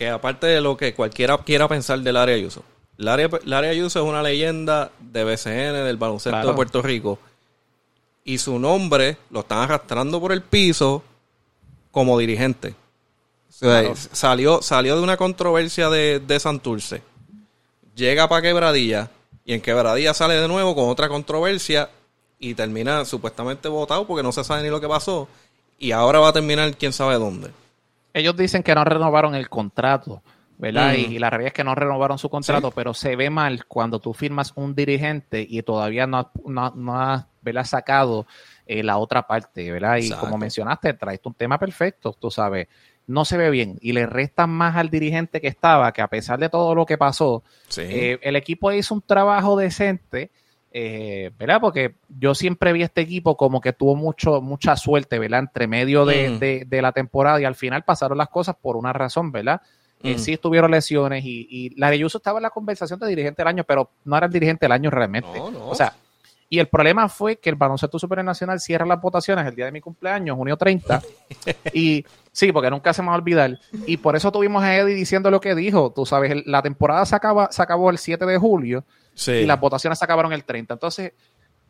que 0.00 0.08
aparte 0.08 0.46
de 0.46 0.62
lo 0.62 0.78
que 0.78 0.94
cualquiera 0.94 1.36
quiera 1.36 1.68
pensar 1.68 2.00
del 2.00 2.16
área 2.16 2.34
Ayuso, 2.34 2.62
el 2.96 3.06
área, 3.06 3.28
el 3.44 3.52
área 3.52 3.70
Ayuso 3.70 4.00
es 4.02 4.08
una 4.08 4.22
leyenda 4.22 4.90
de 4.98 5.24
BCN, 5.24 5.84
del 5.84 5.98
baloncesto 5.98 6.30
Claro. 6.30 6.48
de 6.48 6.54
Puerto 6.54 6.80
Rico. 6.80 7.18
Y 8.24 8.38
su 8.38 8.58
nombre 8.58 9.18
lo 9.28 9.40
están 9.40 9.58
arrastrando 9.58 10.18
por 10.18 10.32
el 10.32 10.40
piso 10.40 11.02
como 11.90 12.18
dirigente. 12.18 12.74
O 13.50 13.52
sea, 13.52 13.80
Claro. 13.80 13.94
salió, 13.94 14.62
salió 14.62 14.96
de 14.96 15.02
una 15.02 15.18
controversia 15.18 15.90
de, 15.90 16.18
de 16.18 16.40
Santurce. 16.40 17.02
Llega 17.94 18.26
para 18.26 18.40
Quebradilla 18.40 19.10
y 19.44 19.52
en 19.52 19.60
Quebradilla 19.60 20.14
sale 20.14 20.40
de 20.40 20.48
nuevo 20.48 20.74
con 20.74 20.88
otra 20.88 21.10
controversia 21.10 21.90
y 22.38 22.54
termina 22.54 23.04
supuestamente 23.04 23.68
votado 23.68 24.06
porque 24.06 24.22
no 24.22 24.32
se 24.32 24.44
sabe 24.44 24.62
ni 24.62 24.70
lo 24.70 24.80
que 24.80 24.88
pasó. 24.88 25.28
Y 25.78 25.92
ahora 25.92 26.20
va 26.20 26.28
a 26.28 26.32
terminar 26.32 26.74
quién 26.78 26.94
sabe 26.94 27.16
dónde. 27.16 27.50
Ellos 28.14 28.36
dicen 28.36 28.62
que 28.62 28.74
no 28.74 28.84
renovaron 28.84 29.34
el 29.34 29.48
contrato, 29.48 30.22
¿verdad? 30.58 30.92
Mm. 30.92 30.96
Y, 30.96 31.02
y 31.14 31.18
la 31.18 31.30
realidad 31.30 31.48
es 31.48 31.52
que 31.54 31.64
no 31.64 31.74
renovaron 31.74 32.18
su 32.18 32.28
contrato, 32.28 32.70
pero 32.70 32.92
se 32.94 33.16
ve 33.16 33.30
mal 33.30 33.64
cuando 33.66 33.98
tú 33.98 34.12
firmas 34.14 34.52
un 34.56 34.74
dirigente 34.74 35.46
y 35.48 35.62
todavía 35.62 36.06
no, 36.06 36.18
has- 36.18 36.26
no, 36.44 36.70
no 36.74 37.00
has 37.00 37.26
¿verdad? 37.42 37.64
sacado 37.64 38.26
eh, 38.66 38.82
la 38.82 38.98
otra 38.98 39.26
parte, 39.26 39.70
¿verdad? 39.72 39.96
Y 39.96 40.06
Exacto. 40.06 40.24
como 40.26 40.38
mencionaste, 40.38 40.94
traes 40.94 41.20
un 41.24 41.34
tema 41.34 41.58
perfecto, 41.58 42.12
tú 42.18 42.30
sabes. 42.30 42.68
No 43.06 43.24
se 43.24 43.36
ve 43.38 43.50
bien 43.50 43.78
y 43.80 43.92
le 43.92 44.06
restan 44.06 44.50
más 44.50 44.76
al 44.76 44.90
dirigente 44.90 45.40
que 45.40 45.48
estaba, 45.48 45.90
que 45.92 46.02
a 46.02 46.06
pesar 46.08 46.38
de 46.38 46.48
todo 46.48 46.74
lo 46.74 46.86
que 46.86 46.98
pasó, 46.98 47.42
Sí. 47.68 47.80
eh, 47.84 48.18
el 48.22 48.36
equipo 48.36 48.70
hizo 48.72 48.94
un 48.94 49.02
trabajo 49.02 49.56
decente, 49.56 50.30
eh, 50.72 51.30
¿verdad? 51.38 51.60
Porque 51.60 51.94
yo 52.08 52.34
siempre 52.34 52.72
vi 52.72 52.82
este 52.82 53.00
equipo 53.00 53.36
como 53.36 53.60
que 53.60 53.72
tuvo 53.72 53.96
mucho, 53.96 54.40
mucha 54.40 54.76
suerte, 54.76 55.18
¿verdad? 55.18 55.40
Entre 55.40 55.66
medio 55.66 56.04
de, 56.06 56.30
Mm. 56.30 56.38
de- 56.38 56.64
de 56.66 56.82
la 56.82 56.92
temporada 56.92 57.40
y 57.40 57.44
al 57.44 57.54
final 57.56 57.82
pasaron 57.84 58.16
las 58.18 58.28
cosas 58.28 58.54
por 58.60 58.76
una 58.76 58.92
razón, 58.92 59.32
¿verdad? 59.32 59.60
Eh, 60.02 60.14
Mm. 60.14 60.18
sí 60.18 60.32
estuvieron 60.32 60.70
lesiones 60.70 61.24
y, 61.24 61.46
y 61.50 61.70
la 61.78 61.88
Areyuso 61.88 62.18
estaba 62.18 62.38
en 62.38 62.44
la 62.44 62.50
conversación 62.50 62.98
de 63.00 63.08
dirigente 63.08 63.42
del 63.42 63.48
año, 63.48 63.64
pero 63.64 63.90
no 64.04 64.16
era 64.16 64.26
el 64.26 64.32
dirigente 64.32 64.64
del 64.66 64.72
año 64.72 64.90
realmente. 64.90 65.28
No, 65.36 65.50
no. 65.50 65.68
O 65.68 65.74
sea, 65.74 65.92
y 66.48 66.58
el 66.58 66.68
problema 66.68 67.08
fue 67.08 67.36
que 67.36 67.50
el 67.50 67.56
baloncesto 67.56 67.98
superior 67.98 68.24
nacional 68.24 68.58
cierra 68.60 68.86
las 68.86 69.00
votaciones 69.00 69.46
el 69.46 69.54
día 69.54 69.66
de 69.66 69.72
mi 69.72 69.80
cumpleaños, 69.80 70.36
junio 70.36 70.56
30. 70.56 71.02
y 71.74 72.04
sí, 72.32 72.50
porque 72.52 72.70
nunca 72.70 72.92
se 72.92 73.02
me 73.02 73.08
va 73.08 73.14
a 73.14 73.18
olvidar. 73.18 73.58
Y 73.86 73.98
por 73.98 74.16
eso 74.16 74.32
tuvimos 74.32 74.62
a 74.62 74.76
Eddie 74.76 74.94
diciendo 74.94 75.30
lo 75.30 75.40
que 75.40 75.54
dijo. 75.54 75.92
Tú 75.94 76.06
sabes, 76.06 76.44
la 76.46 76.62
temporada 76.62 77.04
se, 77.06 77.14
acaba, 77.14 77.50
se 77.52 77.60
acabó 77.62 77.90
el 77.90 77.98
7 77.98 78.24
de 78.24 78.38
julio 78.38 78.84
sí. 79.20 79.32
y 79.32 79.46
las 79.46 79.60
votaciones 79.60 79.98
se 79.98 80.04
acabaron 80.04 80.32
el 80.32 80.44
30. 80.44 80.74
Entonces, 80.74 81.12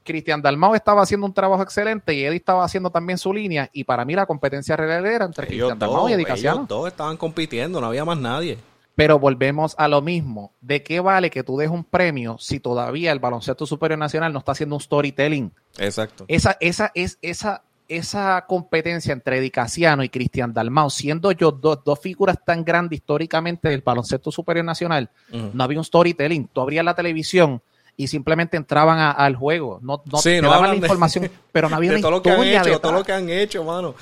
Cristian 0.02 0.40
Dalmau 0.40 0.74
estaba 0.74 1.02
haciendo 1.02 1.26
un 1.26 1.34
trabajo 1.34 1.62
excelente 1.62 2.14
y 2.14 2.24
Eddie 2.24 2.36
estaba 2.36 2.64
haciendo 2.64 2.90
también 2.90 3.18
su 3.18 3.32
línea. 3.32 3.68
Y 3.72 3.84
para 3.84 4.04
mí 4.04 4.14
la 4.14 4.26
competencia 4.26 4.76
real 4.76 5.04
era 5.04 5.24
entre 5.24 5.46
Cristian 5.46 5.78
Dalmau 5.78 6.08
y 6.08 6.12
Eddie 6.12 6.24
Casiano. 6.24 6.58
Ellos 6.58 6.68
dos 6.68 6.88
estaban 6.88 7.16
compitiendo, 7.16 7.80
no 7.80 7.88
había 7.88 8.04
más 8.04 8.18
nadie. 8.18 8.58
Pero 8.94 9.18
volvemos 9.18 9.74
a 9.78 9.88
lo 9.88 10.02
mismo. 10.02 10.52
¿De 10.60 10.82
qué 10.82 11.00
vale 11.00 11.30
que 11.30 11.42
tú 11.42 11.56
des 11.56 11.70
un 11.70 11.84
premio 11.84 12.36
si 12.38 12.60
todavía 12.60 13.12
el 13.12 13.18
baloncesto 13.18 13.66
superior 13.66 13.98
nacional 13.98 14.32
no 14.32 14.40
está 14.40 14.52
haciendo 14.52 14.76
un 14.76 14.80
storytelling? 14.80 15.52
Exacto. 15.78 16.24
Esa, 16.28 16.56
esa, 16.60 16.90
es, 16.94 17.18
esa, 17.22 17.62
esa 17.90 18.46
competencia 18.46 19.12
entre 19.12 19.38
Edicaciano 19.38 20.04
y 20.04 20.08
Cristian 20.08 20.52
Dalmau, 20.52 20.90
siendo 20.90 21.32
yo 21.32 21.50
dos, 21.50 21.80
dos 21.84 21.98
figuras 21.98 22.38
tan 22.44 22.64
grandes 22.64 23.00
históricamente 23.00 23.68
del 23.68 23.80
baloncesto 23.80 24.30
superior 24.30 24.64
nacional, 24.64 25.10
no 25.30 25.64
había 25.64 25.78
un 25.78 25.84
storytelling. 25.84 26.48
Tú 26.52 26.60
abrías 26.60 26.84
la 26.84 26.94
televisión 26.94 27.60
y 27.96 28.06
simplemente 28.06 28.56
entraban 28.56 29.14
al 29.16 29.34
juego. 29.34 29.80
No, 29.82 30.02
no 30.04 30.22
te 30.22 30.40
daban 30.40 30.70
la 30.70 30.76
información, 30.76 31.28
pero 31.50 31.68
no 31.68 31.76
había 31.76 31.90
una 31.90 32.00
todo 32.00 32.16
historia. 32.18 32.30
Lo 32.30 32.42
que 32.42 32.48
han 32.48 32.60
hecho, 32.60 32.70
de 32.70 32.78
todo 32.78 32.92
lo 32.92 33.04
que 33.04 33.12
han 33.12 33.28
hecho, 33.28 33.64
mano. 33.64 33.94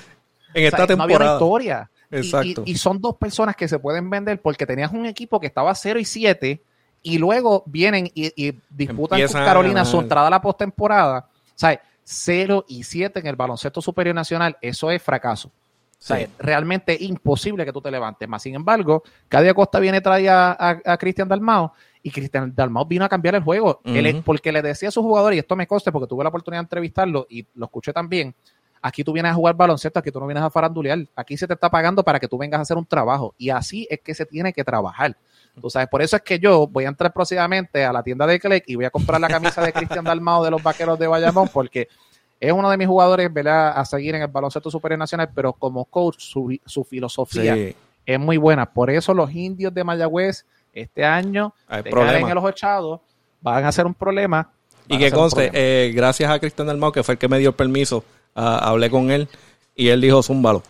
En 0.53 0.65
esta 0.67 0.87
temporada. 0.87 0.97
No 0.97 1.03
había 1.03 1.17
una 1.17 1.33
historia. 1.33 1.91
Exacto. 2.11 2.63
Y, 2.67 2.73
y, 2.73 2.75
son 2.77 3.01
dos 3.01 3.17
personas 3.17 3.57
que 3.57 3.69
se 3.69 3.79
pueden 3.79 4.11
vender 4.11 4.41
porque 4.43 4.67
tenías 4.67 4.93
un 4.93 5.07
equipo 5.07 5.41
que 5.41 5.47
estaba 5.47 5.75
0 5.75 5.99
y 5.99 6.05
7 6.05 6.63
y 7.03 7.19
luego 7.19 7.63
vienen 7.67 8.11
y, 8.15 8.33
y 8.37 8.55
disputan 8.69 9.21
con 9.23 9.33
Carolina 9.33 9.85
su 9.87 9.99
entrada 9.99 10.27
a 10.27 10.31
la 10.31 10.43
postemporada. 10.43 11.27
O 11.31 11.53
sea, 11.55 11.81
0 12.11 12.65
y 12.69 12.85
7 12.85 13.21
en 13.21 13.27
el 13.27 13.37
baloncesto 13.37 13.83
superior 13.83 14.15
nacional, 14.15 14.57
eso 14.63 14.91
es 14.91 15.03
fracaso. 15.03 15.49
O 15.49 16.01
sea, 16.01 16.21
es 16.21 16.31
realmente 16.39 16.97
imposible 16.99 17.67
que 17.67 17.73
tú 17.73 17.83
te 17.83 17.91
levantes. 17.91 18.27
Más 18.27 18.43
sin 18.43 18.55
embargo, 18.55 19.03
Cadia 19.29 19.53
Costa 19.53 19.79
viene 19.79 20.01
trae 20.01 20.29
a, 20.29 20.53
a, 20.53 20.79
a 20.87 20.97
Cristian 20.97 21.29
Dalmao 21.29 21.75
y 22.03 22.11
Cristian 22.11 22.55
Dalmau 22.55 22.87
vino 22.87 23.05
a 23.05 23.11
cambiar 23.11 23.35
el 23.35 23.43
juego. 23.43 23.81
Uh 23.85 23.91
-huh. 23.91 24.07
Él, 24.07 24.23
porque 24.25 24.53
le 24.53 24.63
decía 24.63 24.89
a 24.89 24.93
sus 24.93 25.03
jugadores, 25.03 25.37
y 25.37 25.41
esto 25.41 25.55
me 25.55 25.67
consta 25.67 25.93
porque 25.93 26.07
tuve 26.07 26.23
la 26.23 26.31
oportunidad 26.31 26.61
de 26.61 26.65
entrevistarlo 26.65 27.27
y 27.29 27.47
lo 27.55 27.67
escuché 27.67 27.93
también, 27.93 28.35
aquí 28.81 29.05
tú 29.05 29.13
vienes 29.13 29.33
a 29.33 29.35
jugar 29.35 29.57
baloncesto, 29.57 29.99
aquí 29.99 30.11
tú 30.11 30.21
no 30.21 30.27
vienes 30.27 30.45
a 30.45 30.51
farandulear, 30.51 31.01
aquí 31.15 31.37
se 31.37 31.47
te 31.47 31.55
está 31.55 31.69
pagando 31.69 32.03
para 32.03 32.19
que 32.19 32.29
tú 32.29 32.39
vengas 32.39 32.61
a 32.61 32.63
hacer 32.63 32.79
un 32.79 32.87
trabajo 32.87 33.35
y 33.37 33.51
así 33.51 33.87
es 33.91 34.01
que 34.01 34.15
se 34.15 34.25
tiene 34.25 34.55
que 34.55 34.65
trabajar. 34.65 35.15
Tú 35.61 35.71
sabes, 35.71 35.89
por 35.89 36.03
eso 36.03 36.17
es 36.17 36.23
que 36.23 36.39
yo 36.39 36.67
voy 36.67 36.85
a 36.85 36.89
entrar 36.89 37.13
próximamente 37.13 37.85
a 37.85 37.93
la 37.93 38.03
tienda 38.03 38.27
de 38.27 38.39
Clegg 38.39 38.65
y 38.67 38.77
voy 38.77 38.85
a 38.85 38.91
comprar 38.91 39.21
la 39.21 39.29
camisa 39.29 39.63
de 39.63 39.73
Cristian 39.73 40.05
Dalmao 40.05 40.45
de 40.45 40.51
los 40.51 40.63
Vaqueros 40.63 40.99
de 40.99 41.07
Bayamón 41.07 41.49
porque 41.53 41.89
es 42.41 42.53
uno 42.53 42.71
de 42.71 42.77
mis 42.77 42.87
jugadores, 42.87 43.33
¿verdad? 43.33 43.73
A 43.77 43.85
seguir 43.85 44.15
en 44.15 44.23
el 44.23 44.29
baloncesto 44.29 44.71
superior 44.71 44.99
nacional, 44.99 45.31
pero 45.35 45.53
como 45.53 45.85
coach, 45.85 46.17
su, 46.19 46.57
su 46.65 46.85
filosofía 46.85 47.55
sí. 47.55 47.75
es 48.07 48.19
muy 48.21 48.37
buena. 48.37 48.67
Por 48.67 48.91
eso 48.91 49.13
los 49.13 49.33
indios 49.33 49.75
de 49.75 49.85
Mayagüez 49.85 50.45
este 50.73 51.05
año 51.05 51.53
Hay 51.67 51.83
en 51.85 52.35
los 52.35 52.51
echados 52.51 53.01
van 53.41 53.65
a 53.65 53.73
ser 53.73 53.87
un 53.87 53.95
problema. 53.95 54.51
Y 54.87 54.99
que 54.99 55.11
conste, 55.11 55.51
eh, 55.53 55.93
gracias 55.93 56.31
a 56.31 56.39
Cristian 56.39 56.67
Dalmau, 56.67 56.93
que 56.93 57.03
fue 57.03 57.15
el 57.15 57.19
que 57.19 57.29
me 57.29 57.39
dio 57.39 57.51
el 57.51 57.55
permiso, 57.55 57.99
uh, 58.37 58.41
hablé 58.41 58.89
con 58.89 59.11
él 59.11 59.29
y 59.75 59.89
él 59.89 60.01
dijo, 60.01 60.23
zúmbalo. 60.23 60.63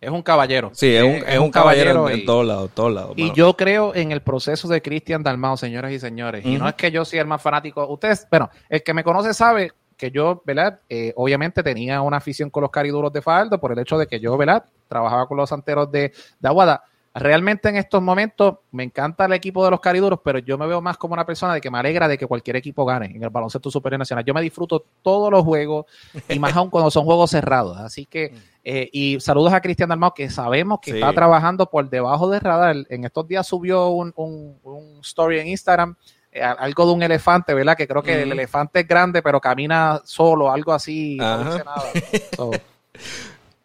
Es 0.00 0.10
un 0.10 0.22
caballero. 0.22 0.70
Sí, 0.74 0.94
es, 0.94 1.02
un, 1.02 1.10
es, 1.10 1.24
es 1.26 1.38
un, 1.38 1.50
caballero, 1.50 1.94
caballero 1.94 2.08
en, 2.08 2.20
en, 2.20 2.26
todos 2.26 2.46
lados, 2.46 2.70
todos 2.72 2.92
lados. 2.92 3.12
Y 3.16 3.32
yo 3.32 3.56
creo 3.56 3.94
en 3.94 4.12
el 4.12 4.22
proceso 4.22 4.68
de 4.68 4.80
Cristian 4.80 5.22
Dalmau, 5.22 5.56
señoras 5.56 5.90
y 5.92 5.98
señores. 5.98 6.44
Uh 6.44 6.48
-huh. 6.48 6.54
Y 6.54 6.58
no 6.58 6.68
es 6.68 6.74
que 6.74 6.90
yo 6.90 7.04
sea 7.04 7.22
el 7.22 7.26
más 7.26 7.42
fanático. 7.42 7.86
Ustedes, 7.88 8.26
bueno, 8.30 8.48
el 8.68 8.82
que 8.82 8.94
me 8.94 9.02
conoce 9.02 9.34
sabe 9.34 9.72
que 9.96 10.12
yo, 10.12 10.40
¿verdad? 10.44 10.78
Eh, 10.88 11.12
obviamente 11.16 11.62
tenía 11.62 12.00
una 12.00 12.18
afición 12.18 12.48
con 12.50 12.62
los 12.62 12.70
cariduros 12.70 13.12
de 13.12 13.20
Faldo 13.20 13.58
por 13.58 13.72
el 13.72 13.78
hecho 13.80 13.98
de 13.98 14.06
que 14.06 14.20
yo, 14.20 14.36
¿verdad? 14.36 14.64
Trabajaba 14.86 15.26
con 15.26 15.36
los 15.36 15.48
santeros 15.48 15.90
de, 15.90 16.12
de 16.38 16.48
Aguada. 16.48 16.84
Realmente 17.18 17.68
en 17.68 17.76
estos 17.76 18.02
momentos 18.02 18.56
me 18.70 18.84
encanta 18.84 19.24
el 19.24 19.32
equipo 19.32 19.64
de 19.64 19.70
los 19.70 19.80
cariduros, 19.80 20.20
pero 20.24 20.38
yo 20.38 20.56
me 20.58 20.66
veo 20.66 20.80
más 20.80 20.96
como 20.96 21.14
una 21.14 21.26
persona 21.26 21.54
de 21.54 21.60
que 21.60 21.70
me 21.70 21.78
alegra 21.78 22.08
de 22.08 22.18
que 22.18 22.26
cualquier 22.26 22.56
equipo 22.56 22.84
gane 22.84 23.06
en 23.06 23.22
el 23.22 23.30
baloncesto 23.30 23.70
superior 23.70 23.98
nacional. 23.98 24.24
Yo 24.24 24.34
me 24.34 24.42
disfruto 24.42 24.84
todos 25.02 25.30
los 25.30 25.42
juegos 25.44 25.86
y 26.28 26.38
más 26.38 26.54
aún 26.56 26.70
cuando 26.70 26.90
son 26.90 27.04
juegos 27.04 27.30
cerrados. 27.30 27.78
Así 27.78 28.06
que, 28.06 28.32
eh, 28.64 28.88
y 28.92 29.20
saludos 29.20 29.52
a 29.52 29.60
Cristian 29.60 29.88
Dalmau, 29.88 30.14
que 30.14 30.30
sabemos 30.30 30.80
que 30.80 30.92
sí. 30.92 30.98
está 30.98 31.12
trabajando 31.12 31.68
por 31.70 31.88
debajo 31.88 32.30
del 32.30 32.40
radar. 32.40 32.76
En 32.88 33.04
estos 33.04 33.26
días 33.26 33.46
subió 33.46 33.88
un, 33.88 34.12
un, 34.16 34.58
un 34.62 35.00
story 35.00 35.40
en 35.40 35.48
Instagram 35.48 35.96
eh, 36.30 36.42
algo 36.42 36.86
de 36.86 36.92
un 36.92 37.02
elefante, 37.02 37.54
¿verdad? 37.54 37.76
Que 37.76 37.88
creo 37.88 38.02
que 38.02 38.16
mm. 38.16 38.20
el 38.20 38.32
elefante 38.32 38.80
es 38.80 38.88
grande, 38.88 39.22
pero 39.22 39.40
camina 39.40 40.00
solo, 40.04 40.50
algo 40.50 40.72
así. 40.72 41.16
No 41.16 41.44
dice 41.44 41.64
nada. 41.64 41.82
So, 42.36 42.50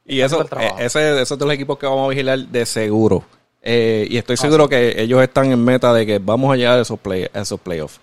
y 0.05 0.19
eso, 0.21 0.43
eh, 0.43 0.71
ese, 0.79 1.21
esos 1.21 1.39
de 1.39 1.45
los 1.45 1.53
equipos 1.53 1.77
que 1.77 1.85
vamos 1.85 2.05
a 2.05 2.09
vigilar 2.09 2.39
de 2.39 2.65
seguro. 2.65 3.23
Eh, 3.65 4.05
y 4.09 4.17
estoy 4.17 4.35
seguro 4.35 4.65
ah, 4.65 4.67
sí. 4.67 4.71
que 4.71 5.01
ellos 5.01 5.23
están 5.23 5.51
en 5.51 5.63
meta 5.63 5.93
de 5.93 6.05
que 6.05 6.19
vamos 6.19 6.53
a 6.53 6.57
llegar 6.57 6.77
a 6.77 6.81
esos, 6.81 6.99
play, 6.99 7.27
a 7.33 7.41
esos 7.41 7.59
playoffs. 7.59 7.99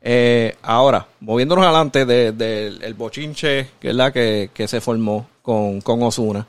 Eh, 0.00 0.56
ahora, 0.62 1.06
moviéndonos 1.20 1.64
adelante 1.64 2.06
del 2.06 2.38
de, 2.38 2.70
de, 2.70 2.92
bochinche 2.92 3.68
¿verdad? 3.80 4.12
Que, 4.12 4.50
que 4.54 4.68
se 4.68 4.80
formó 4.80 5.28
con, 5.42 5.80
con 5.80 6.02
Osuna. 6.02 6.46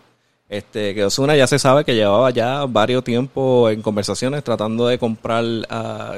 Este, 0.47 0.93
que 0.93 1.03
Osuna 1.03 1.35
ya 1.35 1.47
se 1.47 1.57
sabe 1.57 1.83
que 1.83 1.95
llevaba 1.95 2.29
ya 2.29 2.65
varios 2.67 3.03
tiempos 3.03 3.71
en 3.71 3.81
conversaciones 3.81 4.43
tratando 4.43 4.85
de 4.87 4.99
comprar, 4.99 5.43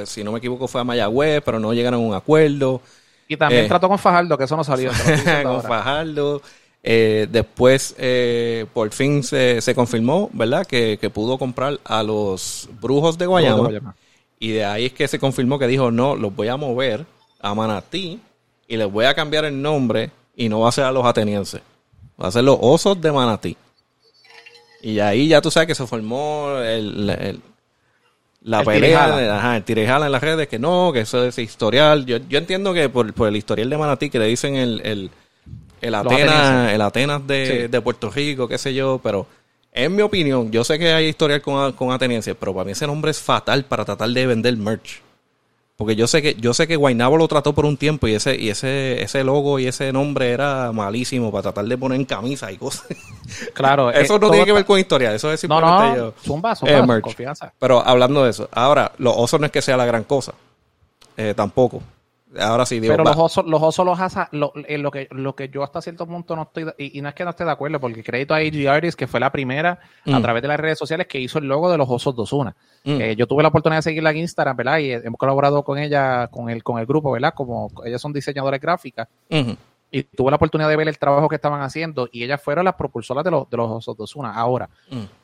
si 0.05 0.25
no 0.25 0.33
me 0.33 0.39
equivoco, 0.39 0.67
fue 0.67 0.81
a 0.81 0.83
Mayagüez, 0.83 1.41
pero 1.45 1.57
no 1.57 1.73
llegaron 1.73 2.01
a 2.01 2.03
un 2.03 2.13
acuerdo. 2.13 2.81
Y 3.29 3.37
también 3.37 3.65
eh, 3.65 3.67
trató 3.67 3.87
con 3.87 3.97
Fajardo, 3.97 4.37
que 4.37 4.43
eso 4.43 4.57
no 4.57 4.63
salió. 4.65 4.91
con 5.43 5.63
Fajardo. 5.63 6.41
Eh, 6.87 7.25
después, 7.31 7.95
eh, 7.97 8.67
por 8.71 8.91
fin 8.91 9.23
se, 9.23 9.59
se 9.59 9.73
confirmó, 9.73 10.29
¿verdad? 10.33 10.67
Que, 10.67 10.99
que, 11.01 11.09
pudo 11.09 11.39
comprar 11.39 11.79
a 11.83 12.03
los 12.03 12.69
Brujos 12.79 13.17
de 13.17 13.25
Guayama, 13.25 13.55
de 13.55 13.61
Guayama. 13.61 13.95
Y 14.37 14.51
de 14.51 14.65
ahí 14.65 14.85
es 14.85 14.93
que 14.93 15.07
se 15.07 15.17
confirmó 15.17 15.57
que 15.57 15.65
dijo, 15.65 15.89
no, 15.89 16.15
los 16.15 16.35
voy 16.35 16.47
a 16.47 16.57
mover 16.57 17.07
a 17.41 17.55
Manatí 17.55 18.19
y 18.67 18.77
les 18.77 18.91
voy 18.91 19.05
a 19.05 19.15
cambiar 19.15 19.45
el 19.45 19.59
nombre 19.59 20.11
y 20.35 20.47
no 20.47 20.59
va 20.59 20.69
a 20.69 20.71
ser 20.71 20.83
a 20.83 20.91
los 20.91 21.03
atenienses. 21.03 21.61
Va 22.21 22.27
a 22.27 22.31
ser 22.31 22.43
los 22.43 22.59
Osos 22.61 23.01
de 23.01 23.11
Manatí. 23.11 23.57
Y 24.83 24.99
ahí 24.99 25.27
ya 25.27 25.41
tú 25.41 25.49
sabes 25.49 25.65
que 25.65 25.73
se 25.73 25.87
formó 25.87 26.59
el, 26.59 27.09
el, 27.09 27.41
la 28.41 28.59
el 28.59 28.65
pelea, 28.65 29.37
ajá, 29.37 29.57
el 29.57 29.63
tirejala 29.63 30.05
en 30.05 30.11
las 30.11 30.21
redes, 30.21 30.47
que 30.47 30.59
no, 30.59 30.91
que 30.93 30.99
eso 30.99 31.25
es 31.25 31.39
historial. 31.39 32.05
Yo, 32.05 32.17
yo 32.29 32.37
entiendo 32.37 32.75
que 32.75 32.89
por, 32.89 33.11
por 33.15 33.27
el 33.27 33.37
historial 33.37 33.71
de 33.71 33.77
Manatí, 33.79 34.11
que 34.11 34.19
le 34.19 34.27
dicen 34.27 34.55
el, 34.55 34.81
el, 34.81 35.09
el 35.87 35.95
Atenas, 35.95 36.73
el 36.73 36.81
Atenas 36.81 37.27
de, 37.27 37.45
sí. 37.45 37.67
de, 37.67 37.81
Puerto 37.81 38.09
Rico, 38.09 38.47
qué 38.47 38.57
sé 38.57 38.73
yo, 38.73 38.99
pero 39.03 39.27
en 39.71 39.95
mi 39.95 40.01
opinión, 40.01 40.51
yo 40.51 40.63
sé 40.63 40.79
que 40.79 40.93
hay 40.93 41.07
historial 41.07 41.41
con, 41.41 41.73
con 41.73 41.91
atenienses, 41.91 42.35
pero 42.39 42.53
para 42.53 42.65
mí 42.65 42.71
ese 42.71 42.87
nombre 42.87 43.11
es 43.11 43.19
fatal 43.19 43.65
para 43.65 43.83
tratar 43.85 44.09
de 44.09 44.25
vender 44.25 44.55
merch. 44.57 45.01
Porque 45.77 45.97
yo 45.97 46.07
sé 46.07 46.21
que 46.21 46.35
yo 46.35 46.53
sé 46.53 46.67
que 46.67 46.77
Guaynabo 46.77 47.17
lo 47.17 47.27
trató 47.27 47.53
por 47.53 47.65
un 47.65 47.75
tiempo 47.75 48.07
y 48.07 48.13
ese 48.13 48.37
y 48.37 48.49
ese 48.49 49.03
ese 49.03 49.25
logo 49.25 49.59
y 49.59 49.67
ese 49.67 49.91
nombre 49.91 50.31
era 50.31 50.71
malísimo 50.71 51.29
para 51.31 51.43
tratar 51.43 51.65
de 51.65 51.77
poner 51.77 51.99
en 51.99 52.05
camisa 52.05 52.51
y 52.51 52.57
cosas. 52.57 52.85
Claro, 53.53 53.89
eso 53.89 54.15
eh, 54.15 54.19
no 54.21 54.29
tiene 54.29 54.45
que 54.45 54.53
ver 54.53 54.65
con 54.65 54.79
historia, 54.79 55.13
eso 55.13 55.31
es 55.31 55.39
simplemente 55.39 55.71
no, 55.71 55.89
no, 55.89 55.95
yo. 55.95 56.13
Zumba, 56.23 56.55
zumba, 56.55 56.77
eh, 56.77 56.85
merch. 56.85 57.01
confianza. 57.01 57.51
Pero 57.57 57.85
hablando 57.85 58.23
de 58.23 58.29
eso, 58.29 58.47
ahora 58.51 58.91
los 58.99 59.15
osos 59.17 59.39
no 59.39 59.47
es 59.47 59.51
que 59.51 59.63
sea 59.63 59.75
la 59.75 59.85
gran 59.85 60.03
cosa, 60.03 60.33
eh, 61.17 61.33
tampoco. 61.35 61.81
Ahora 62.39 62.65
sí, 62.65 62.79
digo, 62.79 62.93
pero 62.93 63.03
los 63.03 63.17
osos, 63.17 63.45
los 63.45 63.61
osos 63.61 63.85
los 63.85 63.99
asa, 63.99 64.27
lo, 64.31 64.51
eh, 64.67 64.77
lo, 64.77 64.89
que, 64.91 65.07
lo 65.11 65.35
que 65.35 65.47
yo 65.49 65.63
hasta 65.63 65.81
cierto 65.81 66.07
punto 66.07 66.35
no 66.35 66.41
estoy, 66.43 66.65
y, 66.77 66.97
y, 66.97 67.01
no 67.01 67.09
es 67.09 67.15
que 67.15 67.23
no 67.23 67.29
esté 67.29 67.45
de 67.45 67.51
acuerdo, 67.51 67.79
porque 67.79 68.03
crédito 68.03 68.33
a 68.33 68.37
AG 68.37 68.67
Artist, 68.67 68.97
que 68.97 69.07
fue 69.07 69.19
la 69.19 69.31
primera 69.31 69.79
mm. 70.05 70.13
a 70.13 70.21
través 70.21 70.41
de 70.41 70.47
las 70.47 70.59
redes 70.59 70.77
sociales 70.77 71.07
que 71.07 71.19
hizo 71.19 71.37
el 71.37 71.45
logo 71.45 71.71
de 71.71 71.77
los 71.77 71.87
osos 71.89 72.15
Dosuna. 72.15 72.55
Mm. 72.83 73.01
Eh, 73.01 73.15
yo 73.15 73.27
tuve 73.27 73.43
la 73.43 73.49
oportunidad 73.49 73.77
de 73.77 73.83
seguirla 73.83 74.09
en 74.09 74.17
Instagram, 74.17 74.57
¿verdad? 74.57 74.79
Y 74.79 74.91
hemos 74.91 75.19
colaborado 75.19 75.63
con 75.63 75.77
ella, 75.77 76.27
con 76.27 76.49
el, 76.49 76.63
con 76.63 76.79
el 76.79 76.85
grupo, 76.85 77.11
¿verdad? 77.11 77.33
Como 77.33 77.71
ellas 77.85 78.01
son 78.01 78.11
diseñadoras 78.11 78.59
gráficas. 78.59 79.07
Mm 79.29 79.37
-hmm. 79.37 79.57
Y 79.91 80.03
tuve 80.03 80.31
la 80.31 80.37
oportunidad 80.37 80.67
de 80.67 80.75
ver 80.75 80.89
el 80.89 80.97
trabajo 80.97 81.29
que 81.29 81.35
estaban 81.35 81.61
haciendo 81.61 82.09
y 82.11 82.23
ellas 82.23 82.41
fueron 82.41 82.65
las 82.65 82.73
propulsoras 82.73 83.23
de 83.23 83.31
los, 83.31 83.49
de 83.49 83.55
los 83.55 83.69
osos 83.69 83.95
Dosuna. 83.95 84.33
Ahora, 84.33 84.69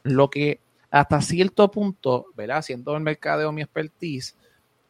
lo 0.04 0.30
que 0.30 0.62
hasta 0.92 1.22
cierto 1.22 1.72
punto, 1.72 2.28
¿verdad? 2.36 2.62
Siendo 2.62 2.96
el 2.96 3.02
mercadeo 3.02 3.52
mi 3.52 3.62
expertise, 3.62 4.38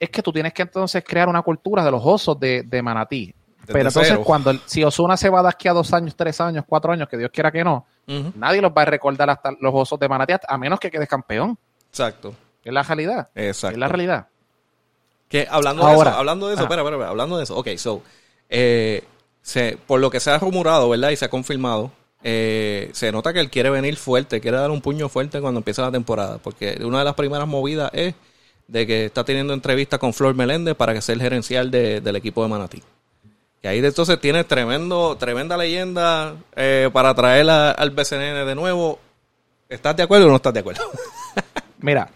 es 0.02 0.10
que 0.10 0.24
tú 0.24 0.34
tienes 0.34 0.52
que 0.52 0.64
entonces 0.64 1.04
crear 1.08 1.30
una 1.30 1.44
cultura 1.44 1.86
de 1.86 1.92
los 1.92 2.02
osos 2.04 2.40
de, 2.40 2.64
de 2.64 2.82
Manatí. 2.82 3.32
Desde 3.60 3.74
Pero 3.74 3.90
entonces, 3.90 4.14
cero. 4.14 4.24
cuando 4.26 4.50
el, 4.50 4.60
si 4.66 4.84
Osuna 4.84 5.16
se 5.16 5.30
va 5.30 5.44
de 5.44 5.50
aquí 5.50 5.68
a 5.68 5.74
dos 5.74 5.94
años, 5.94 6.16
tres 6.16 6.42
años, 6.42 6.66
cuatro 6.68 6.92
años, 6.92 7.08
que 7.08 7.18
Dios 7.18 7.30
quiera 7.32 7.52
que 7.52 7.64
no, 7.64 7.86
uh 8.08 8.12
-huh. 8.12 8.34
nadie 8.34 8.64
los 8.64 8.72
va 8.72 8.82
a 8.82 8.86
recordar 8.86 9.30
hasta 9.30 9.52
los 9.60 9.72
osos 9.76 10.00
de 10.00 10.10
Manatí, 10.10 10.34
a 10.48 10.58
menos 10.58 10.80
que 10.80 10.90
quedes 10.90 11.08
campeón. 11.08 11.56
Exacto. 11.90 12.34
Es 12.64 12.74
la 12.74 12.82
realidad. 12.82 13.30
Exacto. 13.36 13.76
Es 13.76 13.80
la 13.80 13.88
realidad. 13.90 14.28
Que 15.30 15.48
hablando 15.48 15.84
Ahora, 15.84 16.10
de 16.10 16.10
eso, 16.10 16.20
hablando 16.20 16.48
de 16.48 16.56
eso, 16.56 16.64
espera, 16.64 16.82
espera, 16.82 17.08
hablando 17.08 17.38
de 17.38 17.44
eso, 17.44 17.56
ok, 17.56 17.68
so, 17.78 18.02
eh, 18.50 19.04
se, 19.44 19.78
por 19.86 20.00
lo 20.00 20.10
que 20.10 20.20
se 20.20 20.32
ha 20.32 20.40
rumorado, 20.40 20.90
¿verdad? 20.90 21.12
Y 21.12 21.16
se 21.16 21.26
ha 21.26 21.30
confirmado, 21.30 21.92
eh, 22.24 22.90
se 22.94 23.12
nota 23.12 23.34
que 23.34 23.40
él 23.40 23.52
quiere 23.52 23.70
venir 23.70 23.98
fuerte, 23.98 24.42
quiere 24.42 24.58
dar 24.58 24.72
un 24.72 24.82
puño 24.82 25.10
fuerte 25.10 25.40
cuando 25.42 25.60
empieza 25.60 25.84
la 25.84 25.92
temporada, 25.92 26.40
porque 26.40 26.80
una 26.84 26.98
de 27.00 27.06
las 27.06 27.14
primeras 27.14 27.48
movidas 27.48 27.92
es 27.94 28.16
de 28.72 28.88
que 28.88 29.06
está 29.06 29.26
teniendo 29.26 29.54
entrevista 29.54 29.98
con 29.98 30.14
Flor 30.14 30.34
Meléndez 30.34 30.76
para 30.76 30.94
que 30.94 31.02
sea 31.02 31.14
el 31.14 31.22
gerencial 31.22 31.70
de, 31.70 32.00
del 32.00 32.16
equipo 32.16 32.42
de 32.42 32.50
Manatí. 32.50 32.82
Y 33.62 33.68
ahí 33.68 33.80
entonces 33.80 34.20
tiene 34.22 34.46
tremendo, 34.46 35.18
tremenda 35.18 35.58
leyenda 35.58 36.36
eh, 36.56 36.90
para 36.94 37.14
traer 37.14 37.50
a, 37.50 37.72
al 37.72 37.92
BCN 37.92 38.48
de 38.48 38.56
nuevo. 38.56 38.98
¿Estás 39.68 39.98
de 39.98 40.04
acuerdo 40.04 40.28
o 40.28 40.30
no 40.30 40.38
estás 40.38 40.54
de 40.54 40.62
acuerdo? 40.62 40.84
Mira, 41.80 42.10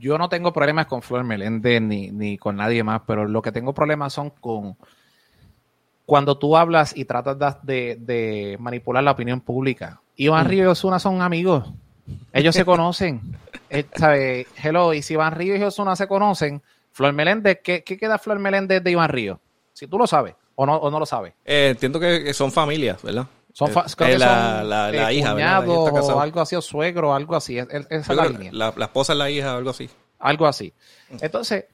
yo 0.00 0.18
no 0.18 0.28
tengo 0.28 0.52
problemas 0.52 0.86
con 0.86 1.02
Flor 1.02 1.22
Meléndez 1.22 1.80
ni, 1.80 2.10
ni 2.10 2.36
con 2.36 2.56
nadie 2.56 2.82
más, 2.82 3.02
pero 3.06 3.28
lo 3.28 3.42
que 3.42 3.52
tengo 3.52 3.72
problemas 3.72 4.12
son 4.12 4.30
con 4.30 4.76
cuando 6.04 6.36
tú 6.36 6.56
hablas 6.56 6.96
y 6.96 7.04
tratas 7.04 7.64
de, 7.64 7.96
de 8.00 8.56
manipular 8.58 9.04
la 9.04 9.12
opinión 9.12 9.40
pública, 9.40 10.00
Iván 10.16 10.46
mm. 10.46 10.48
Río 10.48 10.64
y 10.64 10.66
Osuna 10.66 10.98
son 10.98 11.22
amigos. 11.22 11.72
Ellos 12.32 12.56
se 12.56 12.64
conocen. 12.66 13.22
Eh, 13.74 13.86
¿sabe? 13.96 14.46
Hello, 14.62 14.94
y 14.94 15.02
si 15.02 15.14
Iván 15.14 15.34
Río 15.34 15.56
y 15.56 15.62
Osuna 15.62 15.96
se 15.96 16.06
conocen, 16.06 16.62
Flor 16.92 17.12
Meléndez, 17.12 17.60
¿qué, 17.62 17.82
queda 17.82 18.18
Flor 18.18 18.38
Meléndez 18.38 18.82
de 18.84 18.90
Iván 18.92 19.08
Río? 19.08 19.40
Si 19.72 19.88
tú 19.88 19.98
lo 19.98 20.06
sabes 20.06 20.36
o 20.54 20.64
no, 20.64 20.76
o 20.76 20.90
no 20.90 21.00
lo 21.00 21.06
sabes. 21.06 21.34
Eh, 21.44 21.70
entiendo 21.72 21.98
que 21.98 22.32
son 22.32 22.52
familias, 22.52 23.02
¿verdad? 23.02 23.26
Son, 23.52 23.70
eh, 23.70 24.18
la, 24.18 24.62
la, 24.64 25.12
hija, 25.12 25.32
cuñado, 25.32 25.72
o 25.72 26.20
algo 26.20 26.40
así, 26.40 26.56
o 26.56 26.60
suegro, 26.60 27.14
algo 27.14 27.36
así. 27.36 27.58
esa 27.58 27.84
es 27.88 28.08
la 28.08 28.26
línea. 28.26 28.50
La, 28.52 28.68
esposa 28.78 29.12
es 29.12 29.18
la 29.18 29.30
hija, 29.30 29.56
algo 29.56 29.70
así. 29.70 29.88
Algo 30.18 30.46
así. 30.46 30.72
Entonces, 31.20 31.66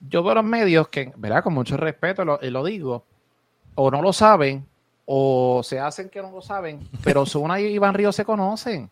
yo 0.00 0.22
veo 0.22 0.34
los 0.34 0.44
medios 0.44 0.88
que, 0.88 1.12
¿verdad? 1.16 1.42
Con 1.44 1.54
mucho 1.54 1.76
respeto, 1.76 2.24
lo, 2.24 2.38
lo 2.40 2.64
digo, 2.64 3.04
o 3.76 3.90
no 3.90 4.02
lo 4.02 4.12
saben, 4.12 4.66
o 5.06 5.62
se 5.64 5.78
hacen 5.78 6.08
que 6.08 6.20
no 6.20 6.30
lo 6.30 6.42
saben, 6.42 6.88
pero 7.02 7.22
Osuna 7.22 7.60
y 7.60 7.66
Iván 7.66 7.94
Río 7.94 8.12
se 8.12 8.24
conocen. 8.24 8.90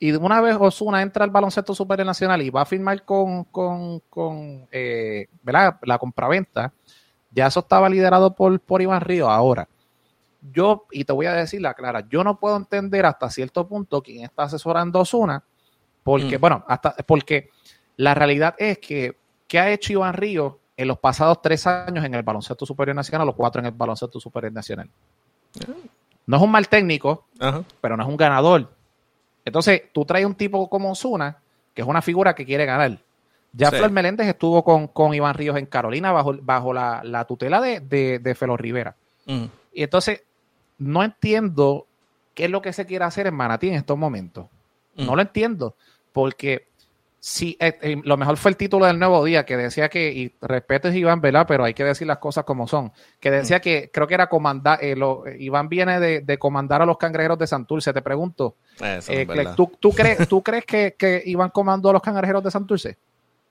Y 0.00 0.12
una 0.12 0.40
vez 0.40 0.56
Osuna 0.58 1.02
entra 1.02 1.24
al 1.24 1.30
baloncesto 1.30 1.74
supernacional 1.74 2.40
y 2.42 2.50
va 2.50 2.62
a 2.62 2.66
firmar 2.66 3.04
con, 3.04 3.44
con, 3.44 4.00
con 4.08 4.68
eh, 4.70 5.26
¿verdad? 5.42 5.78
la 5.82 5.98
compraventa, 5.98 6.72
ya 7.30 7.48
eso 7.48 7.60
estaba 7.60 7.88
liderado 7.88 8.34
por, 8.34 8.60
por 8.60 8.80
Iván 8.80 9.00
Río. 9.00 9.28
Ahora, 9.28 9.68
yo, 10.52 10.86
y 10.92 11.04
te 11.04 11.12
voy 11.12 11.26
a 11.26 11.32
decir 11.32 11.60
la 11.60 11.74
clara, 11.74 12.06
yo 12.08 12.22
no 12.22 12.38
puedo 12.38 12.56
entender 12.56 13.06
hasta 13.06 13.28
cierto 13.28 13.66
punto 13.66 14.02
quién 14.02 14.24
está 14.24 14.44
asesorando 14.44 15.00
a 15.00 15.02
Osuna, 15.02 15.42
porque, 16.04 16.38
mm. 16.38 16.40
bueno, 16.40 16.64
hasta 16.68 16.94
porque 17.06 17.50
la 17.96 18.14
realidad 18.14 18.54
es 18.56 18.78
que, 18.78 19.16
¿qué 19.48 19.58
ha 19.58 19.70
hecho 19.70 19.92
Iván 19.92 20.14
Río 20.14 20.60
en 20.76 20.86
los 20.86 20.98
pasados 20.98 21.42
tres 21.42 21.66
años 21.66 22.04
en 22.04 22.14
el 22.14 22.22
baloncesto 22.22 22.64
superior 22.64 22.94
nacional, 22.94 23.26
los 23.26 23.34
cuatro 23.34 23.60
en 23.60 23.66
el 23.66 23.72
baloncesto 23.72 24.20
superior 24.20 24.52
nacional? 24.52 24.88
No 26.24 26.36
es 26.36 26.42
un 26.42 26.50
mal 26.50 26.68
técnico, 26.68 27.26
pero 27.80 27.96
no 27.96 28.02
es 28.04 28.08
un 28.08 28.16
ganador. 28.16 28.77
Entonces, 29.48 29.82
tú 29.92 30.04
traes 30.04 30.24
un 30.24 30.34
tipo 30.34 30.68
como 30.68 30.90
Osuna, 30.92 31.38
que 31.74 31.82
es 31.82 31.88
una 31.88 32.02
figura 32.02 32.34
que 32.34 32.44
quiere 32.44 32.64
ganar. 32.64 32.98
Ya 33.52 33.70
Flor 33.70 33.90
Meléndez 33.90 34.28
estuvo 34.28 34.62
con, 34.62 35.14
Iván 35.14 35.34
Ríos 35.34 35.56
en 35.56 35.66
Carolina 35.66 36.12
bajo, 36.12 36.36
bajo 36.40 36.72
la, 36.72 37.24
tutela 37.26 37.60
de, 37.60 37.80
de, 37.80 38.34
Felo 38.34 38.56
Rivera. 38.56 38.94
Y 39.26 39.82
entonces, 39.82 40.22
no 40.78 41.02
entiendo 41.02 41.86
qué 42.34 42.44
es 42.44 42.50
lo 42.50 42.62
que 42.62 42.72
se 42.72 42.86
quiere 42.86 43.04
hacer 43.04 43.26
en 43.26 43.34
Manatí 43.34 43.68
en 43.68 43.74
estos 43.74 43.98
momentos. 43.98 44.46
No 44.96 45.16
lo 45.16 45.22
entiendo, 45.22 45.76
porque 46.12 46.67
Sí, 47.20 47.56
eh, 47.58 47.76
eh, 47.82 48.00
lo 48.04 48.16
mejor 48.16 48.36
fue 48.36 48.52
el 48.52 48.56
título 48.56 48.86
del 48.86 48.98
nuevo 48.98 49.24
día 49.24 49.44
que 49.44 49.56
decía 49.56 49.88
que, 49.88 50.12
y 50.12 50.32
respeto 50.40 50.88
Iván, 50.88 51.20
¿verdad? 51.20 51.46
Pero 51.48 51.64
hay 51.64 51.74
que 51.74 51.82
decir 51.82 52.06
las 52.06 52.18
cosas 52.18 52.44
como 52.44 52.68
son. 52.68 52.92
Que 53.18 53.30
decía 53.30 53.60
que 53.60 53.90
creo 53.92 54.06
que 54.06 54.14
era 54.14 54.28
comandar, 54.28 54.78
eh, 54.82 54.94
Iván 55.40 55.68
viene 55.68 55.98
de, 55.98 56.38
comandar 56.38 56.80
a 56.80 56.86
los 56.86 56.96
cangrejeros 56.96 57.38
de 57.38 57.48
Santurce. 57.48 57.92
Te 57.92 58.02
pregunto, 58.02 58.54
¿tú, 59.80 59.92
crees, 59.92 60.28
¿tú 60.28 60.42
crees 60.42 60.64
que, 60.64 61.22
Iván 61.26 61.50
comandó 61.50 61.90
a 61.90 61.94
los 61.94 62.02
cangrejeros 62.02 62.44
de 62.44 62.50
Santurce? 62.52 62.96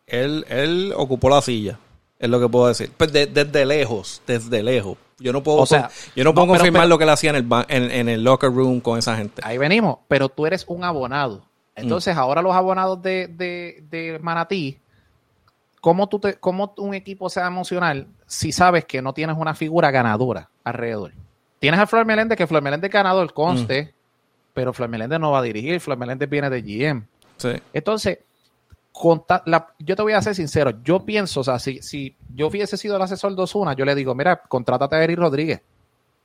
Él, 0.05 0.45
él 0.47 0.93
ocupó 0.95 1.29
la 1.29 1.41
silla, 1.41 1.77
es 2.17 2.29
lo 2.29 2.39
que 2.39 2.47
puedo 2.47 2.67
decir. 2.67 2.89
Pues 2.95 3.11
desde 3.11 3.65
lejos, 3.65 4.21
desde 4.25 4.63
lejos. 4.63 4.97
Yo 5.19 5.33
no 5.33 5.43
puedo, 5.43 5.65
yo 6.15 6.23
no 6.23 6.33
puedo 6.33 6.47
confirmar 6.47 6.87
lo 6.87 6.97
que 6.97 7.03
él 7.03 7.09
hacía 7.09 7.31
en 7.31 7.35
el, 7.35 7.91
en 7.91 8.07
el 8.07 8.23
locker 8.23 8.51
room 8.51 8.79
con 8.79 8.97
esa 8.97 9.17
gente. 9.17 9.41
Ahí 9.43 9.57
venimos, 9.57 9.97
pero 10.07 10.29
tú 10.29 10.45
eres 10.45 10.63
un 10.67 10.83
abonado 10.83 11.43
entonces, 11.77 12.15
mm. 12.15 12.19
ahora 12.19 12.41
los 12.41 12.55
abonados 12.55 13.01
de, 13.01 13.27
de, 13.27 14.19
Manatí, 14.21 14.79
¿cómo, 15.79 16.09
tú 16.09 16.19
te, 16.19 16.33
¿cómo 16.33 16.73
un 16.77 16.95
equipo 16.95 17.29
sea 17.29 17.45
emocional 17.45 18.07
si 18.25 18.51
sabes 18.51 18.85
que 18.85 19.01
no 19.01 19.13
tienes 19.13 19.37
una 19.37 19.53
figura 19.53 19.91
ganadora 19.91 20.49
alrededor? 20.63 21.13
Tienes 21.59 21.79
a 21.79 21.85
Flor 21.85 22.05
Meléndez, 22.05 22.35
que 22.35 22.47
Flor 22.47 22.63
Meléndez 22.63 22.91
ganador, 22.91 23.31
conste, 23.31 23.83
mm. 23.83 23.89
pero 24.55 24.73
Flor 24.73 24.89
Meléndez 24.89 25.19
no 25.19 25.31
va 25.31 25.39
a 25.39 25.43
dirigir, 25.43 25.79
Flor 25.79 25.99
Meléndez 25.99 26.27
viene 26.27 26.49
de 26.49 26.61
GM. 26.61 27.07
Entonces, 27.71 28.19
yo 29.79 29.95
te 29.95 30.01
voy 30.01 30.13
a 30.13 30.21
ser 30.23 30.33
sincero, 30.33 30.81
yo 30.83 31.05
pienso, 31.05 31.41
o 31.41 31.43
sea, 31.43 31.59
si, 31.59 31.79
si 31.83 32.15
yo 32.33 32.47
hubiese 32.47 32.75
sido 32.75 32.95
el 32.95 33.01
asesor 33.03 33.35
de 33.35 33.43
Osuna, 33.43 33.73
yo 33.73 33.85
le 33.85 33.93
digo, 33.93 34.15
mira, 34.15 34.41
contrátate 34.41 34.95
a 34.95 35.03
Eric 35.03 35.19
Rodríguez. 35.19 35.61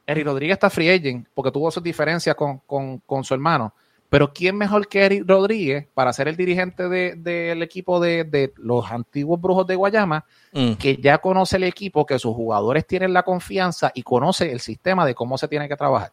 Eric 0.07 0.24
Rodríguez 0.24 0.55
está 0.55 0.70
free 0.70 0.88
agent 0.88 1.28
porque 1.34 1.53
tuvo 1.53 1.70
sus 1.70 1.82
diferencias 1.82 2.34
con, 2.34 2.59
con 2.61 3.22
su 3.22 3.34
hermano. 3.34 3.74
Pero 4.13 4.31
¿quién 4.35 4.59
mejor 4.59 4.89
que 4.89 5.07
Eric 5.07 5.25
Rodríguez 5.27 5.87
para 5.95 6.13
ser 6.13 6.29
el 6.29 6.37
dirigente 6.37 6.87
del 6.87 7.63
equipo 7.63 7.99
de, 7.99 8.53
los 8.57 8.91
antiguos 8.91 9.41
brujos 9.41 9.67
de 9.67 9.75
Guayama, 9.75 10.27
mm. 10.53 10.75
que 10.75 10.99
ya 10.99 11.17
conoce 11.17 11.57
el 11.57 11.65
equipo, 11.65 12.05
que 12.05 12.19
sus 12.19 12.35
jugadores 12.35 12.87
tienen 12.87 13.15
la 13.15 13.23
confianza 13.23 13.91
y 13.95 14.03
conoce 14.03 14.53
el 14.53 14.61
sistema 14.61 15.07
de 15.07 15.15
cómo 15.15 15.39
se 15.39 15.49
tiene 15.49 15.67
que 15.67 15.77
trabajar? 15.77 16.13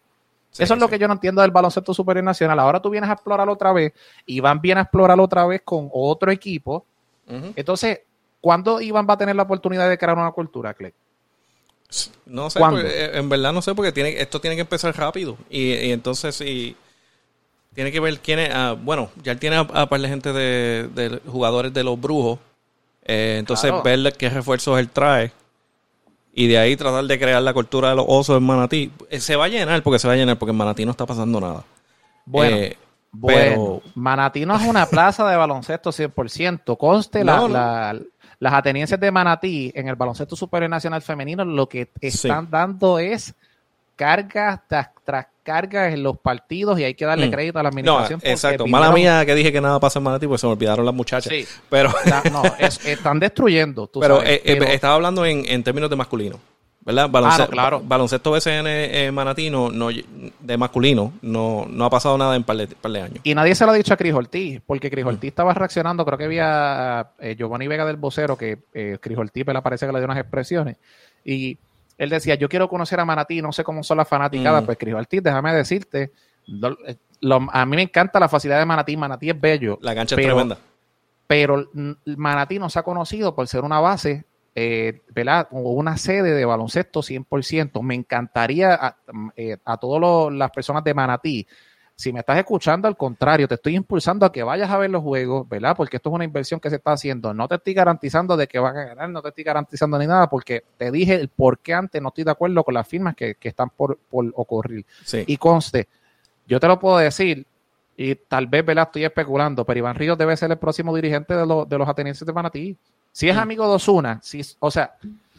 Eso 0.57 0.75
es 0.75 0.79
lo 0.79 0.87
que 0.87 0.97
yo 0.97 1.09
no 1.09 1.15
entiendo 1.15 1.41
del 1.41 1.51
baloncesto 1.51 1.93
superior 1.93 2.23
nacional. 2.23 2.57
Ahora 2.59 2.81
tú 2.81 2.89
vienes 2.89 3.09
a 3.09 3.13
explorar 3.13 3.49
otra 3.49 3.73
vez, 3.73 3.91
Iván 4.27 4.61
viene 4.61 4.79
a 4.79 4.83
explorar 4.83 5.19
otra 5.19 5.45
vez 5.45 5.61
con 5.65 5.89
otro 5.91 6.31
equipo. 6.31 6.85
Entonces, 7.27 7.99
¿cuándo 8.39 8.79
Iván 8.79 9.07
va 9.09 9.15
a 9.15 9.17
tener 9.17 9.35
la 9.35 9.43
oportunidad 9.43 9.89
de 9.89 9.97
crear 9.97 10.17
una 10.17 10.31
cultura, 10.31 10.73
Clay? 10.73 10.93
No 12.25 12.49
sé, 12.49 12.61
en 13.17 13.27
verdad 13.27 13.51
no 13.51 13.61
sé, 13.61 13.75
porque 13.75 13.91
tiene, 13.91 14.21
esto 14.21 14.39
tiene 14.39 14.55
que 14.55 14.61
empezar 14.61 14.95
rápido. 14.95 15.35
Y, 15.49 15.73
y 15.73 15.91
entonces, 15.91 16.35
si 16.35 16.77
tiene 17.73 17.91
que 17.91 17.99
ver 17.99 18.19
quién 18.19 18.39
es. 18.39 18.49
Ah, 18.53 18.75
bueno, 18.79 19.09
ya 19.23 19.31
él 19.31 19.39
tiene 19.39 19.57
a, 19.57 19.89
par 19.89 20.01
de 20.01 20.07
gente 20.07 20.33
de, 20.33 21.21
jugadores 21.27 21.73
de 21.73 21.83
los 21.83 21.99
brujos. 21.99 22.39
Eh, 23.05 23.37
entonces, 23.39 23.71
ver 23.83 24.13
qué 24.13 24.29
refuerzos 24.29 24.79
él 24.79 24.89
trae. 24.89 25.31
Y 26.33 26.47
de 26.47 26.57
ahí 26.57 26.75
tratar 26.75 27.03
de 27.05 27.19
crear 27.19 27.41
la 27.41 27.53
cultura 27.53 27.89
de 27.89 27.95
los 27.95 28.05
osos 28.07 28.37
en 28.37 28.43
Manatí. 28.43 28.91
Eh, 29.09 29.19
se 29.19 29.35
va 29.35 29.45
a 29.45 29.47
llenar 29.49 29.81
porque 29.83 29.99
se 29.99 30.07
va 30.07 30.13
a 30.13 30.17
llenar, 30.17 30.37
porque 30.37 30.51
en 30.51 30.57
Manatí 30.57 30.85
no 30.85 30.91
está 30.91 31.05
pasando 31.05 31.41
nada. 31.41 31.63
Bueno. 32.25 32.55
Eh, 32.55 32.77
bueno, 33.11 33.81
Manatí 33.95 34.45
no 34.45 34.55
es 34.55 34.61
una 34.67 34.85
plaza 34.89 35.27
de 35.27 35.35
baloncesto 35.35 35.91
100%. 35.91 36.77
Conste 36.77 37.23
las 37.23 38.53
atenienses 38.53 38.99
de 38.99 39.11
Manatí 39.11 39.71
en 39.73 39.87
el 39.87 39.95
baloncesto 39.95 40.35
superior 40.35 40.69
nacional 40.69 41.01
femenino 41.01 41.43
lo 41.43 41.67
que 41.67 41.89
están 41.99 42.49
dando 42.49 42.99
es 42.99 43.33
cargas 43.95 44.61
tras, 44.67 45.27
cargas 45.49 45.91
en 45.91 46.03
los 46.03 46.15
partidos 46.19 46.79
y 46.79 46.83
hay 46.83 46.93
que 46.93 47.05
darle 47.05 47.27
mm. 47.27 47.31
crédito 47.31 47.57
a 47.57 47.63
la 47.63 47.69
administración. 47.69 48.21
exacto. 48.23 48.67
Mala 48.67 48.91
mía 48.91 49.25
que 49.25 49.33
dije 49.33 49.51
que 49.51 49.59
nada 49.59 49.79
pasa 49.79 49.97
en 49.97 50.03
Manatí, 50.03 50.27
pues 50.27 50.39
se 50.39 50.45
me 50.45 50.53
olvidaron 50.53 50.85
las 50.85 50.93
muchachas. 50.93 51.33
Sí. 51.33 51.43
Pero 51.69 51.91
no, 52.31 52.43
están 52.59 53.19
destruyendo. 53.19 53.89
pero, 53.99 54.21
eh, 54.21 54.43
eh, 54.45 54.59
estaba 54.69 54.93
hablando 54.93 55.25
en, 55.25 55.63
términos 55.63 55.89
de 55.89 55.95
masculino. 55.95 56.39
¿Verdad? 56.81 57.05
Ah, 57.05 57.07
baloncesto, 57.07 57.51
claro. 57.51 57.81
baloncesto 57.83 58.31
BCN 58.31 58.67
eh, 58.67 59.11
Manatí 59.11 59.49
no, 59.49 59.69
de 59.69 60.57
masculino 60.57 61.13
no, 61.21 61.65
no 61.67 61.85
ha 61.85 61.89
pasado 61.89 62.17
nada 62.17 62.35
en 62.35 62.43
par 62.43 62.57
de, 62.57 63.01
años. 63.01 63.19
Y 63.23 63.33
nadie 63.33 63.55
se 63.55 63.65
lo 63.65 63.71
ha 63.71 63.75
dicho 63.75 63.93
a 63.93 63.97
Cris 63.97 64.13
Ortiz, 64.13 64.61
porque 64.65 64.91
Cris 64.91 65.05
Ortiz 65.05 65.29
mm. 65.29 65.33
estaba 65.33 65.53
reaccionando, 65.55 66.05
creo 66.05 66.17
que 66.17 66.25
había 66.25 67.09
Giovanni 67.37 67.67
Vega 67.67 67.85
del 67.85 67.97
vocero, 67.97 68.37
que 68.37 68.59
eh, 68.73 68.97
Cris 69.01 69.17
Ortiz 69.17 69.45
le 69.47 69.61
parece 69.63 69.87
que 69.87 69.93
le 69.93 69.99
dio 69.99 70.05
unas 70.05 70.19
expresiones. 70.19 70.77
Y 71.25 71.57
él 71.99 72.09
decía, 72.09 72.35
yo 72.35 72.47
quiero 72.47 72.69
conocer 72.69 72.99
a 72.99 73.05
Manatí, 73.05 73.41
no 73.41 73.51
sé 73.51 73.63
cómo 73.63 73.83
son 73.83 73.97
las 73.97 74.07
fanaticadas, 74.07 74.63
mm. 74.63 74.65
pues 74.65 74.75
escribió 74.77 74.97
Ortiz, 74.97 75.21
déjame 75.21 75.53
decirte, 75.53 76.11
eh, 76.85 76.97
a 77.51 77.65
mí 77.65 77.75
me 77.75 77.81
encanta 77.81 78.21
la 78.21 78.29
facilidad 78.29 78.57
de 78.57 78.65
Manatí, 78.65 78.95
Manatí 78.95 79.29
es 79.29 79.39
bello. 79.39 79.77
La 79.81 79.93
cancha 79.93 80.15
es 80.15 80.25
tremenda. 80.25 80.57
Pero 81.27 81.69
Manatí 82.05 82.57
no 82.57 82.69
se 82.69 82.79
ha 82.79 82.83
conocido 82.83 83.35
por 83.35 83.47
ser 83.49 83.65
una 83.65 83.81
base, 83.81 84.23
eh, 84.55 85.01
¿verdad? 85.09 85.49
O 85.51 85.73
una 85.73 85.97
sede 85.97 86.31
de 86.31 86.45
baloncesto 86.45 87.01
100%. 87.01 87.83
Me 87.83 87.95
encantaría 87.95 88.73
a, 88.73 88.97
eh, 89.35 89.57
a 89.65 89.77
todas 89.77 90.33
las 90.33 90.51
personas 90.51 90.85
de 90.85 90.93
Manatí 90.93 91.47
si 91.99 92.13
me 92.13 92.21
estás 92.21 92.37
escuchando, 92.37 92.87
al 92.87 92.95
contrario, 92.95 93.45
te 93.45 93.55
estoy 93.55 93.75
impulsando 93.75 94.25
a 94.25 94.31
que 94.31 94.41
vayas 94.41 94.69
a 94.69 94.77
ver 94.77 94.89
los 94.89 95.03
juegos, 95.03 95.49
¿verdad? 95.49 95.75
Porque 95.75 95.97
esto 95.97 96.07
es 96.07 96.15
una 96.15 96.23
inversión 96.23 96.57
que 96.57 96.69
se 96.69 96.77
está 96.77 96.93
haciendo. 96.93 97.33
No 97.33 97.45
te 97.49 97.55
estoy 97.55 97.73
garantizando 97.73 98.37
de 98.37 98.47
que 98.47 98.57
van 98.57 98.77
a 98.77 98.85
ganar, 98.85 99.09
no 99.09 99.21
te 99.21 99.27
estoy 99.27 99.43
garantizando 99.43 99.99
ni 99.99 100.07
nada, 100.07 100.29
porque 100.29 100.63
te 100.77 100.91
dije 100.91 101.15
el 101.15 101.27
por 101.27 101.59
qué 101.59 101.73
antes 101.73 102.01
no 102.01 102.07
estoy 102.07 102.23
de 102.23 102.31
acuerdo 102.31 102.63
con 102.63 102.73
las 102.73 102.87
firmas 102.87 103.17
que, 103.17 103.35
están 103.41 103.69
por, 103.69 103.99
ocurrir. 104.09 104.85
Y 105.27 105.35
conste, 105.35 105.89
yo 106.47 106.57
te 106.57 106.67
lo 106.69 106.79
puedo 106.79 106.99
decir, 106.99 107.45
y 107.97 108.15
tal 108.15 108.47
vez, 108.47 108.65
¿verdad? 108.65 108.85
Estoy 108.85 109.03
especulando, 109.03 109.65
pero 109.65 109.79
Iván 109.79 109.95
Ríos 109.95 110.17
debe 110.17 110.37
ser 110.37 110.49
el 110.51 110.57
próximo 110.57 110.95
dirigente 110.95 111.33
de, 111.33 111.65
de 111.67 111.77
los 111.77 111.89
atenienses 111.89 112.25
de 112.25 112.31
Manatí. 112.31 112.77
Si 113.11 113.27
es 113.27 113.35
mm. 113.35 113.39
amigo 113.39 113.67
de 113.67 113.75
Osuna, 113.75 114.21
si, 114.23 114.39
o 114.59 114.71
sea, 114.71 114.95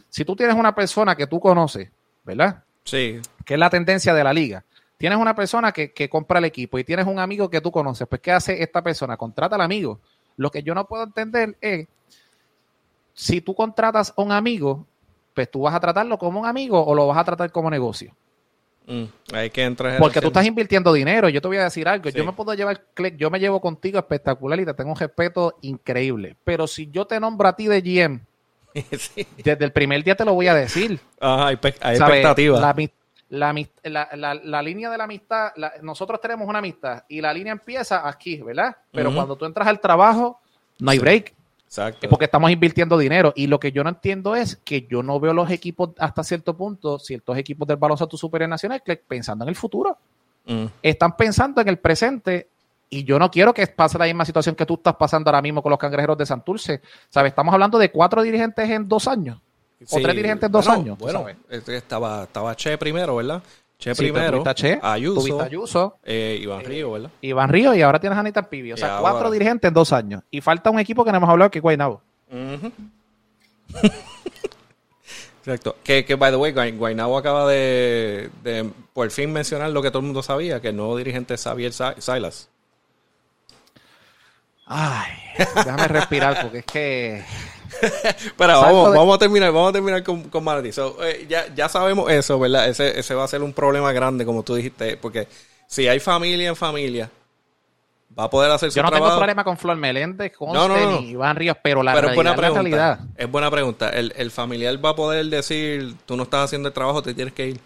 si 0.09 0.23
tú 0.23 0.35
tienes 0.35 0.55
una 0.55 0.75
persona 0.75 1.15
que 1.15 1.25
tú 1.25 1.39
conoces, 1.39 1.89
¿verdad? 2.23 2.63
Sí. 2.83 3.19
Que 3.43 3.55
es 3.55 3.59
la 3.59 3.71
tendencia 3.71 4.13
de 4.13 4.23
la 4.23 4.31
liga 4.31 4.63
Tienes 5.01 5.17
una 5.17 5.33
persona 5.33 5.71
que, 5.71 6.09
compra 6.09 6.37
el 6.37 6.45
equipo 6.45 6.77
y 6.77 6.83
tienes 6.83 7.07
un 7.07 7.17
amigo 7.17 7.49
que 7.49 7.59
tú 7.59 7.71
conoces. 7.71 8.07
Pues, 8.07 8.21
¿qué 8.21 8.31
hace 8.31 8.61
esta 8.61 8.83
persona? 8.83 9.17
Contrata 9.17 9.55
al 9.55 9.61
amigo. 9.61 9.99
Lo 10.37 10.51
que 10.51 10.61
yo 10.61 10.75
no 10.75 10.85
puedo 10.85 11.03
entender 11.03 11.57
es, 11.59 11.87
si 13.13 13.41
tú 13.41 13.55
contratas 13.55 14.13
a 14.15 14.21
un 14.21 14.31
amigo, 14.31 14.85
pues 15.33 15.49
tú 15.49 15.61
vas 15.61 15.73
a 15.73 15.79
tratarlo 15.79 16.19
como 16.19 16.39
un 16.39 16.45
amigo 16.45 16.85
o 16.85 16.93
lo 16.93 17.07
vas 17.07 17.17
a 17.17 17.23
tratar 17.23 17.51
como 17.51 17.71
negocio. 17.71 18.15
Mm, 18.85 19.05
hay 19.33 19.49
que 19.49 19.63
entrar 19.63 19.97
Porque 19.97 20.21
tú 20.21 20.27
estás 20.27 20.45
invirtiendo 20.45 20.93
dinero. 20.93 21.29
Yo 21.29 21.41
te 21.41 21.47
voy 21.47 21.57
a 21.57 21.63
decir 21.63 21.87
algo. 21.87 22.09
Yo 22.09 22.23
me 22.23 22.33
puedo 22.33 22.53
llevar, 22.53 22.83
yo 23.17 23.31
me 23.31 23.39
llevo 23.39 23.59
contigo 23.59 23.97
espectacular 23.97 24.59
y 24.59 24.65
te 24.65 24.73
tengo 24.75 24.91
un 24.91 24.97
respeto 24.97 25.57
increíble. 25.61 26.35
Pero 26.43 26.67
si 26.67 26.91
yo 26.91 27.05
te 27.05 27.19
nombro 27.19 27.47
a 27.47 27.55
ti 27.55 27.67
de 27.67 27.81
GM, 27.81 28.21
desde 29.43 29.65
el 29.65 29.71
primer 29.71 30.03
día 30.03 30.15
te 30.15 30.25
lo 30.25 30.35
voy 30.35 30.47
a 30.47 30.53
decir. 30.53 30.99
hay, 31.19 31.55
expectativas 31.55 32.61
la, 32.61 32.75
la, 33.31 34.61
línea 34.61 34.89
de 34.89 34.97
la 34.97 35.05
amistad, 35.05 35.51
nosotros 35.81 36.19
tenemos 36.19 36.47
una 36.47 36.59
amistad 36.59 37.03
y 37.07 37.21
la 37.21 37.33
línea 37.33 37.53
empieza 37.53 38.07
aquí, 38.07 38.41
¿verdad? 38.41 38.75
Pero 38.91 39.13
cuando 39.13 39.35
tú 39.35 39.45
entras 39.45 39.67
al 39.67 39.79
trabajo, 39.79 40.39
no 40.79 40.91
hay 40.91 40.99
break. 40.99 41.33
Exacto. 41.65 42.09
Porque 42.09 42.25
estamos 42.25 42.51
invirtiendo 42.51 42.97
dinero. 42.97 43.31
Y 43.33 43.47
lo 43.47 43.57
que 43.57 43.71
yo 43.71 43.81
no 43.83 43.89
entiendo 43.89 44.35
es 44.35 44.57
que 44.57 44.85
yo 44.89 45.01
no 45.01 45.21
veo 45.21 45.33
los 45.33 45.49
equipos 45.49 45.91
hasta 45.97 46.21
cierto 46.21 46.57
punto, 46.57 46.99
ciertos 46.99 47.37
equipos 47.37 47.65
del 47.65 47.77
baloncesto 47.77 48.17
superior 48.17 48.49
nacional, 48.49 48.83
que 48.83 48.97
pensando 48.97 49.45
en 49.45 49.49
el 49.49 49.55
futuro. 49.55 49.97
Mm. 50.45 50.65
Están 50.83 51.15
pensando 51.15 51.61
en 51.61 51.69
el 51.69 51.79
presente 51.79 52.49
y 52.89 53.05
yo 53.05 53.17
no 53.17 53.31
quiero 53.31 53.53
que 53.53 53.65
pase 53.67 53.97
la 53.97 54.03
misma 54.03 54.25
situación 54.25 54.53
que 54.53 54.65
tú 54.65 54.73
estás 54.73 54.95
pasando 54.95 55.29
ahora 55.29 55.41
mismo 55.41 55.63
con 55.63 55.69
los 55.69 55.79
cangrejeros 55.79 56.17
de 56.17 56.25
Santurce. 56.25 56.81
¿Sabes? 57.07 57.29
Estamos 57.29 57.53
hablando 57.53 57.77
de 57.79 57.89
cuatro 57.89 58.21
dirigentes 58.21 58.69
en 58.69 58.89
dos 58.89 59.07
años. 59.07 59.39
O 59.89 59.99
tres 59.99 60.15
dirigentes 60.15 60.47
en 60.47 60.51
dos 60.51 60.67
años. 60.67 60.97
Bueno, 60.97 61.25
este 61.49 61.77
estaba, 61.77 62.23
estaba 62.23 62.55
Che 62.55 62.77
primero, 62.77 63.15
¿verdad? 63.15 63.41
Che 63.77 63.95
primero, 63.95 64.43
che, 64.53 64.79
Ayuso, 64.79 65.41
Ayuso 65.41 65.97
eh, 66.03 66.37
Iván 66.39 66.63
Río, 66.63 66.91
¿verdad? 66.91 67.09
Iván 67.21 67.49
Río 67.49 67.73
y 67.73 67.81
ahora 67.81 67.99
tienes 67.99 68.15
a 68.15 68.19
Anita 68.19 68.47
Pibi. 68.47 68.73
O 68.73 68.77
sea, 68.77 68.99
cuatro 68.99 69.31
dirigentes 69.31 69.67
en 69.67 69.73
dos 69.73 69.91
años. 69.91 70.21
Y 70.29 70.39
falta 70.41 70.69
un 70.69 70.79
equipo 70.79 71.03
que 71.03 71.11
no 71.11 71.17
hemos 71.17 71.29
hablado 71.29 71.49
que 71.49 71.57
es 71.57 71.63
Guaynabo. 71.63 71.99
Exacto. 75.39 75.75
Que, 75.83 76.05
que, 76.05 76.13
by 76.13 76.29
the 76.29 76.37
way, 76.37 76.51
Guaynabo 76.51 77.17
acaba 77.17 77.47
de, 77.49 78.29
de, 78.43 78.69
por 78.93 79.09
fin 79.09 79.33
mencionar 79.33 79.71
lo 79.71 79.81
que 79.81 79.89
todo 79.89 80.01
el 80.01 80.05
mundo 80.05 80.21
sabía, 80.21 80.61
que 80.61 80.67
el 80.69 80.75
nuevo 80.75 80.95
dirigente 80.95 81.33
es 81.33 81.43
Xavier 81.43 81.73
Silas. 81.73 82.49
Ay, 84.73 85.11
déjame 85.55 85.87
respirar 85.89 86.41
porque 86.41 86.59
es 86.59 86.65
que. 86.65 87.23
Pero 88.37 88.61
vamos, 88.61 88.95
vamos 88.95 89.15
a 89.15 89.19
terminar, 89.19 89.51
vamos 89.51 89.69
a 89.69 89.73
terminar 89.73 90.03
con, 90.03 90.23
con 90.29 90.45
eh, 90.47 91.25
ya, 91.27 91.53
ya 91.53 91.67
sabemos 91.67 92.09
eso, 92.09 92.39
¿verdad? 92.39 92.69
Ese, 92.69 92.97
ese 92.97 93.13
va 93.13 93.25
a 93.25 93.27
ser 93.27 93.41
un 93.43 93.53
problema 93.53 93.91
grande, 93.91 94.25
como 94.25 94.43
tú 94.43 94.55
dijiste, 94.55 94.97
porque 94.97 95.27
si 95.67 95.87
hay 95.87 95.99
familia 95.99 96.47
en 96.49 96.55
familia, 96.55 97.09
va 98.17 98.25
a 98.25 98.29
poder 98.29 98.51
hacer 98.51 98.71
su 98.71 98.77
Yo 98.77 98.83
no 98.83 98.91
tengo 98.91 99.15
problema 99.15 99.43
con 99.43 99.57
Flor 99.57 99.77
Meléndez, 99.77 100.33
con 100.37 100.53
no, 100.53 101.01
Iván 101.01 101.35
Ríos, 101.35 101.57
pero 101.61 101.83
la 101.83 101.93
realidad, 101.93 102.15
buena 102.15 102.35
pregunta, 102.35 102.61
realidad. 102.61 102.99
Es 103.17 103.31
buena 103.31 103.51
pregunta. 103.51 103.89
El, 103.89 104.13
el 104.15 104.31
familiar 104.31 104.83
va 104.83 104.89
a 104.91 104.95
poder 104.95 105.25
decir, 105.25 105.95
tú 106.05 106.15
no 106.15 106.23
estás 106.23 106.45
haciendo 106.45 106.69
el 106.69 106.73
trabajo, 106.73 107.01
te 107.01 107.13
tienes 107.13 107.33
que 107.33 107.47
ir 107.47 107.59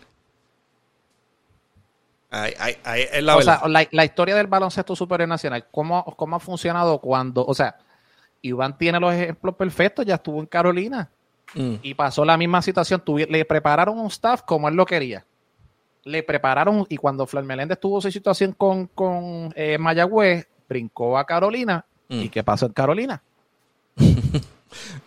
la 3.22 3.38
o 3.38 3.42
sea, 3.42 3.62
la, 3.68 4.06
historia 4.06 4.36
del 4.36 4.48
baloncesto 4.48 4.96
superior 4.96 5.30
nacional, 5.30 5.66
¿cómo, 5.72 6.04
¿cómo 6.18 6.36
ha 6.36 6.40
funcionado 6.40 7.00
cuando, 7.00 7.46
o 7.46 7.54
sea, 7.54 7.78
Iván 8.42 8.78
tiene 8.78 9.00
los 9.00 9.14
ejemplos 9.14 9.56
perfectos, 9.56 10.06
ya 10.06 10.16
estuvo 10.16 10.40
en 10.40 10.46
Carolina 10.46 11.10
mm. 11.54 11.76
y 11.82 11.94
pasó 11.94 12.26
la 12.26 12.38
misma 12.38 12.62
situación, 12.62 13.04
le 13.30 13.46
prepararon 13.46 14.00
un 14.00 14.08
staff 14.08 14.42
como 14.44 14.68
él 14.68 14.76
lo 14.76 14.86
quería. 14.86 15.26
Le 16.04 16.22
prepararon 16.22 16.86
y 16.88 16.98
cuando 16.98 17.26
Flor 17.26 17.44
Meléndez 17.44 17.80
tuvo 17.80 18.00
su 18.00 18.12
situación 18.12 18.52
con, 18.52 18.88
con 18.88 19.52
eh, 19.56 19.78
Mayagüez, 19.80 20.48
brincó 20.70 21.18
a 21.18 21.26
Carolina. 21.26 21.86
Mm. 22.10 22.22
¿Y 22.22 22.30
qué 22.30 22.44
pasó 22.44 22.68
en 22.68 22.74
Carolina? 22.74 23.24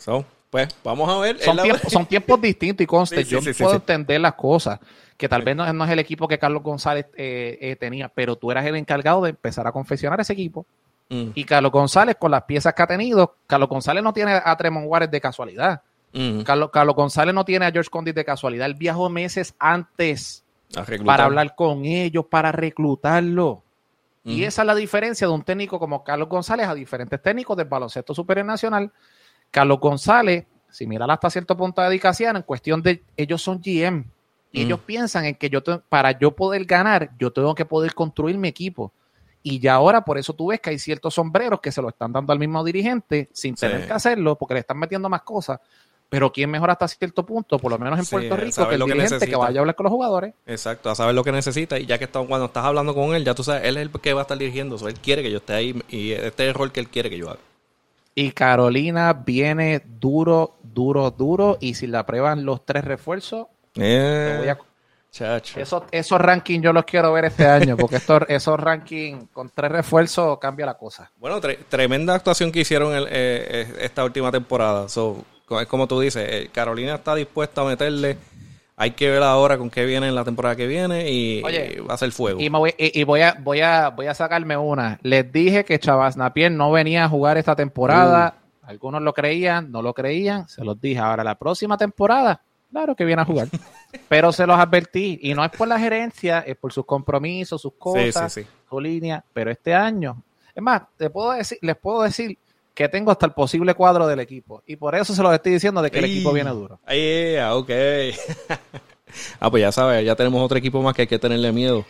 pues 0.51 0.69
vamos 0.83 1.09
a 1.09 1.19
ver. 1.19 1.39
Son, 1.41 2.07
tiempos, 2.07 2.41
distintos 2.41 2.83
y 2.83 2.87
conste, 2.89 3.25
yo 3.25 3.41
puedo 3.59 3.75
entender 3.75 4.21
las 4.21 4.35
cosas 4.35 4.81
que 5.17 5.29
tal 5.29 5.43
vez 5.43 5.57
no, 5.57 5.85
es 5.85 5.91
el 5.91 5.99
equipo 5.99 6.29
que 6.29 6.39
Carlos 6.39 6.63
González 6.63 7.07
eh, 7.17 7.59
eh, 7.61 7.77
tenía, 7.77 8.09
pero 8.09 8.37
tú 8.37 8.51
eras 8.53 8.65
el 8.65 8.77
encargado 8.77 9.23
de 9.23 9.31
empezar 9.31 9.67
a 9.67 9.73
confeccionar 9.73 10.21
ese 10.21 10.33
equipo. 10.33 10.65
Mm. 11.09 11.31
Y 11.35 11.45
Carlos 11.45 11.73
González, 11.73 12.17
con 12.19 12.31
las 12.31 12.45
piezas 12.45 12.73
que 12.75 12.83
ha 12.83 12.87
tenido, 12.87 13.37
Carlos 13.47 13.69
González 13.69 14.03
no 14.05 14.13
tiene 14.13 14.41
a 14.43 14.57
Tremont 14.57 14.87
Juárez 14.87 15.11
de 15.11 15.21
casualidad. 15.21 15.83
Mm. 16.13 16.43
Carlos, 16.43 16.71
Carlos, 16.73 16.95
González 16.95 17.35
no 17.35 17.45
tiene 17.45 17.67
a 17.67 17.73
George 17.73 17.91
Condit 17.91 18.15
de 18.15 18.25
casualidad. 18.25 18.67
Él 18.67 18.75
viajó 18.75 19.11
meses 19.11 19.55
antes 19.59 20.45
para 21.05 21.25
hablar 21.25 21.55
con 21.57 21.85
ellos, 21.85 22.27
para 22.27 22.53
reclutarlo. 22.53 23.65
Y 24.25 24.43
mm. 24.43 24.45
esa 24.45 24.63
es 24.63 24.67
la 24.67 24.75
diferencia 24.75 25.27
de 25.27 25.33
un 25.33 25.43
técnico 25.43 25.79
como 25.79 26.05
Carlos 26.05 26.29
González 26.29 26.69
a 26.69 26.75
diferentes 26.75 27.21
técnicos 27.21 27.57
del 27.57 27.67
baloncesto 27.67 28.15
superior 28.15 28.47
nacional. 28.47 28.93
Carlos 29.51 29.81
González, 29.81 30.47
si 30.71 30.87
mira 30.87 31.07
hasta 31.07 31.31
cierto 31.31 31.57
punto 31.57 31.81
de 31.81 31.89
dedicación, 31.89 32.37
en 32.37 32.43
cuestión 32.43 32.83
de 32.83 33.03
ellos 33.17 33.43
son 33.43 33.61
GM. 33.61 34.05
Y 34.51 34.63
ellos 34.63 34.81
piensan 34.81 35.27
en 35.27 35.35
que 35.35 35.51
yo 35.51 35.63
para 35.89 36.19
yo 36.19 36.35
poder 36.35 36.65
ganar, 36.65 37.11
yo 37.19 37.31
tengo 37.31 37.55
que 37.55 37.67
poder 37.67 37.95
construir 37.95 38.39
mi 38.39 38.49
equipo. 38.49 38.93
Y 39.43 39.61
ya 39.61 39.75
ahora, 39.75 40.05
por 40.05 40.19
eso 40.19 40.33
tú 40.33 40.49
ves 40.49 40.61
que 40.61 40.71
hay 40.71 40.79
ciertos 40.79 41.15
sombreros 41.15 41.61
que 41.61 41.71
se 41.71 41.83
lo 41.83 41.89
están 41.89 42.13
dando 42.13 42.33
al 42.33 42.39
mismo 42.39 42.65
dirigente 42.65 43.29
sin 43.33 43.55
tener 43.55 43.87
que 43.87 43.93
hacerlo, 43.93 44.37
porque 44.37 44.55
le 44.55 44.61
están 44.61 44.79
metiendo 44.79 45.09
más 45.09 45.23
cosas. 45.23 45.61
Pero 46.09 46.33
¿quién 46.33 46.51
mejor 46.51 46.71
hasta 46.71 46.89
cierto 46.89 47.25
punto, 47.25 47.59
por 47.59 47.71
lo 47.71 47.79
menos 47.79 47.99
en 47.99 48.07
Puerto 48.07 48.37
Rico, 48.37 48.69
que 48.69 48.75
el 48.75 48.81
dirigente 48.83 49.27
que, 49.27 49.37
vaya 49.37 49.59
a 49.59 49.61
hablar 49.61 49.75
con 49.75 49.85
los 49.85 49.93
jugadores? 49.93 50.35
Exacto, 50.47 50.89
a 50.89 50.95
saber 50.95 51.15
lo 51.15 51.23
que 51.23 51.33
necesita. 51.33 51.79
Y 51.79 51.85
ya 51.85 51.99
que 51.99 52.05
está, 52.05 52.21
cuando 52.21 52.47
estás 52.47 52.65
hablando 52.65 52.95
con 52.95 53.15
él, 53.15 53.25
ya 53.25 53.35
tú 53.35 53.45
sabes, 53.45 53.65
él 53.65 53.77
es 53.77 53.83
el 53.83 53.91
que 54.01 54.15
va 54.15 54.23
a 54.23 54.23
estar 54.23 54.39
dirigiendo. 54.39 54.77
él 54.89 54.95
quiere 54.95 55.23
que 55.23 55.31
yo 55.31 55.39
esté 55.39 55.53
ahí 55.53 55.83
y 55.91 56.13
este 56.13 56.45
es 56.45 56.49
el 56.49 56.55
rol 56.55 56.73
que 56.73 56.81
él 56.81 56.89
quiere 56.89 57.11
que 57.11 57.19
yo 57.19 57.29
haga. 57.29 57.41
Y 58.21 58.33
Carolina 58.33 59.13
viene 59.13 59.81
duro, 59.87 60.57
duro, 60.61 61.09
duro. 61.13 61.57
Y 61.61 61.75
si 61.75 61.87
la 61.87 62.05
prueban 62.05 62.45
los 62.45 62.67
tres 62.67 62.85
refuerzos, 62.85 63.47
eh, 63.77 64.57
esos, 65.13 66.21
rankings 66.21 66.65
yo 66.65 66.73
los 66.73 66.85
quiero 66.85 67.13
ver 67.13 67.27
este 67.27 67.47
año, 67.47 67.77
porque 67.77 67.95
estos, 67.95 68.23
esos 68.29 68.59
rankings 68.59 69.29
con 69.33 69.51
tres 69.51 69.71
refuerzos 69.71 70.37
cambia 70.41 70.67
la 70.67 70.75
cosa. 70.75 71.13
Bueno, 71.15 71.41
tremenda 71.69 72.17
actuación 72.17 72.51
que 72.51 72.59
hicieron 72.59 72.93
eh, 72.93 73.07
eh, 73.09 73.75
esta 73.83 74.03
última 74.03 74.33
temporada. 74.33 74.87
es 74.87 75.67
como 75.69 75.87
tú 75.87 76.01
dices, 76.01 76.49
Carolina 76.51 76.97
está 76.97 77.15
dispuesta 77.15 77.61
a 77.61 77.67
meterle. 77.67 78.19
Hay 78.81 78.93
que 78.93 79.11
ver 79.11 79.23
ahora 79.23 79.59
con 79.59 79.71
qué 79.71 79.85
viene 79.85 80.09
en 80.09 80.15
la 80.15 80.25
temporada 80.25 80.55
que 80.57 80.67
viene 80.67 81.11
y, 81.11 81.43
va 81.43 81.95
a 81.95 81.97
ser 81.99 82.13
fuego. 82.13 82.41
Y, 82.41 82.49
voy, 82.49 82.75
y, 82.79 83.03
voy, 83.05 83.23
a, 83.23 83.37
voy, 83.41 83.61
a, 83.61 83.91
voy 83.91 84.07
a 84.07 84.15
sacarme 84.15 84.57
una. 84.57 84.99
Les 85.03 85.31
dije 85.31 85.65
que 85.65 85.79
Chavas 85.79 86.17
Napier 86.17 86.53
no 86.53 86.71
venía 86.71 87.05
a 87.05 87.09
jugar 87.09 87.37
esta 87.37 87.57
temporada. 87.57 88.37
Uh. 88.63 88.67
Algunos 88.69 89.03
lo 89.03 89.13
creían, 89.13 89.73
no 89.73 89.83
lo 89.83 89.93
creían. 89.93 90.49
Se 90.49 90.65
los 90.65 90.81
dije. 90.81 91.01
Ahora, 91.01 91.25
la 91.25 91.37
próxima 91.37 91.77
temporada 91.77 92.41
Claro 92.71 92.95
que 92.95 93.05
viene 93.05 93.23
a 93.23 93.25
jugar. 93.25 93.49
Pero 94.09 94.33
se 94.33 94.47
los 94.47 94.59
advertí. 94.59 95.19
Y 95.23 95.35
no 95.35 95.45
es 95.45 95.51
por 95.51 95.69
la 95.69 95.79
gerencia, 95.79 96.41
es 96.41 96.57
por 96.57 96.73
sus 96.73 96.85
compromisos, 96.85 97.61
sus 97.61 97.75
cosas, 97.75 98.41
su 98.69 98.81
línea. 98.81 99.25
Pero 99.33 99.51
este 99.51 99.75
año, 99.75 100.23
es 100.55 100.63
más, 100.63 100.83
te 100.97 101.09
puedo 101.11 101.33
decir, 101.33 101.59
les 101.63 101.77
puedo 101.77 102.03
decir 102.03 102.39
que 102.79 102.89
tengo 102.89 103.11
hasta 103.11 103.27
el 103.27 103.33
posible 103.33 103.75
cuadro 103.75 104.07
del 104.07 104.21
equipo. 104.21 104.63
Y 104.65 104.77
por 104.77 104.95
eso 104.95 105.13
se 105.13 105.21
los 105.21 105.35
estoy 105.35 105.51
diciendo 105.51 105.83
de 105.83 105.91
que 105.91 105.99
el 105.99 106.05
equipo 106.05 106.33
viene 106.33 106.51
duro. 106.51 106.79
Yeah, 106.89 107.57
ok. 107.57 107.71
ah, 109.41 109.51
pues 109.51 109.63
ya 109.63 109.73
sabes, 109.73 110.07
ya 110.07 110.15
tenemos 110.15 110.41
otro 110.41 110.59
equipo 110.59 110.81
más 110.81 110.95
que 110.95 111.03
hay 111.03 111.09
que 111.09 111.19
tenerle 111.19 111.51
miedo. 111.51 111.85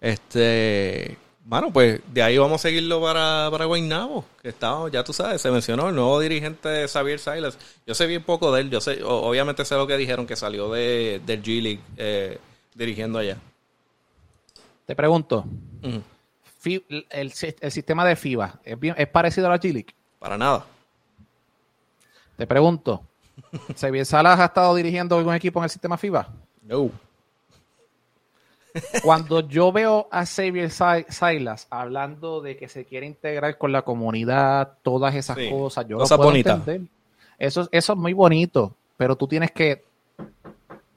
Este, 0.00 1.16
bueno, 1.44 1.72
pues 1.72 2.00
de 2.12 2.24
ahí 2.24 2.36
vamos 2.38 2.60
a 2.60 2.62
seguirlo 2.62 3.00
para, 3.00 3.46
para 3.52 3.66
Guaynabo, 3.66 4.24
que 4.42 4.48
está, 4.48 4.78
ya 4.90 5.04
tú 5.04 5.12
sabes, 5.12 5.40
se 5.40 5.50
mencionó 5.52 5.90
el 5.90 5.94
nuevo 5.94 6.18
dirigente 6.18 6.88
Xavier 6.88 7.20
Silas. 7.20 7.56
Yo 7.86 7.94
sé 7.94 8.08
bien 8.08 8.24
poco 8.24 8.50
de 8.50 8.62
él, 8.62 8.70
yo 8.70 8.80
sé, 8.80 9.04
obviamente 9.04 9.64
sé 9.64 9.76
lo 9.76 9.86
que 9.86 9.96
dijeron, 9.96 10.26
que 10.26 10.34
salió 10.34 10.72
de, 10.72 11.20
del 11.24 11.40
G-League 11.40 11.82
eh, 11.96 12.38
dirigiendo 12.74 13.20
allá. 13.20 13.38
Te 14.86 14.96
pregunto, 14.96 15.44
el, 17.10 17.30
sistema 17.32 18.04
de 18.04 18.16
FIBA, 18.16 18.60
¿es, 18.64 18.76
¿es 18.96 19.06
parecido 19.06 19.46
a 19.46 19.50
la 19.50 19.60
G-League? 19.60 19.99
Para 20.20 20.38
nada. 20.38 20.64
Te 22.36 22.46
pregunto, 22.46 23.02
¿Xavier 23.76 24.06
Salas 24.06 24.38
ha 24.38 24.44
estado 24.44 24.74
dirigiendo 24.76 25.18
algún 25.18 25.34
equipo 25.34 25.58
en 25.58 25.64
el 25.64 25.70
sistema 25.70 25.96
FIBA? 25.96 26.28
No. 26.62 26.90
Cuando 29.02 29.40
yo 29.40 29.72
veo 29.72 30.06
a 30.12 30.24
Xavier 30.24 30.70
Silas 30.70 31.66
hablando 31.70 32.40
de 32.40 32.56
que 32.56 32.68
se 32.68 32.84
quiere 32.84 33.06
integrar 33.06 33.58
con 33.58 33.72
la 33.72 33.82
comunidad, 33.82 34.78
todas 34.82 35.14
esas 35.16 35.36
cosas, 35.50 35.88
yo 35.88 35.98
lo 35.98 36.06
puedo 36.06 36.32
entender. 36.36 36.82
Eso, 37.36 37.68
eso 37.72 37.92
es 37.92 37.98
muy 37.98 38.12
bonito, 38.12 38.76
pero 38.96 39.16
tú 39.16 39.26
tienes 39.26 39.50
que 39.50 39.82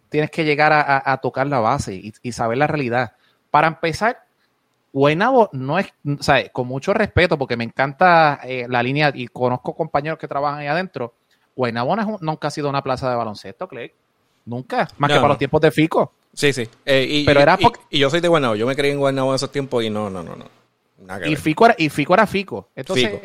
tienes 0.09 0.29
que 0.29 0.45
llegar 0.45 0.71
a, 0.71 1.17
tocar 1.17 1.47
la 1.47 1.59
base 1.59 2.13
y, 2.21 2.31
saber 2.31 2.59
la 2.59 2.67
realidad. 2.67 3.13
Para 3.49 3.65
empezar, 3.65 4.22
Guaynabo 4.93 5.49
no 5.53 5.79
es, 5.79 5.87
o 6.05 6.21
sea, 6.21 6.47
con 6.49 6.67
mucho 6.67 6.93
respeto, 6.93 7.37
porque 7.37 7.57
me 7.57 7.63
encanta 7.63 8.39
eh, 8.43 8.67
la 8.69 8.83
línea 8.83 9.11
y 9.13 9.27
conozco 9.27 9.75
compañeros 9.75 10.19
que 10.19 10.27
trabajan 10.27 10.59
ahí 10.59 10.67
adentro. 10.67 11.15
Guaynabo 11.55 11.95
nunca 12.21 12.47
ha 12.47 12.51
sido 12.51 12.69
una 12.69 12.83
plaza 12.83 13.09
de 13.09 13.15
baloncesto, 13.15 13.67
Clay. 13.67 13.91
Nunca, 14.45 14.87
más 14.97 15.09
que 15.09 15.15
para 15.15 15.29
los 15.29 15.37
tiempos 15.39 15.61
de 15.61 15.71
Fico. 15.71 16.13
Sí, 16.33 16.53
sí. 16.53 16.69
Eh, 16.85 17.07
y, 17.09 17.25
Pero 17.25 17.39
era 17.39 17.57
y, 17.89 17.99
yo 17.99 18.09
soy 18.09 18.21
de 18.21 18.27
Guaynabo. 18.27 18.55
Yo 18.55 18.67
me 18.67 18.75
creí 18.75 18.91
en 18.91 18.99
Guaynabo 18.99 19.31
en 19.31 19.35
esos 19.35 19.51
tiempos 19.51 19.83
y 19.83 19.89
no, 19.89 20.11
no, 20.11 20.21
no, 20.21 20.35
no. 20.35 21.25
y, 21.25 21.35
Fico 21.37 21.65
era, 21.65 21.75
y 21.77 21.89
Fico 21.89 22.13
era 22.13 22.27
Fico. 22.27 22.69
Entonces, 22.75 23.19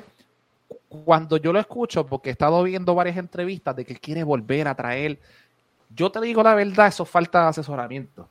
cuando 0.88 1.36
yo 1.36 1.52
lo 1.52 1.60
escucho, 1.60 2.06
porque 2.06 2.30
he 2.30 2.32
estado 2.32 2.62
viendo 2.62 2.94
varias 2.94 3.18
entrevistas 3.18 3.76
de 3.76 3.84
que 3.84 3.96
quiere 3.96 4.24
volver 4.24 4.68
a 4.68 4.74
traer, 4.74 5.18
yo 5.94 6.10
te 6.10 6.20
digo 6.22 6.42
la 6.42 6.54
verdad, 6.54 6.86
eso 6.86 7.04
falta 7.04 7.42
de 7.42 7.48
asesoramiento. 7.48 8.26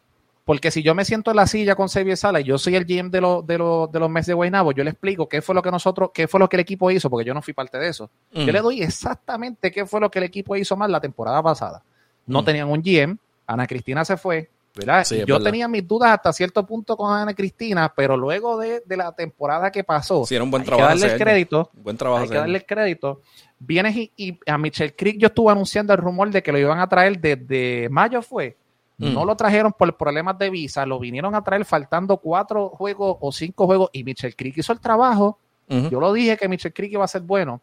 Porque 0.47 0.71
si 0.71 0.81
yo 0.81 0.95
me 0.95 1.03
siento 1.03 1.31
en 1.31 1.35
la 1.35 1.45
silla 1.45 1.75
con 1.75 1.89
Xavier 1.89 2.15
Sala 2.15 2.39
y 2.39 2.45
yo 2.45 2.57
soy 2.57 2.77
el 2.77 2.85
GM 2.85 3.11
de, 3.11 3.19
de, 3.19 3.57
de 3.91 3.99
los 3.99 4.09
meses 4.09 4.27
de 4.27 4.33
Guaynabo, 4.33 4.71
yo 4.71 4.81
le 4.85 4.91
explico 4.91 5.27
qué 5.27 5.41
fue 5.41 5.53
lo 5.53 5.61
que 5.61 5.69
nosotros, 5.69 6.11
qué 6.13 6.25
fue 6.29 6.39
lo 6.39 6.47
que 6.47 6.55
el 6.55 6.61
equipo 6.61 6.89
hizo, 6.89 7.09
porque 7.09 7.25
yo 7.25 7.33
no 7.33 7.41
fui 7.41 7.53
parte 7.53 7.77
de 7.77 7.89
eso. 7.89 8.09
Yo 8.31 8.45
le 8.53 8.61
doy 8.61 8.81
exactamente 8.81 9.69
qué 9.71 9.85
fue 9.85 9.99
lo 9.99 10.09
que 10.09 10.19
el 10.19 10.23
equipo 10.23 10.55
hizo 10.55 10.77
mal 10.77 10.89
la 10.89 11.01
temporada 11.01 11.43
pasada. 11.43 11.83
No 12.25 12.45
tenían 12.45 12.69
un 12.69 12.81
GM, 12.81 13.17
Ana 13.45 13.67
Cristina 13.67 14.05
se 14.05 14.15
fue, 14.15 14.49
¿verdad? 14.73 15.03
Sí, 15.03 15.17
yo 15.25 15.35
verdad. 15.35 15.43
tenía 15.51 15.67
mis 15.67 15.85
dudas 15.85 16.11
hasta 16.11 16.31
cierto 16.31 16.65
punto 16.65 16.95
con 16.95 17.13
Ana 17.13 17.33
Cristina, 17.33 17.91
pero 17.93 18.15
luego 18.15 18.57
de, 18.57 18.81
de 18.85 18.95
la 18.95 19.11
temporada 19.11 19.69
que 19.69 19.83
pasó, 19.83 20.23
Hicieron 20.23 20.49
buen 20.49 20.61
hay 20.61 20.67
trabajo 20.67 20.87
que 20.87 20.99
darle 21.01 21.13
el 21.13 21.19
crédito, 21.19 21.69
Buen 21.73 21.97
trabajo. 21.97 22.23
hay 22.23 22.29
que 22.29 22.35
darle 22.37 22.57
el 22.59 22.65
crédito. 22.65 23.21
Vienes 23.59 23.97
y, 23.97 24.13
y 24.15 24.39
a 24.45 24.57
Michelle 24.57 24.95
Creek 24.95 25.17
yo 25.17 25.27
estuve 25.27 25.51
anunciando 25.51 25.91
el 25.91 25.99
rumor 25.99 26.31
de 26.31 26.41
que 26.41 26.53
lo 26.53 26.57
iban 26.57 26.79
a 26.79 26.87
traer 26.87 27.19
desde 27.19 27.89
mayo 27.89 28.21
fue. 28.21 28.55
Mm. 28.97 29.13
No 29.13 29.25
lo 29.25 29.35
trajeron 29.35 29.73
por 29.73 29.95
problemas 29.95 30.37
de 30.39 30.49
visa, 30.49 30.85
lo 30.85 30.97
vinieron 30.99 31.35
a 31.35 31.43
traer 31.43 31.65
faltando 31.65 32.17
cuatro 32.17 32.69
juegos 32.69 33.17
o 33.19 33.31
cinco 33.31 33.65
juegos 33.67 33.89
y 33.93 34.03
Michelle 34.03 34.35
Creek 34.35 34.57
hizo 34.57 34.73
el 34.73 34.79
trabajo. 34.79 35.39
Yo 35.69 35.99
lo 35.99 36.13
dije 36.13 36.37
que 36.37 36.47
Michelle 36.47 36.73
Creek 36.73 36.93
iba 36.93 37.03
a 37.03 37.07
ser 37.09 37.21
bueno, 37.21 37.61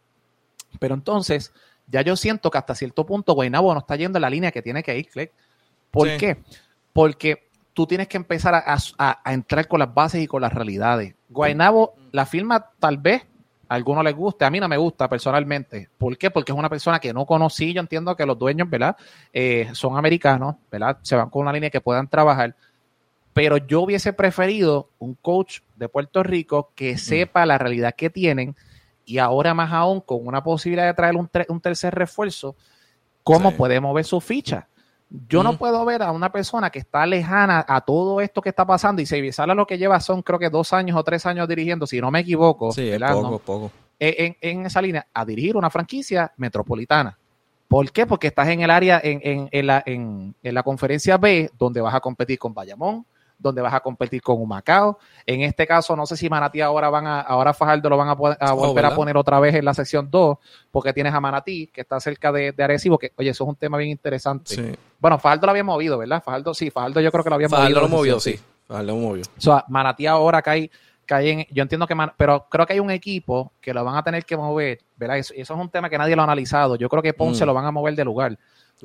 pero 0.78 0.94
entonces 0.94 1.52
ya 1.86 2.02
yo 2.02 2.16
siento 2.16 2.50
que 2.50 2.58
hasta 2.58 2.74
cierto 2.74 3.04
punto 3.06 3.32
Guaynabo 3.32 3.72
no 3.72 3.80
está 3.80 3.96
yendo 3.96 4.18
en 4.18 4.22
la 4.22 4.30
línea 4.30 4.52
que 4.52 4.60
tiene 4.62 4.82
que 4.82 4.96
ir, 4.98 5.08
Clegg. 5.08 5.32
¿Por 5.90 6.08
Sí. 6.10 6.16
qué? 6.18 6.36
Porque 6.92 7.48
tú 7.72 7.86
tienes 7.86 8.06
que 8.08 8.16
empezar 8.18 8.54
a, 8.54 8.62
a- 8.98 9.20
a 9.24 9.32
entrar 9.32 9.66
con 9.66 9.80
las 9.80 9.92
bases 9.92 10.22
y 10.22 10.26
con 10.26 10.42
las 10.42 10.52
realidades. 10.52 11.14
Guaynabo, 11.30 11.94
la 12.12 12.26
firma 12.26 12.70
tal 12.78 12.98
vez 12.98 13.26
a 13.68 13.74
algunos 13.74 14.04
les 14.04 14.14
guste, 14.14 14.44
a 14.44 14.50
mí 14.50 14.60
no 14.60 14.68
me 14.68 14.76
gusta 14.76 15.08
personalmente. 15.08 15.88
¿Por 15.98 16.16
qué? 16.18 16.30
Porque 16.30 16.52
es 16.52 16.58
una 16.58 16.68
persona 16.68 16.98
que 16.98 17.12
no 17.12 17.24
conocí, 17.26 17.72
yo 17.72 17.80
entiendo 17.80 18.14
que 18.16 18.26
los 18.26 18.38
dueños, 18.38 18.68
¿verdad? 18.68 18.96
Eh, 19.32 19.68
son 19.72 19.96
americanos, 19.96 20.56
¿verdad? 20.70 20.98
Se 21.02 21.16
van 21.16 21.30
con 21.30 21.42
una 21.42 21.52
línea 21.52 21.70
que 21.70 21.80
puedan 21.80 22.08
trabajar. 22.08 22.54
Pero 23.32 23.56
yo 23.56 23.82
hubiese 23.82 24.12
preferido 24.12 24.90
un 24.98 25.14
coach 25.14 25.60
de 25.76 25.88
Puerto 25.88 26.22
Rico 26.22 26.70
que 26.74 26.96
sepa 26.98 27.44
la 27.46 27.58
realidad 27.58 27.94
que 27.96 28.10
tienen 28.10 28.54
y 29.04 29.18
ahora 29.18 29.54
más 29.54 29.72
aún 29.72 30.00
con 30.00 30.26
una 30.26 30.42
posibilidad 30.44 30.86
de 30.86 30.94
traer 30.94 31.16
un 31.16 31.60
tercer 31.60 31.94
refuerzo, 31.94 32.54
cómo 33.22 33.50
Sí. 33.50 33.56
puede 33.56 33.80
mover 33.80 34.04
su 34.04 34.20
ficha. 34.20 34.68
Yo 35.28 35.42
no 35.44 35.56
puedo 35.56 35.84
ver 35.84 36.02
a 36.02 36.10
una 36.10 36.32
persona 36.32 36.70
que 36.70 36.80
está 36.80 37.06
lejana 37.06 37.64
a 37.68 37.80
todo 37.82 38.20
esto 38.20 38.40
que 38.42 38.48
está 38.48 38.66
pasando 38.66 39.00
y 39.00 39.06
se 39.06 39.32
sale 39.32 39.54
lo 39.54 39.66
que 39.66 39.78
lleva 39.78 40.00
son 40.00 40.22
creo 40.22 40.38
que 40.38 40.50
dos 40.50 40.72
años 40.72 40.96
o 40.98 41.04
tres 41.04 41.24
años 41.26 41.46
dirigiendo, 41.48 41.86
si 41.86 42.00
no 42.00 42.10
me 42.10 42.20
equivoco, 42.20 42.72
Sí, 42.72 42.90
¿verdad? 42.90 43.12
poco, 43.12 43.30
No- 43.30 43.38
poco. 43.38 43.70
en, 44.00 44.36
en 44.40 44.66
esa 44.66 44.82
línea 44.82 45.06
a 45.14 45.24
dirigir 45.24 45.56
una 45.56 45.70
franquicia 45.70 46.32
metropolitana. 46.36 47.16
¿Por 47.68 47.90
qué? 47.92 48.06
Porque 48.06 48.26
estás 48.26 48.48
en 48.48 48.60
el 48.60 48.70
área, 48.70 49.00
en, 49.02 49.20
en- 49.22 49.48
en 49.52 49.66
la, 49.66 49.82
en 49.86 50.34
la 50.42 50.62
conferencia 50.62 51.16
B, 51.16 51.50
donde 51.58 51.80
vas 51.80 51.94
a 51.94 52.00
competir 52.00 52.38
con 52.38 52.52
Bayamón, 52.52 53.06
donde 53.38 53.60
vas 53.62 53.74
a 53.74 53.80
competir 53.80 54.22
con 54.22 54.40
Humacao. 54.40 54.98
En 55.26 55.42
este 55.42 55.66
caso, 55.66 55.94
no 55.96 56.06
sé 56.06 56.16
si 56.16 56.28
Manatí 56.30 56.60
ahora 56.60 56.88
van 56.88 57.06
a, 57.06 57.20
ahora 57.20 57.52
Fajardo 57.52 57.88
lo 57.90 57.96
van 57.96 58.08
a, 58.08 58.12
Oh, 58.12 58.56
volver 58.56 58.84
a 58.86 58.94
poner 58.94 59.16
otra 59.16 59.38
vez 59.40 59.54
en 59.54 59.64
la 59.64 59.74
sección 59.74 60.08
2, 60.10 60.38
porque 60.70 60.92
tienes 60.92 61.12
a 61.12 61.20
Manatí, 61.20 61.66
que 61.66 61.82
está 61.82 62.00
cerca 62.00 62.32
de, 62.32 62.52
de 62.52 62.64
Arecibo, 62.64 62.98
que, 62.98 63.12
oye, 63.16 63.30
eso 63.30 63.44
es 63.44 63.48
un 63.48 63.56
tema 63.56 63.76
bien 63.78 63.90
interesante. 63.90 64.54
Sí. 64.54 64.72
Bueno, 64.98 65.18
Fajardo 65.18 65.46
lo 65.46 65.50
había 65.50 65.64
movido, 65.64 65.98
¿verdad? 65.98 66.22
Fajardo, 66.22 66.54
sí, 66.54 66.70
Fajardo 66.70 67.00
yo 67.00 67.10
creo 67.12 67.22
que 67.24 67.30
lo 67.30 67.36
había 67.36 67.48
Fajardo 67.48 67.68
movido. 67.68 67.80
lo 67.80 67.86
en 67.86 67.90
la 67.92 67.96
movió, 67.98 68.20
sí. 68.20 68.40
Fajardo 68.66 68.86
lo 68.92 68.96
movió. 68.98 69.22
o 69.36 69.40
sea, 69.40 69.64
Manatí 69.68 70.06
ahora 70.06 70.40
cae, 70.40 70.70
cae 71.04 71.30
en. 71.30 71.46
Yo 71.50 71.62
entiendo 71.62 71.86
que. 71.86 71.94
Man- 71.94 72.12
pero 72.16 72.46
creo 72.48 72.64
que 72.66 72.72
hay 72.72 72.80
un 72.80 72.90
equipo 72.90 73.52
que 73.60 73.74
lo 73.74 73.84
van 73.84 73.96
a 73.96 74.02
tener 74.02 74.24
que 74.24 74.36
mover, 74.38 74.80
¿verdad? 74.96 75.18
Eso, 75.18 75.34
eso 75.36 75.52
es 75.54 75.60
un 75.60 75.68
tema 75.68 75.90
que 75.90 75.98
nadie 75.98 76.16
lo 76.16 76.22
ha 76.22 76.24
analizado. 76.24 76.76
Yo 76.76 76.88
creo 76.88 77.02
que 77.02 77.12
Ponce 77.12 77.44
Mm. 77.44 77.46
lo 77.46 77.52
van 77.54 77.66
a 77.66 77.70
mover 77.70 77.94
de 77.94 78.04
lugar. 78.04 78.38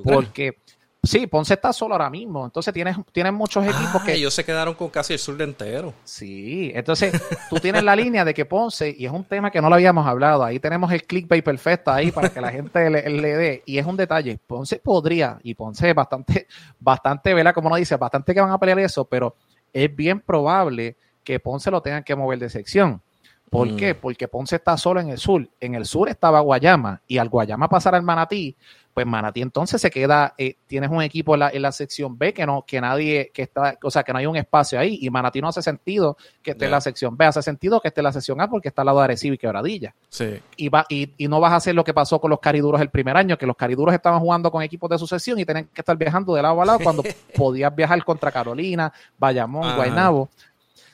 Porque. 0.03 0.57
Sí, 1.01 1.27
Ponce 1.27 1.53
está 1.53 1.71
solo 1.71 1.93
ahora 1.95 2.09
mismo. 2.09 2.43
Entonces 2.45 2.73
tienes, 2.73 2.97
tienes 3.13 3.31
muchos 3.31 3.63
equipos 3.63 3.95
Ah, 3.95 4.03
que. 4.05 4.13
ellos 4.15 4.33
se 4.33 4.43
quedaron 4.43 4.73
con 4.73 4.89
casi 4.89 5.13
el 5.13 5.19
sur 5.19 5.37
de 5.37 5.45
entero. 5.45 5.93
Sí, 6.03 6.71
entonces 6.75 7.13
tú 7.49 7.55
tienes 7.57 7.83
la 7.83 7.95
línea 7.95 8.25
de 8.25 8.33
que 8.33 8.43
Ponce, 8.45 8.93
y 8.97 9.05
es 9.05 9.11
un 9.11 9.23
tema 9.23 9.49
que 9.49 9.61
no 9.61 9.69
lo 9.69 9.75
habíamos 9.75 10.05
hablado, 10.05 10.43
ahí 10.43 10.59
tenemos 10.59 10.91
el 10.91 11.03
clickbait 11.05 11.43
perfecto 11.43 11.89
ahí 11.91 12.11
para 12.11 12.29
que 12.29 12.41
la 12.41 12.51
gente 12.51 12.89
le, 12.89 13.09
le 13.09 13.35
dé, 13.37 13.63
y 13.65 13.77
es 13.77 13.85
un 13.85 13.95
detalle, 13.95 14.37
Ponce 14.45 14.77
podría, 14.79 15.39
y 15.41 15.53
Ponce 15.55 15.89
es 15.89 15.95
bastante, 15.95 16.47
bastante, 16.79 17.33
¿verdad? 17.33 17.53
Como 17.53 17.67
uno 17.67 17.77
dice, 17.77 17.95
bastante 17.95 18.33
que 18.33 18.41
van 18.41 18.51
a 18.51 18.57
pelear 18.57 18.79
eso, 18.79 19.05
pero 19.05 19.35
es 19.71 19.95
bien 19.95 20.19
probable 20.19 20.97
que 21.23 21.39
Ponce 21.39 21.71
lo 21.71 21.81
tengan 21.81 22.03
que 22.03 22.15
mover 22.15 22.39
de 22.39 22.49
sección. 22.49 23.01
¿Por 23.49 23.67
Mm. 23.71 23.75
qué? 23.77 23.95
Porque 23.95 24.27
Ponce 24.27 24.57
está 24.57 24.77
solo 24.77 24.99
en 24.99 25.09
el 25.09 25.17
sur. 25.17 25.47
En 25.59 25.73
el 25.73 25.85
sur 25.85 26.07
estaba 26.09 26.39
Guayama, 26.41 27.01
y 27.07 27.17
al 27.17 27.29
Guayama 27.29 27.67
pasar 27.69 27.95
al 27.95 28.03
Manatí, 28.03 28.55
pues 28.93 29.05
Manatí 29.05 29.41
entonces 29.41 29.79
se 29.81 29.89
queda, 29.89 30.33
eh, 30.37 30.55
tienes 30.67 30.89
un 30.89 31.01
equipo 31.01 31.33
en 31.33 31.39
la, 31.39 31.49
en 31.49 31.61
la 31.61 31.71
sección 31.71 32.17
B 32.17 32.33
que 32.33 32.45
no, 32.45 32.65
que 32.65 32.81
nadie, 32.81 33.31
que 33.33 33.43
está, 33.43 33.77
o 33.81 33.91
sea, 33.91 34.03
que 34.03 34.11
no 34.11 34.19
hay 34.19 34.25
un 34.25 34.35
espacio 34.35 34.79
ahí, 34.79 34.99
y 35.01 35.09
Manatí 35.09 35.41
no 35.41 35.47
hace 35.47 35.61
sentido 35.61 36.17
que 36.41 36.51
esté 36.51 36.65
en 36.65 36.71
la 36.71 36.81
sección 36.81 37.15
B, 37.15 37.25
hace 37.25 37.41
sentido 37.41 37.79
que 37.79 37.89
esté 37.89 38.01
en 38.01 38.05
la 38.05 38.11
sección 38.11 38.41
A 38.41 38.49
porque 38.49 38.69
está 38.69 38.81
al 38.81 38.87
lado 38.87 38.99
de 38.99 39.05
Arecibo 39.05 39.35
y 39.35 39.37
Quebradilla. 39.37 39.95
Sí. 40.09 40.39
Y, 40.57 40.69
va, 40.69 40.85
y, 40.89 41.13
y 41.17 41.27
no 41.27 41.39
vas 41.39 41.53
a 41.53 41.57
hacer 41.57 41.75
lo 41.75 41.83
que 41.83 41.93
pasó 41.93 42.19
con 42.19 42.29
los 42.29 42.39
cariduros 42.39 42.81
el 42.81 42.89
primer 42.89 43.15
año, 43.15 43.37
que 43.37 43.45
los 43.45 43.55
cariduros 43.55 43.93
estaban 43.93 44.19
jugando 44.19 44.51
con 44.51 44.63
equipos 44.63 44.89
de 44.89 44.97
sucesión 44.97 45.39
y 45.39 45.45
tenían 45.45 45.65
que 45.73 45.81
estar 45.81 45.95
viajando 45.95 46.33
de 46.33 46.41
lado 46.41 46.61
a 46.61 46.65
lado 46.65 46.79
cuando 46.79 47.03
podías 47.35 47.73
viajar 47.75 48.03
contra 48.03 48.31
Carolina, 48.31 48.91
Bayamón, 49.17 49.65
Ajá. 49.65 49.75
Guaynabo. 49.75 50.29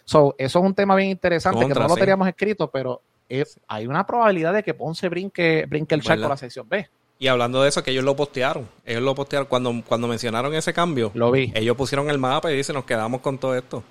So, 0.03 0.35
eso 0.37 0.59
es 0.59 0.65
un 0.65 0.75
tema 0.75 0.95
bien 0.95 1.09
interesante 1.09 1.67
que 1.67 1.73
no 1.73 1.87
lo 1.87 1.95
sí. 1.95 1.99
teníamos 1.99 2.27
escrito, 2.27 2.69
pero 2.69 3.01
eh, 3.27 3.43
hay 3.67 3.87
una 3.87 4.05
probabilidad 4.05 4.53
de 4.53 4.63
que 4.63 4.73
Ponce 4.73 5.09
brinque, 5.09 5.65
brinque 5.67 5.95
el 5.95 6.01
charco 6.01 6.25
a 6.25 6.29
la 6.29 6.37
sección 6.37 6.69
B. 6.69 6.87
Y 7.17 7.27
hablando 7.27 7.61
de 7.63 7.69
eso, 7.69 7.81
que 7.83 7.91
ellos 7.91 8.03
lo 8.03 8.15
postearon. 8.15 8.67
Ellos 8.85 9.01
lo 9.01 9.15
postearon 9.15 9.47
cuando, 9.47 9.73
cuando 9.87 10.07
mencionaron 10.07 10.53
ese 10.53 10.73
cambio. 10.73 11.11
Lo 11.13 11.31
vi. 11.31 11.51
Ellos 11.55 11.77
pusieron 11.77 12.09
el 12.09 12.17
mapa 12.17 12.51
y 12.51 12.57
dicen, 12.57 12.75
nos 12.75 12.83
quedamos 12.85 13.21
con 13.21 13.37
todo 13.37 13.55
esto. 13.55 13.83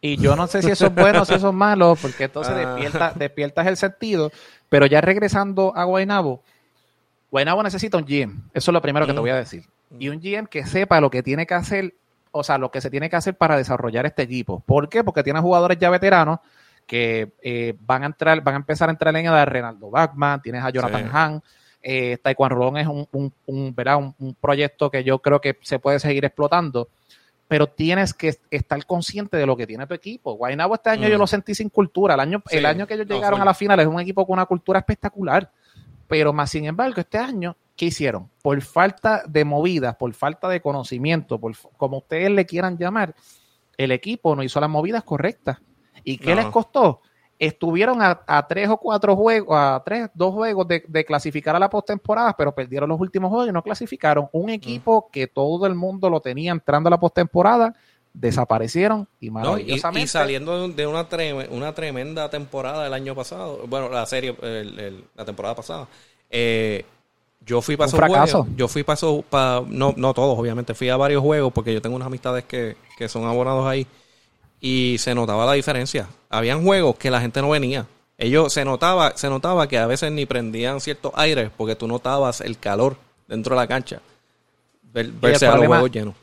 Y 0.00 0.18
yo 0.18 0.36
no 0.36 0.46
sé 0.46 0.62
si 0.62 0.70
eso 0.70 0.86
es 0.86 0.94
bueno 0.94 1.22
o 1.22 1.24
si 1.24 1.34
eso 1.34 1.48
es 1.48 1.54
malo, 1.54 1.96
porque 2.00 2.24
entonces 2.24 2.52
Ah. 2.54 2.58
despierta, 2.74 3.12
despiertas 3.16 3.66
el 3.66 3.76
sentido. 3.78 4.30
Pero 4.68 4.84
ya 4.86 5.00
regresando 5.00 5.72
a 5.74 5.84
Guaynabo, 5.84 6.42
Guaynabo 7.30 7.62
necesita 7.62 7.96
un 7.96 8.04
GM. 8.04 8.34
Eso 8.52 8.70
es 8.70 8.72
lo 8.72 8.82
primero 8.82 9.06
que 9.06 9.12
te 9.12 9.18
Mm. 9.18 9.22
voy 9.22 9.30
a 9.30 9.36
decir. 9.36 9.64
Y 9.98 10.08
un 10.10 10.20
GM 10.20 10.46
que 10.46 10.66
sepa 10.66 11.00
lo 11.00 11.10
que 11.10 11.22
tiene 11.22 11.46
que 11.46 11.54
hacer, 11.54 11.94
o 12.30 12.44
sea, 12.44 12.58
lo 12.58 12.70
que 12.70 12.80
se 12.80 12.90
tiene 12.90 13.08
que 13.08 13.16
hacer 13.16 13.36
para 13.36 13.56
desarrollar 13.56 14.04
este 14.04 14.22
equipo. 14.22 14.62
¿Por 14.66 14.88
qué? 14.88 15.02
Porque 15.02 15.22
tiene 15.22 15.40
jugadores 15.40 15.78
ya 15.78 15.88
veteranos 15.90 16.40
que 16.86 17.32
eh, 17.42 17.74
van 17.80 18.02
a 18.02 18.06
entrar, 18.06 18.40
van 18.42 18.54
a 18.54 18.58
empezar 18.58 18.88
a 18.88 18.92
entrar 18.92 19.16
en 19.16 19.24
de 19.24 19.44
Renaldo 19.44 19.90
Bachman, 19.90 20.40
tienes 20.42 20.62
a 20.62 20.70
Jonathan 20.70 21.04
Sí. 21.04 21.10
Han, 21.12 21.42
eh, 21.88 22.18
Taekwondo 22.20 22.76
es 22.76 22.86
un, 22.88 23.06
un, 23.12 23.32
un, 23.46 23.74
¿verdad? 23.74 23.98
Un, 23.98 24.14
un 24.18 24.34
proyecto 24.34 24.90
que 24.90 25.04
yo 25.04 25.20
creo 25.20 25.40
que 25.40 25.56
se 25.62 25.78
puede 25.78 26.00
seguir 26.00 26.24
explotando, 26.24 26.88
pero 27.46 27.68
tienes 27.68 28.12
que 28.12 28.34
estar 28.50 28.84
consciente 28.86 29.36
de 29.36 29.46
lo 29.46 29.56
que 29.56 29.68
tiene 29.68 29.86
tu 29.86 29.94
equipo. 29.94 30.32
Guaynabo 30.34 30.74
este 30.74 30.90
año 30.90 31.06
Mm. 31.06 31.10
yo 31.12 31.18
lo 31.18 31.26
sentí 31.28 31.54
sin 31.54 31.68
cultura. 31.68 32.14
El 32.14 32.20
año, 32.20 32.42
Sí, 32.48 32.56
el 32.56 32.66
año 32.66 32.88
que 32.88 32.94
ellos 32.94 33.06
llegaron 33.06 33.40
a 33.40 33.44
la 33.44 33.54
final 33.54 33.78
es 33.78 33.86
un 33.86 34.00
equipo 34.00 34.26
con 34.26 34.32
una 34.34 34.46
cultura 34.46 34.80
espectacular. 34.80 35.50
Pero 36.08 36.32
más 36.32 36.50
sin 36.50 36.64
embargo, 36.64 37.00
este 37.00 37.18
año, 37.18 37.56
¿qué 37.76 37.84
hicieron? 37.86 38.28
Por 38.42 38.60
falta 38.62 39.22
de 39.28 39.44
movidas, 39.44 39.94
por 39.96 40.12
falta 40.14 40.48
de 40.48 40.60
conocimiento, 40.60 41.38
por 41.38 41.52
como 41.76 41.98
ustedes 41.98 42.30
le 42.30 42.46
quieran 42.46 42.76
llamar, 42.78 43.14
el 43.76 43.92
equipo 43.92 44.34
no 44.34 44.42
hizo 44.42 44.60
las 44.60 44.70
movidas 44.70 45.04
correctas. 45.04 45.58
¿Y 46.02 46.18
qué 46.18 46.34
No. 46.34 46.42
les 46.42 46.46
costó? 46.46 47.00
Estuvieron 47.38 48.00
a, 48.00 48.20
a 48.26 48.46
tres 48.48 48.68
o 48.70 48.78
cuatro 48.78 49.14
juegos, 49.14 49.54
a 49.58 49.82
tres, 49.84 50.08
dos 50.14 50.32
juegos 50.32 50.66
de, 50.66 50.82
de 50.88 51.04
clasificar 51.04 51.54
a 51.54 51.58
la 51.58 51.68
postemporada, 51.68 52.34
pero 52.36 52.54
perdieron 52.54 52.88
los 52.88 52.98
últimos 53.00 53.28
juegos 53.30 53.48
y 53.48 53.52
no 53.52 53.62
clasificaron. 53.62 54.28
Un 54.32 54.48
equipo 54.50 55.10
que 55.12 55.26
todo 55.26 55.66
el 55.66 55.74
mundo 55.74 56.08
lo 56.08 56.20
tenía 56.20 56.52
entrando 56.52 56.88
a 56.88 56.92
la 56.92 56.98
postemporada, 57.00 57.74
desaparecieron 58.14 59.06
y 59.20 59.26
¿no? 59.26 59.30
Y, 59.30 59.32
maravillosamente. 59.32 60.04
y 60.04 60.08
saliendo 60.08 60.68
de 60.68 60.86
una, 60.86 61.08
treme- 61.08 61.48
una 61.50 61.74
tremenda 61.74 62.30
temporada 62.30 62.86
el 62.86 62.94
año 62.94 63.14
pasado, 63.14 63.60
bueno, 63.68 63.88
la 63.90 64.06
serie, 64.06 64.34
el- 64.42 64.78
el- 64.78 65.04
la 65.14 65.24
temporada 65.24 65.54
pasada, 65.54 65.86
eh, 66.30 66.84
yo 67.44 67.60
fui 67.60 67.76
para 67.76 67.88
esos 67.88 68.00
juegos, 68.00 68.56
yo 68.56 68.66
fui 68.68 68.82
para 68.82 68.94
esos, 68.94 69.22
pa- 69.26 69.62
no, 69.68 69.92
no 69.96 70.14
todos, 70.14 70.38
obviamente, 70.38 70.74
fui 70.74 70.88
a 70.88 70.96
varios 70.96 71.22
juegos 71.22 71.52
porque 71.52 71.72
yo 71.74 71.80
tengo 71.82 71.94
unas 71.94 72.06
amistades 72.06 72.44
que, 72.44 72.76
que 72.96 73.08
son 73.08 73.24
abonados 73.24 73.66
ahí 73.66 73.86
y 74.66 74.98
se 74.98 75.14
notaba 75.14 75.46
la 75.46 75.52
diferencia. 75.52 76.08
Habían 76.28 76.64
juegos 76.64 76.96
que 76.96 77.10
la 77.10 77.20
gente 77.20 77.40
no 77.40 77.50
venía. 77.50 77.86
Ellos 78.18 78.52
se 78.52 78.64
notaba, 78.64 79.16
se 79.16 79.28
notaba 79.28 79.68
que 79.68 79.78
a 79.78 79.86
veces 79.86 80.10
ni 80.10 80.26
prendían 80.26 80.80
ciertos 80.80 81.12
aires 81.14 81.50
porque 81.56 81.76
tú 81.76 81.86
notabas 81.86 82.40
el 82.40 82.58
calor 82.58 82.96
dentro 83.28 83.54
de 83.54 83.60
la 83.60 83.66
cancha. 83.68 84.00
Ver, 84.92 85.10
verse 85.12 85.46
a 85.46 85.50
los 85.50 85.56
problema- 85.58 85.76
juegos 85.76 85.90
llenos. 85.92 86.14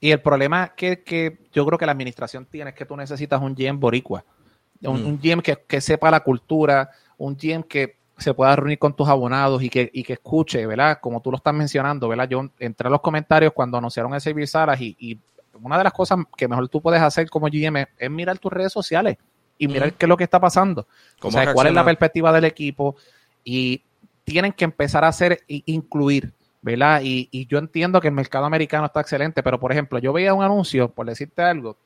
Y 0.00 0.12
el 0.12 0.20
problema 0.20 0.72
que, 0.76 1.02
que 1.02 1.38
yo 1.52 1.66
creo 1.66 1.78
que 1.78 1.86
la 1.86 1.92
administración 1.92 2.46
tiene 2.46 2.70
es 2.70 2.76
que 2.76 2.86
tú 2.86 2.96
necesitas 2.96 3.40
un 3.42 3.54
GM 3.54 3.78
boricua. 3.78 4.24
Un, 4.82 5.02
Mm. 5.02 5.06
un 5.06 5.20
GM 5.20 5.42
que, 5.42 5.58
que 5.66 5.80
sepa 5.80 6.10
la 6.10 6.20
cultura, 6.20 6.90
un 7.18 7.36
GM 7.36 7.64
que 7.64 7.96
se 8.16 8.32
pueda 8.34 8.54
reunir 8.54 8.78
con 8.78 8.94
tus 8.94 9.08
abonados 9.08 9.62
y 9.62 9.68
que, 9.70 9.90
y 9.92 10.02
que 10.02 10.12
escuche, 10.14 10.64
¿verdad? 10.66 10.98
Como 11.00 11.20
tú 11.20 11.30
lo 11.30 11.38
estás 11.38 11.54
mencionando, 11.54 12.06
¿verdad? 12.08 12.28
Yo 12.28 12.48
entré 12.58 12.86
a 12.86 12.90
los 12.90 13.00
comentarios 13.00 13.52
cuando 13.54 13.78
anunciaron 13.78 14.12
el 14.14 14.20
Servir 14.20 14.46
Salas 14.46 14.80
y, 14.80 14.94
y 14.98 15.18
una 15.54 15.78
de 15.78 15.84
las 15.84 15.92
cosas 15.92 16.18
que 16.36 16.48
mejor 16.48 16.68
tú 16.68 16.80
puedes 16.80 17.00
hacer 17.02 17.28
como 17.30 17.46
GM 17.48 17.86
es, 17.98 18.10
mirar 18.10 18.38
tus 18.38 18.52
redes 18.52 18.72
sociales 18.72 19.16
y 19.58 19.68
mirar 19.68 19.92
qué 19.94 20.06
es 20.06 20.08
lo 20.08 20.16
que 20.16 20.24
está 20.24 20.40
pasando. 20.40 20.82
O 20.82 20.86
¿Cómo 21.20 21.32
sea, 21.32 21.52
cuál 21.52 21.66
es 21.66 21.74
la 21.74 21.84
perspectiva 21.84 22.32
del 22.32 22.44
equipo 22.44 22.96
y 23.44 23.82
tienen 24.24 24.52
que 24.52 24.64
empezar 24.64 25.04
a 25.04 25.08
hacer 25.08 25.40
e 25.48 25.62
incluir, 25.66 26.32
¿verdad? 26.62 27.00
Y, 27.02 27.28
y 27.30 27.46
yo 27.46 27.58
entiendo 27.58 28.00
que 28.00 28.08
el 28.08 28.14
mercado 28.14 28.44
americano 28.46 28.86
está 28.86 29.00
excelente, 29.00 29.42
pero 29.42 29.58
por 29.60 29.72
ejemplo, 29.72 29.98
yo 29.98 30.12
veía 30.12 30.32
un 30.34 30.42
anuncio, 30.42 30.90
por 30.90 31.06
decirte 31.06 31.42
algo, 31.42 31.76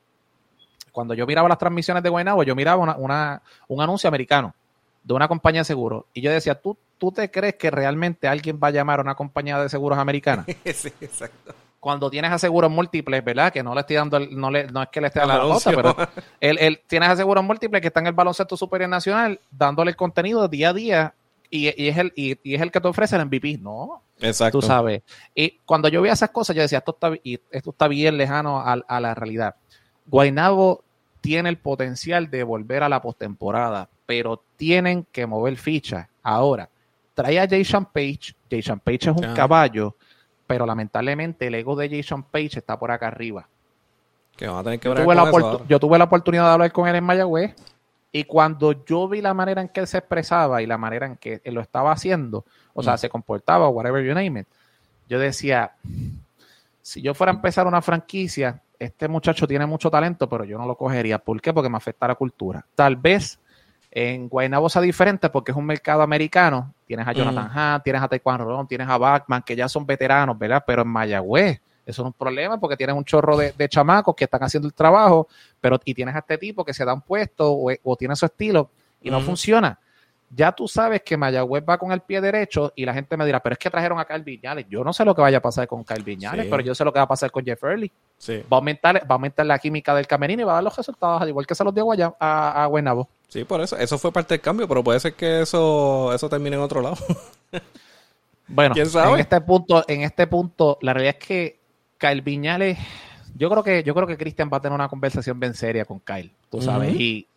cuando 0.91 1.13
yo 1.13 1.25
miraba 1.27 1.49
las 1.49 1.57
transmisiones 1.57 2.03
de 2.03 2.09
Guaynabo, 2.09 2.43
yo 2.43 2.55
miraba 2.55 2.81
una, 2.81 2.95
una- 2.95 3.41
un 3.67 3.81
anuncio 3.81 4.07
americano 4.07 4.55
de 5.03 5.13
una 5.13 5.27
compañía 5.27 5.61
de 5.61 5.65
seguros 5.65 6.05
y 6.13 6.21
yo 6.21 6.31
decía, 6.31 6.55
¿tú, 6.55 6.77
¿tú 6.97 7.11
te 7.11 7.29
crees 7.29 7.55
que 7.55 7.69
realmente 7.69 8.27
alguien 8.27 8.59
va 8.63 8.69
a 8.69 8.71
llamar 8.71 8.99
a 8.99 9.01
una 9.03 9.15
compañía 9.15 9.59
de 9.59 9.69
seguros 9.69 9.99
americana? 9.99 10.45
sí, 10.73 10.91
exacto. 11.01 11.53
Cuando 11.85 12.09
tienes 12.09 12.31
aseguros 12.31 12.71
múltiples, 12.71 13.23
¿verdad? 13.23 13.53
Que 13.53 13.61
no 13.61 13.75
le 13.75 13.81
estoy 13.81 13.97
dando, 13.97 14.19
no, 14.19 14.49
le, 14.49 14.65
no 14.65 14.81
es 14.81 14.89
que 14.89 14.99
le 14.99 15.05
esté 15.05 15.19
dando 15.19 15.35
la 15.35 15.43
cosa, 15.43 15.69
pero 15.69 15.95
él, 16.39 16.57
él 16.59 16.81
tienes 16.87 17.09
aseguros 17.09 17.43
múltiples 17.43 17.79
que 17.79 17.89
está 17.89 17.99
en 17.99 18.07
el 18.07 18.13
baloncesto 18.13 18.57
superior 18.57 18.89
nacional, 18.89 19.39
dándole 19.51 19.91
el 19.91 19.95
contenido 19.95 20.47
día 20.47 20.69
a 20.69 20.73
día 20.73 21.13
y, 21.51 21.67
es 21.67 21.95
el, 21.97 22.11
y, 22.15 22.55
es 22.55 22.59
el 22.59 22.71
que 22.71 22.81
te 22.81 22.87
ofrece 22.87 23.15
el 23.15 23.27
MVP. 23.27 23.59
No, 23.59 24.01
Exacto. 24.19 24.61
tú 24.61 24.65
sabes. 24.65 25.03
Y 25.35 25.59
cuando 25.63 25.87
yo 25.87 26.01
veía 26.01 26.13
esas 26.13 26.31
cosas, 26.31 26.55
yo 26.55 26.63
decía, 26.63 26.79
esto 26.79 26.97
está, 26.99 27.11
y 27.23 27.39
esto 27.51 27.69
está 27.69 27.87
bien 27.87 28.17
lejano 28.17 28.61
a, 28.61 28.73
a 28.73 28.99
la 28.99 29.13
realidad. 29.13 29.53
Guaynabo 30.07 30.83
tiene 31.21 31.49
el 31.49 31.59
potencial 31.59 32.31
de 32.31 32.41
volver 32.41 32.81
a 32.81 32.89
la 32.89 32.99
postemporada, 32.99 33.89
pero 34.07 34.43
tienen 34.55 35.05
que 35.11 35.27
mover 35.27 35.55
fichas. 35.57 36.07
Ahora, 36.23 36.67
trae 37.13 37.39
a 37.39 37.47
Jason 37.47 37.85
Page. 37.85 38.33
Jason 38.49 38.79
Page 38.79 39.11
es 39.11 39.15
un 39.15 39.35
caballo 39.35 39.95
pero 40.47 40.65
lamentablemente 40.65 41.47
el 41.47 41.55
ego 41.55 41.75
de 41.75 41.89
Jason 41.89 42.23
Page 42.23 42.59
está 42.59 42.77
por 42.77 42.91
acá 42.91 43.07
arriba. 43.07 43.47
Que 44.35 44.47
a 44.47 44.63
tener 44.63 44.79
que 44.79 44.89
yo, 44.89 44.95
tuve 44.95 45.15
la 45.15 45.59
yo 45.67 45.79
tuve 45.79 45.97
la 45.97 46.03
oportunidad 46.03 46.43
de 46.43 46.51
hablar 46.51 46.71
con 46.71 46.87
él 46.87 46.95
en 46.95 47.03
Mayagüez 47.03 47.55
y 48.11 48.25
cuando 48.25 48.85
yo 48.85 49.07
vi 49.07 49.21
la 49.21 49.33
manera 49.33 49.61
en 49.61 49.69
que 49.69 49.81
él 49.81 49.87
se 49.87 49.97
expresaba 49.97 50.61
y 50.61 50.65
la 50.65 50.77
manera 50.77 51.05
en 51.05 51.17
que 51.17 51.41
él 51.43 51.53
lo 51.53 51.61
estaba 51.61 51.91
haciendo, 51.91 52.45
o 52.73 52.83
sea, 52.83 52.95
mm. 52.95 52.97
se 52.97 53.09
comportaba, 53.09 53.69
whatever 53.69 54.03
you 54.03 54.13
name 54.13 54.41
it, 54.41 54.47
yo 55.07 55.19
decía, 55.19 55.73
si 56.81 57.01
yo 57.01 57.13
fuera 57.13 57.31
a 57.31 57.35
empezar 57.35 57.67
una 57.67 57.81
franquicia, 57.81 58.61
este 58.79 59.07
muchacho 59.07 59.47
tiene 59.47 59.65
mucho 59.65 59.89
talento, 59.89 60.27
pero 60.29 60.43
yo 60.43 60.57
no 60.57 60.65
lo 60.65 60.75
cogería. 60.75 61.19
¿Por 61.19 61.41
qué? 61.41 61.53
Porque 61.53 61.69
me 61.69 61.77
afecta 61.77 62.07
la 62.07 62.15
cultura. 62.15 62.65
Tal 62.75 62.95
vez 62.95 63.39
en 63.97 64.27
Guaynabo 64.27 64.67
sea 64.67 64.81
diferente 64.81 65.29
porque 65.29 65.53
es 65.53 65.57
un 65.57 65.65
mercado 65.65 66.01
americano. 66.01 66.73
Tienes 66.85 67.07
a 67.07 67.13
Jonathan 67.13 67.45
mm. 67.45 67.57
Hahn, 67.57 67.81
tienes 67.81 68.01
a 68.01 68.07
Taekwondo 68.09 68.43
Rolón, 68.43 68.67
tienes 68.67 68.89
a 68.89 68.97
Bachman, 68.97 69.41
que 69.41 69.55
ya 69.55 69.69
son 69.69 69.85
veteranos, 69.85 70.37
¿verdad? 70.37 70.61
Pero 70.67 70.81
en 70.81 70.89
Mayagüez, 70.89 71.61
eso 71.85 72.03
no 72.03 72.09
es 72.09 72.13
un 72.13 72.17
problema 72.19 72.59
porque 72.59 72.75
tienes 72.75 72.93
un 72.93 73.05
chorro 73.05 73.37
de, 73.37 73.53
chamacos 73.69 74.13
que 74.13 74.25
están 74.25 74.43
haciendo 74.43 74.67
el 74.67 74.73
trabajo, 74.73 75.29
pero 75.61 75.79
y 75.85 75.93
tienes 75.93 76.13
a 76.13 76.19
este 76.19 76.37
tipo 76.37 76.65
que 76.65 76.73
se 76.73 76.83
da 76.83 76.93
un 76.93 77.01
puesto 77.01 77.49
o, 77.49 77.95
tiene 77.95 78.17
su 78.17 78.25
estilo 78.25 78.69
y 79.01 79.09
no 79.09 79.21
funciona 79.21 79.79
ya 80.29 80.51
tú 80.51 80.67
sabes 80.67 81.01
que 81.03 81.17
Mayagüez 81.17 81.63
va 81.67 81.77
con 81.77 81.91
el 81.91 82.01
pie 82.01 82.19
derecho 82.19 82.73
y 82.75 82.85
la 82.85 82.93
gente 82.93 83.15
me 83.15 83.25
dirá, 83.25 83.41
pero 83.41 83.53
es 83.53 83.59
que 83.59 83.69
trajeron 83.69 83.99
a 83.99 84.05
Kyle 84.05 84.23
Viñales. 84.23 84.65
Yo 84.69 84.83
no 84.83 84.91
sé 84.91 85.05
lo 85.05 85.15
que 85.15 85.21
vaya 85.21 85.37
a 85.37 85.41
pasar 85.41 85.67
con 85.67 85.83
Kyle 85.83 86.03
Viñales, 86.03 86.47
pero 86.49 86.61
yo 86.61 86.73
sé 86.75 86.83
lo 86.83 86.91
que 86.91 86.99
va 86.99 87.03
a 87.03 87.07
pasar 87.07 87.31
con 87.31 87.45
Jeff 87.45 87.63
Early. 87.63 87.91
Va, 88.29 88.43
a 88.51 88.55
aumentar, 88.55 88.95
va 88.95 89.07
a 89.09 89.13
aumentar 89.13 89.45
la 89.45 89.59
química 89.59 89.93
del 89.95 90.07
camerino 90.07 90.41
y 90.41 90.45
va 90.45 90.53
a 90.53 90.55
dar 90.55 90.63
los 90.63 90.75
resultados, 90.75 91.21
al 91.21 91.29
igual 91.29 91.45
que 91.45 91.55
se 91.55 91.63
los 91.63 91.73
dio 91.73 91.89
a, 91.91 92.15
a, 92.19 92.63
a 92.63 92.65
Guaynabo. 92.65 93.07
Sí, 93.27 93.43
por 93.43 93.61
eso. 93.61 93.77
Eso 93.77 93.97
fue 93.97 94.11
parte 94.11 94.33
del 94.33 94.41
cambio, 94.41 94.67
pero 94.67 94.83
puede 94.83 94.99
ser 94.99 95.13
que 95.13 95.41
eso, 95.41 96.13
eso 96.13 96.29
termine 96.29 96.55
en 96.55 96.61
otro 96.61 96.81
lado. 96.81 96.97
bueno, 98.47 98.75
en 98.75 99.19
este 99.19 99.41
punto, 99.41 99.83
en 99.87 100.01
este 100.01 100.27
punto, 100.27 100.77
la 100.81 100.93
realidad 100.93 101.15
es 101.19 101.27
que 101.27 101.59
Kyle 101.97 102.21
Viñales, 102.21 102.77
yo 103.35 103.49
creo 103.49 103.63
que, 103.63 103.83
yo 103.83 103.93
creo 103.93 104.07
que 104.07 104.17
Cristian 104.17 104.49
va 104.51 104.57
a 104.57 104.61
tener 104.61 104.75
una 104.75 104.87
conversación 104.87 105.39
bien 105.39 105.53
seria 105.53 105.85
con 105.85 105.99
Kyle, 105.99 106.31
tú 106.49 106.61
sabes, 106.61 106.95
y 106.95 107.27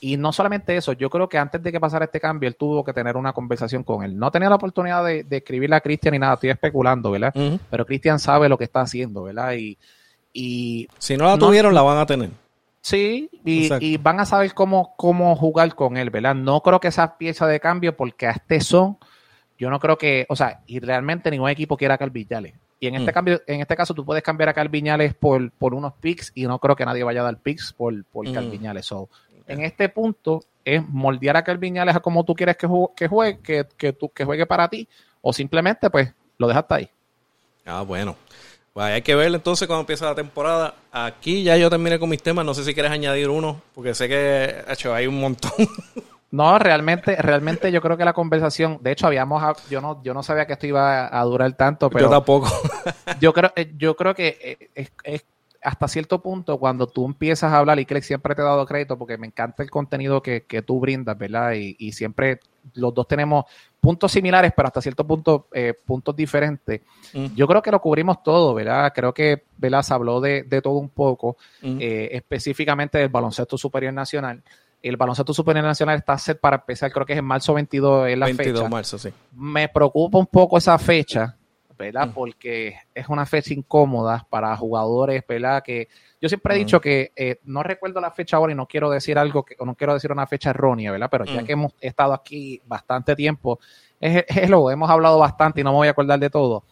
y 0.00 0.16
no 0.16 0.32
solamente 0.32 0.76
eso, 0.76 0.92
yo 0.92 1.10
creo 1.10 1.28
que 1.28 1.38
antes 1.38 1.62
de 1.62 1.72
que 1.72 1.80
pasara 1.80 2.04
este 2.04 2.20
cambio, 2.20 2.48
él 2.48 2.56
tuvo 2.56 2.84
que 2.84 2.92
tener 2.92 3.16
una 3.16 3.32
conversación 3.32 3.82
con 3.82 4.04
él. 4.04 4.18
No 4.18 4.30
tenía 4.30 4.48
la 4.48 4.56
oportunidad 4.56 5.04
de, 5.04 5.26
escribirle 5.30 5.76
a 5.76 5.80
Cristian 5.80 6.12
ni 6.12 6.18
nada, 6.18 6.34
estoy 6.34 6.50
especulando, 6.50 7.10
¿verdad? 7.10 7.34
Pero 7.70 7.86
Cristian 7.86 8.18
sabe 8.18 8.48
lo 8.48 8.58
que 8.58 8.64
está 8.64 8.82
haciendo, 8.82 9.24
¿verdad? 9.24 9.54
Y, 9.54 9.78
y 10.32 10.88
si 10.98 11.16
no 11.16 11.24
la 11.24 11.38
tuvieron, 11.38 11.74
la 11.74 11.82
van 11.82 11.98
a 11.98 12.06
tener. 12.06 12.30
Sí, 12.86 13.28
y, 13.44 13.96
van 13.96 14.20
a 14.20 14.26
saber 14.26 14.54
cómo, 14.54 14.94
cómo 14.96 15.34
jugar 15.34 15.74
con 15.74 15.96
él, 15.96 16.10
¿verdad? 16.10 16.36
No 16.36 16.60
creo 16.60 16.78
que 16.78 16.86
esa 16.86 17.18
pieza 17.18 17.46
de 17.48 17.58
cambio, 17.58 17.96
porque 17.96 18.28
a 18.28 18.30
este 18.30 18.60
son, 18.60 18.98
yo 19.58 19.70
no 19.70 19.80
creo 19.80 19.98
que, 19.98 20.24
o 20.28 20.36
sea, 20.36 20.60
y 20.66 20.78
realmente 20.78 21.30
ningún 21.32 21.50
equipo 21.50 21.76
quiera 21.76 21.94
a 21.94 21.98
Calviñales. 21.98 22.54
Y 22.78 22.86
en 22.86 22.94
este 22.94 23.10
mm. 23.10 23.14
cambio, 23.14 23.42
en 23.46 23.60
este 23.60 23.74
caso, 23.74 23.92
tú 23.92 24.04
puedes 24.04 24.22
cambiar 24.22 24.50
a 24.50 24.54
Calviñales 24.54 25.14
por, 25.14 25.50
por 25.50 25.74
unos 25.74 25.94
picks 25.94 26.30
y 26.34 26.44
no 26.44 26.58
creo 26.58 26.76
que 26.76 26.84
nadie 26.84 27.02
vaya 27.02 27.22
a 27.22 27.24
dar 27.24 27.38
picks 27.38 27.72
por, 27.72 28.04
por 28.04 28.28
mm. 28.28 28.32
Calviñales 28.32 28.86
en 29.46 29.62
este 29.62 29.88
punto 29.88 30.44
es 30.64 30.86
moldear 30.88 31.36
a 31.36 31.44
Kelvin 31.44 31.74
Viñales 31.74 31.96
a 31.96 32.00
como 32.00 32.24
tú 32.24 32.34
quieres 32.34 32.56
que, 32.56 32.66
juegue, 32.66 32.92
que 32.96 33.08
juegue, 33.08 33.68
que, 33.76 33.92
tú, 33.92 34.08
que 34.10 34.24
juegue 34.24 34.46
para 34.46 34.68
ti, 34.68 34.88
o 35.22 35.32
simplemente 35.32 35.88
pues 35.90 36.12
lo 36.38 36.48
dejaste 36.48 36.74
ahí. 36.74 36.90
Ah, 37.64 37.82
bueno. 37.82 38.16
Pues 38.72 38.86
hay 38.86 39.02
que 39.02 39.14
ver 39.14 39.34
entonces 39.34 39.66
cuando 39.66 39.80
empieza 39.80 40.04
la 40.04 40.14
temporada. 40.14 40.74
Aquí 40.92 41.42
ya 41.42 41.56
yo 41.56 41.70
terminé 41.70 41.98
con 41.98 42.10
mis 42.10 42.22
temas. 42.22 42.44
No 42.44 42.52
sé 42.52 42.62
si 42.62 42.74
quieres 42.74 42.92
añadir 42.92 43.30
uno, 43.30 43.62
porque 43.74 43.94
sé 43.94 44.08
que 44.08 44.64
hecho, 44.68 44.92
hay 44.92 45.06
un 45.06 45.18
montón. 45.18 45.50
No, 46.28 46.58
realmente, 46.58 47.16
realmente 47.16 47.70
yo 47.70 47.80
creo 47.80 47.96
que 47.96 48.04
la 48.04 48.12
conversación, 48.12 48.78
de 48.82 48.92
hecho, 48.92 49.06
habíamos, 49.06 49.42
yo 49.70 49.80
no, 49.80 50.02
yo 50.02 50.12
no 50.12 50.22
sabía 50.22 50.44
que 50.46 50.54
esto 50.54 50.66
iba 50.66 51.08
a 51.18 51.24
durar 51.24 51.52
tanto, 51.52 51.88
pero 51.88 52.06
yo 52.06 52.10
tampoco. 52.10 52.48
yo 53.20 53.32
creo, 53.32 53.52
eh, 53.54 53.72
yo 53.76 53.96
creo 53.96 54.14
que 54.14 54.36
eh, 54.42 54.70
es, 54.74 54.92
es, 55.04 55.24
hasta 55.62 55.88
cierto 55.88 56.22
punto, 56.22 56.58
cuando 56.58 56.86
tú 56.86 57.06
empiezas 57.06 57.52
a 57.52 57.58
hablar, 57.58 57.78
y 57.78 57.84
que 57.84 58.00
siempre 58.02 58.34
te 58.34 58.42
he 58.42 58.44
dado 58.44 58.66
crédito 58.66 58.96
porque 58.98 59.18
me 59.18 59.26
encanta 59.26 59.62
el 59.62 59.70
contenido 59.70 60.22
que, 60.22 60.42
tú 60.66 60.80
brindas, 60.80 61.16
¿verdad? 61.18 61.52
Y, 61.52 61.92
siempre 61.92 62.40
los 62.74 62.92
dos 62.92 63.06
tenemos 63.06 63.44
puntos 63.80 64.10
similares, 64.10 64.52
pero 64.54 64.68
hasta 64.68 64.80
cierto 64.80 65.06
punto 65.06 65.48
eh, 65.52 65.72
puntos 65.72 66.14
diferentes. 66.16 66.80
Mm. 67.12 67.26
Yo 67.34 67.46
creo 67.46 67.62
que 67.62 67.70
lo 67.70 67.80
cubrimos 67.80 68.22
todo, 68.22 68.54
¿verdad? 68.54 68.92
Creo 68.94 69.14
que, 69.14 69.44
¿verdad? 69.56 69.82
Se 69.82 69.94
habló 69.94 70.20
de, 70.20 70.44
todo 70.62 70.74
un 70.74 70.88
poco, 70.88 71.36
mm. 71.62 71.78
eh, 71.80 72.08
específicamente 72.12 72.98
del 72.98 73.08
baloncesto 73.08 73.56
superior 73.56 73.92
nacional. 73.92 74.42
El 74.82 74.96
baloncesto 74.96 75.32
superior 75.32 75.64
nacional 75.64 75.98
está 75.98 76.18
set 76.18 76.38
para 76.38 76.56
empezar, 76.56 76.92
creo 76.92 77.06
que 77.06 77.14
es 77.14 77.18
en 77.18 77.24
marzo 77.24 77.54
22 77.54 78.08
es 78.08 78.18
la 78.18 78.26
22 78.26 78.62
de 78.62 78.68
marzo, 78.68 78.98
sí. 78.98 79.10
Me 79.32 79.68
preocupa 79.68 80.18
un 80.18 80.26
poco 80.26 80.58
esa 80.58 80.78
fecha, 80.78 81.36
¿verdad? 81.76 82.08
Mm. 82.08 82.12
Porque 82.12 82.76
es 82.94 83.08
una 83.08 83.26
fecha 83.26 83.54
incómoda 83.54 84.26
para 84.28 84.56
jugadores, 84.56 85.22
¿verdad? 85.28 85.62
Que 85.62 85.88
yo 86.20 86.28
siempre 86.28 86.54
he 86.54 86.58
dicho 86.58 86.80
que 86.80 87.12
eh, 87.16 87.38
no 87.44 87.62
recuerdo 87.62 88.00
la 88.00 88.10
fecha 88.10 88.36
ahora 88.36 88.52
y 88.52 88.56
no 88.56 88.66
quiero 88.66 88.90
decir 88.90 89.18
algo 89.18 89.44
que, 89.44 89.56
o 89.58 89.66
no 89.66 89.74
quiero 89.74 89.94
decir 89.94 90.12
una 90.12 90.26
fecha 90.26 90.50
errónea, 90.50 90.92
¿verdad? 90.92 91.08
Pero 91.10 91.24
ya 91.24 91.42
mm. 91.42 91.44
que 91.44 91.52
hemos 91.52 91.72
estado 91.80 92.12
aquí 92.14 92.60
bastante 92.66 93.14
tiempo, 93.14 93.58
es, 94.00 94.50
lo, 94.50 94.70
hemos 94.70 94.90
hablado 94.90 95.18
bastante 95.18 95.60
y 95.60 95.64
no 95.64 95.70
me 95.70 95.76
voy 95.76 95.88
a 95.88 95.92
acordar 95.92 96.18
de 96.18 96.30
todo. 96.30 96.64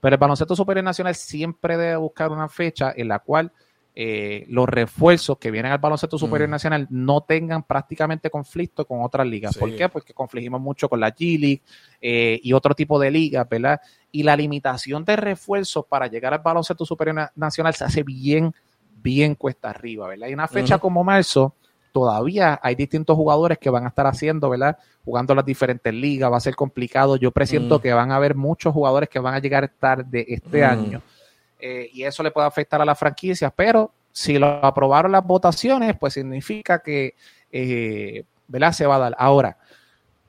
Pero 0.00 0.14
el 0.14 0.20
baloncesto 0.20 0.56
superior 0.56 0.84
nacional 0.84 1.14
siempre 1.14 1.76
debe 1.76 1.96
buscar 1.96 2.30
una 2.30 2.48
fecha 2.48 2.92
en 2.96 3.08
la 3.08 3.20
cual 3.20 3.52
eh, 3.94 4.46
los 4.48 4.66
refuerzos 4.66 5.36
que 5.36 5.50
vienen 5.50 5.70
al 5.70 5.78
baloncesto 5.78 6.16
superior 6.16 6.48
mm. 6.48 6.52
nacional 6.52 6.86
no 6.88 7.20
tengan 7.20 7.62
prácticamente 7.62 8.30
conflicto 8.30 8.86
con 8.86 9.02
otras 9.02 9.26
ligas. 9.26 9.56
¿Por 9.58 9.76
qué? 9.76 9.86
Porque 9.90 10.14
confligimos 10.14 10.62
mucho 10.62 10.88
con 10.88 10.98
la 10.98 11.14
G 11.14 11.38
League 11.38 11.62
eh, 12.00 12.40
y 12.42 12.54
otro 12.54 12.74
tipo 12.74 12.98
de 12.98 13.10
ligas, 13.10 13.46
¿verdad? 13.46 13.80
Y 14.10 14.22
la 14.22 14.34
limitación 14.34 15.04
de 15.04 15.16
refuerzos 15.16 15.84
para 15.84 16.06
llegar 16.06 16.32
al 16.32 16.40
baloncesto 16.40 16.86
superior 16.86 17.30
nacional 17.34 17.74
se 17.74 17.84
hace 17.84 18.02
bien, 18.02 18.54
bien 19.02 19.34
cuesta 19.34 19.68
arriba, 19.68 20.08
¿verdad? 20.08 20.28
Y 20.28 20.34
una 20.34 20.48
fecha 20.48 20.78
como 20.78 21.04
marzo, 21.04 21.54
todavía 21.92 22.58
hay 22.62 22.74
distintos 22.74 23.14
jugadores 23.14 23.58
que 23.58 23.68
van 23.68 23.84
a 23.84 23.88
estar 23.88 24.06
haciendo, 24.06 24.48
¿verdad? 24.48 24.78
Jugando 25.04 25.34
las 25.34 25.44
diferentes 25.44 25.92
ligas, 25.92 26.32
va 26.32 26.38
a 26.38 26.40
ser 26.40 26.56
complicado. 26.56 27.16
Yo 27.16 27.30
presiento 27.30 27.78
que 27.78 27.92
van 27.92 28.10
a 28.10 28.16
haber 28.16 28.36
muchos 28.36 28.72
jugadores 28.72 29.10
que 29.10 29.18
van 29.18 29.34
a 29.34 29.38
llegar 29.38 29.70
tarde 29.78 30.24
este 30.28 30.64
año 30.64 31.02
eh, 31.64 31.88
y 31.92 32.02
eso 32.02 32.24
le 32.24 32.32
puede 32.32 32.48
afectar 32.48 32.82
a 32.82 32.84
las 32.84 32.98
franquicias, 32.98 33.52
pero 33.54 33.92
si 34.10 34.36
lo 34.36 34.48
aprobaron 34.64 35.12
las 35.12 35.24
votaciones, 35.24 35.96
pues 35.96 36.14
significa 36.14 36.80
que, 36.80 37.14
eh, 37.52 38.24
¿verdad? 38.48 38.72
Se 38.72 38.84
va 38.84 38.96
a 38.96 38.98
dar. 38.98 39.16
Ahora, 39.16 39.56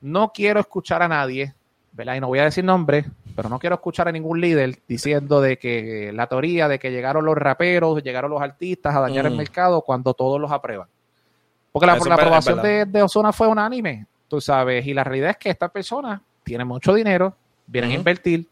no 0.00 0.30
quiero 0.32 0.60
escuchar 0.60 1.02
a 1.02 1.08
nadie, 1.08 1.52
¿verdad? 1.90 2.14
Y 2.14 2.20
no 2.20 2.28
voy 2.28 2.38
a 2.38 2.44
decir 2.44 2.62
nombres, 2.62 3.04
pero 3.34 3.48
no 3.48 3.58
quiero 3.58 3.74
escuchar 3.74 4.06
a 4.06 4.12
ningún 4.12 4.40
líder 4.40 4.78
diciendo 4.86 5.40
de 5.40 5.58
que 5.58 6.12
la 6.14 6.28
teoría 6.28 6.68
de 6.68 6.78
que 6.78 6.92
llegaron 6.92 7.24
los 7.24 7.36
raperos, 7.36 8.00
llegaron 8.04 8.30
los 8.30 8.40
artistas 8.40 8.94
a 8.94 9.00
dañar 9.00 9.26
el 9.26 9.34
mm. 9.34 9.38
mercado 9.38 9.82
cuando 9.82 10.14
todos 10.14 10.40
los 10.40 10.52
aprueban. 10.52 10.86
Porque 11.72 11.86
la, 11.86 11.94
aprobación 11.94 12.62
de, 12.62 12.84
de 12.84 13.08
fue 13.32 13.48
unánime, 13.48 14.06
tú 14.28 14.40
sabes, 14.40 14.86
y 14.86 14.94
la 14.94 15.02
realidad 15.02 15.30
es 15.30 15.36
que 15.36 15.50
esta 15.50 15.68
persona 15.68 16.22
tiene 16.44 16.64
mucho 16.64 16.94
dinero, 16.94 17.34
vienen 17.66 17.90
a 17.90 17.94
invertir, 17.94 18.46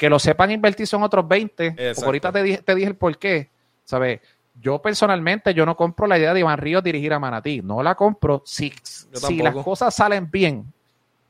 que 0.00 0.08
lo 0.08 0.18
sepan 0.18 0.50
invertir 0.50 0.86
son 0.86 1.02
otros 1.02 1.28
20. 1.28 1.76
ahorita 2.02 2.32
te 2.32 2.42
dije, 2.42 2.62
te 2.62 2.74
dije 2.74 2.88
el 2.88 2.96
por 2.96 3.18
qué. 3.18 3.50
¿Sabes? 3.84 4.20
Yo 4.58 4.80
personalmente, 4.80 5.52
yo 5.52 5.66
no 5.66 5.76
compro 5.76 6.06
la 6.06 6.18
idea 6.18 6.32
de 6.32 6.40
Iván 6.40 6.56
Ríos 6.56 6.82
dirigir 6.82 7.12
a 7.12 7.18
Manatí. 7.18 7.60
No 7.60 7.82
la 7.82 7.94
compro. 7.94 8.42
Si, 8.46 8.72
si 8.82 9.36
las 9.36 9.54
cosas 9.56 9.94
salen 9.94 10.30
bien, 10.30 10.72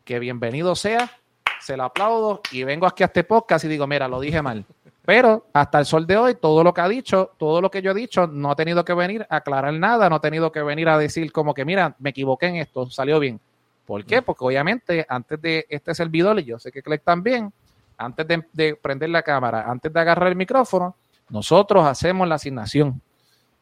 que 0.05 0.21
bienvenido 0.21 0.77
sea, 0.77 1.11
se 1.61 1.77
lo 1.77 1.83
aplaudo 1.83 2.43
y 2.53 2.62
vengo 2.62 2.87
aquí 2.87 3.03
a 3.03 3.07
este 3.07 3.25
podcast 3.25 3.64
y 3.64 3.68
digo, 3.68 3.89
mira, 3.89 4.07
lo 4.07 4.21
dije 4.21 4.41
mal. 4.41 4.64
Pero 5.05 5.47
hasta 5.53 5.81
el 5.81 5.85
sol 5.85 6.07
de 6.07 6.16
hoy, 6.16 6.37
todo 6.37 6.62
lo 6.62 6.73
que 6.73 6.81
ha 6.81 6.89
dicho, 6.89 7.33
todo 7.39 7.61
lo 7.61 7.73
que 7.73 7.83
yo 7.83 7.91
he 7.91 7.95
dicho, 7.95 8.29
no 8.29 8.53
ha 8.53 8.57
tenido 8.57 8.85
que 8.85 8.95
venir 8.95 9.27
a 9.29 9.39
aclarar 9.39 9.75
nada, 9.75 10.09
no 10.09 10.14
ha 10.14 10.21
tenido 10.21 10.53
que 10.53 10.62
venir 10.62 10.89
a 10.91 10.97
decir 10.97 11.33
como 11.33 11.55
que, 11.55 11.64
mira, 11.64 11.97
me 11.99 12.11
equivoqué 12.11 12.47
en 12.47 12.55
esto, 12.55 12.89
salió 12.89 13.18
bien. 13.18 13.41
¿Por 13.85 14.05
qué? 14.05 14.21
Mm. 14.21 14.25
Porque 14.25 14.45
obviamente 14.45 15.05
antes 15.09 15.43
de 15.43 15.66
este 15.68 15.93
servidor, 15.93 16.39
y 16.39 16.45
yo 16.45 16.61
sé 16.61 16.71
que 16.71 16.85
Clegg 16.85 17.03
también, 17.03 17.53
antes 18.01 18.26
de, 18.53 18.74
prender 18.76 19.11
la 19.11 19.22
cámara, 19.22 19.64
antes 19.68 19.92
de 19.92 20.01
agarrar 20.01 20.28
el 20.28 20.36
micrófono, 20.36 20.96
nosotros 21.28 21.86
hacemos 21.86 22.26
la 22.26 22.36
asignación. 22.36 23.01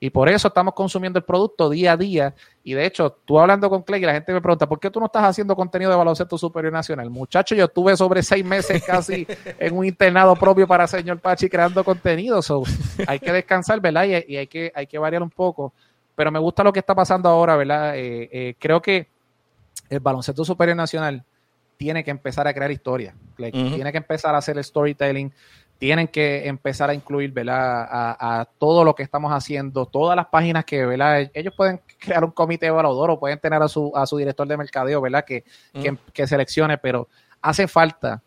Y 0.01 0.11
por 0.11 0.29
eso 0.29 0.47
estamos 0.47 0.75
consumiendo 0.75 1.19
el 1.19 1.25
producto 1.25 1.69
día 1.69 1.93
a 1.93 1.97
día. 1.97 2.33
Y 2.63 2.73
de 2.73 2.87
hecho, 2.87 3.19
tú 3.25 3.41
hablando 3.41 3.69
con 3.69 3.83
Clay, 3.83 4.01
y 4.01 4.07
la 4.07 4.13
gente 4.13 4.33
me 4.33 4.41
pregunta, 4.41 4.69
¿por 4.69 4.79
qué 4.79 4.91
tú 4.91 5.01
no 5.01 5.07
estás 5.07 5.25
haciendo 5.25 5.57
contenido 5.57 5.91
de 5.91 5.97
baloncesto 5.97 6.39
superior 6.39 6.73
nacional? 6.73 7.11
Muchacho, 7.11 7.57
yo 7.57 7.65
estuve 7.65 7.97
sobre 7.97 8.23
seis 8.23 8.45
meses 8.45 8.85
casi 8.85 9.27
en 9.59 9.77
un 9.77 9.85
internado 9.85 10.37
propio 10.37 10.69
para 10.69 10.87
señor 10.87 11.19
Pachi 11.19 11.49
creando 11.49 11.83
contenido. 11.83 12.41
So, 12.41 12.63
hay 13.09 13.19
que 13.19 13.33
descansar, 13.33 13.81
¿verdad? 13.81 14.05
Y, 14.05 14.37
hay, 14.37 14.47
que, 14.47 14.71
hay 14.73 14.87
que 14.87 14.99
variar 14.99 15.21
un 15.21 15.31
poco. 15.31 15.73
Pero 16.15 16.31
me 16.31 16.39
gusta 16.39 16.63
lo 16.63 16.73
que 16.73 16.79
está 16.79 16.95
pasando 16.95 17.29
ahora, 17.29 17.57
¿verdad? 17.57 17.97
Eh, 17.97 18.29
eh, 18.31 18.55
creo 18.57 18.81
que 18.81 19.09
el 19.91 19.99
baloncesto 19.99 20.45
superior 20.45 20.77
nacional 20.77 21.25
tiene 21.79 22.05
que 22.05 22.11
empezar 22.11 22.47
a 22.47 22.53
crear 22.53 22.71
historia. 22.71 23.15
Tiene 23.37 23.91
que 23.91 23.99
empezar 23.99 24.35
a 24.35 24.39
hacer 24.39 24.59
el 24.59 24.65
storytelling 24.65 25.33
tienen 25.79 26.09
que 26.09 26.49
empezar 26.49 26.91
a 26.91 26.95
incluir 26.95 27.31
¿verdad? 27.33 27.87
A, 27.89 28.49
todo 28.59 28.85
lo 28.85 28.95
que 28.95 29.05
estamos 29.05 29.33
haciendo, 29.33 29.87
todas 29.87 30.17
las 30.17 30.27
páginas 30.27 30.65
que 30.65 30.85
¿verdad? 30.85 31.31
ellos 31.33 31.55
pueden 31.57 31.81
crear 31.99 32.25
un 32.25 32.33
comité 32.33 32.67
evaluador 32.67 33.13
o 33.13 33.21
pueden 33.21 33.39
tener 33.39 33.63
a 33.63 33.69
su, 33.69 33.93
a 33.95 34.05
su 34.07 34.17
director 34.17 34.47
de 34.47 34.57
mercadeo 34.57 35.01
¿verdad? 35.01 35.25
Que, 35.25 35.45
que, 36.13 36.27
seleccione, 36.27 36.79
pero 36.79 37.09
hace 37.41 37.69
falta 37.69 38.23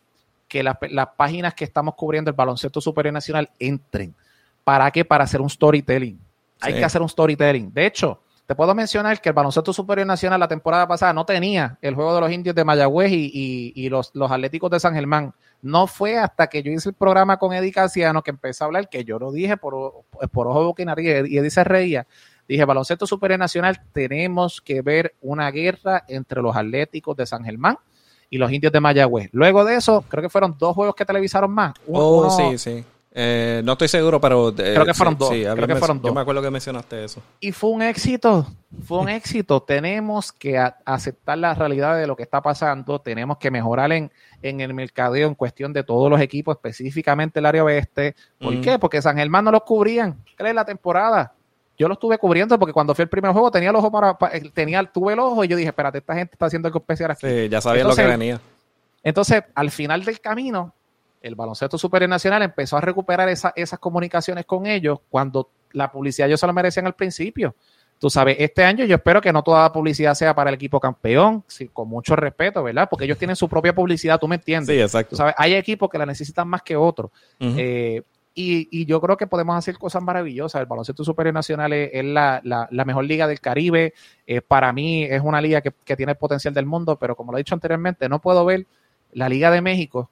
que 0.48 0.64
las 0.64 0.78
páginas 1.18 1.54
que 1.54 1.64
estamos 1.64 1.96
cubriendo 1.96 2.30
el 2.30 2.36
baloncesto 2.36 2.82
superior 2.82 3.14
nacional 3.14 3.50
entren. 3.58 4.14
¿Para 4.66 4.92
qué? 4.92 5.06
Para 5.06 5.24
hacer 5.24 5.40
un 5.40 5.50
storytelling. 5.50 6.20
Hay 6.60 6.74
que 6.74 6.84
hacer 6.84 7.02
un 7.02 7.08
storytelling. 7.08 7.74
De 7.74 7.86
hecho, 7.86 8.20
te 8.52 8.56
puedo 8.56 8.76
mencionar 8.76 9.22
que 9.22 9.30
el 9.30 9.34
baloncesto 9.34 9.72
superior 9.72 10.06
nacional 10.06 10.38
la 10.38 10.48
temporada 10.50 10.86
pasada 10.86 11.14
no 11.14 11.26
tenía 11.26 11.78
el 11.82 11.96
juego 11.96 12.14
de 12.14 12.20
los 12.20 12.30
indios 12.30 12.54
de 12.54 12.66
Mayagüez 12.66 13.10
y, 13.10 13.88
los, 13.88 14.12
los, 14.14 14.30
atléticos 14.30 14.70
de 14.70 14.78
San 14.78 14.94
Germán. 14.94 15.34
No 15.62 15.88
fue 15.88 16.18
hasta 16.18 16.48
que 16.48 16.62
yo 16.62 16.70
hice 16.70 16.90
el 16.90 16.96
programa 16.96 17.38
con 17.38 17.54
Eddie 17.54 17.72
Casiano 17.72 18.22
que 18.22 18.32
empecé 18.32 18.62
a 18.62 18.68
hablar, 18.68 18.90
que 18.90 19.06
yo 19.06 19.20
lo 19.20 19.32
dije 19.32 19.56
por, 19.56 20.04
por 20.34 20.48
ojo, 20.48 20.76
y 20.78 20.84
nariz, 20.84 21.30
y 21.30 21.38
Eddie 21.38 21.50
se 21.50 21.64
reía. 21.64 22.06
Dije, 22.46 22.66
baloncesto 22.66 23.08
superior 23.08 23.40
nacional, 23.40 23.82
tenemos 23.94 24.60
que 24.60 24.82
ver 24.82 25.16
una 25.22 25.50
guerra 25.50 26.04
entre 26.10 26.42
los 26.42 26.54
atléticos 26.54 27.16
de 27.16 27.26
San 27.26 27.46
Germán 27.46 27.78
y 28.30 28.38
los 28.38 28.52
indios 28.52 28.74
de 28.74 28.82
Mayagüez. 28.82 29.30
Luego 29.32 29.64
de 29.64 29.76
eso, 29.76 30.04
creo 30.10 30.24
que 30.24 30.30
fueron 30.30 30.58
dos 30.60 30.76
juegos 30.76 30.94
que 30.94 31.06
televisaron 31.06 31.52
más. 31.52 31.74
oh, 31.90 32.30
sí, 32.30 32.58
sí. 32.58 32.84
Eh, 33.14 33.62
no 33.66 33.74
estoy 33.74 33.90
seguro, 33.90 34.22
pero. 34.22 34.50
Eh, 34.50 34.54
creo 34.56 34.86
que 34.86 34.94
fueron 34.94 35.18
dos. 35.18 35.30
creo 35.30 35.68
que 35.68 35.76
fueron 35.76 36.02
dos. 36.02 36.10
Yo 36.10 36.14
me 36.14 36.22
acuerdo 36.22 36.42
que 36.42 36.50
mencionaste 36.50 37.04
eso. 37.04 37.22
Y 37.42 37.52
fue 37.52 37.72
un 37.72 37.82
éxito. 37.82 38.48
Fue 38.86 39.00
un 39.00 39.10
éxito. 39.10 39.62
Tenemos 39.62 40.32
que 40.32 40.58
aceptar 40.86 41.38
la 41.38 41.54
realidad 41.54 41.98
de 41.98 42.08
lo 42.08 42.16
que 42.16 42.24
está 42.24 42.42
pasando. 42.42 43.00
Tenemos 43.00 43.38
que 43.38 43.52
mejorar 43.52 43.92
en, 43.92 44.12
en 44.42 44.62
el 44.62 44.74
mercadeo 44.74 45.28
en 45.28 45.36
cuestión 45.36 45.74
de 45.74 45.84
todos 45.84 46.10
los 46.10 46.22
equipos, 46.22 46.56
específicamente 46.56 47.40
el 47.40 47.46
área 47.46 47.64
oeste. 47.66 48.16
¿Por 48.40 48.62
qué? 48.62 48.80
Porque 48.80 49.02
San 49.02 49.18
Germán 49.18 49.44
no 49.44 49.52
los 49.52 49.64
cubrían. 49.64 50.18
¿Crees 50.38 50.56
la 50.56 50.64
temporada? 50.64 51.34
Yo 51.78 51.88
lo 51.88 51.96
estuve 51.96 52.18
cubriendo 52.18 52.60
porque 52.60 52.74
cuando 52.74 52.94
fui 52.94 53.04
el 53.04 53.10
primer 53.10 53.32
juego 53.32 53.50
tenía 53.50 53.72
el 53.72 53.76
ojo 53.76 53.92
para, 53.92 54.16
tenía, 54.54 54.84
tuve 54.84 55.14
el 55.14 55.20
ojo 55.20 55.44
y 55.44 55.48
yo 55.48 55.58
dije, 55.58 55.70
espérate, 55.70 55.98
esta 55.98 56.14
gente 56.14 56.34
está 56.34 56.46
haciendo 56.46 56.68
algo 56.68 56.80
especial 56.80 57.12
aquí. 57.12 57.28
Sí, 57.28 57.50
ya 57.50 57.60
sabía 57.60 57.84
lo 57.84 57.96
que 57.96 58.06
venía. 58.06 58.40
Entonces, 59.04 59.44
al 59.56 59.72
final 59.72 60.06
del 60.06 60.22
camino, 60.22 60.76
el 61.22 61.36
baloncesto 61.36 61.78
superior 61.78 62.10
nacional 62.10 62.42
empezó 62.42 62.78
a 62.78 62.82
recuperar 62.82 63.30
esas 63.30 63.80
comunicaciones 63.80 64.46
con 64.46 64.66
ellos 64.66 65.00
cuando 65.10 65.50
la 65.72 65.92
publicidad 65.92 66.28
ellos 66.28 66.40
se 66.40 66.48
lo 66.48 66.54
merecían 66.54 66.88
al 66.88 66.96
principio. 66.96 67.56
Tú 68.00 68.10
sabes, 68.10 68.36
este 68.40 68.64
año 68.64 68.84
yo 68.86 68.96
espero 68.96 69.22
que 69.22 69.32
no 69.32 69.44
toda 69.44 69.62
la 69.62 69.72
publicidad 69.72 70.16
sea 70.16 70.34
para 70.34 70.50
el 70.50 70.56
equipo 70.56 70.80
campeón, 70.80 71.44
con 71.72 71.88
mucho 71.88 72.16
respeto, 72.16 72.64
¿verdad? 72.64 72.88
Porque 72.90 73.06
ellos 73.06 73.20
tienen 73.20 73.36
su 73.36 73.48
propia 73.48 73.76
publicidad, 73.76 74.20
tú 74.20 74.28
me 74.28 74.38
entiendes. 74.38 74.76
Sí, 74.76 74.82
exacto. 74.82 75.16
sabes, 75.16 75.36
hay 75.38 75.54
equipos 75.54 75.88
que 75.88 76.00
la 76.00 76.08
necesitan 76.08 76.48
más 76.48 76.64
que 76.64 76.76
otros. 76.76 77.12
Eh, 77.40 78.02
y, 78.34 78.86
yo 78.88 79.00
creo 79.02 79.18
que 79.18 79.28
podemos 79.28 79.56
hacer 79.56 79.78
cosas 79.78 80.02
maravillosas. 80.02 80.62
El 80.62 80.66
baloncesto 80.66 81.04
superior 81.04 81.36
nacional 81.36 81.74
es, 81.74 82.04
la, 82.04 82.42
mejor 82.86 83.06
liga 83.06 83.28
del 83.28 83.40
Caribe. 83.40 83.94
Eh, 84.26 84.42
para 84.42 84.74
mí 84.74 85.04
es 85.04 85.22
una 85.22 85.40
liga 85.40 85.62
que, 85.62 85.72
que 85.86 85.96
tiene 85.96 86.14
el 86.14 86.18
potencial 86.18 86.56
del 86.56 86.66
mundo, 86.66 86.98
pero 86.98 87.16
como 87.16 87.32
lo 87.32 87.38
he 87.38 87.42
dicho 87.42 87.54
anteriormente, 87.54 88.10
no 88.10 88.20
puedo 88.20 88.44
ver 88.46 88.66
la 89.12 89.30
Liga 89.30 89.52
de 89.52 89.62
México 89.62 90.10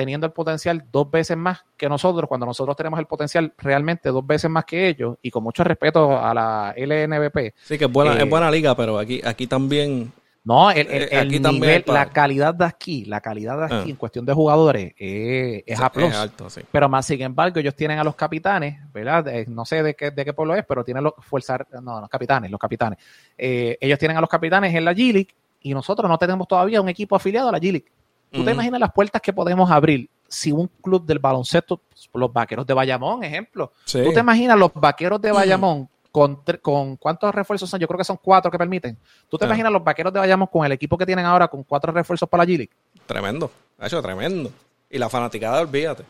teniendo 0.00 0.26
el 0.26 0.32
potencial 0.32 0.82
dos 0.90 1.10
veces 1.10 1.36
más 1.36 1.62
que 1.76 1.86
nosotros, 1.86 2.26
cuando 2.26 2.46
nosotros 2.46 2.74
tenemos 2.74 2.98
el 2.98 3.04
potencial 3.04 3.52
realmente 3.58 4.08
dos 4.08 4.26
veces 4.26 4.50
más 4.50 4.64
que 4.64 4.88
ellos, 4.88 5.18
y 5.20 5.30
con 5.30 5.44
mucho 5.44 5.62
respeto 5.62 6.18
a 6.18 6.32
la 6.32 6.74
LNBP. 6.74 7.54
Sí, 7.62 7.76
que 7.76 7.84
es 7.84 7.92
buena, 7.92 8.14
es 8.14 8.20
eh, 8.20 8.24
buena 8.24 8.50
liga, 8.50 8.74
pero 8.74 8.98
aquí, 8.98 9.20
aquí 9.22 9.46
también... 9.46 10.10
No, 10.42 10.70
el, 10.70 10.86
el, 10.90 11.34
eh, 11.34 11.38
nivel, 11.38 11.84
la 11.86 12.06
calidad 12.06 12.54
de 12.54 12.64
aquí, 12.64 13.04
la 13.04 13.20
calidad 13.20 13.58
de 13.58 13.64
aquí 13.66 13.74
ah. 13.74 13.90
en 13.90 13.96
cuestión 13.96 14.24
de 14.24 14.32
jugadores 14.32 14.94
es, 14.96 15.64
es 15.66 15.78
A+. 15.78 15.92
alto, 16.18 16.48
sí. 16.48 16.62
Pero 16.72 16.88
más 16.88 17.04
sin 17.04 17.20
embargo, 17.20 17.60
ellos 17.60 17.76
tienen 17.76 17.98
a 17.98 18.04
los 18.04 18.16
capitanes, 18.16 18.78
¿verdad? 18.90 19.26
no 19.48 19.66
sé 19.66 19.82
de 19.82 19.94
qué, 19.94 20.10
de 20.10 20.24
qué 20.24 20.32
pueblo 20.32 20.54
es, 20.54 20.64
pero 20.64 20.82
tienen 20.82 21.04
los 21.04 21.12
fuerzas, 21.18 21.60
no, 21.82 22.00
los 22.00 22.08
capitanes, 22.08 22.50
los 22.50 22.58
capitanes. 22.58 22.98
Eh, 23.36 23.76
ellos 23.82 23.98
tienen 23.98 24.16
a 24.16 24.22
los 24.22 24.30
capitanes 24.30 24.74
en 24.74 24.82
la 24.82 24.94
g 24.94 25.28
y 25.60 25.74
nosotros 25.74 26.08
no 26.08 26.16
tenemos 26.16 26.48
todavía 26.48 26.80
un 26.80 26.88
equipo 26.88 27.16
afiliado 27.16 27.50
a 27.50 27.52
la 27.52 27.58
g 27.58 27.84
¿Tú 28.30 28.44
te 28.44 28.52
imaginas 28.52 28.80
las 28.80 28.92
puertas 28.92 29.20
que 29.20 29.32
podemos 29.32 29.70
abrir 29.70 30.08
si 30.28 30.52
un 30.52 30.70
club 30.80 31.04
del 31.04 31.18
baloncesto, 31.18 31.80
los 32.14 32.32
vaqueros 32.32 32.66
de 32.66 32.74
Bayamón, 32.74 33.24
ejemplo? 33.24 33.72
¿Tú 33.84 34.12
te 34.12 34.20
imaginas 34.20 34.58
los 34.58 34.72
vaqueros 34.74 35.20
de 35.20 35.32
Bayamón 35.32 35.88
con, 36.12 36.42
con 36.62 36.96
cuántos 36.96 37.34
refuerzos 37.34 37.68
son? 37.68 37.80
Yo 37.80 37.88
creo 37.88 37.98
que 37.98 38.04
son 38.04 38.18
cuatro 38.22 38.50
que 38.50 38.58
permiten. 38.58 38.96
¿Tú 39.28 39.36
te 39.36 39.46
imaginas 39.46 39.72
los 39.72 39.82
vaqueros 39.82 40.12
de 40.12 40.20
Bayamón 40.20 40.48
con 40.48 40.64
el 40.64 40.72
equipo 40.72 40.96
que 40.96 41.06
tienen 41.06 41.26
ahora 41.26 41.48
con 41.48 41.64
cuatro 41.64 41.92
refuerzos 41.92 42.28
para 42.28 42.44
la 42.44 42.50
G-League? 42.50 42.70
Tremendo, 43.06 43.50
ha 43.78 43.86
hecho 43.86 44.00
tremendo. 44.00 44.50
Y 44.88 44.98
la 44.98 45.08
fanaticada, 45.08 45.60
olvídate. 45.60 46.04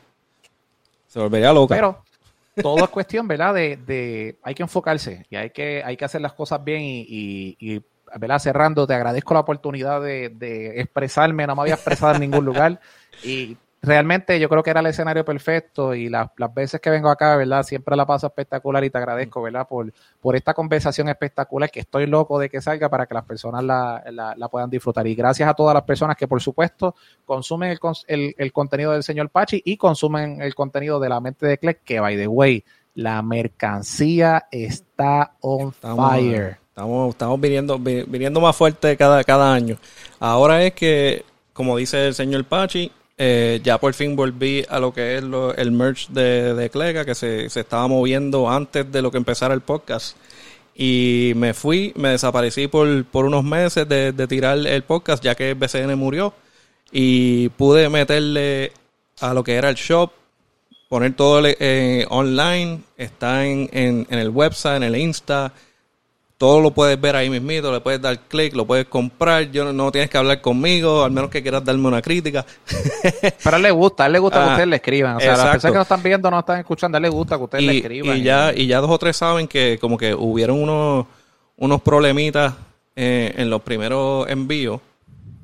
Se 1.07 1.19
volvería 1.19 1.53
loca. 1.53 1.75
Pero 1.75 2.03
todo 2.63 2.85
es 2.85 2.91
cuestión, 2.91 3.27
¿verdad? 3.27 3.55
De, 3.55 3.77
de, 3.77 4.39
hay 4.43 4.55
que 4.55 4.63
enfocarse 4.63 5.27
y 5.31 5.37
hay 5.37 5.51
que, 5.51 5.83
hay 5.85 5.97
que 5.97 6.05
hacer 6.05 6.21
las 6.21 6.35
cosas 6.35 6.63
bien 6.63 6.83
y 6.83 7.83
¿verdad? 8.19 8.39
Cerrando, 8.39 8.87
te 8.87 8.95
agradezco 8.95 9.35
la 9.35 9.41
oportunidad 9.41 10.01
de, 10.01 10.81
expresarme, 10.81 11.47
no 11.47 11.55
me 11.55 11.63
había 11.63 11.75
expresado 11.75 12.15
en 12.15 12.21
ningún 12.21 12.45
lugar 12.45 12.81
y 13.23 13.57
realmente 13.83 14.39
yo 14.39 14.49
creo 14.49 14.63
que 14.63 14.71
era 14.71 14.81
el 14.81 14.87
escenario 14.87 15.25
perfecto 15.25 15.95
y 15.95 16.09
las 16.09 16.29
veces 16.55 16.81
que 16.81 16.91
vengo 16.91 17.09
acá, 17.09 17.37
¿verdad? 17.37 17.63
Siempre 17.63 17.97
la 17.97 18.07
paso 18.07 18.27
espectacular 18.27 18.85
y 18.85 18.91
te 18.91 18.99
agradezco, 18.99 19.43
¿verdad? 19.43 19.67
Por, 19.67 19.93
por 20.21 20.37
esta 20.37 20.55
conversación 20.55 21.09
espectacular 21.09 21.71
que 21.71 21.81
estoy 21.81 22.07
loco 22.07 22.39
de 22.39 22.49
que 22.49 22.61
salga 22.61 22.89
para 22.89 23.07
que 23.07 23.15
las 23.15 23.25
personas 23.25 23.65
la, 23.65 24.03
la, 24.37 24.49
puedan 24.49 24.71
disfrutar. 24.71 25.07
Y 25.07 25.15
gracias 25.15 25.49
a 25.49 25.55
todas 25.55 25.75
las 25.75 25.85
personas 25.85 26.17
que, 26.17 26.29
por 26.29 26.41
supuesto, 26.41 26.95
consumen 27.25 27.77
el, 28.07 28.35
el, 28.37 28.53
contenido 28.53 28.93
del 28.93 29.03
señor 29.03 29.31
Pachi 29.31 29.63
y 29.65 29.77
consumen 29.77 30.43
el 30.43 30.55
contenido 30.55 31.01
de 31.01 31.09
la 31.09 31.21
mente 31.21 31.47
de 31.47 31.59
Clegg, 31.59 31.81
que, 31.83 32.01
by 32.01 32.17
the 32.17 32.27
way, 32.27 32.65
la 32.95 33.23
mercancía 33.23 34.47
está 34.51 35.33
on 35.41 35.73
fire. 35.73 36.60
Estamos, 36.81 37.11
estamos 37.11 37.39
viniendo, 37.39 37.79
viniendo 37.79 38.41
más 38.41 38.57
fuerte 38.57 38.97
cada, 38.97 39.23
cada 39.23 39.53
año. 39.53 39.77
Ahora 40.19 40.65
es 40.65 40.73
que, 40.73 41.27
como 41.53 41.77
dice 41.77 42.07
el 42.07 42.15
señor 42.15 42.47
Pachi, 42.47 42.91
eh, 43.19 43.61
ya 43.63 43.77
por 43.77 43.93
fin 43.93 44.17
volví 44.17 44.65
a 44.67 44.81
lo 44.81 44.95
que 44.95 45.17
es 45.17 45.23
el 45.59 45.73
merch 45.73 46.09
de, 46.09 46.55
de 46.55 46.71
Clega, 46.71 47.05
que 47.05 47.15
se, 47.15 47.45
estaba 47.45 47.87
moviendo 47.87 48.49
antes 48.49 48.91
de 48.91 49.03
lo 49.03 49.11
que 49.11 49.19
empezara 49.19 49.53
el 49.53 49.61
podcast. 49.61 50.17
Y 50.75 51.35
me 51.37 51.53
fui, 51.53 51.93
me 51.97 52.09
desaparecí 52.09 52.67
por, 52.67 53.05
por 53.05 53.27
unos 53.27 53.45
meses 53.45 53.87
de, 53.87 54.15
tirar 54.27 54.57
el 54.57 54.83
podcast, 54.83 55.23
ya 55.23 55.35
que 55.35 55.53
BCN 55.53 55.99
murió. 55.99 56.33
Y 56.91 57.51
pude 57.51 57.91
meterle 57.91 58.73
a 59.21 59.35
lo 59.35 59.45
que 59.45 59.57
era 59.57 59.69
el 59.69 59.77
shop, 59.77 60.13
poner 60.89 61.15
todo 61.15 61.43
eh, 61.45 62.07
online, 62.09 62.81
está 62.97 63.45
en, 63.45 63.69
en, 63.71 64.07
en, 64.09 64.19
el 64.19 64.31
website, 64.31 64.79
en 64.79 64.83
el 64.85 64.97
Insta, 64.97 65.53
todo 66.41 66.59
lo 66.63 66.71
puedes 66.71 66.99
ver 66.99 67.17
ahí 67.17 67.29
mismito, 67.29 67.71
le 67.71 67.83
puedes 67.83 68.01
dar 68.01 68.19
clic, 68.21 68.55
lo 68.55 68.67
puedes 68.67 68.87
comprar, 68.87 69.51
yo 69.51 69.75
no, 69.75 69.93
tienes 69.93 70.09
que 70.09 70.17
hablar 70.17 70.41
conmigo, 70.41 71.05
al 71.05 71.11
menos 71.11 71.29
que 71.29 71.43
quieras 71.43 71.63
darme 71.63 71.87
una 71.87 72.01
crítica. 72.01 72.47
Pero 73.45 73.57
a 73.57 73.59
él 73.59 73.63
le 73.63 73.71
gusta, 73.71 74.05
a 74.05 74.07
él 74.07 74.15
le 74.15 74.19
gusta 74.21 74.39
que 74.39 74.45
ah, 74.45 74.51
ustedes 74.53 74.69
le 74.69 74.77
escriban, 74.77 75.17
o 75.17 75.21
sea, 75.21 75.37
las 75.37 75.51
personas 75.51 75.73
que 75.73 75.77
no 75.77 75.83
están 75.83 76.03
viendo, 76.03 76.31
no 76.31 76.39
están 76.39 76.59
escuchando, 76.61 76.97
a 76.97 76.99
él 76.99 77.03
le 77.03 77.09
gusta 77.11 77.37
que 77.37 77.43
ustedes 77.43 77.65
le 77.65 77.77
escriban. 77.77 78.17
Y 78.17 78.23
ya, 78.23 78.55
y 78.57 78.67
ya 78.67 78.81
dos 78.81 78.91
o 78.91 78.99
tres 78.99 79.19
saben 79.19 79.49
que 79.49 79.77
como 79.79 79.99
que 79.99 80.15
hubieron 80.15 80.63
unos, 80.63 81.05
unos 81.59 81.83
problemitas 81.83 82.55
eh, 82.97 83.35
en 83.37 83.51
los 83.51 83.61
primeros 83.61 84.27
envíos 84.31 84.81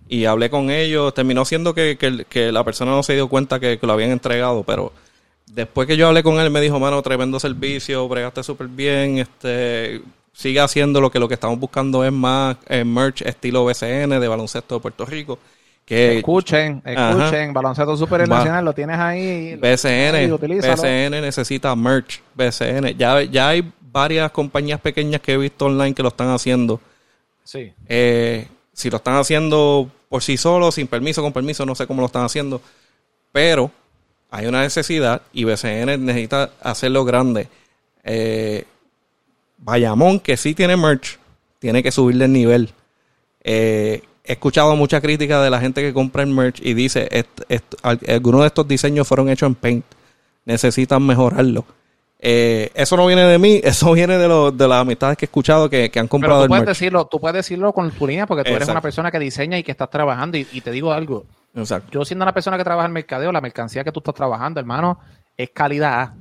y 0.09 0.25
hablé 0.25 0.49
con 0.49 0.71
ellos, 0.71 1.13
terminó 1.13 1.45
siendo 1.45 1.75
que, 1.75 1.99
que, 1.99 2.53
la 2.53 2.65
persona 2.65 2.93
no 2.93 3.03
se 3.03 3.13
dio 3.13 3.29
cuenta 3.29 3.61
que, 3.61 3.79
lo 3.83 3.93
habían 3.93 4.13
entregado, 4.13 4.63
pero 4.63 4.95
después 5.45 5.87
que 5.87 5.99
yo 5.99 6.09
hablé 6.09 6.23
con 6.23 6.41
él 6.41 6.49
me 6.49 6.63
dijo, 6.63 6.81
mano, 6.81 7.03
tremendo 7.03 7.39
servicio, 7.39 8.09
bregaste 8.09 8.43
súper 8.43 8.69
bien, 8.69 9.19
este 9.19 10.01
sigue 10.37 10.61
haciendo 10.61 11.01
lo 11.01 11.11
que 11.11 11.19
lo 11.19 11.29
que 11.29 11.35
estamos 11.35 11.59
buscando 11.59 12.05
es 12.05 12.13
más 12.13 12.59
eh, 12.69 12.85
merch 12.85 13.23
estilo 13.23 13.65
BCN 13.65 14.21
de 14.21 14.29
baloncesto 14.29 14.75
de 14.75 14.81
Puerto 14.83 15.07
Rico. 15.07 15.39
Que, 15.87 16.19
escuchen, 16.19 16.83
escuchen, 16.85 17.55
baloncesto 17.55 17.97
super 17.97 18.29
nacional, 18.29 18.65
lo 18.65 18.75
tienes 18.75 18.99
ahí. 18.99 19.55
BCN, 19.55 20.37
BCN 20.37 21.23
necesita 21.23 21.75
merch, 21.75 22.21
BCN. 22.35 22.99
Ya, 22.99 23.23
ya 23.23 23.49
hay 23.49 23.73
varias 23.81 24.31
compañías 24.31 24.81
pequeñas 24.81 25.23
que 25.23 25.33
he 25.33 25.39
visto 25.39 25.67
online 25.67 25.95
que 25.95 26.03
lo 26.03 26.09
están 26.09 26.29
haciendo. 26.29 26.81
Sí. 27.43 27.73
Eh, 27.89 28.47
si 28.73 28.91
lo 28.91 28.99
están 28.99 29.15
haciendo 29.15 29.89
por 30.09 30.23
sí 30.23 30.37
solos, 30.37 30.75
sin 30.75 30.87
permiso, 30.87 31.23
con 31.23 31.33
permiso, 31.33 31.65
no 31.65 31.75
sé 31.75 31.87
cómo 31.87 32.03
lo 32.03 32.07
están 32.07 32.25
haciendo. 32.25 32.61
Pero 33.33 33.71
hay 34.31 34.47
una 34.47 34.61
necesidad 34.61 35.23
y 35.33 35.45
BCN 35.45 36.05
necesita 36.05 36.51
hacerlo 36.61 37.05
grande. 37.05 37.49
Eh, 38.05 38.65
Bayamón, 39.59 40.21
que 40.21 40.37
sí 40.37 40.55
tiene 40.55 40.77
merch, 40.77 41.19
tiene 41.59 41.83
que 41.83 41.91
subirle 41.91 42.27
el 42.27 42.33
nivel. 42.33 42.71
Eh, 43.43 44.03
he 44.25 44.33
escuchado 44.33 44.75
mucha 44.77 45.01
crítica 45.01 45.41
de 45.41 45.51
la 45.51 45.61
gente 45.61 45.83
que 45.83 45.93
compra 45.93 46.23
el 46.23 46.31
merch 46.31 46.61
y 46.63 46.75
dice, 46.75 47.09
algunos 47.83 48.41
de 48.43 48.47
estos 48.47 48.67
diseños 48.67 49.07
fueron 49.07 49.29
hechos 49.29 49.47
en 49.47 49.55
Paint, 49.55 49.85
necesitan 50.45 51.05
mejorarlo. 51.05 51.65
Eh, 52.19 52.71
eso 52.75 52.97
no 52.97 53.07
viene 53.07 53.23
de 53.23 53.39
mí, 53.39 53.61
eso 53.65 53.93
viene 53.93 54.19
de, 54.19 54.27
lo, 54.27 54.51
de 54.51 54.67
las 54.67 54.81
amistades 54.81 55.17
que 55.17 55.27
he 55.27 55.29
escuchado 55.29 55.69
que, 55.69 55.91
han 55.95 56.09
comprado 56.09 56.41
Pero 56.41 56.47
tú 56.47 56.49
puedes 56.49 56.67
decirlo, 56.67 57.07
tú 57.07 57.21
puedes 57.21 57.37
decirlo 57.37 57.73
con 57.73 57.91
tu 57.91 58.07
línea 58.07 58.27
porque 58.27 58.45
tú 58.45 58.57
eres 58.57 58.69
una 58.69 58.81
persona 58.81 59.11
que 59.11 59.19
diseña 59.19 59.59
y 59.59 59.63
que 59.63 59.73
estás 59.73 59.91
trabajando 59.91 60.39
y, 60.39 60.45
te 60.45 60.71
digo 60.71 60.93
algo. 60.93 61.27
Yo 61.91 62.05
siendo 62.05 62.25
una 62.25 62.35
persona 62.35 62.59
que 62.59 62.65
trabaja 62.65 62.87
en 62.87 62.93
mercadeo, 62.93 63.33
la 63.33 63.41
mercancía 63.41 63.83
que 63.83 63.93
tú 63.93 64.01
estás 64.01 64.15
trabajando, 64.15 64.61
hermano, 64.61 64.99
es 65.37 65.51
calidad. 65.51 66.13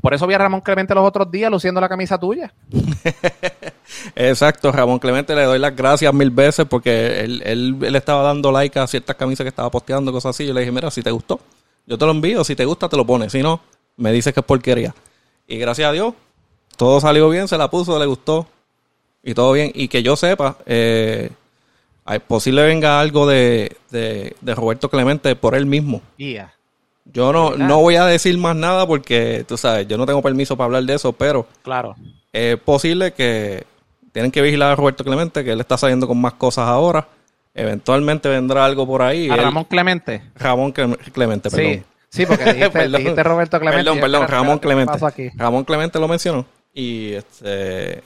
Por 0.00 0.14
eso 0.14 0.26
vi 0.26 0.34
a 0.34 0.38
Ramón 0.38 0.60
Clemente 0.60 0.94
los 0.94 1.06
otros 1.06 1.30
días 1.30 1.50
luciendo 1.50 1.80
la 1.80 1.88
camisa 1.88 2.18
tuya. 2.18 2.52
Exacto, 4.14 4.70
Ramón 4.70 4.98
Clemente 4.98 5.34
le 5.34 5.44
doy 5.44 5.58
las 5.58 5.74
gracias 5.74 6.12
mil 6.14 6.30
veces 6.30 6.66
porque 6.68 7.20
él, 7.20 7.42
él, 7.44 7.96
estaba 7.96 8.22
dando 8.22 8.52
like 8.52 8.78
a 8.78 8.86
ciertas 8.86 9.16
camisas 9.16 9.44
que 9.44 9.48
estaba 9.48 9.70
posteando, 9.70 10.12
cosas 10.12 10.36
así. 10.36 10.46
Yo 10.46 10.54
le 10.54 10.60
dije, 10.60 10.72
mira, 10.72 10.90
si 10.90 11.02
te 11.02 11.10
gustó, 11.10 11.40
yo 11.86 11.98
te 11.98 12.04
lo 12.04 12.12
envío, 12.12 12.44
si 12.44 12.54
te 12.54 12.64
gusta, 12.64 12.88
te 12.88 12.96
lo 12.96 13.04
pones. 13.04 13.32
Si 13.32 13.42
no, 13.42 13.60
me 13.96 14.12
dices 14.12 14.32
que 14.32 14.40
es 14.40 14.46
porquería. 14.46 14.94
Y 15.46 15.58
gracias 15.58 15.88
a 15.88 15.92
Dios, 15.92 16.14
todo 16.76 17.00
salió 17.00 17.28
bien, 17.28 17.48
se 17.48 17.58
la 17.58 17.70
puso, 17.70 17.98
le 17.98 18.06
gustó. 18.06 18.46
Y 19.22 19.34
todo 19.34 19.52
bien. 19.52 19.72
Y 19.74 19.88
que 19.88 20.02
yo 20.02 20.16
sepa, 20.16 20.56
eh, 20.66 21.30
posible 22.26 22.62
venga 22.62 23.00
algo 23.00 23.26
de, 23.26 23.76
de, 23.90 24.54
Roberto 24.54 24.88
Clemente 24.88 25.34
por 25.36 25.54
él 25.54 25.66
mismo. 25.66 26.00
Yo 27.12 27.32
no, 27.32 27.56
no 27.56 27.80
voy 27.80 27.96
a 27.96 28.04
decir 28.04 28.36
más 28.38 28.54
nada 28.54 28.86
porque, 28.86 29.44
tú 29.48 29.56
sabes, 29.56 29.88
yo 29.88 29.96
no 29.96 30.06
tengo 30.06 30.22
permiso 30.22 30.56
para 30.56 30.66
hablar 30.66 30.84
de 30.84 30.94
eso, 30.94 31.12
pero 31.12 31.46
claro. 31.62 31.96
es 32.32 32.56
posible 32.58 33.12
que 33.12 33.64
tienen 34.12 34.30
que 34.30 34.42
vigilar 34.42 34.72
a 34.72 34.76
Roberto 34.76 35.04
Clemente, 35.04 35.42
que 35.44 35.52
él 35.52 35.60
está 35.60 35.78
saliendo 35.78 36.06
con 36.06 36.20
más 36.20 36.34
cosas 36.34 36.68
ahora. 36.68 37.08
Eventualmente 37.54 38.28
vendrá 38.28 38.64
algo 38.64 38.86
por 38.86 39.02
ahí. 39.02 39.28
¿A 39.30 39.36
Ramón 39.36 39.64
Clemente? 39.64 40.22
Ramón 40.36 40.72
Clemente, 40.72 41.50
perdón. 41.50 41.84
Sí, 42.10 42.26
porque 42.26 42.52
dijiste, 42.54 43.22
Roberto 43.22 43.58
Clemente. 43.58 43.84
Perdón, 43.84 44.00
perdón, 44.00 44.28
Ramón 44.28 44.58
Clemente. 44.58 44.98
Ramón 45.34 45.64
Clemente 45.64 45.98
lo 45.98 46.08
mencionó. 46.08 46.46
Y 46.74 47.14
este 47.14 48.02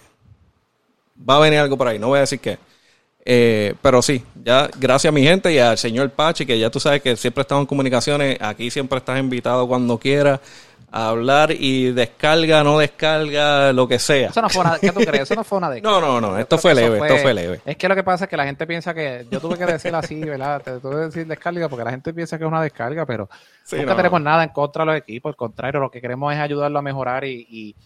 va 1.28 1.36
a 1.36 1.40
venir 1.40 1.58
algo 1.58 1.76
por 1.76 1.88
ahí, 1.88 1.98
no 1.98 2.08
voy 2.08 2.18
a 2.18 2.20
decir 2.22 2.40
qué. 2.40 2.58
Eh, 3.24 3.74
pero 3.80 4.02
sí, 4.02 4.24
ya 4.44 4.68
gracias 4.78 5.10
a 5.10 5.14
mi 5.14 5.22
gente 5.22 5.52
y 5.52 5.58
al 5.58 5.78
señor 5.78 6.10
Pachi, 6.10 6.44
que 6.44 6.58
ya 6.58 6.70
tú 6.70 6.80
sabes 6.80 7.02
que 7.02 7.16
siempre 7.16 7.42
estamos 7.42 7.62
en 7.62 7.66
comunicaciones. 7.66 8.38
Aquí 8.40 8.70
siempre 8.70 8.98
estás 8.98 9.18
invitado 9.20 9.68
cuando 9.68 9.98
quieras 9.98 10.40
a 10.90 11.08
hablar 11.08 11.52
y 11.52 11.90
descarga, 11.92 12.62
no 12.62 12.78
descarga, 12.78 13.72
lo 13.72 13.88
que 13.88 13.98
sea. 13.98 14.28
Eso 14.28 14.42
no 14.42 14.50
fue 14.50 14.60
una, 14.60 14.78
¿Qué 14.78 14.92
tú 14.92 15.00
crees? 15.00 15.22
Eso 15.22 15.34
no 15.34 15.44
fue 15.44 15.58
una 15.58 15.70
descarga. 15.70 16.00
No, 16.02 16.20
no, 16.20 16.20
no, 16.20 16.38
esto 16.38 16.58
fue 16.58 16.74
leve, 16.74 16.98
esto 16.98 17.16
fue 17.18 17.32
leve. 17.32 17.60
Es 17.64 17.76
que 17.76 17.88
lo 17.88 17.94
que 17.94 18.02
pasa 18.02 18.24
es 18.24 18.30
que 18.30 18.36
la 18.36 18.44
gente 18.44 18.66
piensa 18.66 18.92
que 18.92 19.26
yo 19.30 19.40
tuve 19.40 19.56
que 19.56 19.64
decir 19.64 19.94
así, 19.94 20.20
¿verdad? 20.20 20.60
Te 20.60 20.80
tuve 20.80 20.96
que 20.96 21.00
decir 21.06 21.26
descarga 21.26 21.68
porque 21.68 21.84
la 21.84 21.90
gente 21.92 22.12
piensa 22.12 22.36
que 22.36 22.44
es 22.44 22.48
una 22.48 22.62
descarga, 22.62 23.06
pero 23.06 23.28
nunca 23.72 23.96
tenemos 23.96 24.20
nada 24.20 24.44
en 24.44 24.50
contra 24.50 24.84
de 24.84 24.86
los 24.86 24.96
equipos, 24.96 25.30
al 25.30 25.36
contrario, 25.36 25.80
lo 25.80 25.90
que 25.90 26.00
queremos 26.00 26.32
es 26.32 26.40
ayudarlo 26.40 26.78
a 26.78 26.82
mejorar 26.82 27.24
y, 27.24 27.46
y, 27.48 27.76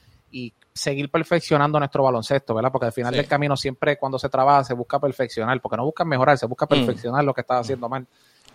seguir 0.72 1.10
perfeccionando 1.10 1.78
nuestro 1.78 2.02
baloncesto, 2.02 2.54
¿verdad? 2.54 2.70
Porque 2.70 2.86
al 2.86 2.92
final 2.92 3.14
del 3.14 3.26
camino 3.26 3.56
siempre 3.56 3.96
cuando 3.96 4.18
se 4.18 4.28
trabaja 4.28 4.64
se 4.64 4.74
busca 4.74 4.98
perfeccionar, 4.98 5.60
porque 5.60 5.76
no 5.76 5.84
buscan 5.84 6.08
mejorar, 6.08 6.36
se 6.36 6.46
busca 6.46 6.66
mm. 6.66 6.68
perfeccionar 6.68 7.24
lo 7.24 7.32
que 7.34 7.40
estás 7.40 7.60
haciendo 7.60 7.88
mal 7.88 8.06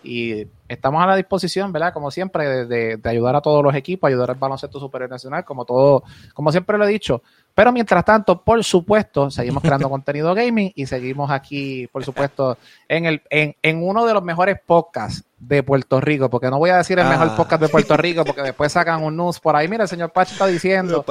y 0.04 0.48
estamos 0.68 1.04
a 1.04 1.08
la 1.08 1.16
disposición, 1.16 1.72
¿verdad? 1.72 1.94
Como 1.94 2.10
siempre, 2.12 2.66
de, 2.66 3.00
ayudar 3.04 3.36
a 3.36 3.42
todos 3.42 3.64
los 3.64 3.76
equipos, 3.76 4.08
ayudar 4.08 4.32
al 4.32 4.38
baloncesto 4.38 4.80
superior 4.80 5.10
nacional, 5.10 5.46
como 5.46 5.66
todo, 5.66 6.04
como 6.34 6.52
siempre 6.52 6.78
lo 6.78 6.86
he 6.86 6.90
dicho. 6.90 7.22
Pero 7.54 7.72
mientras 7.72 8.04
tanto, 8.04 8.42
por 8.42 8.64
supuesto, 8.64 9.30
seguimos 9.30 9.62
creando 9.62 9.90
contenido 9.90 10.34
gaming 10.34 10.72
y 10.76 10.86
seguimos 10.86 11.30
aquí, 11.30 11.88
por 11.88 12.04
supuesto, 12.04 12.58
en 12.88 13.06
el, 13.06 13.22
en, 13.30 13.56
en 13.62 13.84
uno 13.84 14.06
de 14.06 14.14
los 14.14 14.24
mejores 14.24 14.60
podcasts 14.66 15.24
de 15.42 15.64
Puerto 15.64 16.00
Rico, 16.00 16.30
porque 16.30 16.50
no 16.52 16.60
voy 16.60 16.70
a 16.70 16.78
decir 16.78 17.00
el 17.00 17.08
mejor 17.08 17.30
ah. 17.32 17.36
podcast 17.36 17.64
de 17.64 17.70
Puerto 17.70 17.98
Rico, 17.98 18.24
porque 18.24 18.44
después 18.44 18.72
sacan 18.72 19.04
un 19.04 19.18
news 19.18 19.40
por 19.40 19.56
ahí. 19.56 19.68
Mira, 19.68 19.84
el 19.84 19.90
señor 19.90 20.12
Pachi 20.12 20.34
está 20.34 20.46
diciendo. 20.46 21.04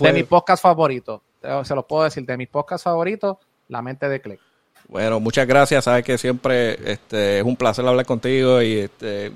de 0.00 0.12
mi 0.12 0.24
podcast 0.24 0.62
favorito, 0.62 1.22
se 1.62 1.74
los 1.74 1.84
puedo 1.84 2.04
decir, 2.04 2.26
de 2.26 2.36
mis 2.36 2.48
podcasts 2.48 2.82
favoritos, 2.82 3.36
La 3.68 3.80
Mente 3.80 4.08
de 4.08 4.20
Click. 4.20 4.40
Bueno, 4.88 5.20
muchas 5.20 5.46
gracias. 5.46 5.84
Sabes 5.84 6.04
que 6.04 6.18
siempre 6.18 6.92
este, 6.92 7.38
es 7.38 7.44
un 7.44 7.56
placer 7.56 7.86
hablar 7.86 8.06
contigo 8.06 8.60
y 8.60 8.78
este, 8.78 9.30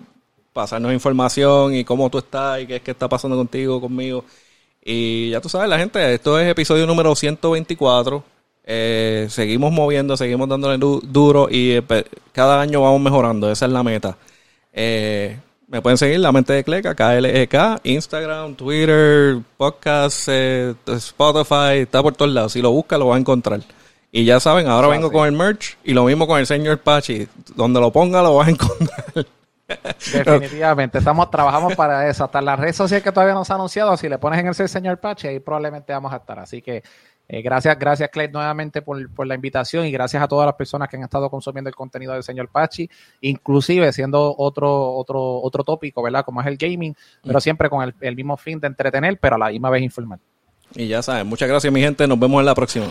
pasarnos 0.52 0.92
información 0.92 1.74
y 1.74 1.84
cómo 1.84 2.10
tú 2.10 2.18
estás 2.18 2.60
y 2.60 2.66
qué 2.66 2.76
es 2.76 2.82
que 2.82 2.90
está 2.90 3.08
pasando 3.08 3.36
contigo, 3.36 3.80
conmigo. 3.80 4.24
Y 4.84 5.30
ya 5.30 5.40
tú 5.40 5.48
sabes, 5.48 5.68
la 5.68 5.78
gente, 5.78 6.14
esto 6.14 6.40
es 6.40 6.48
episodio 6.48 6.86
número 6.86 7.14
124. 7.14 8.31
Eh, 8.64 9.26
seguimos 9.28 9.72
moviendo, 9.72 10.16
seguimos 10.16 10.48
dándole 10.48 10.78
duro 10.78 11.48
y 11.50 11.72
eh, 11.72 12.04
cada 12.32 12.60
año 12.60 12.82
vamos 12.82 13.00
mejorando. 13.00 13.50
Esa 13.50 13.66
es 13.66 13.72
la 13.72 13.82
meta. 13.82 14.16
Eh, 14.72 15.36
me 15.68 15.80
pueden 15.80 15.98
seguir 15.98 16.20
La 16.20 16.32
Mente 16.32 16.52
de 16.52 16.64
Cleca, 16.64 16.94
KLEK, 16.94 17.80
Instagram, 17.84 18.54
Twitter, 18.54 19.38
podcast, 19.56 20.28
Spotify, 20.28 21.78
está 21.78 22.02
por 22.02 22.14
todos 22.14 22.30
lados. 22.30 22.52
Si 22.52 22.60
lo 22.60 22.70
buscas, 22.70 22.98
lo 22.98 23.08
vas 23.08 23.16
a 23.16 23.20
encontrar. 23.20 23.60
Y 24.10 24.26
ya 24.26 24.38
saben, 24.38 24.68
ahora 24.68 24.88
vengo 24.88 25.10
con 25.10 25.26
el 25.26 25.32
merch 25.32 25.78
y 25.84 25.94
lo 25.94 26.04
mismo 26.04 26.26
con 26.26 26.38
el 26.38 26.46
señor 26.46 26.78
Pachi. 26.78 27.26
Donde 27.56 27.80
lo 27.80 27.90
ponga 27.90 28.22
lo 28.22 28.36
vas 28.36 28.48
a 28.48 28.50
encontrar. 28.50 29.26
Definitivamente, 30.12 30.98
estamos 30.98 31.30
trabajamos 31.30 31.74
para 31.74 32.06
eso. 32.08 32.24
Hasta 32.24 32.42
las 32.42 32.58
redes 32.58 32.76
sociales 32.76 33.02
que 33.02 33.10
todavía 33.10 33.32
no 33.32 33.44
se 33.44 33.52
ha 33.54 33.56
anunciado, 33.56 33.96
si 33.96 34.10
le 34.10 34.18
pones 34.18 34.40
en 34.40 34.48
el 34.48 34.68
señor 34.68 34.98
Pachi, 34.98 35.28
ahí 35.28 35.40
probablemente 35.40 35.94
vamos 35.94 36.12
a 36.12 36.16
estar. 36.16 36.38
Así 36.38 36.60
que 36.60 36.82
eh, 37.28 37.40
gracias, 37.42 37.78
gracias 37.78 38.10
Clay 38.10 38.28
nuevamente 38.28 38.82
por, 38.82 39.26
la 39.26 39.34
invitación 39.34 39.86
y 39.86 39.90
gracias 39.90 40.22
a 40.22 40.28
todas 40.28 40.46
las 40.46 40.54
personas 40.54 40.88
que 40.88 40.96
han 40.96 41.02
estado 41.02 41.30
consumiendo 41.30 41.68
el 41.68 41.74
contenido 41.74 42.12
del 42.12 42.22
señor 42.22 42.48
Pachi, 42.48 42.88
inclusive 43.20 43.92
siendo 43.92 44.34
otro, 44.36 44.92
otro, 44.94 45.40
otro 45.40 45.64
tópico, 45.64 46.02
¿verdad? 46.02 46.24
Como 46.24 46.40
es 46.40 46.46
el 46.46 46.56
gaming, 46.56 46.94
pero 47.22 47.38
mm. 47.38 47.40
siempre 47.40 47.70
con 47.70 47.82
el, 47.82 47.94
el 48.00 48.16
mismo 48.16 48.36
fin 48.36 48.60
de 48.60 48.66
entretener, 48.66 49.18
pero 49.18 49.36
a 49.36 49.38
la 49.38 49.48
misma 49.48 49.70
vez 49.70 49.82
informar. 49.82 50.18
Y 50.74 50.88
ya 50.88 51.02
saben, 51.02 51.26
muchas 51.26 51.48
gracias 51.48 51.72
mi 51.72 51.80
gente, 51.80 52.06
nos 52.06 52.18
vemos 52.18 52.40
en 52.40 52.46
la 52.46 52.54
próxima. 52.54 52.86